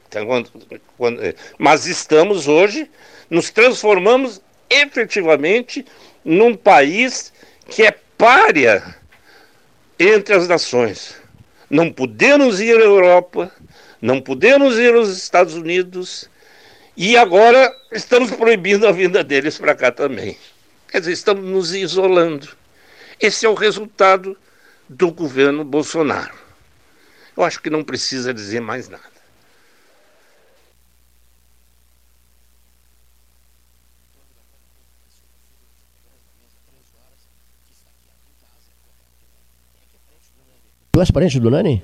mas 1.59 1.87
estamos 1.87 2.49
hoje, 2.49 2.91
nos 3.29 3.51
transformamos 3.51 4.41
efetivamente 4.71 5.85
num 6.29 6.55
país 6.55 7.33
que 7.67 7.85
é 7.85 7.91
párea 8.19 8.95
entre 9.99 10.35
as 10.35 10.47
nações. 10.47 11.17
Não 11.71 11.91
podemos 11.91 12.61
ir 12.61 12.77
à 12.77 12.85
Europa, 12.85 13.51
não 14.01 14.21
podemos 14.21 14.77
ir 14.77 14.95
aos 14.95 15.09
Estados 15.09 15.55
Unidos 15.55 16.29
e 16.95 17.17
agora 17.17 17.75
estamos 17.91 18.31
proibindo 18.31 18.87
a 18.87 18.93
vinda 18.93 19.25
deles 19.25 19.57
para 19.57 19.75
cá 19.75 19.91
também. 19.91 20.37
Quer 20.91 21.01
dizer, 21.01 21.13
estamos 21.13 21.45
nos 21.45 21.75
isolando. 21.75 22.49
Esse 23.19 23.47
é 23.47 23.49
o 23.49 23.55
resultado 23.55 24.37
do 24.87 25.11
governo 25.11 25.65
Bolsonaro. 25.65 26.35
Eu 27.35 27.43
acho 27.43 27.63
que 27.63 27.71
não 27.71 27.83
precisa 27.83 28.35
dizer 28.35 28.61
mais 28.61 28.87
nada. 28.89 29.18
Tu 40.99 41.03
és 41.03 41.11
parente 41.13 41.39
do 41.39 41.49
Nani? 41.49 41.81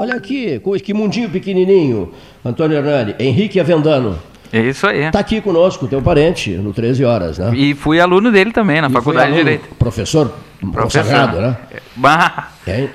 Olha 0.00 0.14
aqui, 0.14 0.58
que 0.82 0.94
mundinho 0.94 1.28
pequenininho. 1.28 2.10
Antônio 2.42 2.78
Hernani, 2.78 3.14
Henrique 3.18 3.60
Avendano. 3.60 4.18
É 4.50 4.60
isso 4.60 4.86
aí. 4.86 5.02
Está 5.02 5.18
aqui 5.18 5.42
conosco, 5.42 5.86
teu 5.86 6.00
parente, 6.00 6.52
no 6.52 6.72
13 6.72 7.04
horas, 7.04 7.36
né? 7.36 7.52
E 7.54 7.74
fui 7.74 8.00
aluno 8.00 8.32
dele 8.32 8.50
também, 8.50 8.80
na 8.80 8.88
E 8.88 8.92
Faculdade 8.92 9.32
de 9.32 9.36
Direito. 9.36 9.68
Professor, 9.78 10.32
Professor. 10.72 11.02
consagrado, 11.02 11.38
né? 11.38 11.56
Bah, 11.94 12.52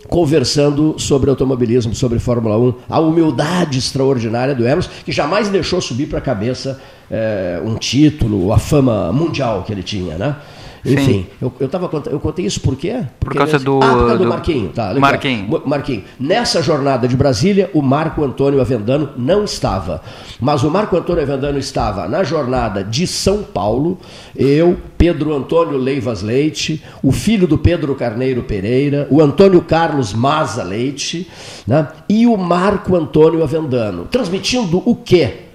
conversando 0.08 0.98
sobre 0.98 1.30
automobilismo, 1.30 1.94
sobre 1.94 2.18
Fórmula 2.18 2.58
1, 2.58 2.74
a 2.88 3.00
humildade 3.00 3.78
extraordinária 3.78 4.54
do 4.54 4.66
Emerson, 4.66 4.90
que 5.04 5.12
jamais 5.12 5.48
deixou 5.48 5.80
subir 5.80 6.06
para 6.06 6.18
a 6.18 6.22
cabeça 6.22 6.80
eh, 7.10 7.60
um 7.64 7.76
título, 7.76 8.52
a 8.52 8.58
fama 8.58 9.12
mundial 9.12 9.62
que 9.62 9.72
ele 9.72 9.82
tinha, 9.82 10.18
né? 10.18 10.36
Enfim, 10.84 11.26
eu, 11.40 11.52
eu, 11.60 11.68
tava, 11.68 11.88
eu 12.10 12.18
contei 12.18 12.44
isso 12.44 12.60
por 12.60 12.74
quê? 12.74 13.04
Porque 13.20 13.38
por 13.38 13.46
causa 13.46 13.58
do, 13.58 13.78
ah, 13.80 13.88
por 13.88 13.98
causa 13.98 14.18
do, 14.18 14.24
do 14.24 14.28
Marquinho. 14.28 14.68
Tá, 14.70 14.92
Marquinho. 14.94 15.62
Marquinho. 15.64 16.04
Nessa 16.18 16.60
jornada 16.60 17.06
de 17.06 17.16
Brasília, 17.16 17.70
o 17.72 17.80
Marco 17.80 18.24
Antônio 18.24 18.60
Avendano 18.60 19.10
não 19.16 19.44
estava. 19.44 20.02
Mas 20.40 20.64
o 20.64 20.70
Marco 20.70 20.96
Antônio 20.96 21.22
Avendano 21.22 21.58
estava 21.58 22.08
na 22.08 22.24
jornada 22.24 22.82
de 22.82 23.06
São 23.06 23.44
Paulo, 23.44 23.98
eu, 24.34 24.76
Pedro 24.98 25.32
Antônio 25.34 25.78
Leivas 25.78 26.22
Leite, 26.22 26.82
o 27.00 27.12
filho 27.12 27.46
do 27.46 27.56
Pedro 27.56 27.94
Carneiro 27.94 28.42
Pereira, 28.42 29.06
o 29.08 29.20
Antônio 29.20 29.62
Carlos 29.62 30.12
Maza 30.12 30.64
Leite 30.64 31.30
né, 31.66 31.86
e 32.08 32.26
o 32.26 32.36
Marco 32.36 32.96
Antônio 32.96 33.42
Avendano. 33.42 34.06
Transmitindo 34.06 34.82
o 34.84 34.96
quê? 34.96 35.51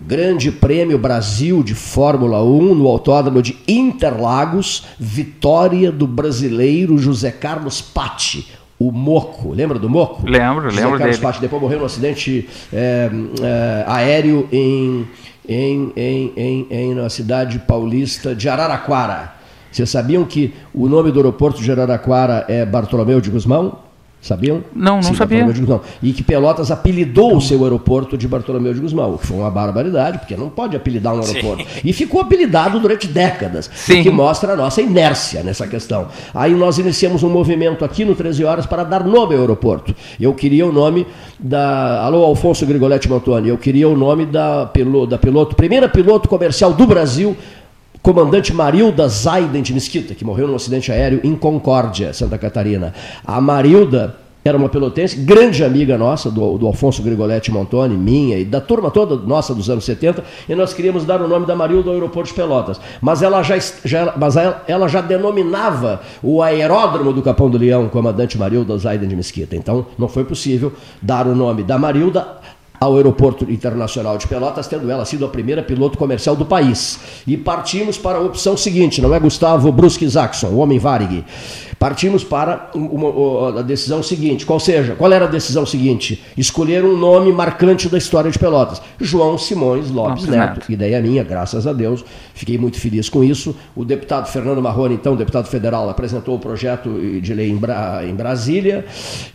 Grande 0.00 0.50
Prêmio 0.50 0.98
Brasil 0.98 1.62
de 1.62 1.74
Fórmula 1.74 2.42
1 2.42 2.74
no 2.74 2.88
Autódromo 2.88 3.42
de 3.42 3.58
Interlagos, 3.68 4.86
vitória 4.98 5.92
do 5.92 6.06
brasileiro 6.06 6.96
José 6.96 7.30
Carlos 7.30 7.82
Patti, 7.82 8.50
o 8.78 8.90
Moco. 8.90 9.52
Lembra 9.52 9.78
do 9.78 9.90
Moco? 9.90 10.26
Lembro, 10.26 10.70
José 10.70 10.80
lembro 10.80 10.98
Carlos 10.98 11.16
dele. 11.16 11.26
Patti 11.26 11.40
depois 11.42 11.60
morreu 11.60 11.80
num 11.80 11.84
acidente 11.84 12.48
é, 12.72 13.10
é, 13.42 13.84
aéreo 13.86 14.48
em, 14.50 15.06
em, 15.46 15.92
em, 15.94 16.32
em, 16.34 16.66
em, 16.70 16.94
na 16.94 17.10
cidade 17.10 17.58
paulista 17.58 18.34
de 18.34 18.48
Araraquara. 18.48 19.34
Vocês 19.70 19.90
sabiam 19.90 20.24
que 20.24 20.54
o 20.72 20.88
nome 20.88 21.12
do 21.12 21.18
aeroporto 21.18 21.62
de 21.62 21.70
Araraquara 21.70 22.46
é 22.48 22.64
Bartolomeu 22.64 23.20
de 23.20 23.28
Guzmão? 23.28 23.89
Sabiam? 24.20 24.62
Não, 24.74 24.96
não 24.96 25.02
Sim, 25.02 25.14
sabia. 25.14 25.46
E 26.02 26.12
que 26.12 26.22
Pelotas 26.22 26.70
apelidou 26.70 27.36
o 27.36 27.40
seu 27.40 27.64
aeroporto 27.64 28.18
de 28.18 28.28
Bartolomeu 28.28 28.74
de 28.74 28.80
Guzmão, 28.80 29.14
o 29.14 29.18
que 29.18 29.26
foi 29.26 29.38
uma 29.38 29.50
barbaridade, 29.50 30.18
porque 30.18 30.36
não 30.36 30.50
pode 30.50 30.76
apelidar 30.76 31.14
um 31.14 31.20
aeroporto. 31.20 31.64
Sim. 31.64 31.80
E 31.82 31.92
ficou 31.94 32.20
apelidado 32.20 32.78
durante 32.78 33.08
décadas, 33.08 33.70
Sim. 33.74 34.00
o 34.00 34.02
que 34.02 34.10
mostra 34.10 34.52
a 34.52 34.56
nossa 34.56 34.82
inércia 34.82 35.42
nessa 35.42 35.66
questão. 35.66 36.08
Aí 36.34 36.54
nós 36.54 36.76
iniciamos 36.76 37.22
um 37.22 37.30
movimento 37.30 37.82
aqui 37.82 38.04
no 38.04 38.14
13 38.14 38.44
Horas 38.44 38.66
para 38.66 38.84
dar 38.84 39.04
nome 39.04 39.34
ao 39.34 39.40
aeroporto. 39.40 39.94
Eu 40.20 40.34
queria 40.34 40.66
o 40.66 40.72
nome 40.72 41.06
da. 41.38 42.04
Alô, 42.04 42.22
Alfonso 42.22 42.66
Grigoletti 42.66 43.08
Montoni, 43.08 43.48
eu 43.48 43.56
queria 43.56 43.88
o 43.88 43.96
nome 43.96 44.26
da 44.26 44.66
piloto, 44.66 45.06
da 45.06 45.18
piloto, 45.18 45.56
primeira 45.56 45.88
piloto 45.88 46.28
comercial 46.28 46.74
do 46.74 46.86
Brasil 46.86 47.34
comandante 48.02 48.52
Marilda 48.52 49.08
Zaiden 49.08 49.62
de 49.62 49.74
Mesquita, 49.74 50.14
que 50.14 50.24
morreu 50.24 50.48
num 50.48 50.56
acidente 50.56 50.90
aéreo 50.90 51.20
em 51.22 51.34
Concórdia, 51.34 52.12
Santa 52.12 52.38
Catarina. 52.38 52.94
A 53.24 53.40
Marilda 53.40 54.16
era 54.42 54.56
uma 54.56 54.70
pelotense, 54.70 55.16
grande 55.16 55.62
amiga 55.62 55.98
nossa, 55.98 56.30
do, 56.30 56.56
do, 56.56 56.66
Alfonso 56.66 57.02
Grigoletti 57.02 57.52
Montoni, 57.52 57.94
minha 57.94 58.38
e 58.38 58.44
da 58.44 58.60
turma 58.60 58.90
toda 58.90 59.16
nossa 59.16 59.54
dos 59.54 59.68
anos 59.68 59.84
70, 59.84 60.24
e 60.48 60.54
nós 60.54 60.72
queríamos 60.72 61.04
dar 61.04 61.20
o 61.20 61.28
nome 61.28 61.44
da 61.44 61.54
Marilda 61.54 61.90
ao 61.90 61.94
aeroporto 61.94 62.30
de 62.30 62.34
Pelotas. 62.34 62.80
Mas 63.02 63.22
ela 63.22 63.42
já, 63.42 63.58
já, 63.84 64.14
mas 64.16 64.36
ela 64.66 64.88
já 64.88 65.02
denominava 65.02 66.00
o 66.22 66.42
aeródromo 66.42 67.12
do 67.12 67.20
Capão 67.20 67.50
do 67.50 67.58
Leão, 67.58 67.88
comandante 67.88 68.38
Marilda 68.38 68.76
Zaiden 68.78 69.08
de 69.08 69.16
Mesquita. 69.16 69.54
Então 69.54 69.84
não 69.98 70.08
foi 70.08 70.24
possível 70.24 70.72
dar 71.02 71.26
o 71.26 71.34
nome 71.34 71.62
da 71.62 71.78
Marilda 71.78 72.40
ao 72.80 72.96
Aeroporto 72.96 73.44
Internacional 73.52 74.16
de 74.16 74.26
Pelotas, 74.26 74.66
tendo 74.66 74.90
ela 74.90 75.04
sido 75.04 75.26
a 75.26 75.28
primeira 75.28 75.62
piloto 75.62 75.98
comercial 75.98 76.34
do 76.34 76.46
país. 76.46 76.98
E 77.26 77.36
partimos 77.36 77.98
para 77.98 78.16
a 78.16 78.22
opção 78.22 78.56
seguinte, 78.56 79.02
não 79.02 79.14
é 79.14 79.20
Gustavo 79.20 79.70
Brusque 79.70 80.06
Jackson, 80.06 80.46
o 80.46 80.56
homem 80.56 80.78
Varig. 80.78 81.22
Partimos 81.78 82.24
para 82.24 82.70
uma, 82.74 83.08
uma, 83.08 83.60
a 83.60 83.62
decisão 83.62 84.02
seguinte, 84.02 84.46
qual 84.46 84.58
seja, 84.58 84.94
qual 84.94 85.12
era 85.12 85.26
a 85.26 85.28
decisão 85.28 85.66
seguinte? 85.66 86.22
Escolher 86.36 86.82
um 86.82 86.96
nome 86.96 87.30
marcante 87.32 87.86
da 87.88 87.98
história 87.98 88.30
de 88.30 88.38
Pelotas. 88.38 88.80
João 88.98 89.36
Simões 89.36 89.90
Lopes 89.90 90.24
Neto. 90.24 90.54
Neto. 90.54 90.72
Ideia 90.72 91.02
minha, 91.02 91.22
graças 91.22 91.66
a 91.66 91.72
Deus. 91.74 92.02
Fiquei 92.34 92.56
muito 92.56 92.78
feliz 92.78 93.10
com 93.10 93.22
isso. 93.22 93.54
O 93.76 93.84
deputado 93.84 94.26
Fernando 94.26 94.62
Marrone, 94.62 94.94
então, 94.94 95.16
deputado 95.16 95.48
federal, 95.48 95.88
apresentou 95.90 96.36
o 96.36 96.38
projeto 96.38 96.90
de 97.20 97.34
lei 97.34 97.50
em, 97.50 97.56
Bra 97.56 98.02
em 98.06 98.14
Brasília 98.14 98.86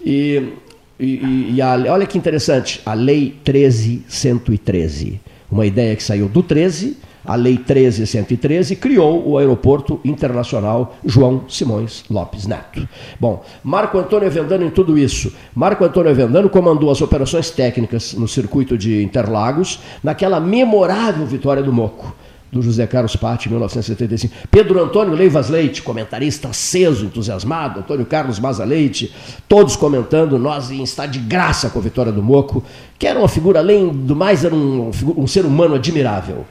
e 0.04 0.54
e, 1.00 1.06
e, 1.06 1.54
e 1.56 1.62
a, 1.62 1.74
olha 1.90 2.06
que 2.06 2.18
interessante, 2.18 2.82
a 2.86 2.94
Lei 2.94 3.36
13113, 3.44 5.20
uma 5.52 5.66
ideia 5.66 5.96
que 5.96 6.04
saiu 6.04 6.28
do 6.28 6.42
13, 6.42 6.98
a 7.26 7.36
Lei 7.36 7.58
13113 7.58 8.76
criou 8.76 9.28
o 9.28 9.38
Aeroporto 9.38 10.00
Internacional 10.06 10.96
João 11.04 11.44
Simões 11.50 12.04
Lopes 12.10 12.46
Neto. 12.46 12.88
Bom, 13.20 13.44
Marco 13.64 13.98
Antônio 13.98 14.28
Avendano 14.28 14.64
em 14.64 14.70
tudo 14.70 14.98
isso. 14.98 15.34
Marco 15.56 15.84
Antônio 15.84 16.12
Avendano 16.12 16.50
comandou 16.50 16.92
as 16.92 17.02
operações 17.02 17.50
técnicas 17.50 18.14
no 18.14 18.28
circuito 18.28 18.78
de 18.78 19.04
Interlagos, 19.04 19.80
naquela 20.04 20.40
memorável 20.40 21.26
vitória 21.26 21.64
do 21.64 21.74
Moco 21.74 22.16
do 22.52 22.62
José 22.62 22.88
Carlos 22.88 23.16
Patti, 23.16 23.50
1975. 23.50 24.34
Pedro 24.50 24.82
Antônio 24.82 25.14
Leivas 25.14 25.50
Leite, 25.50 25.82
comentarista 25.82 26.50
aceso, 26.50 27.06
entusiasmado, 27.06 27.80
Antônio 27.80 28.06
Carlos 28.06 28.40
Maza 28.40 28.64
Leite, 28.64 29.14
todos 29.48 29.76
comentando, 29.76 30.40
nós 30.40 30.72
em 30.72 30.84
estar 30.84 31.06
de 31.06 31.20
graça 31.20 31.70
com 31.70 31.80
a 31.80 31.82
vitória 31.82 32.12
do 32.12 32.24
Moco, 32.24 32.64
que 32.98 33.08
era 33.08 33.20
uma 33.20 33.28
figura, 33.28 33.60
além 33.60 33.90
do 33.90 34.16
mais, 34.16 34.46
era 34.46 34.56
um, 34.56 34.92
um 35.18 35.28
ser 35.28 35.46
humano 35.46 35.76
admirável. 35.76 36.46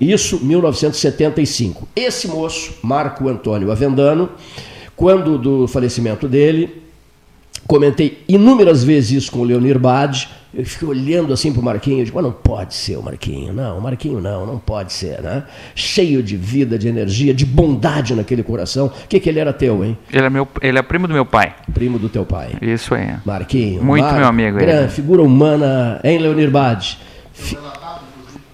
Isso, 0.00 0.44
1975. 0.44 1.88
Esse 1.94 2.28
moço, 2.28 2.74
Marco 2.82 3.28
Antônio 3.28 3.70
Avendano, 3.70 4.28
quando 4.94 5.38
do 5.38 5.66
falecimento 5.66 6.28
dele, 6.28 6.82
comentei 7.66 8.22
inúmeras 8.28 8.84
vezes 8.84 9.22
isso 9.22 9.32
com 9.32 9.40
o 9.40 9.44
Leonir 9.44 9.78
Bade, 9.78 10.28
eu 10.56 10.64
fiquei 10.64 10.88
olhando 10.88 11.32
assim 11.32 11.52
para 11.52 11.60
o 11.60 11.64
Marquinho, 11.64 12.00
eu 12.00 12.04
digo, 12.04 12.22
não 12.22 12.32
pode 12.32 12.74
ser 12.74 12.96
o 12.96 13.02
Marquinho, 13.02 13.52
não, 13.52 13.78
o 13.78 13.82
Marquinho 13.82 14.20
não, 14.20 14.46
não 14.46 14.58
pode 14.58 14.92
ser, 14.92 15.20
né? 15.20 15.44
Cheio 15.74 16.22
de 16.22 16.36
vida, 16.36 16.78
de 16.78 16.88
energia, 16.88 17.34
de 17.34 17.44
bondade 17.44 18.14
naquele 18.14 18.42
coração. 18.42 18.86
O 18.86 19.08
que, 19.08 19.20
que 19.20 19.28
ele 19.28 19.38
era 19.38 19.52
teu, 19.52 19.84
hein? 19.84 19.98
Ele 20.10 20.24
é, 20.24 20.30
meu, 20.30 20.48
ele 20.62 20.78
é 20.78 20.82
primo 20.82 21.06
do 21.06 21.12
meu 21.12 21.26
pai. 21.26 21.54
Primo 21.74 21.98
do 21.98 22.08
teu 22.08 22.24
pai. 22.24 22.56
Isso 22.62 22.94
aí. 22.94 23.16
Marquinho. 23.24 23.82
Muito 23.82 24.04
Mar... 24.04 24.14
meu 24.14 24.26
amigo. 24.26 24.58
Grande, 24.58 24.84
ele. 24.84 24.88
figura 24.88 25.22
humana, 25.22 26.00
hein, 26.02 26.18
Leonir 26.18 26.50
Bade? 26.50 26.98
Fi... 27.34 27.58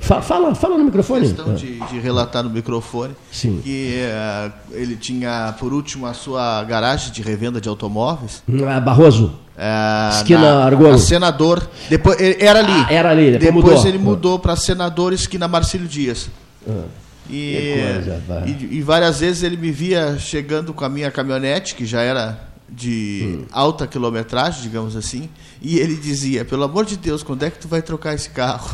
Fala, 0.03 0.55
fala 0.55 0.77
no 0.77 0.85
microfone. 0.85 1.29
questão 1.29 1.55
de, 1.55 1.79
de, 1.79 2.01
relatar 2.01 2.43
no 2.43 2.51
microfone 2.51 3.15
Sim. 3.31 3.61
que 3.63 4.01
uh, 4.03 4.53
ele 4.73 4.97
tinha, 4.97 5.55
por 5.61 5.73
último, 5.73 6.07
a 6.07 6.13
sua 6.13 6.65
garagem 6.65 7.13
de 7.13 7.23
revenda 7.23 7.61
de 7.61 7.69
automóveis. 7.69 8.43
Ah, 8.69 8.81
Barroso. 8.81 9.39
É, 9.57 10.11
esquina 10.17 10.41
na, 10.41 10.65
Argolo. 10.65 10.99
senador. 10.99 11.69
Depois, 11.89 12.19
era 12.21 12.61
ali. 12.61 12.73
Ah, 12.73 12.93
era 12.93 13.11
ali, 13.11 13.33
depois, 13.33 13.55
depois 13.55 13.75
mudou. 13.75 13.89
ele 13.89 13.99
mudou 13.99 14.39
para 14.39 14.57
senador 14.57 15.13
esquina 15.13 15.47
Marcílio 15.47 15.87
Dias. 15.87 16.31
Ah, 16.69 16.85
e, 17.29 17.95
coisa, 17.95 18.23
e, 18.47 18.77
e, 18.77 18.83
várias 18.83 19.21
vezes 19.21 19.43
ele 19.43 19.57
me 19.57 19.71
via 19.71 20.19
chegando 20.19 20.75
com 20.75 20.85
a 20.85 20.89
minha 20.89 21.11
caminhonete, 21.11 21.75
que 21.75 21.87
já 21.87 22.03
era 22.03 22.52
de 22.75 23.39
hum. 23.41 23.45
alta 23.53 23.87
quilometragem, 23.87 24.63
digamos 24.63 24.97
assim, 24.97 25.29
e 25.61 25.79
ele 25.79 25.95
dizia: 25.95 26.45
pelo 26.45 26.65
amor 26.65 26.85
de 26.85 26.97
Deus, 26.97 27.23
quando 27.23 27.43
é 27.45 27.51
que 27.51 27.59
tu 27.59 27.69
vai 27.69 27.83
trocar 27.83 28.15
esse 28.15 28.31
carro? 28.31 28.69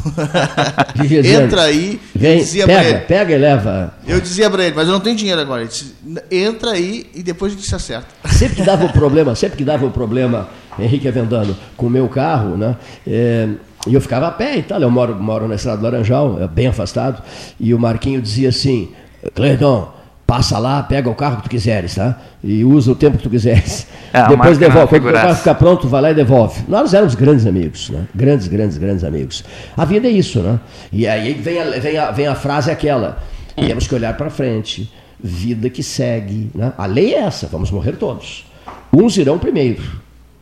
Entra 1.24 1.62
aí. 1.62 2.00
Vem, 2.14 2.44
pega, 2.44 2.98
pega 3.00 3.34
e 3.34 3.38
leva. 3.38 3.94
Eu 4.06 4.20
dizia 4.20 4.48
para 4.48 4.64
ele, 4.64 4.74
mas 4.74 4.86
eu 4.86 4.94
não 4.94 5.00
tenho 5.00 5.16
dinheiro 5.16 5.40
agora. 5.40 5.62
Ele 5.62 5.68
disse, 5.68 5.94
Entra 6.30 6.72
aí 6.72 7.10
e 7.14 7.22
depois 7.22 7.52
a 7.52 7.56
gente 7.56 7.66
se 7.66 7.74
acerta. 7.74 8.08
Sempre 8.30 8.56
que 8.56 8.62
dava 8.62 8.84
o 8.84 8.92
problema, 8.92 9.34
sempre 9.34 9.58
que 9.58 9.64
dava 9.64 9.84
o 9.84 9.90
problema, 9.90 10.48
Henrique 10.78 11.08
Avendano, 11.08 11.56
com 11.76 11.86
o 11.86 11.90
meu 11.90 12.08
carro, 12.08 12.56
né? 12.56 12.76
É, 13.06 13.48
e 13.86 13.94
eu 13.94 14.00
ficava 14.00 14.28
a 14.28 14.30
pé 14.30 14.58
e 14.58 14.62
tal. 14.62 14.80
Eu 14.80 14.90
moro, 14.90 15.14
moro 15.16 15.48
na 15.48 15.56
estrada 15.56 15.78
do 15.78 15.82
Laranjal, 15.82 16.48
bem 16.48 16.68
afastado. 16.68 17.22
E 17.58 17.74
o 17.74 17.78
Marquinho 17.78 18.22
dizia 18.22 18.50
assim: 18.50 18.92
Cleiton, 19.34 19.92
passa 20.28 20.58
lá, 20.58 20.82
pega 20.82 21.08
o 21.08 21.14
carro 21.14 21.38
que 21.38 21.44
tu 21.44 21.48
quiseres, 21.48 21.94
tá? 21.94 22.20
E 22.44 22.62
usa 22.62 22.92
o 22.92 22.94
tempo 22.94 23.16
que 23.16 23.22
tu 23.22 23.30
quiseres. 23.30 23.88
É, 24.10 24.26
Depois 24.26 24.56
devolve. 24.56 24.88
Quando 24.88 25.10
o 25.10 25.12
carro 25.12 25.34
ficar 25.34 25.54
pronto, 25.54 25.86
vai 25.86 26.00
lá 26.00 26.10
e 26.10 26.14
devolve. 26.14 26.62
Nós 26.66 26.94
éramos 26.94 27.14
grandes 27.14 27.44
amigos, 27.44 27.90
né? 27.90 28.06
Grandes, 28.14 28.48
grandes, 28.48 28.78
grandes 28.78 29.04
amigos. 29.04 29.44
A 29.76 29.84
vida 29.84 30.08
é 30.08 30.10
isso, 30.10 30.40
né? 30.40 30.58
E 30.90 31.06
aí 31.06 31.34
vem 31.34 31.60
a, 31.60 31.64
vem 31.72 31.98
a, 31.98 32.10
vem 32.10 32.26
a 32.26 32.34
frase 32.34 32.70
aquela: 32.70 33.22
temos 33.54 33.86
que 33.86 33.94
olhar 33.94 34.16
para 34.16 34.30
frente. 34.30 34.90
Vida 35.22 35.68
que 35.68 35.82
segue. 35.82 36.50
Né? 36.54 36.72
A 36.78 36.86
lei 36.86 37.12
é 37.12 37.18
essa: 37.18 37.46
vamos 37.48 37.70
morrer 37.70 37.96
todos. 37.98 38.46
Uns 38.90 39.18
irão 39.18 39.38
primeiro. 39.38 39.82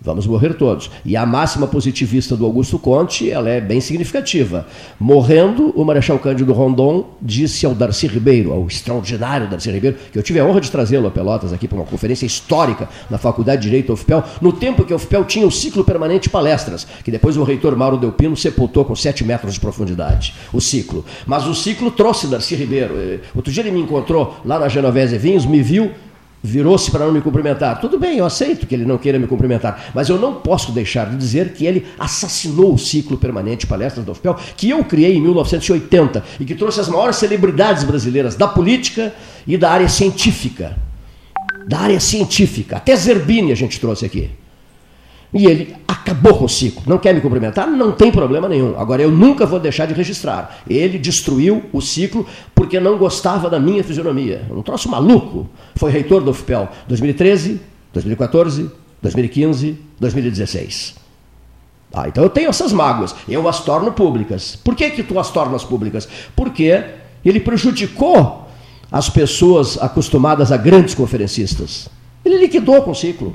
Vamos 0.06 0.24
morrer 0.24 0.54
todos. 0.54 0.88
E 1.04 1.16
a 1.16 1.26
máxima 1.26 1.66
positivista 1.66 2.36
do 2.36 2.46
Augusto 2.46 2.78
Conte, 2.78 3.28
ela 3.28 3.50
é 3.50 3.60
bem 3.60 3.80
significativa. 3.80 4.64
Morrendo, 5.00 5.72
o 5.74 5.84
Marechal 5.84 6.16
Cândido 6.20 6.52
Rondon 6.52 7.10
disse 7.20 7.66
ao 7.66 7.74
Darcy 7.74 8.06
Ribeiro, 8.06 8.52
ao 8.52 8.64
extraordinário 8.68 9.50
Darcy 9.50 9.68
Ribeiro, 9.68 9.96
que 10.12 10.16
eu 10.16 10.22
tive 10.22 10.38
a 10.38 10.44
honra 10.44 10.60
de 10.60 10.70
trazê-lo 10.70 11.08
a 11.08 11.10
Pelotas 11.10 11.52
aqui 11.52 11.66
para 11.66 11.78
uma 11.78 11.84
conferência 11.84 12.24
histórica 12.24 12.88
na 13.10 13.18
Faculdade 13.18 13.62
de 13.62 13.68
Direito 13.68 13.92
UFPEL, 13.92 14.22
no 14.40 14.52
tempo 14.52 14.84
que 14.84 14.92
a 14.92 14.96
UFPEL 14.96 15.24
tinha 15.24 15.44
o 15.44 15.50
ciclo 15.50 15.82
permanente 15.82 16.24
de 16.24 16.30
palestras, 16.30 16.86
que 17.02 17.10
depois 17.10 17.36
o 17.36 17.42
reitor 17.42 17.74
Mauro 17.74 17.96
Delpino 17.96 18.36
sepultou 18.36 18.84
com 18.84 18.94
7 18.94 19.24
metros 19.24 19.54
de 19.54 19.60
profundidade, 19.60 20.34
o 20.52 20.60
ciclo. 20.60 21.04
Mas 21.26 21.48
o 21.48 21.54
ciclo 21.54 21.90
trouxe 21.90 22.28
Darcy 22.28 22.54
Ribeiro. 22.54 22.94
Outro 23.34 23.52
dia 23.52 23.64
ele 23.64 23.72
me 23.72 23.80
encontrou 23.80 24.36
lá 24.44 24.56
na 24.56 24.68
Genovese 24.68 25.18
Vinhos, 25.18 25.44
me 25.44 25.60
viu, 25.60 25.90
virou-se 26.46 26.90
para 26.90 27.04
não 27.04 27.12
me 27.12 27.20
cumprimentar. 27.20 27.80
Tudo 27.80 27.98
bem, 27.98 28.18
eu 28.18 28.24
aceito 28.24 28.66
que 28.66 28.74
ele 28.74 28.84
não 28.84 28.96
queira 28.96 29.18
me 29.18 29.26
cumprimentar, 29.26 29.90
mas 29.94 30.08
eu 30.08 30.18
não 30.18 30.34
posso 30.34 30.72
deixar 30.72 31.10
de 31.10 31.16
dizer 31.16 31.52
que 31.52 31.66
ele 31.66 31.86
assassinou 31.98 32.72
o 32.72 32.78
ciclo 32.78 33.18
permanente 33.18 33.60
de 33.60 33.66
palestras 33.66 34.04
do 34.04 34.12
UFPEL, 34.12 34.36
que 34.56 34.70
eu 34.70 34.84
criei 34.84 35.16
em 35.16 35.20
1980 35.20 36.22
e 36.40 36.44
que 36.44 36.54
trouxe 36.54 36.80
as 36.80 36.88
maiores 36.88 37.16
celebridades 37.16 37.84
brasileiras 37.84 38.36
da 38.36 38.46
política 38.46 39.12
e 39.46 39.56
da 39.56 39.70
área 39.70 39.88
científica. 39.88 40.76
Da 41.68 41.80
área 41.80 41.98
científica. 41.98 42.76
Até 42.76 42.94
Zerbini 42.94 43.50
a 43.50 43.56
gente 43.56 43.80
trouxe 43.80 44.06
aqui. 44.06 44.30
E 45.32 45.46
ele 45.46 45.76
acabou 45.86 46.38
com 46.38 46.44
o 46.44 46.48
ciclo. 46.48 46.82
Não 46.86 46.98
quer 46.98 47.14
me 47.14 47.20
cumprimentar? 47.20 47.66
Não 47.68 47.92
tem 47.92 48.10
problema 48.10 48.48
nenhum. 48.48 48.78
Agora, 48.78 49.02
eu 49.02 49.10
nunca 49.10 49.44
vou 49.44 49.58
deixar 49.58 49.86
de 49.86 49.94
registrar. 49.94 50.58
Ele 50.68 50.98
destruiu 50.98 51.64
o 51.72 51.80
ciclo 51.80 52.26
porque 52.54 52.78
não 52.78 52.96
gostava 52.96 53.50
da 53.50 53.58
minha 53.58 53.82
fisionomia. 53.82 54.46
Um 54.50 54.62
troço 54.62 54.88
maluco. 54.88 55.48
Foi 55.74 55.90
reitor 55.90 56.22
do 56.22 56.30
UFPEL 56.30 56.68
2013, 56.88 57.60
2014, 57.92 58.70
2015, 59.02 59.78
2016. 59.98 60.94
Ah, 61.92 62.08
então 62.08 62.22
eu 62.22 62.30
tenho 62.30 62.48
essas 62.48 62.72
mágoas. 62.72 63.14
Eu 63.28 63.48
as 63.48 63.64
torno 63.64 63.92
públicas. 63.92 64.56
Por 64.56 64.74
que, 64.74 64.90
que 64.90 65.02
tu 65.02 65.18
as 65.18 65.30
tornas 65.30 65.64
públicas? 65.64 66.08
Porque 66.34 66.84
ele 67.24 67.40
prejudicou 67.40 68.46
as 68.90 69.08
pessoas 69.08 69.78
acostumadas 69.82 70.52
a 70.52 70.56
grandes 70.56 70.94
conferencistas. 70.94 71.88
Ele 72.24 72.38
liquidou 72.38 72.82
com 72.82 72.90
o 72.90 72.94
ciclo. 72.94 73.34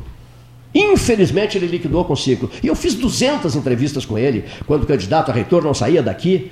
Infelizmente, 0.73 1.57
ele 1.57 1.67
liquidou 1.67 2.05
com 2.05 2.13
o 2.13 2.17
ciclo. 2.17 2.49
E 2.63 2.67
eu 2.67 2.75
fiz 2.75 2.95
200 2.95 3.55
entrevistas 3.55 4.05
com 4.05 4.17
ele, 4.17 4.45
quando 4.65 4.83
o 4.83 4.85
candidato 4.85 5.29
a 5.29 5.33
reitor 5.33 5.63
não 5.63 5.73
saía 5.73 6.01
daqui. 6.01 6.51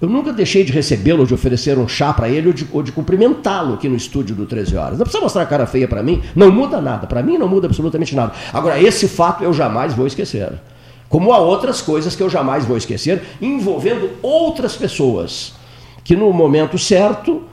Eu 0.00 0.08
nunca 0.08 0.32
deixei 0.32 0.62
de 0.62 0.72
recebê-lo, 0.72 1.26
de 1.26 1.32
oferecer 1.32 1.78
um 1.78 1.88
chá 1.88 2.12
para 2.12 2.28
ele 2.28 2.48
ou 2.48 2.52
de, 2.52 2.64
de 2.64 2.92
cumprimentá-lo 2.92 3.74
aqui 3.74 3.88
no 3.88 3.96
estúdio 3.96 4.36
do 4.36 4.44
13 4.44 4.76
Horas. 4.76 4.98
Não 4.98 5.04
precisa 5.04 5.22
mostrar 5.22 5.42
a 5.42 5.46
cara 5.46 5.66
feia 5.66 5.88
para 5.88 6.02
mim, 6.02 6.22
não 6.34 6.50
muda 6.50 6.80
nada. 6.82 7.06
Para 7.06 7.22
mim 7.22 7.38
não 7.38 7.48
muda 7.48 7.66
absolutamente 7.66 8.14
nada. 8.14 8.32
Agora, 8.52 8.80
esse 8.80 9.08
fato 9.08 9.42
eu 9.42 9.54
jamais 9.54 9.94
vou 9.94 10.06
esquecer. 10.06 10.52
Como 11.08 11.32
há 11.32 11.38
outras 11.38 11.80
coisas 11.80 12.14
que 12.14 12.22
eu 12.22 12.28
jamais 12.28 12.66
vou 12.66 12.76
esquecer, 12.76 13.22
envolvendo 13.40 14.10
outras 14.20 14.76
pessoas, 14.76 15.54
que 16.04 16.14
no 16.14 16.30
momento 16.32 16.76
certo 16.78 17.44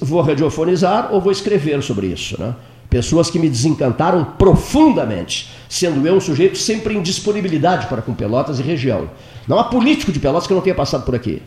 vou 0.00 0.20
radiofonizar 0.20 1.08
ou 1.12 1.20
vou 1.20 1.32
escrever 1.32 1.82
sobre 1.82 2.08
isso. 2.08 2.38
Né? 2.38 2.54
Pessoas 2.96 3.28
que 3.28 3.38
me 3.38 3.50
desencantaram 3.50 4.24
profundamente, 4.24 5.50
sendo 5.68 6.06
eu 6.08 6.14
um 6.14 6.20
sujeito 6.20 6.56
sempre 6.56 6.94
em 6.94 7.02
disponibilidade 7.02 7.88
para 7.88 8.00
com 8.00 8.14
Pelotas 8.14 8.58
e 8.58 8.62
região. 8.62 9.10
Não 9.46 9.58
há 9.58 9.64
político 9.64 10.10
de 10.10 10.18
Pelotas 10.18 10.46
que 10.46 10.54
não 10.54 10.62
tenha 10.62 10.74
passado 10.74 11.04
por 11.04 11.14
aqui. 11.14 11.42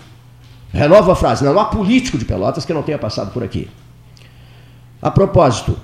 Renova 0.71 1.13
a 1.13 1.15
frase: 1.15 1.43
não 1.43 1.59
há 1.59 1.65
político 1.65 2.19
de 2.19 2.25
Pelotas 2.25 2.65
que 2.65 2.71
não 2.71 2.83
tenha 2.83 2.99
passado 2.99 3.31
por 3.33 3.43
aqui. 3.43 3.67
A 5.01 5.09
propósito, 5.09 5.75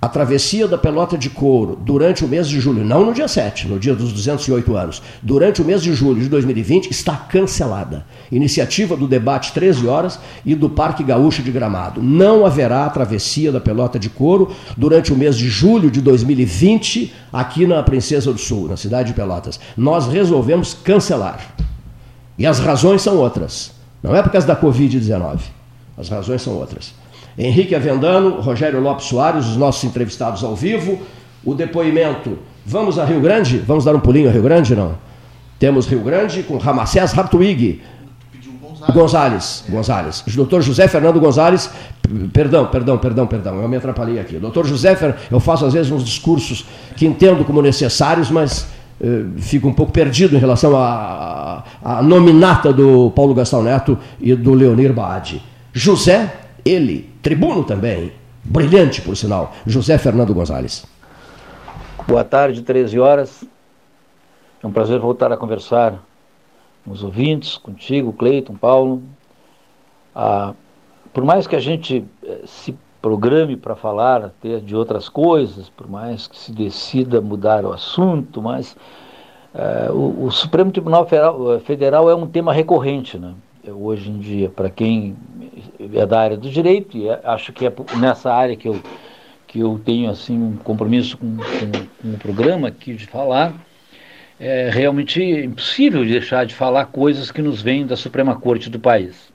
a 0.00 0.08
travessia 0.08 0.68
da 0.68 0.78
Pelota 0.78 1.18
de 1.18 1.28
Couro 1.28 1.76
durante 1.76 2.24
o 2.24 2.28
mês 2.28 2.48
de 2.48 2.60
julho, 2.60 2.84
não 2.84 3.04
no 3.04 3.12
dia 3.12 3.26
7, 3.26 3.66
no 3.66 3.80
dia 3.80 3.94
dos 3.96 4.12
208 4.12 4.76
anos, 4.76 5.02
durante 5.20 5.60
o 5.60 5.64
mês 5.64 5.82
de 5.82 5.92
julho 5.92 6.22
de 6.22 6.28
2020 6.28 6.88
está 6.88 7.16
cancelada. 7.16 8.06
Iniciativa 8.30 8.96
do 8.96 9.08
debate 9.08 9.52
13 9.52 9.88
horas 9.88 10.20
e 10.46 10.54
do 10.54 10.70
Parque 10.70 11.02
Gaúcho 11.02 11.42
de 11.42 11.50
Gramado. 11.50 12.00
Não 12.00 12.46
haverá 12.46 12.86
a 12.86 12.90
travessia 12.90 13.50
da 13.50 13.60
Pelota 13.60 13.98
de 13.98 14.08
Couro 14.08 14.52
durante 14.76 15.12
o 15.12 15.16
mês 15.16 15.36
de 15.36 15.48
julho 15.48 15.90
de 15.90 16.00
2020 16.00 17.12
aqui 17.32 17.66
na 17.66 17.82
Princesa 17.82 18.32
do 18.32 18.38
Sul, 18.38 18.68
na 18.68 18.76
cidade 18.76 19.08
de 19.08 19.14
Pelotas. 19.14 19.58
Nós 19.76 20.06
resolvemos 20.06 20.74
cancelar. 20.74 21.54
E 22.38 22.46
as 22.46 22.60
razões 22.60 23.02
são 23.02 23.16
outras. 23.16 23.72
Não 24.00 24.14
é 24.14 24.22
por 24.22 24.30
causa 24.30 24.46
da 24.46 24.54
Covid-19. 24.54 25.40
As 25.96 26.08
razões 26.08 26.40
são 26.40 26.54
outras. 26.54 26.94
Henrique 27.38 27.74
Avendano, 27.74 28.40
Rogério 28.40 28.80
Lopes 28.80 29.06
Soares, 29.06 29.46
os 29.46 29.56
nossos 29.56 29.84
entrevistados 29.84 30.42
ao 30.42 30.56
vivo. 30.56 30.98
O 31.44 31.54
depoimento. 31.54 32.38
Vamos 32.66 32.98
a 32.98 33.04
Rio 33.04 33.20
Grande? 33.20 33.58
Vamos 33.58 33.84
dar 33.84 33.94
um 33.94 34.00
pulinho 34.00 34.28
a 34.28 34.32
Rio 34.32 34.42
Grande, 34.42 34.74
não? 34.74 34.96
Temos 35.58 35.86
Rio 35.86 36.00
Grande 36.00 36.42
com 36.42 36.58
Ramacés 36.58 37.16
Hartwig. 37.16 37.80
Gonzalez, 38.92 39.64
Gonzalez. 39.68 40.24
O 40.26 40.30
doutor 40.30 40.62
José 40.62 40.88
Fernando 40.88 41.20
Gonzalez, 41.20 41.70
perdão, 42.32 42.66
perdão, 42.66 42.96
perdão, 42.96 43.26
perdão, 43.26 43.62
eu 43.62 43.68
me 43.68 43.76
atrapalhei 43.76 44.18
aqui. 44.18 44.36
Doutor 44.38 44.66
José 44.66 44.96
eu 45.30 45.38
faço 45.38 45.66
às 45.66 45.74
vezes 45.74 45.90
uns 45.92 46.04
discursos 46.04 46.64
que 46.96 47.06
entendo 47.06 47.44
como 47.44 47.60
necessários, 47.60 48.30
mas 48.30 48.68
eh, 49.00 49.24
fico 49.38 49.68
um 49.68 49.74
pouco 49.74 49.92
perdido 49.92 50.36
em 50.36 50.38
relação 50.38 50.76
à, 50.76 51.64
à 51.84 52.02
nominata 52.02 52.72
do 52.72 53.10
Paulo 53.10 53.34
Gastão 53.34 53.62
Neto 53.62 53.98
e 54.20 54.34
do 54.34 54.54
Leonir 54.54 54.92
Baade. 54.92 55.42
José 55.72 56.30
ele, 56.68 57.10
tribuno 57.22 57.64
também, 57.64 58.12
brilhante 58.44 59.00
por 59.00 59.16
sinal, 59.16 59.52
José 59.66 59.96
Fernando 59.98 60.34
Gonzalez. 60.34 60.86
Boa 62.06 62.24
tarde, 62.24 62.62
13 62.62 62.98
horas. 62.98 63.44
É 64.62 64.66
um 64.66 64.72
prazer 64.72 64.98
voltar 64.98 65.32
a 65.32 65.36
conversar 65.36 66.02
com 66.84 66.90
os 66.90 67.02
ouvintes, 67.02 67.56
contigo, 67.56 68.12
Cleiton, 68.12 68.54
Paulo. 68.54 69.02
Ah, 70.14 70.54
por 71.12 71.24
mais 71.24 71.46
que 71.46 71.56
a 71.56 71.60
gente 71.60 72.04
eh, 72.24 72.40
se 72.44 72.76
programe 73.00 73.56
para 73.56 73.76
falar 73.76 74.24
até 74.24 74.58
de 74.58 74.74
outras 74.74 75.08
coisas, 75.08 75.68
por 75.70 75.88
mais 75.88 76.26
que 76.26 76.36
se 76.36 76.52
decida 76.52 77.20
mudar 77.20 77.64
o 77.64 77.72
assunto, 77.72 78.42
mas 78.42 78.76
eh, 79.54 79.88
o, 79.90 80.24
o, 80.26 80.30
Supremo 80.30 80.70
Tribunal 80.72 81.06
Federal, 81.06 81.54
eh, 81.54 81.60
Federal, 81.60 82.10
é 82.10 82.14
um 82.14 82.26
tema 82.26 82.52
recorrente, 82.52 83.18
né? 83.18 83.34
Hoje 83.72 84.10
em 84.10 84.18
dia, 84.18 84.48
para 84.48 84.70
quem 84.70 85.16
é 85.94 86.06
da 86.06 86.20
área 86.20 86.36
do 86.36 86.50
direito 86.50 86.96
e 86.96 87.08
acho 87.24 87.52
que 87.52 87.66
é 87.66 87.72
nessa 87.98 88.32
área 88.32 88.56
que 88.56 88.68
eu, 88.68 88.80
que 89.46 89.60
eu 89.60 89.80
tenho 89.84 90.10
assim 90.10 90.38
um 90.38 90.56
compromisso 90.56 91.16
com, 91.18 91.36
com, 91.36 91.86
com 92.02 92.14
o 92.14 92.18
programa 92.18 92.68
aqui 92.68 92.94
de 92.94 93.06
falar. 93.06 93.54
É 94.40 94.70
realmente 94.70 95.20
impossível 95.20 96.04
deixar 96.04 96.46
de 96.46 96.54
falar 96.54 96.86
coisas 96.86 97.30
que 97.30 97.42
nos 97.42 97.60
vêm 97.60 97.84
da 97.84 97.96
Suprema 97.96 98.38
Corte 98.38 98.70
do 98.70 98.78
país. 98.78 99.32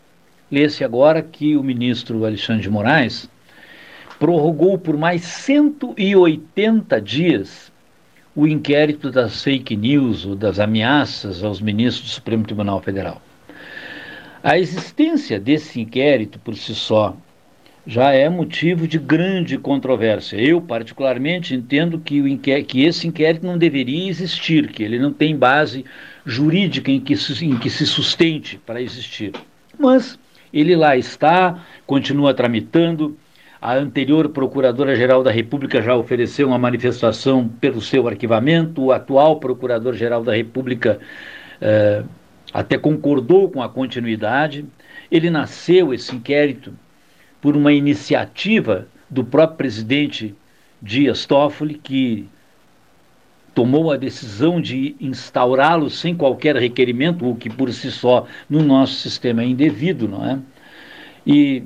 Lê-se 0.49 0.83
agora 0.83 1.21
que 1.21 1.57
o 1.57 1.63
ministro 1.63 2.25
Alexandre 2.25 2.61
de 2.61 2.69
Moraes 2.69 3.29
prorrogou 4.19 4.77
por 4.77 4.95
mais 4.95 5.23
180 5.23 7.01
dias 7.01 7.71
o 8.35 8.47
inquérito 8.47 9.11
das 9.11 9.43
fake 9.43 9.75
news 9.75 10.25
ou 10.25 10.35
das 10.35 10.59
ameaças 10.59 11.43
aos 11.43 11.59
ministros 11.59 12.09
do 12.09 12.13
Supremo 12.13 12.45
Tribunal 12.45 12.81
Federal. 12.81 13.21
A 14.43 14.59
existência 14.59 15.39
desse 15.39 15.79
inquérito 15.79 16.37
por 16.37 16.57
si 16.57 16.75
só 16.75 17.15
já 17.87 18.11
é 18.11 18.27
motivo 18.27 18.85
de 18.85 18.99
grande 18.99 19.57
controvérsia. 19.57 20.35
Eu, 20.35 20.61
particularmente, 20.61 21.55
entendo 21.55 21.97
que, 21.97 22.21
o 22.21 22.37
que 22.37 22.83
esse 22.83 23.07
inquérito 23.07 23.45
não 23.45 23.57
deveria 23.57 24.09
existir, 24.09 24.67
que 24.67 24.83
ele 24.83 24.99
não 24.99 25.13
tem 25.13 25.35
base 25.35 25.85
jurídica 26.25 26.91
em 26.91 26.99
que, 26.99 27.13
em 27.41 27.57
que 27.57 27.69
se 27.69 27.85
sustente 27.85 28.57
para 28.65 28.81
existir. 28.81 29.31
Mas 29.79 30.19
ele 30.53 30.75
lá 30.75 30.97
está, 30.97 31.63
continua 31.85 32.33
tramitando. 32.33 33.17
A 33.61 33.75
anterior 33.75 34.27
Procuradora-Geral 34.27 35.23
da 35.23 35.31
República 35.31 35.81
já 35.81 35.95
ofereceu 35.95 36.49
uma 36.49 36.59
manifestação 36.59 37.47
pelo 37.47 37.79
seu 37.79 38.09
arquivamento. 38.09 38.83
O 38.83 38.91
atual 38.91 39.39
Procurador-Geral 39.39 40.21
da 40.21 40.35
República. 40.35 40.99
Eh, 41.61 42.03
até 42.53 42.77
concordou 42.77 43.49
com 43.49 43.63
a 43.63 43.69
continuidade. 43.69 44.65
Ele 45.11 45.29
nasceu, 45.29 45.93
esse 45.93 46.15
inquérito, 46.15 46.73
por 47.41 47.57
uma 47.57 47.73
iniciativa 47.73 48.87
do 49.09 49.23
próprio 49.23 49.57
presidente 49.57 50.35
Dias 50.81 51.25
Toffoli, 51.25 51.75
que 51.75 52.27
tomou 53.53 53.91
a 53.91 53.97
decisão 53.97 54.59
de 54.61 54.95
instaurá-lo 54.99 55.89
sem 55.89 56.15
qualquer 56.15 56.55
requerimento, 56.55 57.29
o 57.29 57.35
que 57.35 57.49
por 57.49 57.71
si 57.71 57.91
só 57.91 58.27
no 58.49 58.63
nosso 58.63 58.95
sistema 58.95 59.43
é 59.43 59.45
indevido, 59.45 60.07
não 60.07 60.25
é? 60.25 60.39
E, 61.25 61.63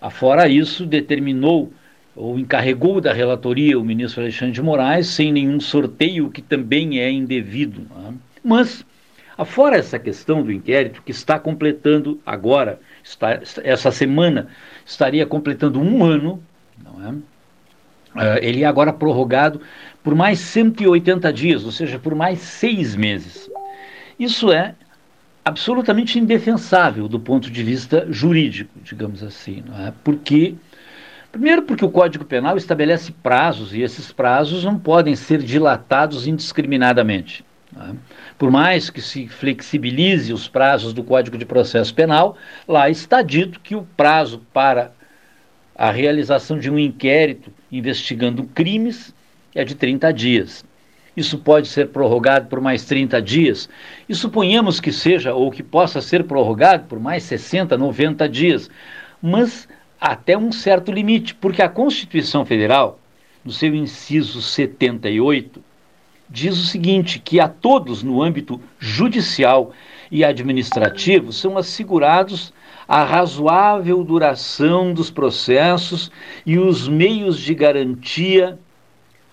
afora 0.00 0.48
isso, 0.48 0.86
determinou 0.86 1.72
ou 2.14 2.38
encarregou 2.38 3.00
da 3.00 3.12
relatoria 3.12 3.78
o 3.78 3.84
ministro 3.84 4.20
Alexandre 4.20 4.54
de 4.54 4.62
Moraes 4.62 5.06
sem 5.06 5.32
nenhum 5.32 5.58
sorteio, 5.58 6.26
o 6.26 6.30
que 6.30 6.42
também 6.42 6.98
é 7.00 7.10
indevido. 7.10 7.86
É? 8.06 8.12
Mas 8.44 8.84
Afora 9.40 9.76
essa 9.76 9.98
questão 9.98 10.42
do 10.42 10.52
inquérito, 10.52 11.00
que 11.00 11.12
está 11.12 11.38
completando 11.38 12.20
agora, 12.26 12.78
está, 13.02 13.40
essa 13.64 13.90
semana, 13.90 14.48
estaria 14.84 15.24
completando 15.24 15.80
um 15.80 16.04
ano, 16.04 16.42
não 16.84 17.08
é? 17.08 17.10
Uh, 18.12 18.38
ele 18.42 18.64
é 18.64 18.66
agora 18.66 18.92
prorrogado 18.92 19.62
por 20.04 20.14
mais 20.14 20.40
180 20.40 21.32
dias, 21.32 21.64
ou 21.64 21.72
seja, 21.72 21.98
por 21.98 22.14
mais 22.14 22.40
seis 22.40 22.94
meses. 22.94 23.48
Isso 24.18 24.52
é 24.52 24.74
absolutamente 25.42 26.18
indefensável 26.18 27.08
do 27.08 27.18
ponto 27.18 27.50
de 27.50 27.62
vista 27.62 28.06
jurídico, 28.10 28.78
digamos 28.84 29.22
assim, 29.22 29.64
não 29.66 29.86
é? 29.86 29.92
Porque 30.04 30.54
Primeiro, 31.32 31.62
porque 31.62 31.84
o 31.84 31.90
Código 31.90 32.26
Penal 32.26 32.58
estabelece 32.58 33.10
prazos 33.10 33.72
e 33.72 33.80
esses 33.80 34.12
prazos 34.12 34.64
não 34.64 34.78
podem 34.78 35.16
ser 35.16 35.40
dilatados 35.40 36.26
indiscriminadamente. 36.26 37.42
É? 37.76 37.94
Por 38.38 38.50
mais 38.50 38.90
que 38.90 39.00
se 39.00 39.28
flexibilize 39.28 40.32
os 40.32 40.48
prazos 40.48 40.92
do 40.92 41.04
Código 41.04 41.38
de 41.38 41.44
Processo 41.44 41.94
Penal, 41.94 42.36
lá 42.66 42.90
está 42.90 43.22
dito 43.22 43.60
que 43.60 43.76
o 43.76 43.86
prazo 43.96 44.42
para 44.52 44.92
a 45.74 45.90
realização 45.90 46.58
de 46.58 46.70
um 46.70 46.78
inquérito 46.78 47.52
investigando 47.70 48.44
crimes 48.44 49.14
é 49.54 49.64
de 49.64 49.74
30 49.74 50.12
dias. 50.12 50.64
Isso 51.16 51.38
pode 51.38 51.68
ser 51.68 51.88
prorrogado 51.88 52.48
por 52.48 52.60
mais 52.60 52.84
30 52.84 53.20
dias. 53.20 53.68
E 54.08 54.14
suponhamos 54.14 54.80
que 54.80 54.92
seja 54.92 55.34
ou 55.34 55.50
que 55.50 55.62
possa 55.62 56.00
ser 56.00 56.24
prorrogado 56.24 56.84
por 56.84 57.00
mais 57.00 57.24
60, 57.24 57.76
90 57.76 58.28
dias. 58.28 58.70
Mas 59.20 59.68
até 60.00 60.36
um 60.36 60.52
certo 60.52 60.90
limite, 60.90 61.34
porque 61.34 61.62
a 61.62 61.68
Constituição 61.68 62.44
Federal, 62.44 63.00
no 63.44 63.52
seu 63.52 63.74
inciso 63.74 64.40
78, 64.40 65.62
diz 66.30 66.56
o 66.58 66.64
seguinte: 66.64 67.18
que 67.18 67.40
a 67.40 67.48
todos 67.48 68.02
no 68.02 68.22
âmbito 68.22 68.60
judicial 68.78 69.72
e 70.10 70.24
administrativo 70.24 71.32
são 71.32 71.58
assegurados 71.58 72.52
a 72.86 73.04
razoável 73.04 74.02
duração 74.02 74.92
dos 74.92 75.10
processos 75.10 76.10
e 76.44 76.58
os 76.58 76.88
meios 76.88 77.38
de 77.38 77.54
garantia 77.54 78.58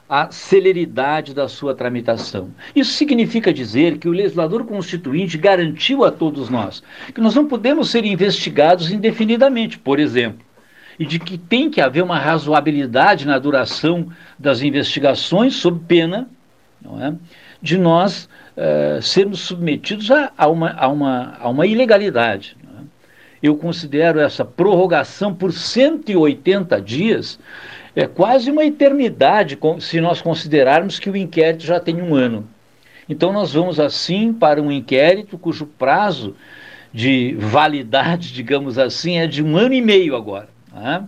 a 0.09 0.31
celeridade 0.31 1.33
da 1.33 1.49
sua 1.49 1.75
tramitação. 1.75 2.51
Isso 2.73 2.93
significa 2.93 3.51
dizer 3.51 3.97
que 3.97 4.07
o 4.07 4.13
legislador 4.13 4.63
constituinte 4.65 5.37
garantiu 5.37 6.05
a 6.05 6.11
todos 6.11 6.49
nós 6.49 6.81
que 7.13 7.19
nós 7.19 7.35
não 7.35 7.45
podemos 7.45 7.89
ser 7.89 8.05
investigados 8.05 8.89
indefinidamente, 8.89 9.77
por 9.77 9.99
exemplo, 9.99 10.45
e 10.97 11.05
de 11.05 11.19
que 11.19 11.37
tem 11.37 11.69
que 11.69 11.81
haver 11.81 12.03
uma 12.03 12.17
razoabilidade 12.17 13.27
na 13.27 13.37
duração 13.37 14.07
das 14.39 14.61
investigações, 14.61 15.55
sob 15.55 15.81
pena 15.87 16.29
não 16.81 17.03
é, 17.03 17.13
de 17.61 17.77
nós 17.77 18.29
uh, 18.55 19.01
sermos 19.01 19.41
submetidos 19.41 20.09
a, 20.11 20.31
a, 20.37 20.47
uma, 20.47 20.71
a, 20.71 20.87
uma, 20.87 21.37
a 21.39 21.49
uma 21.49 21.65
ilegalidade. 21.65 22.55
É? 22.63 22.83
Eu 23.41 23.55
considero 23.55 24.19
essa 24.19 24.43
prorrogação 24.45 25.33
por 25.33 25.51
180 25.51 26.81
dias 26.81 27.39
é 27.95 28.05
quase 28.05 28.51
uma 28.51 28.63
eternidade 28.63 29.57
se 29.79 29.99
nós 29.99 30.21
considerarmos 30.21 30.99
que 30.99 31.09
o 31.09 31.17
inquérito 31.17 31.65
já 31.65 31.79
tem 31.79 31.99
um 31.99 32.13
ano. 32.13 32.47
Então 33.09 33.33
nós 33.33 33.53
vamos 33.53 33.79
assim 33.79 34.31
para 34.31 34.61
um 34.61 34.71
inquérito 34.71 35.35
cujo 35.37 35.65
prazo 35.65 36.35
de 36.93 37.35
validade, 37.39 38.31
digamos 38.33 38.77
assim, 38.77 39.17
é 39.17 39.25
de 39.25 39.41
um 39.43 39.57
ano 39.57 39.73
e 39.73 39.81
meio 39.81 40.15
agora. 40.15 40.49
Né? 40.71 41.03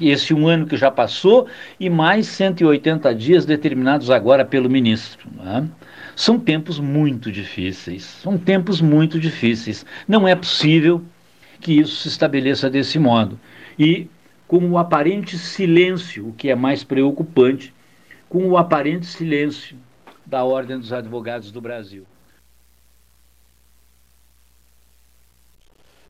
Esse 0.00 0.32
um 0.32 0.48
ano 0.48 0.66
que 0.66 0.76
já 0.76 0.90
passou 0.90 1.46
e 1.78 1.90
mais 1.90 2.26
180 2.28 3.14
dias 3.14 3.44
determinados 3.44 4.10
agora 4.10 4.44
pelo 4.44 4.70
ministro. 4.70 5.28
Né? 5.36 5.68
São 6.14 6.38
tempos 6.38 6.78
muito 6.78 7.30
difíceis. 7.30 8.04
São 8.04 8.38
tempos 8.38 8.80
muito 8.80 9.20
difíceis. 9.20 9.84
Não 10.08 10.26
é 10.26 10.34
possível 10.34 11.02
que 11.60 11.78
isso 11.78 11.96
se 11.96 12.08
estabeleça 12.08 12.70
desse 12.70 12.98
modo. 12.98 13.38
E 13.78 14.08
com 14.48 14.58
o 14.70 14.78
aparente 14.78 15.36
silêncio, 15.36 16.28
o 16.28 16.32
que 16.32 16.48
é 16.48 16.54
mais 16.54 16.82
preocupante, 16.82 17.74
com 18.28 18.48
o 18.48 18.56
aparente 18.56 19.06
silêncio 19.06 19.76
da 20.24 20.44
Ordem 20.44 20.78
dos 20.78 20.92
Advogados 20.92 21.52
do 21.52 21.60
Brasil. 21.60 22.06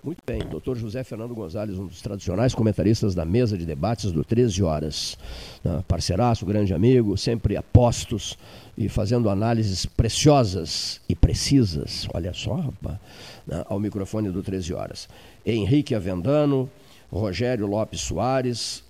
Muito 0.06 0.22
bem, 0.24 0.38
doutor 0.38 0.76
José 0.76 1.02
Fernando 1.02 1.34
Gonzalez, 1.34 1.76
um 1.76 1.86
dos 1.86 2.00
tradicionais 2.00 2.54
comentaristas 2.54 3.12
da 3.12 3.24
mesa 3.24 3.58
de 3.58 3.66
debates 3.66 4.12
do 4.12 4.22
13 4.22 4.62
Horas. 4.62 5.18
Né? 5.64 5.82
Parceiraço, 5.88 6.46
grande 6.46 6.72
amigo, 6.72 7.18
sempre 7.18 7.56
apostos 7.56 8.38
e 8.78 8.88
fazendo 8.88 9.28
análises 9.28 9.84
preciosas 9.84 11.00
e 11.08 11.16
precisas, 11.16 12.06
olha 12.14 12.32
só, 12.32 12.54
rapaz, 12.54 12.98
né? 13.44 13.64
ao 13.68 13.80
microfone 13.80 14.30
do 14.30 14.44
13 14.44 14.74
Horas. 14.74 15.08
Henrique 15.44 15.92
Avendano, 15.92 16.70
Rogério 17.10 17.66
Lopes 17.66 18.02
Soares, 18.02 18.84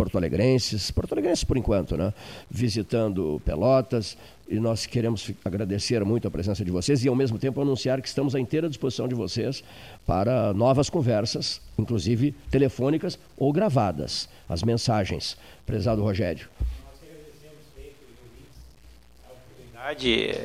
porto-alegrenses, 0.00 0.90
porto-alegrenses 0.90 1.44
por 1.44 1.58
enquanto, 1.58 1.94
né? 1.94 2.14
Visitando 2.50 3.38
Pelotas, 3.44 4.16
e 4.48 4.58
nós 4.58 4.86
queremos 4.86 5.30
agradecer 5.44 6.02
muito 6.06 6.26
a 6.26 6.30
presença 6.30 6.64
de 6.64 6.70
vocês 6.70 7.04
e 7.04 7.08
ao 7.08 7.14
mesmo 7.14 7.38
tempo 7.38 7.60
anunciar 7.60 8.00
que 8.00 8.08
estamos 8.08 8.34
à 8.34 8.40
inteira 8.40 8.66
disposição 8.66 9.06
de 9.06 9.14
vocês 9.14 9.62
para 10.06 10.54
novas 10.54 10.88
conversas, 10.88 11.60
inclusive 11.78 12.34
telefônicas 12.50 13.18
ou 13.36 13.52
gravadas, 13.52 14.26
as 14.48 14.62
mensagens. 14.62 15.36
Prezado 15.66 16.02
Rogério. 16.02 16.48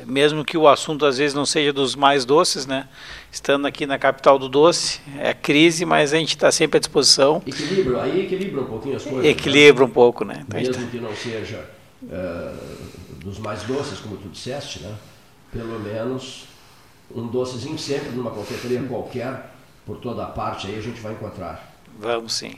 Mesmo 0.06 0.44
que 0.44 0.56
o 0.56 0.66
assunto 0.66 1.04
às 1.04 1.18
vezes 1.18 1.34
não 1.34 1.44
seja 1.44 1.72
dos 1.72 1.94
mais 1.94 2.24
doces, 2.24 2.66
né? 2.66 2.88
Estando 3.30 3.66
aqui 3.66 3.86
na 3.86 3.98
capital 3.98 4.38
do 4.38 4.48
doce, 4.48 5.00
é 5.18 5.34
crise, 5.34 5.84
mas 5.84 6.14
a 6.14 6.16
gente 6.16 6.30
está 6.30 6.50
sempre 6.50 6.78
à 6.78 6.80
disposição. 6.80 7.42
Equilíbrio, 7.46 8.00
aí 8.00 8.24
equilibra 8.24 8.62
um 8.62 8.66
pouquinho 8.66 8.96
as 8.96 9.04
coisas. 9.04 9.24
Equilibra 9.24 9.84
né? 9.84 9.90
um 9.90 9.92
pouco, 9.92 10.24
né? 10.24 10.44
Então, 10.46 10.60
mesmo 10.60 10.74
tá... 10.74 10.90
que 10.90 10.98
não 10.98 11.14
seja 11.14 11.68
uh, 12.02 13.18
dos 13.24 13.38
mais 13.38 13.62
doces, 13.64 13.98
como 13.98 14.16
tu 14.16 14.28
disseste, 14.28 14.82
né? 14.82 14.94
Pelo 15.52 15.78
menos 15.80 16.44
um 17.14 17.26
docezinho 17.26 17.78
sempre 17.78 18.10
numa 18.10 18.30
confeitaria 18.30 18.82
qualquer, 18.84 19.52
por 19.84 19.98
toda 19.98 20.24
a 20.24 20.26
parte 20.26 20.66
aí 20.66 20.78
a 20.78 20.82
gente 20.82 21.00
vai 21.00 21.12
encontrar. 21.12 21.74
Vamos 21.98 22.32
sim. 22.34 22.54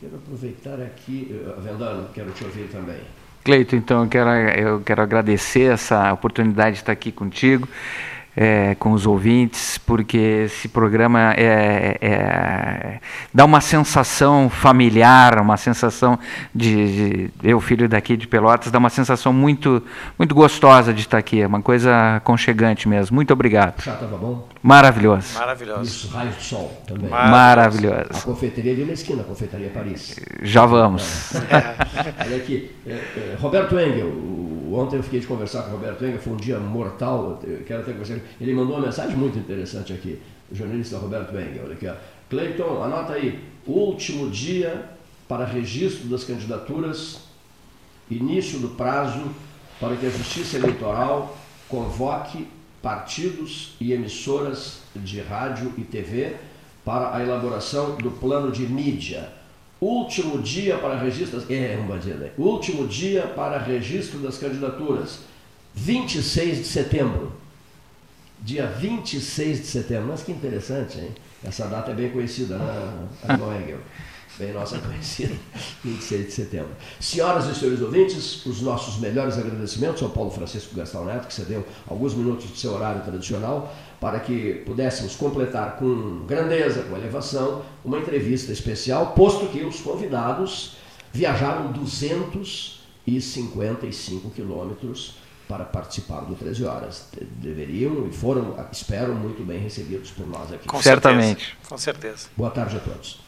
Quero 0.00 0.16
aproveitar 0.16 0.80
aqui, 0.80 1.34
uh, 1.46 1.60
Vendano, 1.60 2.08
quero 2.12 2.30
te 2.32 2.44
ouvir 2.44 2.68
também. 2.68 3.00
Cleito, 3.44 3.74
então 3.74 4.04
eu 4.04 4.08
quero, 4.08 4.30
eu 4.30 4.80
quero 4.80 5.02
agradecer 5.02 5.72
essa 5.72 6.12
oportunidade 6.12 6.76
de 6.76 6.82
estar 6.82 6.92
aqui 6.92 7.10
contigo 7.10 7.68
é, 8.36 8.74
com 8.76 8.92
os 8.92 9.06
ouvintes, 9.06 9.78
porque 9.78 10.44
esse 10.46 10.68
programa 10.68 11.34
é, 11.36 11.98
é, 12.00 13.00
dá 13.32 13.44
uma 13.44 13.60
sensação 13.60 14.48
familiar, 14.48 15.38
uma 15.40 15.56
sensação 15.56 16.18
de, 16.54 17.28
de, 17.28 17.30
eu 17.42 17.60
filho 17.60 17.88
daqui 17.88 18.16
de 18.16 18.26
Pelotas, 18.26 18.70
dá 18.70 18.78
uma 18.78 18.90
sensação 18.90 19.32
muito 19.32 19.82
muito 20.18 20.34
gostosa 20.34 20.92
de 20.94 21.00
estar 21.00 21.18
aqui, 21.18 21.42
é 21.42 21.46
uma 21.46 21.60
coisa 21.60 22.16
aconchegante 22.16 22.88
mesmo. 22.88 23.14
Muito 23.14 23.32
obrigado. 23.32 23.82
Já 23.82 23.94
estava 23.94 24.16
bom? 24.16 24.48
Maravilhoso. 24.62 25.38
Maravilhoso. 25.38 25.82
Isso, 25.82 26.08
raio 26.08 26.30
de 26.30 26.42
sol 26.42 26.82
também. 26.86 27.10
Maravilhoso. 27.10 28.10
A 28.10 28.20
confeitaria 28.20 28.72
ali 28.72 28.84
na 28.84 28.92
esquina, 28.92 29.22
a 29.22 29.24
confeitaria 29.24 29.68
Paris. 29.70 30.18
Já 30.42 30.64
vamos. 30.64 31.34
É. 31.34 32.24
Olha 32.24 32.36
aqui, 32.36 32.70
é, 32.86 32.92
é, 32.92 33.36
Roberto 33.38 33.78
Engel, 33.78 34.10
ontem 34.74 34.96
eu 34.96 35.02
fiquei 35.02 35.20
de 35.20 35.26
conversar 35.26 35.62
com 35.62 35.70
o 35.70 35.72
Roberto 35.72 36.04
Engel, 36.04 36.18
foi 36.20 36.32
um 36.32 36.36
dia 36.36 36.58
mortal, 36.58 37.40
quero 37.66 37.82
até 37.82 37.92
conversar 37.92 38.20
ele 38.40 38.54
mandou 38.54 38.76
uma 38.76 38.86
mensagem 38.86 39.16
muito 39.16 39.38
interessante 39.38 39.92
aqui, 39.92 40.20
o 40.50 40.54
jornalista 40.54 40.98
Roberto 40.98 41.34
Engel, 41.36 41.64
olha 41.64 41.74
aqui. 41.74 41.90
Cleiton, 42.30 42.82
anota 42.82 43.14
aí, 43.14 43.42
último 43.66 44.30
dia 44.30 44.88
para 45.28 45.44
registro 45.44 46.08
das 46.08 46.24
candidaturas, 46.24 47.20
início 48.10 48.58
do 48.58 48.70
prazo 48.70 49.22
para 49.80 49.96
que 49.96 50.06
a 50.06 50.10
Justiça 50.10 50.58
Eleitoral 50.58 51.36
convoque 51.68 52.46
partidos 52.80 53.74
e 53.80 53.92
emissoras 53.92 54.82
de 54.94 55.20
rádio 55.20 55.72
e 55.78 55.82
TV 55.82 56.36
para 56.84 57.16
a 57.16 57.22
elaboração 57.22 57.96
do 57.96 58.10
plano 58.10 58.52
de 58.52 58.66
mídia. 58.66 59.28
Último 59.84 60.40
dia 60.40 60.78
para 60.78 60.96
registro. 60.96 61.42
É, 61.52 61.76
um 61.82 61.88
bandido 61.88 62.30
Último 62.38 62.86
dia 62.86 63.22
para 63.22 63.58
registro 63.58 64.20
das 64.20 64.38
candidaturas. 64.38 65.18
26 65.74 66.58
de 66.58 66.64
setembro 66.64 67.32
dia 68.42 68.66
26 68.66 69.60
de 69.60 69.66
setembro. 69.66 70.08
Mas 70.08 70.22
que 70.22 70.32
interessante, 70.32 70.98
hein? 70.98 71.10
Essa 71.44 71.66
data 71.66 71.90
é 71.90 71.94
bem 71.94 72.10
conhecida, 72.10 72.58
né? 72.58 73.08
Bem 74.38 74.52
nossa 74.52 74.78
conhecida, 74.78 75.34
26 75.84 76.26
de 76.26 76.32
setembro. 76.32 76.70
Senhoras 76.98 77.46
e 77.46 77.54
senhores 77.54 77.82
ouvintes, 77.82 78.46
os 78.46 78.62
nossos 78.62 78.98
melhores 78.98 79.36
agradecimentos 79.36 80.02
ao 80.02 80.08
Paulo 80.08 80.30
Francisco 80.30 80.74
Gastão 80.74 81.04
Neto, 81.04 81.26
que 81.26 81.34
cedeu 81.34 81.66
alguns 81.86 82.14
minutos 82.14 82.50
do 82.50 82.56
seu 82.56 82.72
horário 82.72 83.02
tradicional 83.02 83.74
para 84.02 84.18
que 84.18 84.54
pudéssemos 84.66 85.14
completar 85.14 85.76
com 85.76 86.26
grandeza, 86.26 86.82
com 86.82 86.96
elevação, 86.96 87.62
uma 87.84 88.00
entrevista 88.00 88.50
especial, 88.50 89.12
posto 89.14 89.46
que 89.46 89.62
os 89.62 89.80
convidados 89.80 90.72
viajaram 91.12 91.70
255 91.70 94.30
quilômetros 94.30 95.14
para 95.46 95.64
participar 95.64 96.22
do 96.22 96.34
13 96.34 96.64
Horas. 96.64 97.10
Deveriam 97.40 98.08
e 98.08 98.12
foram, 98.12 98.56
espero, 98.72 99.14
muito 99.14 99.44
bem 99.44 99.60
recebidos 99.60 100.10
por 100.10 100.26
nós 100.26 100.52
aqui. 100.52 100.66
Com 100.66 100.82
Certamente. 100.82 101.44
Certeza. 101.44 101.68
Com 101.68 101.78
certeza. 101.78 102.28
Boa 102.36 102.50
tarde 102.50 102.78
a 102.78 102.80
todos. 102.80 103.21